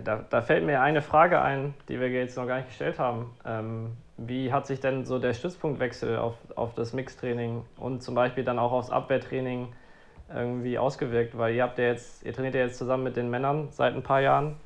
Da, 0.03 0.25
da 0.29 0.41
fällt 0.41 0.65
mir 0.65 0.81
eine 0.81 1.01
Frage 1.01 1.41
ein, 1.41 1.73
die 1.87 1.99
wir 1.99 2.09
jetzt 2.09 2.37
noch 2.37 2.47
gar 2.47 2.57
nicht 2.57 2.67
gestellt 2.69 2.99
haben. 2.99 3.35
Ähm, 3.45 3.97
wie 4.17 4.51
hat 4.51 4.67
sich 4.67 4.79
denn 4.79 5.05
so 5.05 5.17
der 5.19 5.33
Stützpunktwechsel 5.33 6.17
auf, 6.17 6.35
auf 6.55 6.73
das 6.75 6.93
Mixtraining 6.93 7.65
und 7.77 8.03
zum 8.03 8.15
Beispiel 8.15 8.43
dann 8.43 8.59
auch 8.59 8.71
aufs 8.71 8.89
Abwehrtraining 8.89 9.73
irgendwie 10.33 10.77
ausgewirkt? 10.77 11.37
Weil 11.37 11.55
ihr 11.55 11.63
habt 11.63 11.77
ja 11.79 11.85
jetzt, 11.85 12.23
ihr 12.23 12.33
trainiert 12.33 12.55
ja 12.55 12.61
jetzt 12.61 12.77
zusammen 12.77 13.03
mit 13.03 13.15
den 13.15 13.29
Männern 13.29 13.69
seit 13.71 13.95
ein 13.95 14.03
paar 14.03 14.21
Jahren. 14.21 14.57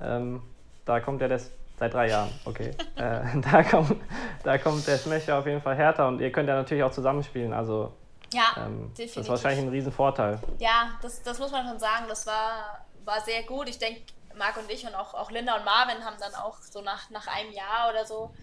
Ähm, 0.00 0.42
da 0.84 1.00
kommt 1.00 1.20
ja 1.20 1.28
das 1.28 1.52
seit 1.78 1.94
drei 1.94 2.08
Jahren, 2.08 2.30
okay. 2.44 2.70
äh, 2.96 3.20
da, 3.40 3.62
kommt, 3.62 3.96
da 4.42 4.58
kommt 4.58 4.86
der 4.86 4.98
Smasher 4.98 5.38
auf 5.38 5.46
jeden 5.46 5.60
Fall 5.60 5.76
härter 5.76 6.08
und 6.08 6.20
ihr 6.20 6.30
könnt 6.32 6.48
ja 6.48 6.54
natürlich 6.54 6.82
auch 6.82 6.90
zusammenspielen. 6.90 7.52
Also 7.52 7.92
Ja, 8.32 8.42
ähm, 8.56 8.90
das 8.90 8.96
definitiv. 8.96 9.16
ist 9.16 9.28
wahrscheinlich 9.28 9.64
ein 9.64 9.70
Riesenvorteil. 9.70 10.38
Ja, 10.58 10.90
das, 11.00 11.22
das 11.22 11.38
muss 11.38 11.50
man 11.50 11.66
schon 11.66 11.78
sagen. 11.78 12.04
Das 12.08 12.26
war, 12.26 12.84
war 13.04 13.20
sehr 13.20 13.42
gut. 13.42 13.68
Ich 13.68 13.78
denke, 13.78 14.00
Marc 14.36 14.56
und 14.56 14.70
ich 14.70 14.86
und 14.86 14.94
auch, 14.94 15.14
auch 15.14 15.30
Linda 15.30 15.56
und 15.56 15.64
Marvin 15.64 16.04
haben 16.04 16.16
dann 16.20 16.34
auch 16.34 16.58
so 16.62 16.80
nach, 16.80 17.10
nach 17.10 17.26
einem 17.26 17.52
Jahr 17.52 17.90
oder 17.90 18.04
so 18.06 18.34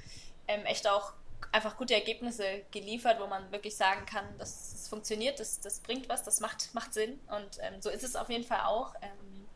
ähm, 0.48 0.66
echt 0.66 0.88
auch 0.88 1.14
einfach 1.52 1.78
gute 1.78 1.94
Ergebnisse 1.94 2.64
geliefert, 2.72 3.20
wo 3.20 3.28
man 3.28 3.52
wirklich 3.52 3.76
sagen 3.76 4.06
kann, 4.06 4.26
das, 4.38 4.72
das 4.74 4.88
funktioniert, 4.88 5.40
das, 5.40 5.60
das 5.62 5.80
bringt 5.80 6.10
was, 6.10 6.24
das 6.24 6.40
macht, 6.42 6.74
macht 6.74 6.94
Sinn. 6.94 7.20
Und 7.30 7.58
ähm, 7.62 7.82
so 7.82 7.90
ist 7.90 8.04
es 8.04 8.16
auf 8.16 8.30
jeden 8.30 8.44
Fall 8.44 8.62
auch. 8.66 8.94
Ähm, 9.02 9.48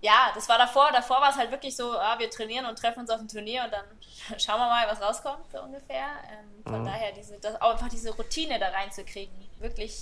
ja, 0.00 0.30
das 0.34 0.48
war 0.48 0.58
davor. 0.58 0.92
Davor 0.92 1.20
war 1.20 1.30
es 1.30 1.36
halt 1.36 1.50
wirklich 1.50 1.74
so, 1.74 1.92
ah, 1.98 2.18
wir 2.18 2.30
trainieren 2.30 2.66
und 2.66 2.78
treffen 2.78 3.00
uns 3.00 3.10
auf 3.10 3.18
dem 3.18 3.28
Turnier 3.28 3.64
und 3.64 3.72
dann 3.72 3.84
schauen 4.38 4.60
wir 4.60 4.68
mal, 4.68 4.86
was 4.88 5.00
rauskommt, 5.00 5.50
so 5.50 5.60
ungefähr. 5.62 6.06
Ähm, 6.30 6.62
von 6.64 6.82
Mhm. 6.82 6.86
daher 6.86 7.12
diese, 7.12 7.38
das, 7.40 7.60
auch 7.60 7.72
einfach 7.72 7.88
diese 7.88 8.14
Routine 8.14 8.58
da 8.58 8.68
reinzukriegen, 8.68 9.34
wirklich 9.58 10.00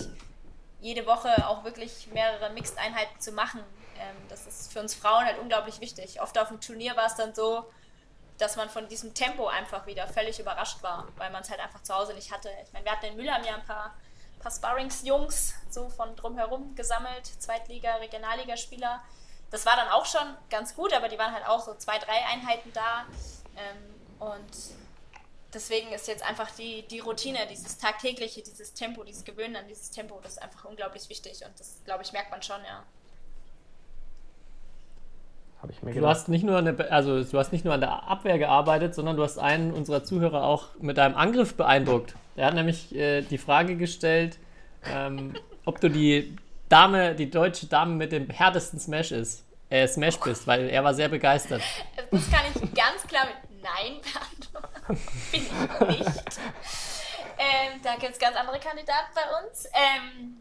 jede 0.81 1.05
Woche 1.07 1.47
auch 1.47 1.63
wirklich 1.63 2.07
mehrere 2.07 2.51
Mixed-Einheiten 2.51 3.19
zu 3.19 3.31
machen, 3.31 3.63
ähm, 3.99 4.15
das 4.29 4.47
ist 4.47 4.73
für 4.73 4.79
uns 4.79 4.95
Frauen 4.95 5.25
halt 5.25 5.39
unglaublich 5.39 5.79
wichtig. 5.79 6.21
Oft 6.21 6.37
auf 6.37 6.49
dem 6.49 6.61
Turnier 6.61 6.95
war 6.95 7.05
es 7.05 7.15
dann 7.15 7.33
so, 7.33 7.65
dass 8.37 8.55
man 8.55 8.69
von 8.69 8.87
diesem 8.87 9.13
Tempo 9.13 9.47
einfach 9.47 9.85
wieder 9.85 10.07
völlig 10.07 10.39
überrascht 10.39 10.83
war, 10.83 11.07
weil 11.17 11.31
man 11.31 11.41
es 11.41 11.49
halt 11.49 11.59
einfach 11.59 11.81
zu 11.83 11.95
Hause 11.95 12.13
nicht 12.13 12.31
hatte. 12.31 12.49
Ich 12.63 12.73
meine, 12.73 12.85
wir 12.85 12.91
hatten 12.91 13.05
in 13.05 13.15
Mülheim 13.15 13.43
ja 13.43 13.55
ein 13.55 13.65
paar, 13.65 13.95
paar 14.39 14.51
Sparrings-Jungs 14.51 15.53
so 15.69 15.89
von 15.89 16.15
drumherum 16.15 16.75
gesammelt, 16.75 17.25
Zweitliga-, 17.39 17.99
Regionalligaspieler. 17.99 19.01
Das 19.51 19.65
war 19.65 19.75
dann 19.77 19.89
auch 19.89 20.05
schon 20.05 20.35
ganz 20.49 20.75
gut, 20.75 20.93
aber 20.93 21.07
die 21.07 21.17
waren 21.17 21.33
halt 21.33 21.47
auch 21.47 21.63
so 21.63 21.75
zwei, 21.75 21.97
drei 21.97 22.25
Einheiten 22.25 22.73
da. 22.73 23.05
Ähm, 23.55 23.95
und 24.19 24.75
deswegen 25.53 25.91
ist 25.93 26.07
jetzt 26.07 26.23
einfach 26.23 26.51
die, 26.51 26.85
die 26.87 26.99
Routine, 26.99 27.47
dieses 27.47 27.77
tagtägliche, 27.77 28.41
dieses 28.41 28.73
Tempo, 28.73 29.03
dieses 29.03 29.23
Gewöhnen 29.23 29.55
an 29.55 29.67
dieses 29.67 29.89
Tempo, 29.89 30.19
das 30.21 30.33
ist 30.33 30.41
einfach 30.41 30.65
unglaublich 30.65 31.09
wichtig 31.09 31.43
und 31.45 31.57
das, 31.59 31.81
glaube 31.85 32.03
ich, 32.03 32.11
merkt 32.11 32.31
man 32.31 32.43
schon, 32.43 32.63
ja. 32.65 32.83
Habe 35.65 35.73
ich 35.73 35.81
mir 35.81 35.89
Du 35.91 35.95
gedacht. 35.95 36.11
hast 36.11 36.29
nicht 36.29 36.43
nur 36.45 36.59
eine, 36.59 36.77
also 36.91 37.23
du 37.23 37.39
hast 37.39 37.51
nicht 37.51 37.65
nur 37.65 37.73
an 37.73 37.79
der 37.81 38.03
Abwehr 38.03 38.37
gearbeitet, 38.37 38.93
sondern 38.93 39.17
du 39.17 39.23
hast 39.23 39.39
einen 39.39 39.71
unserer 39.73 40.03
Zuhörer 40.03 40.43
auch 40.43 40.67
mit 40.79 40.99
deinem 40.99 41.15
Angriff 41.15 41.55
beeindruckt. 41.55 42.13
Er 42.35 42.45
hat 42.45 42.53
nämlich 42.53 42.93
äh, 42.95 43.23
die 43.23 43.39
Frage 43.39 43.75
gestellt, 43.75 44.37
ähm, 44.93 45.35
ob 45.65 45.81
du 45.81 45.89
die 45.89 46.37
Dame, 46.69 47.15
die 47.15 47.31
deutsche 47.31 47.65
Dame 47.65 47.95
mit 47.95 48.11
dem 48.11 48.29
härtesten 48.29 48.79
Smash 48.79 49.11
ist, 49.11 49.43
äh, 49.71 49.87
Smash 49.87 50.19
bist, 50.19 50.45
weil 50.45 50.69
er 50.69 50.83
war 50.83 50.93
sehr 50.93 51.09
begeistert. 51.09 51.63
Das 52.11 52.29
kann 52.29 52.41
ich 52.53 52.61
ganz 52.75 53.01
klar 53.07 53.25
mit 53.25 53.63
Nein 53.63 54.01
beantworten. 54.03 55.03
Bin 55.31 55.41
ich 55.41 55.97
nicht. 56.05 56.39
Ähm, 57.39 57.81
da 57.83 57.95
gibt 57.95 58.11
es 58.13 58.19
ganz 58.19 58.37
andere 58.37 58.59
Kandidaten 58.59 59.09
bei 59.15 59.47
uns. 59.47 59.65
Ähm, 59.73 60.37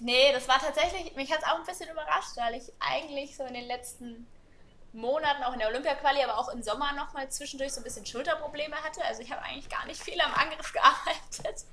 nee, 0.00 0.32
das 0.34 0.48
war 0.48 0.58
tatsächlich, 0.58 1.14
mich 1.14 1.30
hat 1.30 1.38
es 1.38 1.44
auch 1.44 1.60
ein 1.60 1.64
bisschen 1.64 1.88
überrascht, 1.90 2.36
weil 2.36 2.54
ich 2.56 2.72
eigentlich 2.80 3.36
so 3.36 3.44
in 3.44 3.54
den 3.54 3.68
letzten 3.68 4.26
Monaten, 4.98 5.42
auch 5.42 5.52
in 5.52 5.58
der 5.58 5.68
Olympia-Quali, 5.68 6.22
aber 6.22 6.38
auch 6.38 6.48
im 6.50 6.62
Sommer 6.62 6.92
nochmal 6.92 7.28
zwischendurch 7.30 7.72
so 7.72 7.80
ein 7.80 7.84
bisschen 7.84 8.04
Schulterprobleme 8.04 8.76
hatte. 8.76 9.04
Also 9.04 9.22
ich 9.22 9.30
habe 9.32 9.42
eigentlich 9.42 9.68
gar 9.68 9.86
nicht 9.86 10.02
viel 10.02 10.20
am 10.20 10.32
Angriff 10.34 10.72
gearbeitet. 10.74 11.64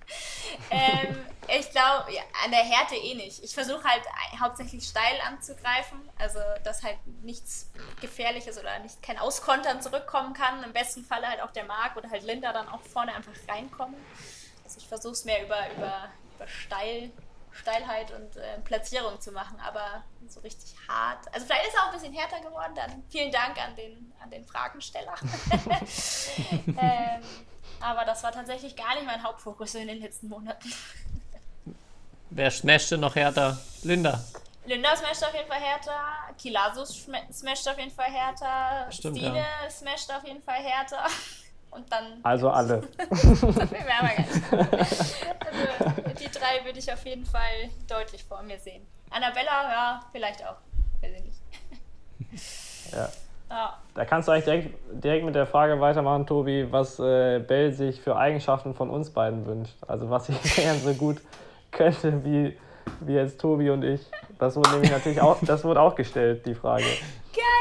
ähm, 0.72 1.26
ich 1.48 1.70
glaube, 1.72 2.14
ja, 2.14 2.22
an 2.44 2.52
der 2.52 2.64
Härte 2.64 2.96
eh 2.96 3.16
nicht. 3.16 3.44
Ich 3.44 3.54
versuche 3.54 3.84
halt 3.84 4.04
hauptsächlich 4.40 4.86
steil 4.86 5.20
anzugreifen, 5.28 6.10
also 6.18 6.40
dass 6.64 6.84
halt 6.84 6.98
nichts 7.24 7.70
Gefährliches 8.02 8.58
oder 8.58 8.80
nicht 8.80 9.02
kein 9.04 9.20
Auskontern 9.20 9.82
zurückkommen 9.82 10.34
kann. 10.34 10.64
Im 10.64 10.74
besten 10.74 11.04
Falle 11.04 11.28
halt 11.28 11.42
auch 11.42 11.52
der 11.52 11.66
Marc 11.66 11.98
oder 11.98 12.10
halt 12.10 12.24
Linda 12.24 12.54
dann 12.54 12.70
auch 12.70 12.82
vorne 12.82 13.14
einfach 13.14 13.34
reinkommen. 13.48 13.96
Also 14.64 14.80
ich 14.80 14.88
versuche 14.88 15.14
es 15.14 15.26
mehr 15.26 15.44
über, 15.44 15.60
über, 15.76 16.10
über 16.36 16.48
Steil, 16.48 17.12
Steilheit 17.56 18.12
und 18.12 18.38
äh, 18.38 18.60
Platzierung 18.64 19.20
zu 19.20 19.32
machen, 19.32 19.58
aber 19.66 20.04
so 20.28 20.40
richtig 20.42 20.76
hart. 20.88 21.34
Also 21.34 21.46
vielleicht 21.46 21.68
ist 21.68 21.76
er 21.76 21.84
auch 21.84 21.88
ein 21.88 21.94
bisschen 21.94 22.14
härter 22.14 22.42
geworden, 22.42 22.74
dann 22.76 23.04
vielen 23.10 23.32
Dank 23.32 23.58
an 23.58 23.76
den, 23.76 24.14
an 24.22 24.30
den 24.30 24.46
Fragensteller. 24.46 25.16
ähm, 26.68 27.22
aber 27.80 28.06
das 28.06 28.24
war 28.24 28.32
tatsächlich 28.32 28.76
gar 28.76 28.96
nicht 28.96 29.06
mein 29.06 29.24
Hauptfokus 29.24 29.76
in 29.76 29.88
den 29.88 30.00
letzten 30.00 30.28
Monaten. 30.28 30.72
Wer 32.30 32.52
smasht 32.52 32.92
denn 32.92 33.00
noch 33.00 33.16
härter? 33.16 33.58
Linda. 33.84 34.24
Linda 34.66 34.96
smasht 34.96 35.24
auf 35.24 35.34
jeden 35.34 35.48
Fall 35.48 35.60
härter, 35.60 36.00
Kilasus 36.38 37.08
smasht 37.32 37.68
auf 37.68 37.78
jeden 37.78 37.92
Fall 37.92 38.12
härter, 38.12 38.92
Stimmt, 38.92 39.18
Stine 39.18 39.46
smasht 39.70 40.12
auf 40.12 40.26
jeden 40.26 40.42
Fall 40.42 40.62
härter. 40.62 41.06
Und 41.76 41.92
dann 41.92 42.20
Also 42.24 42.50
alle. 42.50 42.82
Das 43.10 43.24
mir 43.24 43.80
aber 44.00 44.10
nicht. 44.18 44.54
Also, 44.54 46.02
die 46.20 46.32
drei 46.32 46.64
würde 46.64 46.80
ich 46.80 46.92
auf 46.92 47.06
jeden 47.06 47.26
Fall 47.26 47.70
deutlich 47.88 48.24
vor 48.24 48.42
mir 48.44 48.58
sehen. 48.58 48.86
Annabella, 49.10 49.72
ja, 49.72 50.02
vielleicht 50.12 50.44
auch. 50.46 50.56
Weiß 51.02 51.12
ich 51.18 51.24
nicht. 51.24 52.94
Ja. 52.94 53.10
Ja. 53.50 53.78
Da 53.94 54.06
kannst 54.06 54.28
du 54.28 54.32
eigentlich 54.32 54.46
direkt, 54.46 55.04
direkt 55.04 55.26
mit 55.26 55.36
der 55.36 55.46
Frage 55.46 55.80
weitermachen, 55.80 56.26
Tobi, 56.26 56.72
was 56.72 57.00
äh, 57.00 57.40
Bell 57.40 57.72
sich 57.72 58.02
für 58.02 58.16
Eigenschaften 58.16 58.74
von 58.74 58.90
uns 58.90 59.12
beiden 59.12 59.46
wünscht. 59.46 59.76
Also 59.88 60.10
was 60.10 60.26
sie 60.26 60.34
gern 60.56 60.80
so 60.80 60.94
gut 60.94 61.22
könnte 61.72 62.24
wie, 62.26 62.58
wie 63.02 63.14
jetzt 63.14 63.40
Tobi 63.40 63.70
und 63.70 63.84
ich. 63.84 64.02
Das 64.40 64.56
wurde 64.56 64.72
nämlich 64.72 64.92
natürlich 64.92 65.22
auch, 65.22 65.38
das 65.42 65.64
wurde 65.64 65.82
auch 65.82 65.96
gestellt, 65.96 66.46
die 66.46 66.56
Frage. 66.56 66.86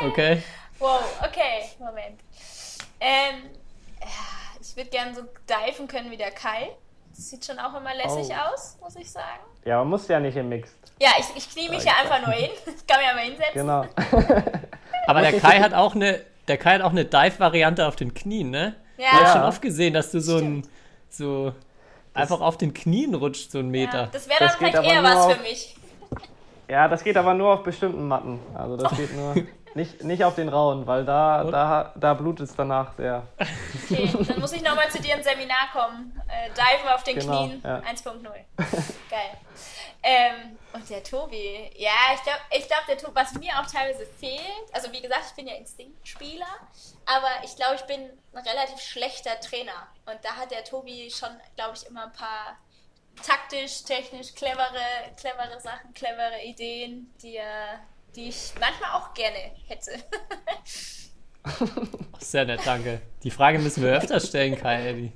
Okay. 0.06 0.42
Wow, 0.78 1.00
okay, 1.20 1.68
Moment. 1.78 2.20
Ähm, 3.00 3.50
ich 4.74 4.76
würde 4.76 4.90
gerne 4.90 5.14
so 5.14 5.22
diven 5.48 5.86
können 5.86 6.10
wie 6.10 6.16
der 6.16 6.32
Kai. 6.32 6.70
Das 7.14 7.30
sieht 7.30 7.44
schon 7.44 7.60
auch 7.60 7.74
immer 7.78 7.94
lässig 7.94 8.34
Oh. 8.36 8.52
aus, 8.52 8.76
muss 8.80 8.96
ich 8.96 9.08
sagen. 9.08 9.38
Ja, 9.64 9.78
man 9.78 9.88
muss 9.90 10.08
ja 10.08 10.18
nicht 10.18 10.36
im 10.36 10.48
Mixed. 10.48 10.74
Ja, 11.00 11.10
ich, 11.18 11.26
ich 11.36 11.48
knie 11.48 11.68
mich 11.68 11.84
ja 11.84 11.92
einfach 12.02 12.20
nur 12.26 12.34
hin. 12.34 12.50
Ich 12.66 12.86
kann 12.86 12.98
mich 13.00 13.08
aber 13.08 13.20
hinsetzen. 13.20 13.54
Genau. 13.54 13.84
Aber 15.06 15.20
der 15.20 15.38
Kai 15.38 15.60
hat 15.60 15.74
auch 15.74 15.94
eine, 15.94 16.20
der 16.48 16.56
Kai 16.58 16.74
hat 16.74 16.82
auch 16.82 16.90
eine 16.90 17.04
Dive-Variante 17.04 17.86
auf 17.86 17.94
den 17.94 18.14
Knien, 18.14 18.50
ne? 18.50 18.74
Ja. 18.96 19.04
Ich 19.06 19.12
habe 19.12 19.24
Ja. 19.24 19.32
schon 19.32 19.42
oft 19.42 19.62
gesehen, 19.62 19.94
dass 19.94 20.10
du 20.10 20.20
so 20.20 20.38
ein, 20.38 20.66
so 21.10 21.52
einfach 22.14 22.40
auf 22.40 22.56
den 22.58 22.72
Knien 22.74 23.14
rutscht, 23.14 23.50
so 23.52 23.58
einen 23.58 23.68
Meter. 23.70 24.02
Ja, 24.04 24.06
das 24.06 24.28
wäre 24.28 24.38
dann 24.40 24.48
Das 24.48 24.56
vielleicht 24.56 24.74
eher 24.82 25.02
was 25.02 25.16
auf- 25.16 25.34
für 25.34 25.42
mich. 25.42 25.76
Ja, 26.68 26.88
das 26.88 27.04
geht 27.04 27.16
aber 27.16 27.34
nur 27.34 27.54
auf 27.54 27.62
bestimmten 27.62 28.06
Matten. 28.08 28.40
Also 28.54 28.76
das 28.76 28.96
geht 28.96 29.14
nur 29.14 29.34
nicht, 29.74 30.02
nicht 30.04 30.24
auf 30.24 30.34
den 30.34 30.48
rauen, 30.48 30.86
weil 30.86 31.04
da, 31.04 31.44
da, 31.44 31.92
da 31.94 32.14
blutet 32.14 32.48
es 32.48 32.56
danach 32.56 32.94
sehr. 32.96 33.26
Okay, 33.84 34.10
dann 34.26 34.40
muss 34.40 34.52
ich 34.52 34.62
nochmal 34.62 34.88
zu 34.90 35.00
dir 35.00 35.16
ins 35.16 35.26
Seminar 35.26 35.68
kommen. 35.72 36.20
Äh, 36.28 36.50
Diven 36.50 36.88
auf 36.88 37.02
den 37.02 37.18
Genau, 37.18 37.44
Knien 37.46 37.62
ja. 37.64 37.78
1.0. 37.80 38.22
Geil. 39.10 39.20
Ähm, 40.06 40.58
und 40.74 40.90
der 40.90 41.02
Tobi, 41.02 41.70
ja, 41.76 41.90
ich 42.14 42.22
glaube, 42.22 42.38
ich 42.50 42.68
glaub, 42.68 42.84
der 42.86 42.98
Tobi, 42.98 43.14
was 43.14 43.32
mir 43.34 43.52
auch 43.58 43.66
teilweise 43.66 44.04
fehlt, 44.04 44.42
also 44.74 44.92
wie 44.92 45.00
gesagt, 45.00 45.24
ich 45.30 45.34
bin 45.34 45.46
ja 45.46 45.54
Instinktspieler, 45.54 46.44
aber 47.06 47.28
ich 47.42 47.56
glaube, 47.56 47.76
ich 47.76 47.82
bin 47.82 48.10
ein 48.34 48.46
relativ 48.46 48.80
schlechter 48.80 49.40
Trainer. 49.40 49.88
Und 50.04 50.18
da 50.22 50.36
hat 50.36 50.50
der 50.50 50.62
Tobi 50.62 51.10
schon, 51.10 51.30
glaube 51.56 51.72
ich, 51.74 51.86
immer 51.86 52.04
ein 52.04 52.12
paar 52.12 52.58
taktisch, 53.22 53.82
technisch 53.84 54.34
clevere, 54.34 55.12
clevere 55.16 55.60
Sachen, 55.60 55.92
clevere 55.94 56.42
Ideen, 56.44 57.12
die, 57.22 57.36
er, 57.36 57.80
die 58.14 58.28
ich 58.28 58.52
manchmal 58.60 58.90
auch 59.00 59.14
gerne 59.14 59.36
hätte. 59.68 59.92
Sehr 62.18 62.44
nett, 62.46 62.60
danke. 62.64 63.00
Die 63.22 63.30
Frage 63.30 63.58
müssen 63.58 63.82
wir 63.82 63.92
öfter 63.92 64.20
stellen, 64.20 64.56
Kai. 64.56 64.82
Ey. 64.86 65.12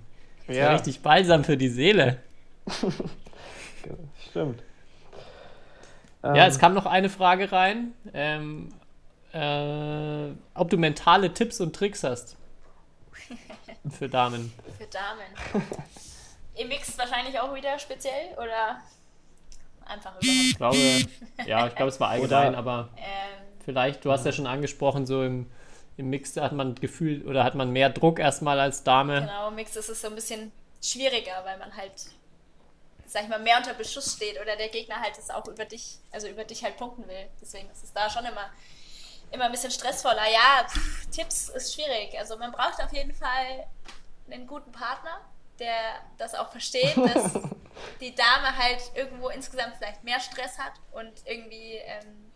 Das 0.46 0.56
Ja. 0.56 0.72
richtig 0.72 1.00
balsam 1.00 1.44
für 1.44 1.56
die 1.56 1.68
Seele. 1.68 2.22
Stimmt. 4.30 4.62
Ja, 6.22 6.34
Ähm, 6.34 6.48
es 6.50 6.58
kam 6.58 6.74
noch 6.74 6.86
eine 6.86 7.08
Frage 7.08 7.50
rein. 7.52 7.92
Ähm, 8.12 8.74
äh, 9.32 10.30
ob 10.54 10.68
du 10.70 10.76
mentale 10.76 11.32
Tipps 11.32 11.60
und 11.60 11.74
Tricks 11.76 12.02
hast. 12.02 12.36
Für 13.90 14.08
Damen. 14.08 14.52
Für 14.78 14.86
Damen. 14.86 15.64
Im 16.58 16.68
Mix 16.68 16.96
wahrscheinlich 16.98 17.38
auch 17.38 17.54
wieder 17.54 17.78
speziell 17.78 18.34
oder 18.36 18.80
einfach 19.86 20.10
überhaupt? 20.20 20.22
Ich 20.24 20.56
glaube, 20.56 20.76
ja, 21.46 21.66
ich 21.66 21.74
glaube, 21.74 21.88
es 21.90 22.00
war 22.00 22.08
allgemein, 22.10 22.48
Oder- 22.50 22.58
aber 22.58 22.88
Ähm, 22.96 23.44
vielleicht, 23.64 24.04
du 24.04 24.10
hast 24.12 24.26
ja 24.26 24.32
schon 24.32 24.46
angesprochen, 24.46 25.06
so 25.06 25.22
im, 25.22 25.50
im 25.96 26.10
Mix 26.10 26.36
hat 26.36 26.52
man 26.52 26.74
Gefühl 26.74 27.26
oder 27.26 27.44
hat 27.44 27.54
man 27.54 27.70
mehr 27.70 27.90
Druck 27.90 28.18
erstmal 28.18 28.58
als 28.60 28.82
Dame. 28.84 29.20
genau, 29.20 29.48
im 29.48 29.54
Mix 29.54 29.76
ist 29.76 29.88
es 29.88 30.00
so 30.00 30.08
ein 30.08 30.14
bisschen 30.14 30.52
schwieriger, 30.82 31.42
weil 31.44 31.58
man 31.58 31.74
halt, 31.76 31.92
sag 33.06 33.22
ich 33.24 33.28
mal, 33.28 33.38
mehr 33.40 33.56
unter 33.58 33.74
Beschuss 33.74 34.14
steht 34.14 34.40
oder 34.40 34.56
der 34.56 34.68
Gegner 34.68 34.96
halt 35.00 35.16
es 35.18 35.30
auch 35.30 35.46
über 35.48 35.64
dich, 35.64 35.98
also 36.12 36.28
über 36.28 36.44
dich 36.44 36.62
halt 36.64 36.76
punkten 36.76 37.06
will. 37.08 37.26
Deswegen 37.40 37.68
ist 37.70 37.82
es 37.84 37.92
da 37.92 38.08
schon 38.10 38.24
immer, 38.24 38.50
immer 39.30 39.44
ein 39.46 39.52
bisschen 39.52 39.70
stressvoller. 39.70 40.28
Ja, 40.32 40.66
pff, 40.68 41.06
Tipps 41.10 41.48
ist 41.50 41.74
schwierig. 41.74 42.16
Also 42.18 42.36
man 42.36 42.52
braucht 42.52 42.80
auf 42.82 42.92
jeden 42.92 43.14
Fall 43.14 43.66
einen 44.30 44.46
guten 44.46 44.70
Partner, 44.72 45.20
der 45.58 46.00
das 46.16 46.34
auch 46.34 46.50
versteht, 46.50 46.96
dass 46.96 47.32
die 48.00 48.14
Dame 48.14 48.56
halt 48.56 48.82
irgendwo 48.94 49.28
insgesamt 49.28 49.76
vielleicht 49.76 50.04
mehr 50.04 50.20
Stress 50.20 50.58
hat 50.58 50.72
und 50.92 51.12
irgendwie 51.26 51.76
ähm, 51.76 52.32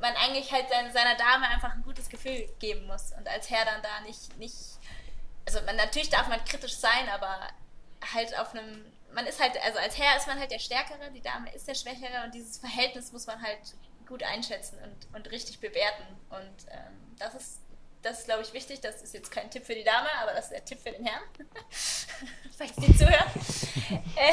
man 0.00 0.14
eigentlich 0.16 0.52
halt 0.52 0.68
seine, 0.68 0.92
seiner 0.92 1.16
Dame 1.16 1.48
einfach 1.48 1.72
ein 1.72 1.82
gutes 1.82 2.08
Gefühl 2.08 2.48
geben 2.58 2.86
muss 2.86 3.12
und 3.12 3.28
als 3.28 3.50
Herr 3.50 3.64
dann 3.64 3.82
da 3.82 4.00
nicht, 4.06 4.36
nicht 4.38 4.56
also 5.46 5.60
man, 5.62 5.76
natürlich 5.76 6.10
darf 6.10 6.28
man 6.28 6.44
kritisch 6.44 6.76
sein, 6.76 7.08
aber 7.12 7.48
halt 8.12 8.38
auf 8.38 8.54
einem, 8.54 8.84
man 9.12 9.26
ist 9.26 9.40
halt, 9.40 9.56
also 9.64 9.78
als 9.78 9.98
Herr 9.98 10.16
ist 10.16 10.26
man 10.26 10.38
halt 10.38 10.50
der 10.50 10.58
Stärkere, 10.58 11.10
die 11.12 11.20
Dame 11.20 11.52
ist 11.54 11.68
der 11.68 11.74
Schwächere 11.74 12.24
und 12.24 12.34
dieses 12.34 12.58
Verhältnis 12.58 13.12
muss 13.12 13.26
man 13.26 13.40
halt 13.42 13.74
gut 14.06 14.22
einschätzen 14.22 14.78
und, 14.82 15.16
und 15.16 15.30
richtig 15.30 15.60
bewerten 15.60 16.04
und 16.30 16.70
ähm, 16.70 17.16
das 17.18 17.34
ist 17.34 17.60
das 18.04 18.20
ist, 18.20 18.24
glaube 18.26 18.42
ich, 18.42 18.52
wichtig. 18.52 18.80
Das 18.80 19.02
ist 19.02 19.14
jetzt 19.14 19.30
kein 19.30 19.50
Tipp 19.50 19.64
für 19.64 19.74
die 19.74 19.84
Dame, 19.84 20.08
aber 20.22 20.32
das 20.32 20.44
ist 20.46 20.52
der 20.52 20.64
Tipp 20.64 20.78
für 20.80 20.92
den 20.92 21.04
Herrn. 21.04 21.22
Falls 22.58 22.76
die 22.76 22.96
zuhören. 22.96 23.30
äh, 24.16 24.32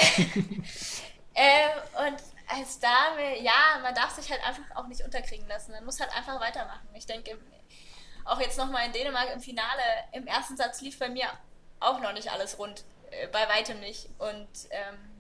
ähm, 1.36 1.70
und 2.08 2.22
als 2.48 2.80
Dame, 2.80 3.40
ja, 3.42 3.80
man 3.82 3.96
darf 3.96 4.12
sich 4.12 4.30
halt 4.30 4.46
einfach 4.46 4.64
auch 4.76 4.88
nicht 4.88 5.02
unterkriegen 5.02 5.48
lassen. 5.48 5.72
Man 5.72 5.86
muss 5.86 6.00
halt 6.00 6.16
einfach 6.16 6.40
weitermachen. 6.40 6.88
Ich 6.94 7.06
denke, 7.06 7.38
auch 8.26 8.40
jetzt 8.40 8.58
nochmal 8.58 8.86
in 8.86 8.92
Dänemark 8.92 9.34
im 9.34 9.40
Finale, 9.40 9.82
im 10.12 10.28
ersten 10.28 10.58
Satz 10.58 10.82
lief 10.82 11.00
bei 11.00 11.10
mir 11.10 11.28
auch 11.80 12.00
noch 12.02 12.14
nicht 12.14 12.30
alles 12.32 12.60
rund. 12.60 12.84
Äh, 13.12 13.28
bei 13.28 13.48
weitem 13.48 13.80
nicht. 13.80 14.10
Und 14.20 14.50
ähm, 14.72 15.11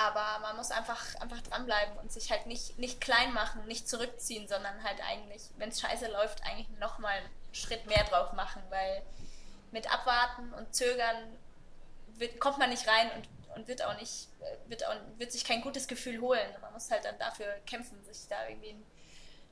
aber 0.00 0.38
man 0.40 0.56
muss 0.56 0.70
einfach, 0.70 1.14
einfach 1.16 1.42
dranbleiben 1.42 1.98
und 1.98 2.10
sich 2.10 2.30
halt 2.30 2.46
nicht, 2.46 2.78
nicht 2.78 3.02
klein 3.02 3.34
machen, 3.34 3.66
nicht 3.66 3.86
zurückziehen, 3.86 4.48
sondern 4.48 4.82
halt 4.82 4.98
eigentlich, 5.02 5.42
wenn 5.58 5.68
es 5.68 5.80
scheiße 5.80 6.10
läuft, 6.10 6.42
eigentlich 6.44 6.70
nochmal 6.78 7.18
einen 7.18 7.28
Schritt 7.52 7.84
mehr 7.84 8.02
drauf 8.04 8.32
machen, 8.32 8.62
weil 8.70 9.02
mit 9.72 9.92
Abwarten 9.92 10.54
und 10.54 10.74
Zögern 10.74 11.38
wird, 12.14 12.40
kommt 12.40 12.56
man 12.56 12.70
nicht 12.70 12.88
rein 12.88 13.10
und, 13.12 13.56
und 13.56 13.68
wird 13.68 13.82
auch 13.82 13.94
nicht, 13.98 14.28
wird, 14.68 14.86
auch, 14.86 14.94
wird 15.18 15.32
sich 15.32 15.44
kein 15.44 15.60
gutes 15.60 15.86
Gefühl 15.86 16.18
holen. 16.22 16.48
Man 16.62 16.72
muss 16.72 16.90
halt 16.90 17.04
dann 17.04 17.18
dafür 17.18 17.52
kämpfen, 17.66 18.02
sich 18.04 18.26
da 18.26 18.48
irgendwie 18.48 18.70
ein, 18.70 18.86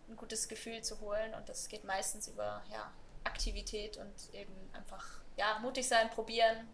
ein 0.08 0.16
gutes 0.16 0.48
Gefühl 0.48 0.82
zu 0.82 0.98
holen 1.00 1.34
und 1.34 1.46
das 1.50 1.68
geht 1.68 1.84
meistens 1.84 2.26
über 2.26 2.62
ja, 2.72 2.90
Aktivität 3.24 3.98
und 3.98 4.14
eben 4.32 4.54
einfach 4.72 5.04
ja, 5.36 5.58
mutig 5.58 5.86
sein, 5.86 6.08
probieren, 6.08 6.66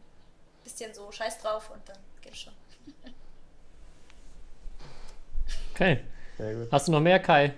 bisschen 0.62 0.94
so 0.94 1.10
scheiß 1.10 1.40
drauf 1.40 1.70
und 1.70 1.88
dann 1.88 1.98
geht's 2.22 2.38
schon. 2.38 2.54
Okay. 5.74 5.98
Sehr 6.38 6.54
gut. 6.54 6.68
Hast 6.70 6.88
du 6.88 6.92
noch 6.92 7.00
mehr, 7.00 7.18
Kai? 7.18 7.52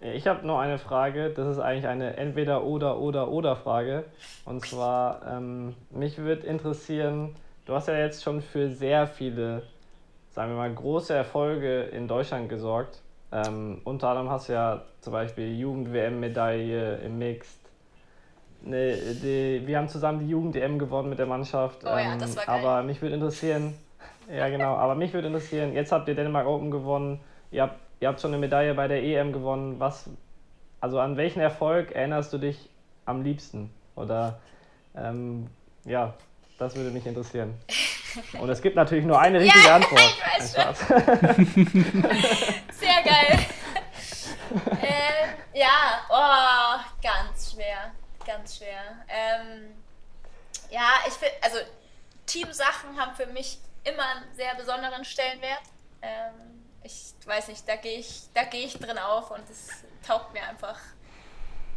Ich 0.00 0.26
habe 0.26 0.46
noch 0.46 0.58
eine 0.58 0.78
Frage. 0.78 1.30
Das 1.30 1.48
ist 1.48 1.58
eigentlich 1.58 1.86
eine 1.86 2.16
entweder 2.16 2.64
oder 2.64 2.98
oder 2.98 3.28
oder 3.28 3.56
Frage. 3.56 4.04
Und 4.44 4.64
zwar, 4.66 5.20
ähm, 5.28 5.74
mich 5.90 6.18
würde 6.18 6.46
interessieren, 6.46 7.34
du 7.66 7.74
hast 7.74 7.88
ja 7.88 7.96
jetzt 7.96 8.22
schon 8.22 8.40
für 8.40 8.68
sehr 8.70 9.06
viele, 9.06 9.62
sagen 10.30 10.52
wir 10.52 10.56
mal, 10.56 10.72
große 10.72 11.14
Erfolge 11.14 11.82
in 11.82 12.08
Deutschland 12.08 12.48
gesorgt. 12.48 13.00
Ähm, 13.32 13.80
unter 13.84 14.08
anderem 14.08 14.30
hast 14.30 14.48
du 14.48 14.52
ja 14.54 14.82
zum 15.00 15.12
Beispiel 15.12 15.56
Jugend-WM-Medaille 15.58 16.96
im 16.96 17.18
Mixed. 17.18 17.60
Ne, 18.64 18.96
die, 19.22 19.62
wir 19.66 19.78
haben 19.78 19.88
zusammen 19.88 20.20
die 20.20 20.28
Jugend-EM 20.28 20.78
gewonnen 20.78 21.08
mit 21.08 21.18
der 21.18 21.26
Mannschaft. 21.26 21.84
Oh 21.84 21.88
ja, 21.96 22.16
das 22.16 22.36
war 22.36 22.46
geil. 22.46 22.64
Aber 22.64 22.82
mich 22.82 23.02
würde 23.02 23.14
interessieren, 23.14 23.74
ja 24.32 24.48
genau, 24.48 24.74
aber 24.76 24.94
mich 24.94 25.12
würde 25.12 25.28
interessieren, 25.28 25.72
jetzt 25.74 25.92
habt 25.92 26.08
ihr 26.08 26.14
Dänemark 26.14 26.46
Open 26.46 26.70
gewonnen, 26.70 27.20
ihr 27.50 27.62
habt, 27.62 27.78
ihr 28.00 28.08
habt 28.08 28.20
schon 28.20 28.30
eine 28.32 28.38
Medaille 28.40 28.74
bei 28.74 28.88
der 28.88 29.02
EM 29.02 29.32
gewonnen. 29.32 29.78
Was, 29.78 30.08
also 30.80 30.98
an 31.00 31.16
welchen 31.16 31.40
Erfolg 31.40 31.92
erinnerst 31.92 32.32
du 32.32 32.38
dich 32.38 32.68
am 33.04 33.22
liebsten? 33.22 33.72
Oder 33.94 34.40
ähm, 34.96 35.48
ja, 35.84 36.14
das 36.58 36.74
würde 36.76 36.90
mich 36.90 37.06
interessieren. 37.06 37.54
Und 38.40 38.48
es 38.50 38.60
gibt 38.62 38.76
natürlich 38.76 39.04
nur 39.04 39.18
eine 39.20 39.40
richtige 39.40 39.66
Ja, 39.66 39.76
Antwort. 39.76 40.00
ich 40.00 40.38
weiß 40.38 40.52
Spaß. 40.52 40.78
Sehr 42.72 43.02
geil. 43.04 43.38
äh, 44.82 45.58
ja, 45.58 46.00
oh, 46.10 46.80
ganz 47.02 47.52
schwer. 47.52 47.92
Ganz 48.26 48.58
schwer. 48.58 48.80
Ähm, 49.08 49.70
ja, 50.70 50.88
ich 51.06 51.12
finde, 51.14 51.34
also 51.42 51.58
Teamsachen 52.26 52.96
haben 52.98 53.14
für 53.16 53.26
mich 53.26 53.58
immer 53.84 54.02
einen 54.02 54.34
sehr 54.34 54.54
besonderen 54.54 55.04
Stellenwert. 55.04 55.62
Ähm, 56.02 56.62
ich 56.82 57.14
weiß 57.24 57.48
nicht, 57.48 57.68
da 57.68 57.76
gehe 57.76 57.98
ich, 57.98 58.22
da 58.34 58.44
gehe 58.44 58.66
ich 58.66 58.78
drin 58.78 58.98
auf 58.98 59.30
und 59.30 59.48
es 59.48 59.68
taugt 60.06 60.32
mir 60.32 60.42
einfach. 60.42 60.78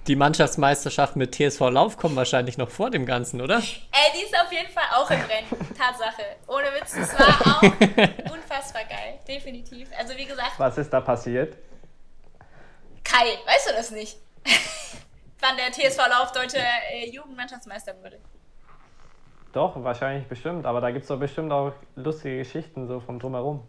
Die 0.08 0.16
Mannschaftsmeisterschaft 0.16 1.16
mit 1.16 1.34
TSV 1.34 1.62
Lauf 1.62 1.98
kommen 1.98 2.16
wahrscheinlich 2.16 2.58
noch 2.60 2.70
vor 2.70 2.92
dem 2.92 3.08
Ganzen, 3.08 3.42
oder? 3.42 3.58
Ey, 3.58 4.12
die 4.16 4.24
ist 4.24 4.38
auf 4.40 4.52
jeden 4.52 4.70
Fall 4.72 4.84
auch 4.94 5.10
im 5.10 5.20
Rennen. 5.20 5.76
Tatsache. 5.78 6.22
Ohne 6.48 6.68
Witz, 6.80 6.94
das 6.94 7.20
war 7.20 7.58
auch 7.58 7.62
unfassbar 8.32 8.84
geil. 8.84 9.20
Definitiv. 9.28 9.90
Also 9.98 10.16
wie 10.16 10.26
gesagt, 10.26 10.54
Was 10.58 10.78
ist 10.78 10.92
da 10.92 11.02
passiert? 11.02 11.58
Kai, 13.04 13.38
weißt 13.46 13.70
du 13.70 13.74
das 13.74 13.92
nicht? 13.92 14.18
Wann 15.40 15.58
der 15.58 15.72
TSV 15.72 15.98
Lauf 16.08 16.32
deutsche 16.32 16.60
äh, 16.92 17.10
Jugendmannschaftsmeister 17.10 17.96
wurde. 18.04 18.20
Doch, 19.56 19.82
wahrscheinlich 19.86 20.28
bestimmt, 20.28 20.66
aber 20.66 20.82
da 20.82 20.92
gibt 20.92 21.04
es 21.04 21.08
doch 21.08 21.18
bestimmt 21.18 21.54
auch 21.54 21.72
lustige 21.96 22.40
Geschichten 22.40 22.88
so 22.88 23.00
vom 23.00 23.20
Drumherum. 23.20 23.62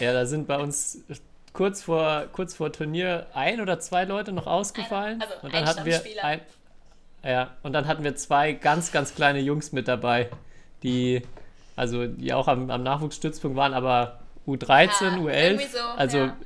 Ja, 0.00 0.12
da 0.12 0.26
sind 0.26 0.48
bei 0.48 0.58
uns 0.58 1.04
kurz 1.52 1.84
vor, 1.84 2.24
kurz 2.32 2.56
vor 2.56 2.72
Turnier 2.72 3.28
ein 3.32 3.60
oder 3.60 3.78
zwei 3.78 4.04
Leute 4.04 4.32
noch 4.32 4.48
ausgefallen. 4.48 5.22
Einer, 5.22 5.30
also 5.30 5.46
und 5.46 5.54
dann 5.54 5.62
ein 5.62 5.68
hatten 5.68 5.84
wir 5.84 6.02
ein, 6.24 6.40
ja, 7.22 7.50
und 7.62 7.72
dann 7.72 7.86
hatten 7.86 8.02
wir 8.02 8.16
zwei 8.16 8.52
ganz, 8.52 8.90
ganz 8.90 9.14
kleine 9.14 9.38
Jungs 9.38 9.70
mit 9.70 9.86
dabei, 9.86 10.28
die 10.82 11.22
also 11.76 12.08
die 12.08 12.32
auch 12.32 12.48
am, 12.48 12.68
am 12.70 12.82
Nachwuchsstützpunkt 12.82 13.56
waren, 13.56 13.74
aber 13.74 14.18
U13, 14.44 14.88
Ja, 15.02 15.16
U11, 15.18 15.44
irgendwie 15.44 15.66
so, 15.66 15.78
also 15.96 16.18
ja. 16.18 16.36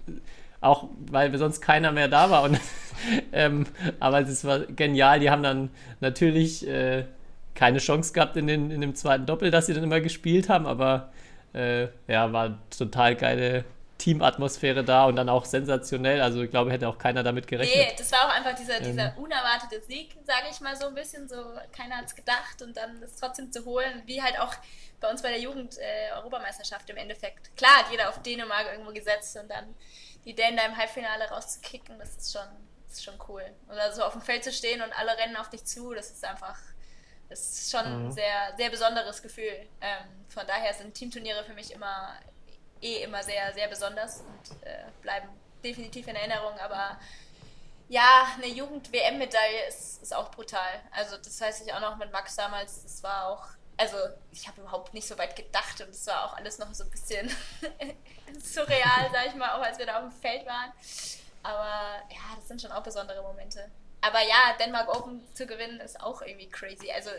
auch 0.61 0.89
weil 1.11 1.35
sonst 1.39 1.63
keiner 1.63 1.93
mehr 1.93 2.09
da 2.09 2.31
war 2.31 2.43
und 2.43 2.61
ähm, 3.33 3.65
aber 4.01 4.21
es 4.21 4.45
war 4.45 4.59
genial, 4.61 5.19
die 5.19 5.31
haben 5.31 5.43
dann 5.43 5.71
natürlich 6.01 6.69
äh, 6.69 7.05
keine 7.55 7.79
Chance 7.79 8.13
gehabt 8.13 8.37
in, 8.37 8.47
den, 8.47 8.71
in 8.71 8.81
dem 8.81 8.95
zweiten 8.95 9.27
Doppel, 9.27 9.51
das 9.51 9.67
sie 9.67 9.75
dann 9.75 9.85
immer 9.85 10.01
gespielt 10.01 10.49
haben, 10.49 10.67
aber 10.67 11.13
äh, 11.53 11.89
ja, 12.07 12.33
war 12.33 12.59
total 12.71 13.17
geile, 13.17 13.65
Teamatmosphäre 14.01 14.83
da 14.83 15.05
und 15.05 15.17
dann 15.17 15.29
auch 15.29 15.45
sensationell. 15.45 16.23
Also 16.23 16.43
ich 16.43 16.51
glaube, 16.51 16.73
hätte 16.73 16.89
auch 16.89 16.99
keiner 16.99 17.23
damit 17.23 17.47
gerechnet. 17.47 17.77
Nee, 17.77 17.95
das 17.97 18.11
war 18.13 18.27
auch 18.27 18.35
einfach 18.35 18.55
dieser, 18.55 18.81
dieser 18.81 19.17
unerwartete 19.19 19.83
Sieg, 19.83 20.17
sage 20.25 20.47
ich 20.51 20.61
mal 20.61 20.75
so 20.75 20.87
ein 20.87 20.95
bisschen. 20.95 21.29
So, 21.29 21.37
keiner 21.77 21.99
hat 21.99 22.07
es 22.07 22.17
gedacht 22.17 22.63
und 22.63 22.77
dann 22.77 23.01
das 23.01 23.17
trotzdem 23.17 23.53
zu 23.53 23.65
holen, 23.67 24.03
wie 24.07 24.23
halt 24.23 24.41
auch 24.41 24.55
bei 25.01 25.11
uns 25.11 25.23
bei 25.23 25.29
der 25.29 25.41
Jugend-Europameisterschaft 25.41 26.89
im 26.89 26.97
Endeffekt. 26.97 27.55
Klar 27.57 27.79
hat 27.79 27.91
jeder 27.91 28.09
auf 28.09 28.23
Dänemark 28.23 28.67
irgendwo 28.73 28.93
gesetzt 28.93 29.37
und 29.37 29.51
dann 29.51 29.75
die 30.25 30.35
Dänen 30.35 30.57
da 30.57 30.65
im 30.65 30.77
Halbfinale 30.77 31.29
rauszukicken, 31.31 31.99
das 31.99 32.17
ist 32.17 32.33
schon, 32.33 32.49
das 32.87 32.99
ist 32.99 33.05
schon 33.05 33.19
cool. 33.29 33.45
Oder 33.69 33.93
so 33.93 34.03
auf 34.03 34.13
dem 34.13 34.23
Feld 34.23 34.45
zu 34.45 34.53
stehen 34.53 34.83
und 34.83 34.93
alle 34.99 35.17
rennen 35.19 35.37
auf 35.37 35.51
dich 35.51 35.65
zu, 35.65 35.93
das 35.95 36.11
ist 36.11 36.25
einfach, 36.25 36.59
das 37.31 37.41
ist 37.41 37.71
schon 37.71 37.87
ein 37.87 38.13
sehr, 38.13 38.53
sehr 38.57 38.69
besonderes 38.69 39.23
Gefühl. 39.23 39.67
Ähm, 39.81 40.05
von 40.29 40.47
daher 40.47 40.75
sind 40.75 40.93
Teamturniere 40.93 41.45
für 41.45 41.55
mich 41.55 41.73
immer 41.73 42.15
eh 42.83 43.03
immer 43.03 43.23
sehr, 43.23 43.53
sehr 43.55 43.69
besonders 43.69 44.21
und 44.21 44.67
äh, 44.67 44.85
bleiben 45.03 45.29
definitiv 45.63 46.09
in 46.09 46.17
Erinnerung, 46.17 46.59
aber 46.59 46.99
ja, 47.89 48.29
eine 48.37 48.47
Jugend-WM-Medaille 48.47 49.67
ist, 49.69 50.03
ist 50.03 50.15
auch 50.15 50.31
brutal. 50.31 50.81
Also 50.93 51.17
das 51.17 51.41
weiß 51.41 51.61
ich 51.63 51.73
auch 51.73 51.81
noch 51.81 51.97
mit 51.97 52.13
Max 52.13 52.37
damals, 52.37 52.83
das 52.83 53.03
war 53.03 53.29
auch, 53.29 53.45
also 53.77 53.97
ich 54.31 54.47
habe 54.47 54.61
überhaupt 54.61 54.95
nicht 54.95 55.09
so 55.09 55.19
weit 55.19 55.35
gedacht 55.37 55.81
und 55.81 55.91
es 55.91 56.07
war 56.07 56.27
auch 56.27 56.37
alles 56.37 56.59
noch 56.59 56.73
so 56.73 56.85
ein 56.85 56.91
bisschen 56.91 57.29
surreal, 58.43 59.11
sag 59.13 59.27
ich 59.27 59.35
mal, 59.35 59.59
auch 59.59 59.63
als 59.63 59.79
wir 59.79 59.87
da 59.87 59.99
auf 59.99 60.13
dem 60.13 60.21
Feld 60.21 60.47
waren. 60.47 60.73
Aber 61.43 62.03
ja, 62.11 62.37
das 62.37 62.49
sind 62.49 62.61
schon 62.63 62.71
auch 62.71 62.83
besondere 62.83 63.23
Momente. 63.23 63.71
Aber 64.01 64.21
ja, 64.21 64.57
Denmark 64.59 64.89
Open 64.95 65.23
zu 65.35 65.47
gewinnen 65.47 65.81
ist 65.81 66.01
auch 66.01 66.23
irgendwie 66.23 66.49
crazy. 66.49 66.91
Also 66.91 67.11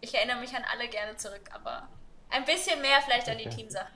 ich 0.00 0.14
erinnere 0.14 0.40
mich 0.40 0.54
an 0.54 0.64
alle 0.72 0.88
gerne 0.88 1.16
zurück, 1.16 1.48
aber 1.52 1.88
ein 2.30 2.44
bisschen 2.44 2.80
mehr 2.80 3.00
vielleicht 3.04 3.28
an 3.28 3.38
die 3.38 3.46
Okay. 3.46 3.56
Teamsachen. 3.56 3.94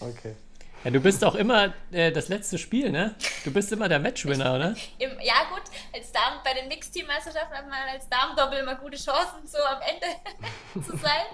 Okay. 0.00 0.36
Ja, 0.84 0.90
du 0.90 1.00
bist 1.00 1.22
auch 1.24 1.34
immer 1.34 1.74
äh, 1.92 2.10
das 2.10 2.28
letzte 2.28 2.56
Spiel, 2.56 2.90
ne? 2.90 3.14
Du 3.44 3.52
bist 3.52 3.70
immer 3.70 3.86
der 3.88 3.98
Matchwinner, 3.98 4.54
oder? 4.54 4.74
Im, 4.98 5.10
ja 5.20 5.44
gut, 5.50 5.62
als 5.94 6.10
Damen 6.10 6.40
bei 6.42 6.54
den 6.54 6.68
Mixteam-Meisterschaften 6.68 7.54
hat 7.54 7.68
man 7.68 7.88
als 7.90 8.08
Damendoppel 8.08 8.60
immer 8.60 8.76
gute 8.76 8.96
Chancen, 8.96 9.46
so 9.46 9.58
am 9.58 9.80
Ende 9.82 10.06
zu 10.86 10.96
sein. 10.96 11.26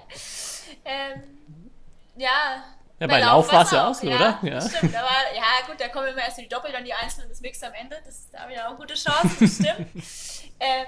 Ähm, 0.85 1.71
ja. 2.17 2.65
Ja, 2.99 3.07
bei 3.07 3.21
Lauf 3.21 3.53
war's 3.53 3.71
ja 3.71 3.85
war's 3.85 3.99
auch 3.99 4.03
so, 4.03 4.07
oder? 4.07 4.39
Ja. 4.43 4.49
Ja. 4.55 4.61
Stimmt, 4.61 4.95
aber 4.95 5.11
ja 5.35 5.67
gut, 5.67 5.79
da 5.79 5.89
kommen 5.89 6.09
immer 6.09 6.23
erst 6.23 6.39
die 6.39 6.49
Doppel, 6.49 6.73
dann 6.73 6.85
die 6.85 6.95
Einzel 6.95 7.25
und 7.25 7.31
das 7.31 7.41
Mix 7.41 7.63
am 7.63 7.75
Ende. 7.75 7.97
Das, 8.05 8.31
da 8.31 8.41
habe 8.41 8.53
ich 8.53 8.61
auch 8.61 8.77
gute 8.77 8.95
Chancen, 8.95 9.37
das 9.39 9.55
stimmt. 9.55 9.89
ähm, 10.61 10.87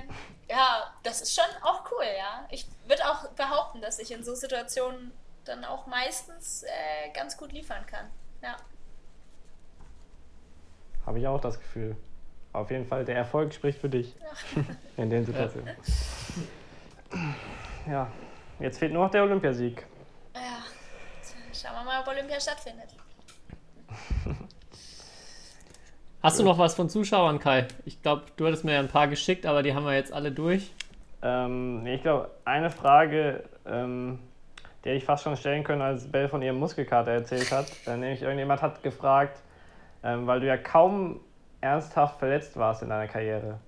ja, 0.49 0.95
das 1.03 1.21
ist 1.21 1.35
schon 1.35 1.45
auch 1.63 1.85
cool, 1.93 2.07
ja. 2.17 2.47
Ich 2.51 2.67
würde 2.87 3.03
auch 3.11 3.29
behaupten, 3.33 3.83
dass 3.83 3.99
ich 3.99 4.11
in 4.11 4.25
so 4.25 4.35
Situationen 4.35 5.13
dann 5.45 5.65
auch 5.65 5.87
meistens 5.87 6.63
äh, 6.63 7.11
ganz 7.13 7.37
gut 7.37 7.53
liefern 7.53 7.85
kann. 7.87 8.07
Ja. 8.43 8.57
Habe 11.05 11.19
ich 11.19 11.27
auch 11.27 11.41
das 11.41 11.59
Gefühl. 11.59 11.97
Auf 12.53 12.71
jeden 12.71 12.87
Fall, 12.87 13.05
der 13.05 13.17
Erfolg 13.17 13.53
spricht 13.53 13.81
für 13.81 13.89
dich 13.89 14.15
in 14.97 15.11
den 15.11 15.25
Situationen. 15.25 15.77
Ja, 17.87 18.13
jetzt 18.59 18.79
fehlt 18.79 18.93
nur 18.93 19.05
noch 19.05 19.11
der 19.11 19.23
Olympiasieg. 19.23 19.87
Ja, 20.35 20.59
schauen 21.59 21.75
wir 21.75 21.85
mal, 21.85 22.01
ob 22.01 22.09
Olympia 22.09 22.41
stattfindet. 22.41 22.89
Hast 26.23 26.39
du 26.39 26.45
noch 26.45 26.59
was 26.59 26.75
von 26.75 26.89
Zuschauern, 26.89 27.39
Kai? 27.39 27.69
Ich 27.85 28.03
glaube, 28.03 28.25
du 28.37 28.47
hattest 28.47 28.65
mir 28.65 28.75
ja 28.75 28.81
ein 28.81 28.89
paar 28.89 29.07
geschickt, 29.09 29.47
aber 29.47 29.63
die 29.63 29.75
haben 29.75 29.85
wir 29.85 29.95
jetzt 29.95 30.13
alle 30.13 30.33
durch. 30.33 30.73
Ähm, 31.23 31.87
ich 31.87 32.03
glaube, 32.03 32.31
eine 32.45 32.71
Frage, 32.71 33.45
ähm, 33.67 34.19
die 34.85 34.91
hätte 34.91 34.99
ich 34.99 35.05
fast 35.05 35.23
schon 35.25 35.37
stellen 35.37 35.63
können, 35.65 35.83
als 35.83 36.11
Bell 36.11 36.29
von 36.29 36.43
ihrem 36.43 36.59
Muskelkater 36.59 37.13
erzählt 37.13 37.53
hat. 37.53 37.67
Äh, 37.87 37.97
nämlich 37.97 38.23
irgendjemand 38.23 38.63
hat 38.63 38.83
gefragt, 38.83 39.41
ähm, 40.03 40.27
weil 40.27 40.41
du 40.41 40.47
ja 40.47 40.57
kaum 40.57 41.21
ernsthaft 41.61 42.19
verletzt 42.19 42.57
warst 42.57 42.83
in 42.83 42.89
deiner 42.89 43.09
Karriere. 43.09 43.59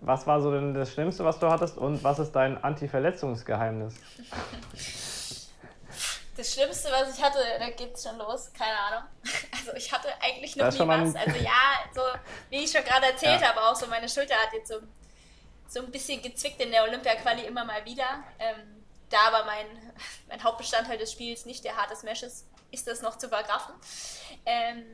Was 0.00 0.26
war 0.26 0.40
so 0.40 0.50
denn 0.52 0.74
das 0.74 0.92
Schlimmste, 0.92 1.24
was 1.24 1.38
du 1.38 1.48
hattest 1.50 1.76
und 1.76 2.04
was 2.04 2.18
ist 2.18 2.32
dein 2.32 2.62
Anti-Verletzungsgeheimnis? 2.62 3.94
Das 6.38 6.52
Schlimmste, 6.54 6.88
was 6.92 7.18
ich 7.18 7.22
hatte, 7.24 7.40
da 7.58 7.68
geht's 7.70 8.04
schon 8.04 8.16
los, 8.16 8.52
keine 8.52 8.78
Ahnung. 8.78 9.08
Also 9.58 9.72
ich 9.74 9.90
hatte 9.92 10.08
eigentlich 10.22 10.54
noch 10.54 10.72
nie 10.72 10.78
was. 10.78 11.16
Also 11.16 11.36
ja, 11.40 11.80
so 11.92 12.00
wie 12.48 12.62
ich 12.62 12.70
schon 12.70 12.84
gerade 12.84 13.06
erzählt 13.06 13.40
Ja. 13.40 13.48
habe, 13.48 13.60
auch 13.60 13.74
so 13.74 13.88
meine 13.88 14.08
Schulter 14.08 14.36
hat 14.36 14.52
jetzt 14.52 14.68
so, 14.68 14.78
so 15.68 15.80
ein 15.80 15.90
bisschen 15.90 16.22
gezwickt 16.22 16.60
in 16.62 16.70
der 16.70 16.84
Olympia-Quali 16.84 17.42
immer 17.42 17.64
mal 17.64 17.84
wieder. 17.84 18.22
Ähm, 18.38 18.84
da 19.10 19.18
aber 19.26 19.46
mein, 19.46 19.66
mein 20.28 20.42
Hauptbestandteil 20.44 20.96
des 20.96 21.10
Spiels 21.10 21.44
nicht 21.44 21.64
der 21.64 21.76
harte 21.76 21.96
Smash 21.96 22.22
ist, 22.22 22.46
ist 22.70 22.86
das 22.86 23.02
noch 23.02 23.18
zu 23.18 23.28
vergraffen. 23.28 23.74
Ähm, 24.46 24.86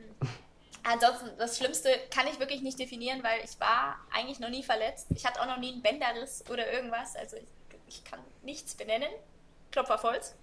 Ansonsten, 0.87 1.35
das 1.37 1.57
Schlimmste 1.57 1.89
kann 2.11 2.27
ich 2.27 2.39
wirklich 2.39 2.61
nicht 2.61 2.77
definieren, 2.79 3.23
weil 3.23 3.43
ich 3.43 3.59
war 3.59 3.97
eigentlich 4.13 4.39
noch 4.39 4.49
nie 4.49 4.61
verletzt. 4.61 5.07
Ich 5.15 5.25
hatte 5.25 5.41
auch 5.41 5.47
noch 5.47 5.57
nie 5.57 5.71
einen 5.73 5.81
Bänderriss 5.81 6.43
oder 6.49 6.71
irgendwas. 6.71 7.15
Also 7.15 7.37
ich, 7.37 7.47
ich 7.87 8.03
kann 8.03 8.19
nichts 8.43 8.75
benennen. 8.75 9.09
Klopf 9.71 9.89
auf 9.89 10.03
Holz. 10.03 10.35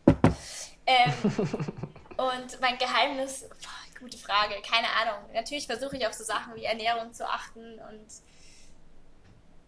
Ähm, 0.86 1.12
und 2.16 2.60
mein 2.60 2.78
Geheimnis, 2.78 3.48
boah, 3.48 4.00
gute 4.00 4.18
Frage, 4.18 4.54
keine 4.62 4.88
Ahnung. 4.88 5.30
Natürlich 5.32 5.66
versuche 5.66 5.96
ich 5.96 6.06
auf 6.06 6.12
so 6.12 6.24
Sachen 6.24 6.54
wie 6.54 6.64
Ernährung 6.64 7.12
zu 7.12 7.28
achten 7.28 7.78
und 7.78 8.06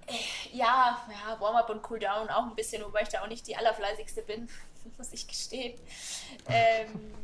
äh, 0.07 0.57
ja, 0.57 1.01
ja, 1.09 1.41
Warm-up 1.41 1.71
und 1.71 1.83
Cooldown 1.83 2.29
auch 2.29 2.45
ein 2.45 2.55
bisschen, 2.55 2.83
wobei 2.85 3.03
ich 3.03 3.09
da 3.09 3.23
auch 3.23 3.29
nicht 3.29 3.47
die 3.47 3.57
allerfleißigste 3.57 4.23
bin, 4.23 4.49
muss 4.99 5.13
ich 5.13 5.27
gestehen. 5.27 5.79
Ähm, 6.49 7.15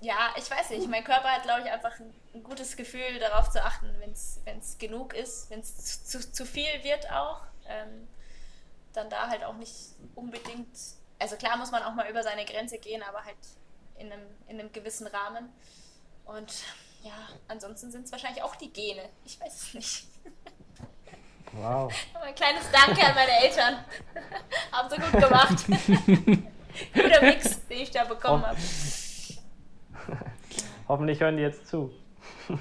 ja, 0.00 0.32
ich 0.36 0.48
weiß 0.48 0.70
nicht. 0.70 0.88
Mein 0.88 1.02
Körper 1.02 1.28
hat, 1.28 1.42
glaube 1.42 1.62
ich, 1.62 1.70
einfach 1.70 1.98
ein, 1.98 2.14
ein 2.34 2.44
gutes 2.44 2.76
Gefühl, 2.76 3.18
darauf 3.18 3.50
zu 3.50 3.64
achten, 3.64 3.92
wenn 3.98 4.58
es 4.58 4.78
genug 4.78 5.14
ist, 5.14 5.50
wenn 5.50 5.60
es 5.60 6.04
zu, 6.04 6.20
zu, 6.20 6.32
zu 6.32 6.46
viel 6.46 6.84
wird 6.84 7.10
auch. 7.10 7.40
Ähm, 7.66 8.06
dann 8.92 9.10
da 9.10 9.28
halt 9.28 9.44
auch 9.44 9.54
nicht 9.54 9.94
unbedingt. 10.14 10.68
Also 11.18 11.36
klar 11.36 11.56
muss 11.56 11.70
man 11.70 11.82
auch 11.82 11.94
mal 11.94 12.08
über 12.08 12.22
seine 12.22 12.44
Grenze 12.44 12.78
gehen, 12.78 13.02
aber 13.02 13.24
halt 13.24 13.36
in 13.96 14.12
einem, 14.12 14.22
in 14.46 14.60
einem 14.60 14.72
gewissen 14.72 15.06
Rahmen. 15.06 15.52
Und 16.24 16.64
ja, 17.02 17.12
ansonsten 17.48 17.90
sind 17.90 18.06
es 18.06 18.12
wahrscheinlich 18.12 18.42
auch 18.42 18.56
die 18.56 18.72
Gene. 18.72 19.08
Ich 19.24 19.40
weiß 19.40 19.54
es 19.54 19.74
nicht. 19.74 20.06
Wow. 21.52 21.92
Ein 22.22 22.34
kleines 22.34 22.64
Danke 22.70 23.04
an 23.04 23.14
meine 23.14 23.32
Eltern. 23.42 23.84
Haben 24.72 24.90
sie 24.90 24.96
gut 24.96 25.12
gemacht. 25.12 25.64
Guter 26.94 27.22
Mix, 27.22 27.66
den 27.66 27.80
ich 27.80 27.90
da 27.90 28.04
bekommen 28.04 28.46
habe. 28.46 28.58
Hoffentlich 30.86 31.20
hören 31.20 31.36
die 31.36 31.42
jetzt 31.42 31.66
zu. 31.66 31.92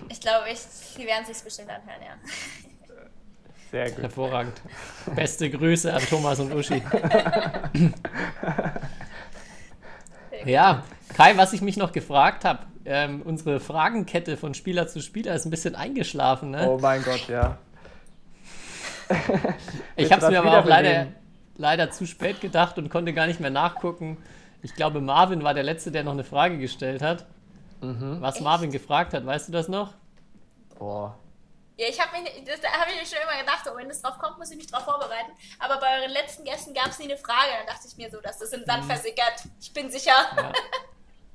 Ich 0.09 0.19
glaube, 0.19 0.49
ich, 0.49 0.59
die 0.97 1.05
werden 1.05 1.25
sich 1.25 1.41
bestimmt 1.43 1.69
anhören, 1.69 2.01
ja. 2.01 2.17
Sehr 3.72 3.91
gut. 3.91 4.03
Hervorragend. 4.03 4.61
Beste 5.15 5.49
Grüße 5.49 5.94
an 5.94 6.02
Thomas 6.02 6.39
und 6.39 6.53
Uschi. 6.53 6.81
Ja, 10.45 10.84
Kai, 11.14 11.35
was 11.38 11.53
ich 11.53 11.61
mich 11.61 11.77
noch 11.77 11.91
gefragt 11.91 12.45
habe, 12.45 12.60
ähm, 12.85 13.22
unsere 13.23 13.60
Fragenkette 13.60 14.38
von 14.38 14.53
Spieler 14.53 14.88
zu 14.88 15.02
Spieler 15.02 15.35
ist 15.35 15.45
ein 15.45 15.49
bisschen 15.49 15.76
eingeschlafen. 15.76 16.52
Ne? 16.52 16.69
Oh 16.69 16.77
mein 16.80 17.03
Gott, 17.03 17.27
ja. 17.27 17.57
ich 19.95 20.11
habe 20.11 20.23
es 20.23 20.31
mir 20.31 20.39
aber 20.39 20.60
auch 20.60 20.65
leider, 20.65 21.07
leider 21.57 21.91
zu 21.91 22.06
spät 22.06 22.39
gedacht 22.41 22.77
und 22.77 22.89
konnte 22.89 23.14
gar 23.14 23.27
nicht 23.27 23.39
mehr 23.39 23.49
nachgucken. 23.49 24.18
Ich 24.61 24.73
glaube, 24.73 25.02
Marvin 25.02 25.44
war 25.44 25.53
der 25.53 25.64
Letzte, 25.64 25.91
der 25.91 26.03
noch 26.03 26.14
eine 26.14 26.23
Frage 26.23 26.57
gestellt 26.57 27.02
hat. 27.02 27.26
Mhm. 27.81 28.18
Was 28.22 28.41
Marvin 28.41 28.72
gefragt 28.72 29.14
hat, 29.14 29.26
weißt 29.26 29.49
du 29.49 29.52
das 29.52 29.68
noch? 29.68 29.94
Boah. 30.77 31.18
Ja, 31.77 31.85
ich 31.89 31.99
habe 32.01 32.17
mich, 32.19 32.29
das- 32.45 32.59
da 32.61 32.69
habe 32.71 32.89
ich 32.91 32.99
mir 32.99 33.05
schon 33.05 33.19
immer 33.21 33.39
gedacht, 33.39 33.63
oh, 33.71 33.77
wenn 33.77 33.89
es 33.89 34.01
drauf 34.01 34.17
kommt, 34.17 34.37
muss 34.39 34.49
ich 34.51 34.57
mich 34.57 34.67
drauf 34.67 34.83
vorbereiten. 34.83 35.31
Aber 35.59 35.79
bei 35.79 35.99
euren 35.99 36.11
letzten 36.11 36.43
Gästen 36.43 36.73
gab 36.73 36.87
es 36.87 36.97
nie 36.99 37.05
eine 37.05 37.17
Frage. 37.17 37.49
Dann 37.57 37.67
dachte 37.67 37.87
ich 37.87 37.95
mir 37.97 38.09
so, 38.09 38.19
dass 38.19 38.39
das 38.39 38.51
im 38.53 38.65
Sand 38.65 38.85
versickert. 38.85 39.43
Ich 39.61 39.71
bin 39.73 39.89
sicher. 39.91 40.13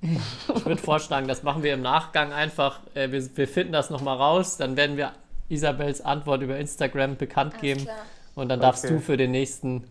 Ich 0.02 0.66
würde 0.66 0.82
vorschlagen, 0.82 1.28
das 1.28 1.44
machen 1.44 1.62
wir 1.62 1.74
im 1.74 1.80
Nachgang 1.82 2.32
einfach. 2.32 2.80
Äh, 2.94 3.12
wir, 3.12 3.36
wir 3.36 3.46
finden 3.46 3.72
das 3.72 3.88
nochmal 3.88 4.16
raus. 4.16 4.56
Dann 4.56 4.76
werden 4.76 4.96
wir 4.96 5.12
Isabels 5.48 6.00
Antwort 6.00 6.42
über 6.42 6.56
Instagram 6.56 7.16
bekannt 7.16 7.60
geben. 7.60 7.84
klar. 7.84 7.98
Und 8.34 8.48
dann 8.48 8.58
darfst 8.60 8.84
Okay. 8.84 8.94
du 8.94 9.00
für 9.00 9.16
den 9.16 9.30
nächsten, 9.30 9.88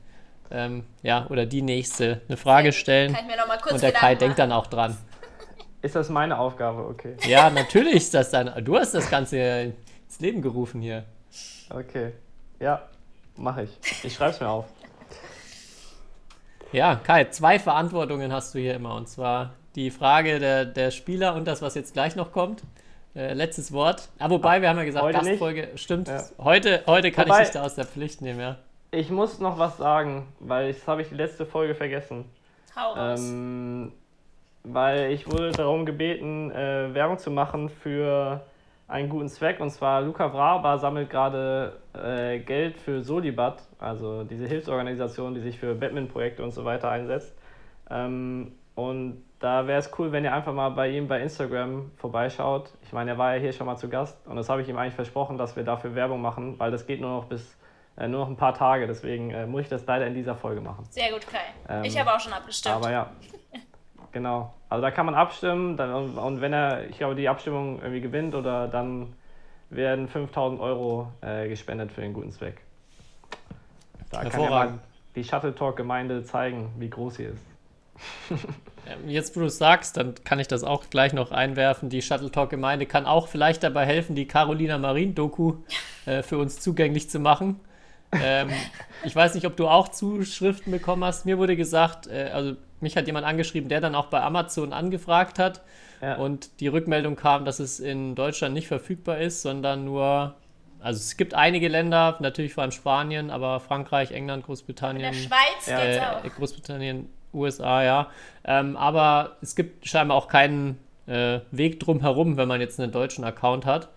ähm, 0.51 0.85
ja, 1.01 1.27
oder 1.29 1.45
die 1.45 1.61
nächste 1.61 2.19
eine 2.27 2.35
Frage 2.35 2.73
stellen. 2.73 3.13
Kann 3.13 3.23
ich 3.23 3.31
mir 3.31 3.37
noch 3.39 3.47
mal 3.47 3.57
kurz 3.59 3.75
Und 3.75 3.83
der 3.83 3.93
Kai 3.93 4.15
Gedanken 4.15 4.19
denkt 4.19 4.37
machen. 4.39 4.49
dann 4.49 4.57
auch 4.59 4.67
dran. 4.67 4.97
Ist 5.81 5.95
das 5.95 6.09
meine 6.09 6.37
Aufgabe? 6.37 6.85
Okay. 6.87 7.15
Ja, 7.25 7.49
natürlich 7.49 7.95
ist 7.95 8.13
das 8.13 8.31
dann. 8.31 8.65
Du 8.65 8.77
hast 8.77 8.93
das 8.93 9.09
Ganze 9.09 9.71
ins 10.11 10.19
Leben 10.19 10.41
gerufen 10.41 10.81
hier. 10.81 11.05
Okay. 11.69 12.11
Ja, 12.59 12.81
mache 13.37 13.63
ich. 13.63 13.79
Ich 14.03 14.13
schreibe 14.13 14.31
es 14.31 14.41
mir 14.41 14.49
auf. 14.49 14.65
Ja, 16.73 16.95
Kai, 16.95 17.25
zwei 17.25 17.59
Verantwortungen 17.59 18.31
hast 18.33 18.53
du 18.53 18.59
hier 18.59 18.75
immer. 18.75 18.95
Und 18.95 19.07
zwar 19.07 19.53
die 19.75 19.89
Frage 19.89 20.39
der, 20.39 20.65
der 20.65 20.91
Spieler 20.91 21.33
und 21.35 21.45
das, 21.47 21.61
was 21.61 21.75
jetzt 21.75 21.93
gleich 21.93 22.15
noch 22.17 22.33
kommt. 22.33 22.63
Äh, 23.15 23.33
letztes 23.33 23.71
Wort. 23.71 24.09
Ah, 24.19 24.29
wobei, 24.29 24.61
wir 24.61 24.69
haben 24.69 24.77
ja 24.77 24.83
gesagt, 24.83 25.03
Heute 25.05 25.17
nicht. 25.19 25.27
Gastfolge. 25.31 25.69
Stimmt, 25.75 26.07
Ja. 26.09 26.23
heute, 26.39 26.83
heute 26.87 27.11
kann 27.11 27.27
Wobei- 27.27 27.39
ich 27.43 27.47
dich 27.47 27.53
da 27.53 27.63
aus 27.63 27.75
der 27.75 27.85
Pflicht 27.85 28.21
nehmen, 28.21 28.39
ja. 28.39 28.57
Ich 28.91 29.09
muss 29.09 29.39
noch 29.39 29.57
was 29.59 29.77
sagen, 29.77 30.27
weil 30.39 30.73
das 30.73 30.85
habe 30.87 31.01
ich 31.01 31.09
die 31.09 31.15
letzte 31.15 31.45
Folge 31.45 31.73
vergessen. 31.75 32.25
Hau 32.75 32.91
raus. 32.93 33.19
Ähm, 33.21 33.93
weil 34.63 35.11
ich 35.11 35.25
wurde 35.31 35.51
darum 35.53 35.85
gebeten, 35.85 36.51
äh, 36.51 36.93
Werbung 36.93 37.17
zu 37.17 37.31
machen 37.31 37.69
für 37.69 38.45
einen 38.91 39.09
guten 39.09 39.29
Zweck. 39.29 39.59
Und 39.59 39.69
zwar 39.71 40.01
Luca 40.01 40.31
Vraba 40.31 40.77
sammelt 40.77 41.09
gerade 41.09 41.79
äh, 41.93 42.39
Geld 42.39 42.77
für 42.77 43.01
Solibat, 43.01 43.63
also 43.79 44.23
diese 44.23 44.45
Hilfsorganisation, 44.47 45.33
die 45.33 45.41
sich 45.41 45.57
für 45.57 45.73
Batman-Projekte 45.75 46.43
und 46.43 46.51
so 46.51 46.65
weiter 46.65 46.89
einsetzt. 46.89 47.35
Ähm, 47.89 48.53
und 48.75 49.23
da 49.39 49.67
wäre 49.67 49.79
es 49.79 49.91
cool, 49.97 50.11
wenn 50.11 50.23
ihr 50.23 50.33
einfach 50.33 50.53
mal 50.53 50.69
bei 50.69 50.89
ihm 50.89 51.07
bei 51.07 51.21
Instagram 51.21 51.91
vorbeischaut. 51.97 52.71
Ich 52.83 52.93
meine, 52.93 53.11
er 53.11 53.17
war 53.17 53.35
ja 53.35 53.41
hier 53.41 53.53
schon 53.53 53.65
mal 53.65 53.77
zu 53.77 53.89
Gast 53.89 54.27
und 54.27 54.35
das 54.35 54.49
habe 54.49 54.61
ich 54.61 54.69
ihm 54.69 54.77
eigentlich 54.77 54.93
versprochen, 54.93 55.37
dass 55.37 55.55
wir 55.55 55.63
dafür 55.63 55.95
Werbung 55.95 56.21
machen, 56.21 56.59
weil 56.59 56.71
das 56.71 56.85
geht 56.85 57.01
nur 57.01 57.09
noch 57.09 57.25
bis 57.25 57.57
äh, 57.97 58.07
nur 58.07 58.21
noch 58.21 58.29
ein 58.29 58.37
paar 58.37 58.53
Tage. 58.53 58.87
Deswegen 58.87 59.31
äh, 59.31 59.45
muss 59.45 59.63
ich 59.63 59.69
das 59.69 59.85
leider 59.85 60.07
in 60.07 60.13
dieser 60.13 60.35
Folge 60.35 60.61
machen. 60.61 60.85
Sehr 60.89 61.11
gut, 61.11 61.27
Kai. 61.27 61.39
Ähm, 61.69 61.83
ich 61.83 61.99
habe 61.99 62.13
auch 62.13 62.19
schon 62.19 62.33
abgestimmt. 62.33 62.75
Aber 62.75 62.91
ja, 62.91 63.11
genau. 64.11 64.53
Also 64.69 64.81
da 64.81 64.91
kann 64.91 65.05
man 65.05 65.15
abstimmen 65.15 65.77
dann, 65.77 66.17
und, 66.17 66.41
wenn 66.41 66.53
er, 66.53 66.89
ich 66.89 66.97
glaube, 66.97 67.15
die 67.15 67.27
Abstimmung 67.27 67.79
irgendwie 67.79 68.01
gewinnt 68.01 68.35
oder 68.35 68.67
dann 68.67 69.13
werden 69.69 70.07
5000 70.07 70.59
Euro 70.61 71.11
äh, 71.21 71.47
gespendet 71.47 71.91
für 71.91 72.01
den 72.01 72.13
guten 72.13 72.31
Zweck. 72.31 72.61
Da 74.09 74.25
kann 74.25 74.41
ja 74.41 74.79
die 75.15 75.23
Shuttle 75.23 75.55
Talk 75.55 75.77
Gemeinde 75.77 76.23
zeigen, 76.23 76.69
wie 76.77 76.89
groß 76.89 77.15
sie 77.15 77.23
ist. 77.25 77.45
Ähm, 78.87 79.07
Jetzt, 79.07 79.35
wo 79.35 79.41
du 79.41 79.45
es 79.45 79.59
sagst, 79.59 79.95
dann 79.97 80.15
kann 80.23 80.39
ich 80.39 80.47
das 80.47 80.63
auch 80.63 80.89
gleich 80.89 81.13
noch 81.13 81.31
einwerfen. 81.31 81.89
Die 81.89 82.01
Shuttle 82.01 82.31
Talk 82.31 82.49
Gemeinde 82.49 82.87
kann 82.87 83.05
auch 83.05 83.27
vielleicht 83.27 83.61
dabei 83.61 83.85
helfen, 83.85 84.15
die 84.15 84.27
Carolina 84.27 84.79
Marin 84.79 85.13
Doku 85.13 85.57
äh, 86.07 86.23
für 86.23 86.39
uns 86.39 86.59
zugänglich 86.59 87.07
zu 87.07 87.19
machen. 87.19 87.59
Ähm, 88.13 88.49
ich 89.03 89.15
weiß 89.15 89.35
nicht, 89.35 89.45
ob 89.45 89.55
du 89.55 89.67
auch 89.67 89.87
Zuschriften 89.89 90.71
bekommen 90.71 91.03
hast. 91.03 91.25
Mir 91.25 91.37
wurde 91.37 91.55
gesagt, 91.55 92.07
äh, 92.07 92.29
also 92.33 92.55
mich 92.81 92.97
hat 92.97 93.07
jemand 93.07 93.25
angeschrieben, 93.25 93.69
der 93.69 93.79
dann 93.81 93.95
auch 93.95 94.07
bei 94.07 94.21
Amazon 94.21 94.73
angefragt 94.73 95.39
hat. 95.39 95.61
Ja. 96.01 96.15
Und 96.15 96.59
die 96.59 96.67
Rückmeldung 96.67 97.15
kam, 97.15 97.45
dass 97.45 97.59
es 97.59 97.79
in 97.79 98.15
Deutschland 98.15 98.53
nicht 98.55 98.67
verfügbar 98.67 99.19
ist, 99.19 99.43
sondern 99.43 99.85
nur, 99.85 100.33
also 100.79 100.97
es 100.97 101.15
gibt 101.15 101.35
einige 101.35 101.67
Länder, 101.67 102.17
natürlich 102.19 102.53
vor 102.55 102.63
allem 102.63 102.71
Spanien, 102.71 103.29
aber 103.29 103.59
Frankreich, 103.59 104.11
England, 104.11 104.41
In 104.43 104.45
Großbritannien. 104.47 105.03
der 105.03 105.13
Schweiz 105.13 105.67
Ja, 105.67 105.83
geht's 105.85 105.97
Äh, 105.97 106.29
auch. 106.29 106.35
Großbritannien, 106.35 107.07
USA, 107.33 107.83
ja. 107.83 108.07
Ähm, 108.43 108.75
aber 108.75 109.37
es 109.41 109.55
gibt 109.55 109.87
scheinbar 109.87 110.17
auch 110.17 110.27
keinen 110.27 110.79
äh, 111.05 111.39
Weg 111.51 111.79
drum 111.79 112.01
herum, 112.01 112.35
wenn 112.35 112.47
man 112.47 112.59
jetzt 112.61 112.79
einen 112.79 112.91
deutschen 112.91 113.23
Account 113.23 113.65
hat. 113.67 113.89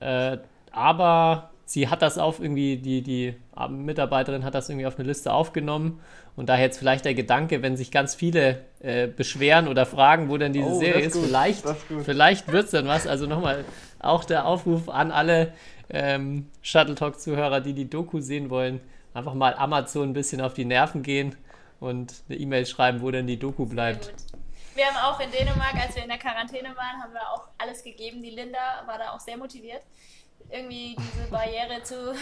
Äh, 0.00 0.38
aber 0.70 1.50
sie 1.64 1.88
hat 1.88 2.02
das 2.02 2.18
auf 2.18 2.40
irgendwie, 2.40 2.76
die, 2.76 3.02
die 3.02 3.34
Mitarbeiterin 3.68 4.44
hat 4.44 4.54
das 4.54 4.68
irgendwie 4.68 4.86
auf 4.86 4.98
eine 4.98 5.06
Liste 5.06 5.32
aufgenommen. 5.32 6.00
Und 6.36 6.48
daher 6.48 6.64
jetzt 6.64 6.78
vielleicht 6.78 7.04
der 7.04 7.14
Gedanke, 7.14 7.62
wenn 7.62 7.76
sich 7.76 7.90
ganz 7.90 8.14
viele 8.14 8.64
äh, 8.80 9.06
beschweren 9.06 9.68
oder 9.68 9.86
fragen, 9.86 10.28
wo 10.28 10.36
denn 10.36 10.52
diese 10.52 10.70
Oh, 10.70 10.78
Serie 10.78 11.04
ist, 11.04 11.14
ist 11.14 11.24
vielleicht, 11.24 11.64
ist 11.64 11.76
vielleicht 12.04 12.50
wird 12.50 12.64
es 12.64 12.70
dann 12.72 12.88
was. 12.88 13.06
Also 13.06 13.26
nochmal 13.26 13.64
auch 14.00 14.24
der 14.24 14.46
Aufruf 14.46 14.88
an 14.88 15.12
alle 15.12 15.52
ähm, 15.90 16.48
Shuttle 16.62 16.94
Talk-Zuhörer, 16.94 17.60
die 17.60 17.72
die 17.72 17.88
Doku 17.88 18.20
sehen 18.20 18.50
wollen, 18.50 18.80
einfach 19.12 19.34
mal 19.34 19.54
Amazon 19.54 20.10
ein 20.10 20.12
bisschen 20.12 20.40
auf 20.40 20.54
die 20.54 20.64
Nerven 20.64 21.02
gehen 21.02 21.36
und 21.80 22.14
eine 22.28 22.38
E-Mail 22.38 22.66
schreiben, 22.66 23.00
wo 23.00 23.10
denn 23.10 23.26
die 23.26 23.38
Doku 23.38 23.66
bleibt. 23.66 24.12
Wir 24.74 24.86
haben 24.86 24.96
auch 24.96 25.20
in 25.20 25.30
Dänemark, 25.30 25.74
als 25.80 25.94
wir 25.94 26.02
in 26.02 26.08
der 26.08 26.18
Quarantäne 26.18 26.70
waren, 26.70 27.00
haben 27.00 27.12
wir 27.12 27.22
auch 27.32 27.46
alles 27.58 27.84
gegeben. 27.84 28.22
Die 28.22 28.30
Linda 28.30 28.82
war 28.86 28.98
da 28.98 29.12
auch 29.12 29.20
sehr 29.20 29.36
motiviert, 29.36 29.82
irgendwie 30.50 30.96
diese 30.98 31.28
Barriere 31.30 31.82
zu, 31.82 32.14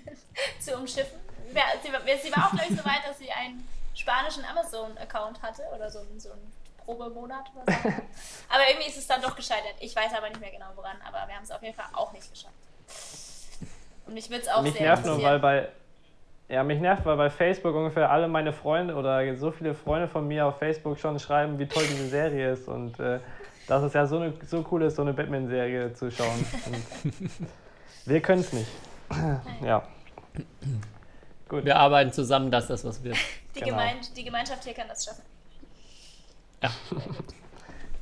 zu 0.60 0.76
umschiffen. 0.76 1.18
Sie, 1.48 1.56
war- 1.56 2.46
auch, 2.46 2.50
glaube 2.52 2.66
ich, 2.70 2.78
so 2.78 2.84
weit, 2.84 3.00
dass 3.06 3.18
sie 3.18 3.30
einen 3.30 3.66
spanischen 3.94 4.44
Amazon-Account 4.44 5.42
hatte 5.42 5.62
oder 5.74 5.90
so, 5.90 6.00
einen- 6.00 6.18
so 6.20 6.32
einen 6.32 6.52
Probemonat 6.84 7.44
oder 7.54 7.72
so. 7.72 7.88
Aber 8.48 8.68
irgendwie 8.68 8.88
ist 8.88 8.98
es 8.98 9.06
dann 9.06 9.20
doch 9.22 9.36
gescheitert. 9.36 9.74
Ich 9.80 9.94
weiß 9.94 10.14
aber 10.16 10.28
nicht 10.28 10.40
mehr 10.40 10.50
genau 10.50 10.66
woran, 10.74 10.96
aber 11.06 11.26
wir 11.28 11.34
haben 11.36 11.44
es 11.44 11.50
auf 11.50 11.62
jeden 11.62 11.74
Fall 11.76 11.86
auch 11.92 12.12
nicht 12.12 12.28
geschafft. 12.30 12.54
Und 14.06 14.14
mich 14.14 14.28
würde 14.30 14.42
es 14.42 14.48
auch 14.48 14.62
mich 14.62 14.72
sehr 14.74 14.82
nervt 14.82 15.04
nur, 15.06 15.22
weil 15.22 15.38
bei 15.38 15.68
ja, 16.48 16.62
mich 16.64 16.80
nervt, 16.80 17.06
weil 17.06 17.16
bei 17.16 17.30
Facebook 17.30 17.74
ungefähr 17.74 18.10
alle 18.10 18.28
meine 18.28 18.52
Freunde 18.52 18.94
oder 18.94 19.36
so 19.36 19.52
viele 19.52 19.74
Freunde 19.74 20.06
von 20.08 20.26
mir 20.28 20.44
auf 20.46 20.58
Facebook 20.58 20.98
schon 20.98 21.18
schreiben, 21.18 21.58
wie 21.58 21.66
toll 21.66 21.84
diese 21.86 22.08
Serie 22.08 22.52
ist 22.52 22.68
und 22.68 22.98
äh, 23.00 23.20
dass 23.66 23.82
es 23.82 23.92
ja 23.92 24.06
so, 24.06 24.18
eine, 24.18 24.34
so 24.46 24.64
cool 24.70 24.82
ist, 24.82 24.96
so 24.96 25.02
eine 25.02 25.12
Batman-Serie 25.12 25.94
zu 25.94 26.10
schauen. 26.10 26.44
Wir 28.04 28.20
können 28.20 28.40
es 28.40 28.52
nicht. 28.52 28.68
ja. 29.64 29.86
Gut. 31.48 31.64
Wir 31.64 31.76
arbeiten 31.76 32.12
zusammen, 32.12 32.50
dass 32.50 32.66
das 32.66 32.84
was 32.84 33.02
wird. 33.04 33.16
die, 33.54 33.60
genau. 33.60 33.72
Gemein 33.72 33.96
die 34.16 34.24
Gemeinschaft 34.24 34.64
hier 34.64 34.74
kann 34.74 34.88
das 34.88 35.04
schaffen. 35.04 35.22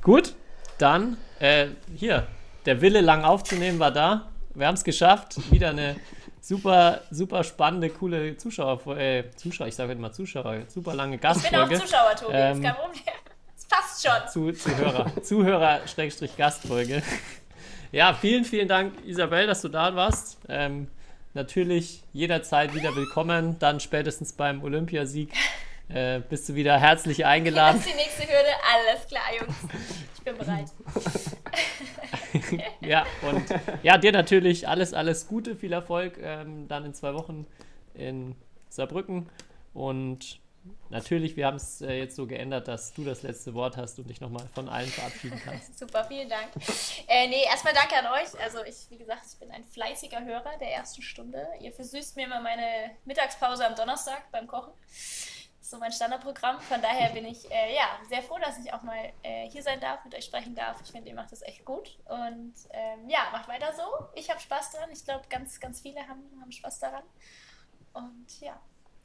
Gut, 0.01 0.35
dann 0.77 1.17
äh, 1.39 1.67
hier, 1.95 2.27
der 2.65 2.81
Wille 2.81 3.01
lang 3.01 3.23
aufzunehmen 3.23 3.79
war 3.79 3.91
da. 3.91 4.27
Wir 4.53 4.67
haben 4.67 4.75
es 4.75 4.83
geschafft. 4.83 5.51
Wieder 5.51 5.69
eine 5.69 5.95
super, 6.41 7.01
super 7.11 7.43
spannende, 7.43 7.89
coole 7.89 8.37
Zuschauer, 8.37 8.97
äh, 8.97 9.29
Zuschauer, 9.35 9.67
ich 9.67 9.75
sage 9.75 9.93
immer 9.93 10.11
Zuschauer, 10.11 10.63
super 10.67 10.93
lange 10.93 11.15
Ich 11.15 11.21
bin 11.21 11.29
auch 11.29 11.33
Gastfolge. 11.35 11.75
Zuschauer, 11.79 12.15
Tobi, 12.15 12.33
Ähm, 12.33 12.57
ist 12.57 12.63
kein 12.63 12.75
Problem. 12.75 13.01
Passt 13.71 14.05
schon. 14.05 14.27
zu, 14.29 14.51
Zuhörer, 14.51 15.23
Zuhörer 15.23 15.81
Schrägstrich 15.87 16.35
Gastfolge. 16.35 17.01
Ja, 17.91 18.13
vielen, 18.13 18.43
vielen 18.45 18.67
Dank, 18.67 18.93
Isabel, 19.05 19.47
dass 19.47 19.61
du 19.61 19.69
da 19.69 19.95
warst. 19.95 20.37
Ähm, 20.49 20.87
natürlich 21.33 22.03
jederzeit 22.11 22.73
wieder 22.75 22.95
willkommen. 22.95 23.57
Dann 23.59 23.79
spätestens 23.79 24.33
beim 24.33 24.63
Olympiasieg 24.63 25.31
äh, 25.89 26.19
bist 26.19 26.49
du 26.49 26.55
wieder 26.55 26.77
herzlich 26.79 27.19
Das 27.19 27.27
eingeladen. 27.27 27.79
ist 27.79 27.89
die 27.89 27.95
nächste 27.95 28.23
Hürde. 28.23 28.49
Alles 28.73 29.07
klar, 29.07 29.23
Jungs. 29.39 29.55
Ich 30.15 30.21
bin 30.21 30.37
bereit. 30.37 30.67
Ja, 32.79 33.05
und 33.29 33.43
ja, 33.83 33.97
dir 33.97 34.13
natürlich 34.13 34.67
alles, 34.67 34.93
alles 34.93 35.27
Gute, 35.27 35.55
viel 35.55 35.73
Erfolg 35.73 36.17
ähm, 36.21 36.67
dann 36.69 36.85
in 36.85 36.93
zwei 36.93 37.13
Wochen 37.13 37.45
in 37.93 38.35
Saarbrücken. 38.69 39.29
Und 39.73 40.39
natürlich, 40.89 41.35
wir 41.35 41.45
haben 41.45 41.57
es 41.57 41.81
äh, 41.81 41.93
jetzt 41.93 42.15
so 42.15 42.27
geändert, 42.27 42.67
dass 42.67 42.93
du 42.93 43.03
das 43.03 43.23
letzte 43.23 43.53
Wort 43.53 43.77
hast 43.77 43.99
und 43.99 44.09
dich 44.09 44.21
nochmal 44.21 44.47
von 44.53 44.69
allen 44.69 44.87
verabschieden 44.87 45.41
kannst. 45.43 45.77
Super, 45.79 46.03
vielen 46.05 46.29
Dank. 46.29 46.51
Äh, 47.07 47.27
nee, 47.27 47.43
erstmal 47.45 47.73
danke 47.73 47.95
an 47.95 48.07
euch. 48.07 48.39
Also 48.41 48.63
ich, 48.63 48.89
wie 48.89 48.97
gesagt, 48.97 49.23
ich 49.31 49.39
bin 49.39 49.51
ein 49.51 49.63
fleißiger 49.63 50.23
Hörer 50.23 50.57
der 50.59 50.73
ersten 50.73 51.01
Stunde. 51.01 51.47
Ihr 51.59 51.71
versüßt 51.71 52.15
mir 52.15 52.25
immer 52.25 52.41
meine 52.41 52.91
Mittagspause 53.05 53.65
am 53.65 53.75
Donnerstag 53.75 54.31
beim 54.31 54.47
Kochen. 54.47 54.73
Das 54.87 55.61
ist 55.61 55.71
so 55.71 55.77
mein 55.77 55.91
Standardprogramm. 55.91 56.59
Von 56.59 56.81
daher 56.81 57.09
bin 57.09 57.25
ich 57.25 57.49
äh, 57.49 57.75
ja, 57.75 57.99
sehr 58.09 58.21
froh, 58.21 58.37
dass 58.39 58.57
ich 58.59 58.73
auch 58.73 58.83
mal 58.83 59.11
äh, 59.23 59.49
hier 59.49 59.63
sein 59.63 59.79
darf, 59.79 60.03
mit 60.03 60.15
euch 60.15 60.25
sprechen 60.25 60.55
darf. 60.55 60.81
Ich 60.83 60.91
finde, 60.91 61.09
ihr 61.09 61.15
macht 61.15 61.31
das 61.31 61.41
echt 61.41 61.65
gut. 61.65 61.97
Und 62.05 62.53
ähm, 62.71 63.09
ja, 63.09 63.29
macht 63.31 63.47
weiter 63.47 63.73
so. 63.73 64.07
Ich 64.15 64.29
habe 64.29 64.39
Spaß 64.39 64.73
dran. 64.73 64.89
Ich 64.91 65.03
glaube, 65.03 65.25
ganz, 65.29 65.59
ganz 65.59 65.81
viele 65.81 66.01
haben, 66.07 66.23
haben 66.41 66.51
Spaß 66.51 66.79
daran. 66.79 67.03
Und 67.93 68.39
ja, 68.39 68.59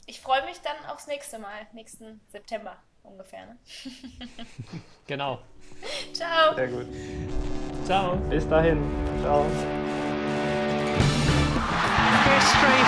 ich 0.06 0.20
freue 0.20 0.44
mich 0.44 0.60
dann 0.60 0.76
aufs 0.90 1.06
nächste 1.06 1.38
Mal, 1.38 1.66
nächsten 1.72 2.20
September 2.28 2.76
ungefähr. 3.02 3.46
Ne? 3.46 3.58
Genau. 5.06 5.38
Ciao. 6.12 6.54
Sehr 6.56 6.66
gut. 6.66 6.86
Ciao. 7.84 8.16
Bis 8.28 8.48
dahin. 8.48 8.82
Ciao. 9.22 9.46
History 12.24 12.82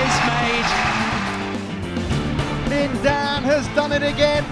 is 0.00 0.14
made. 0.24 0.68
Lin 2.70 3.02
Dan 3.02 3.44
has 3.44 3.68
done 3.74 3.92
it 3.92 4.02
again. 4.02 4.44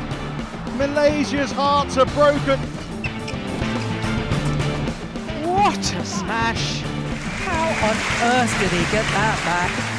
Malaysia's 0.77 1.53
hearts 1.53 1.97
are 1.97 2.05
broken. 2.07 2.61
What 5.43 5.79
a 5.79 6.05
smash! 6.05 6.83
How 7.47 7.69
on 7.89 7.97
earth 8.31 8.59
did 8.61 8.71
he 8.73 8.85
get 8.93 9.07
that 9.15 9.39
back? 9.47 9.96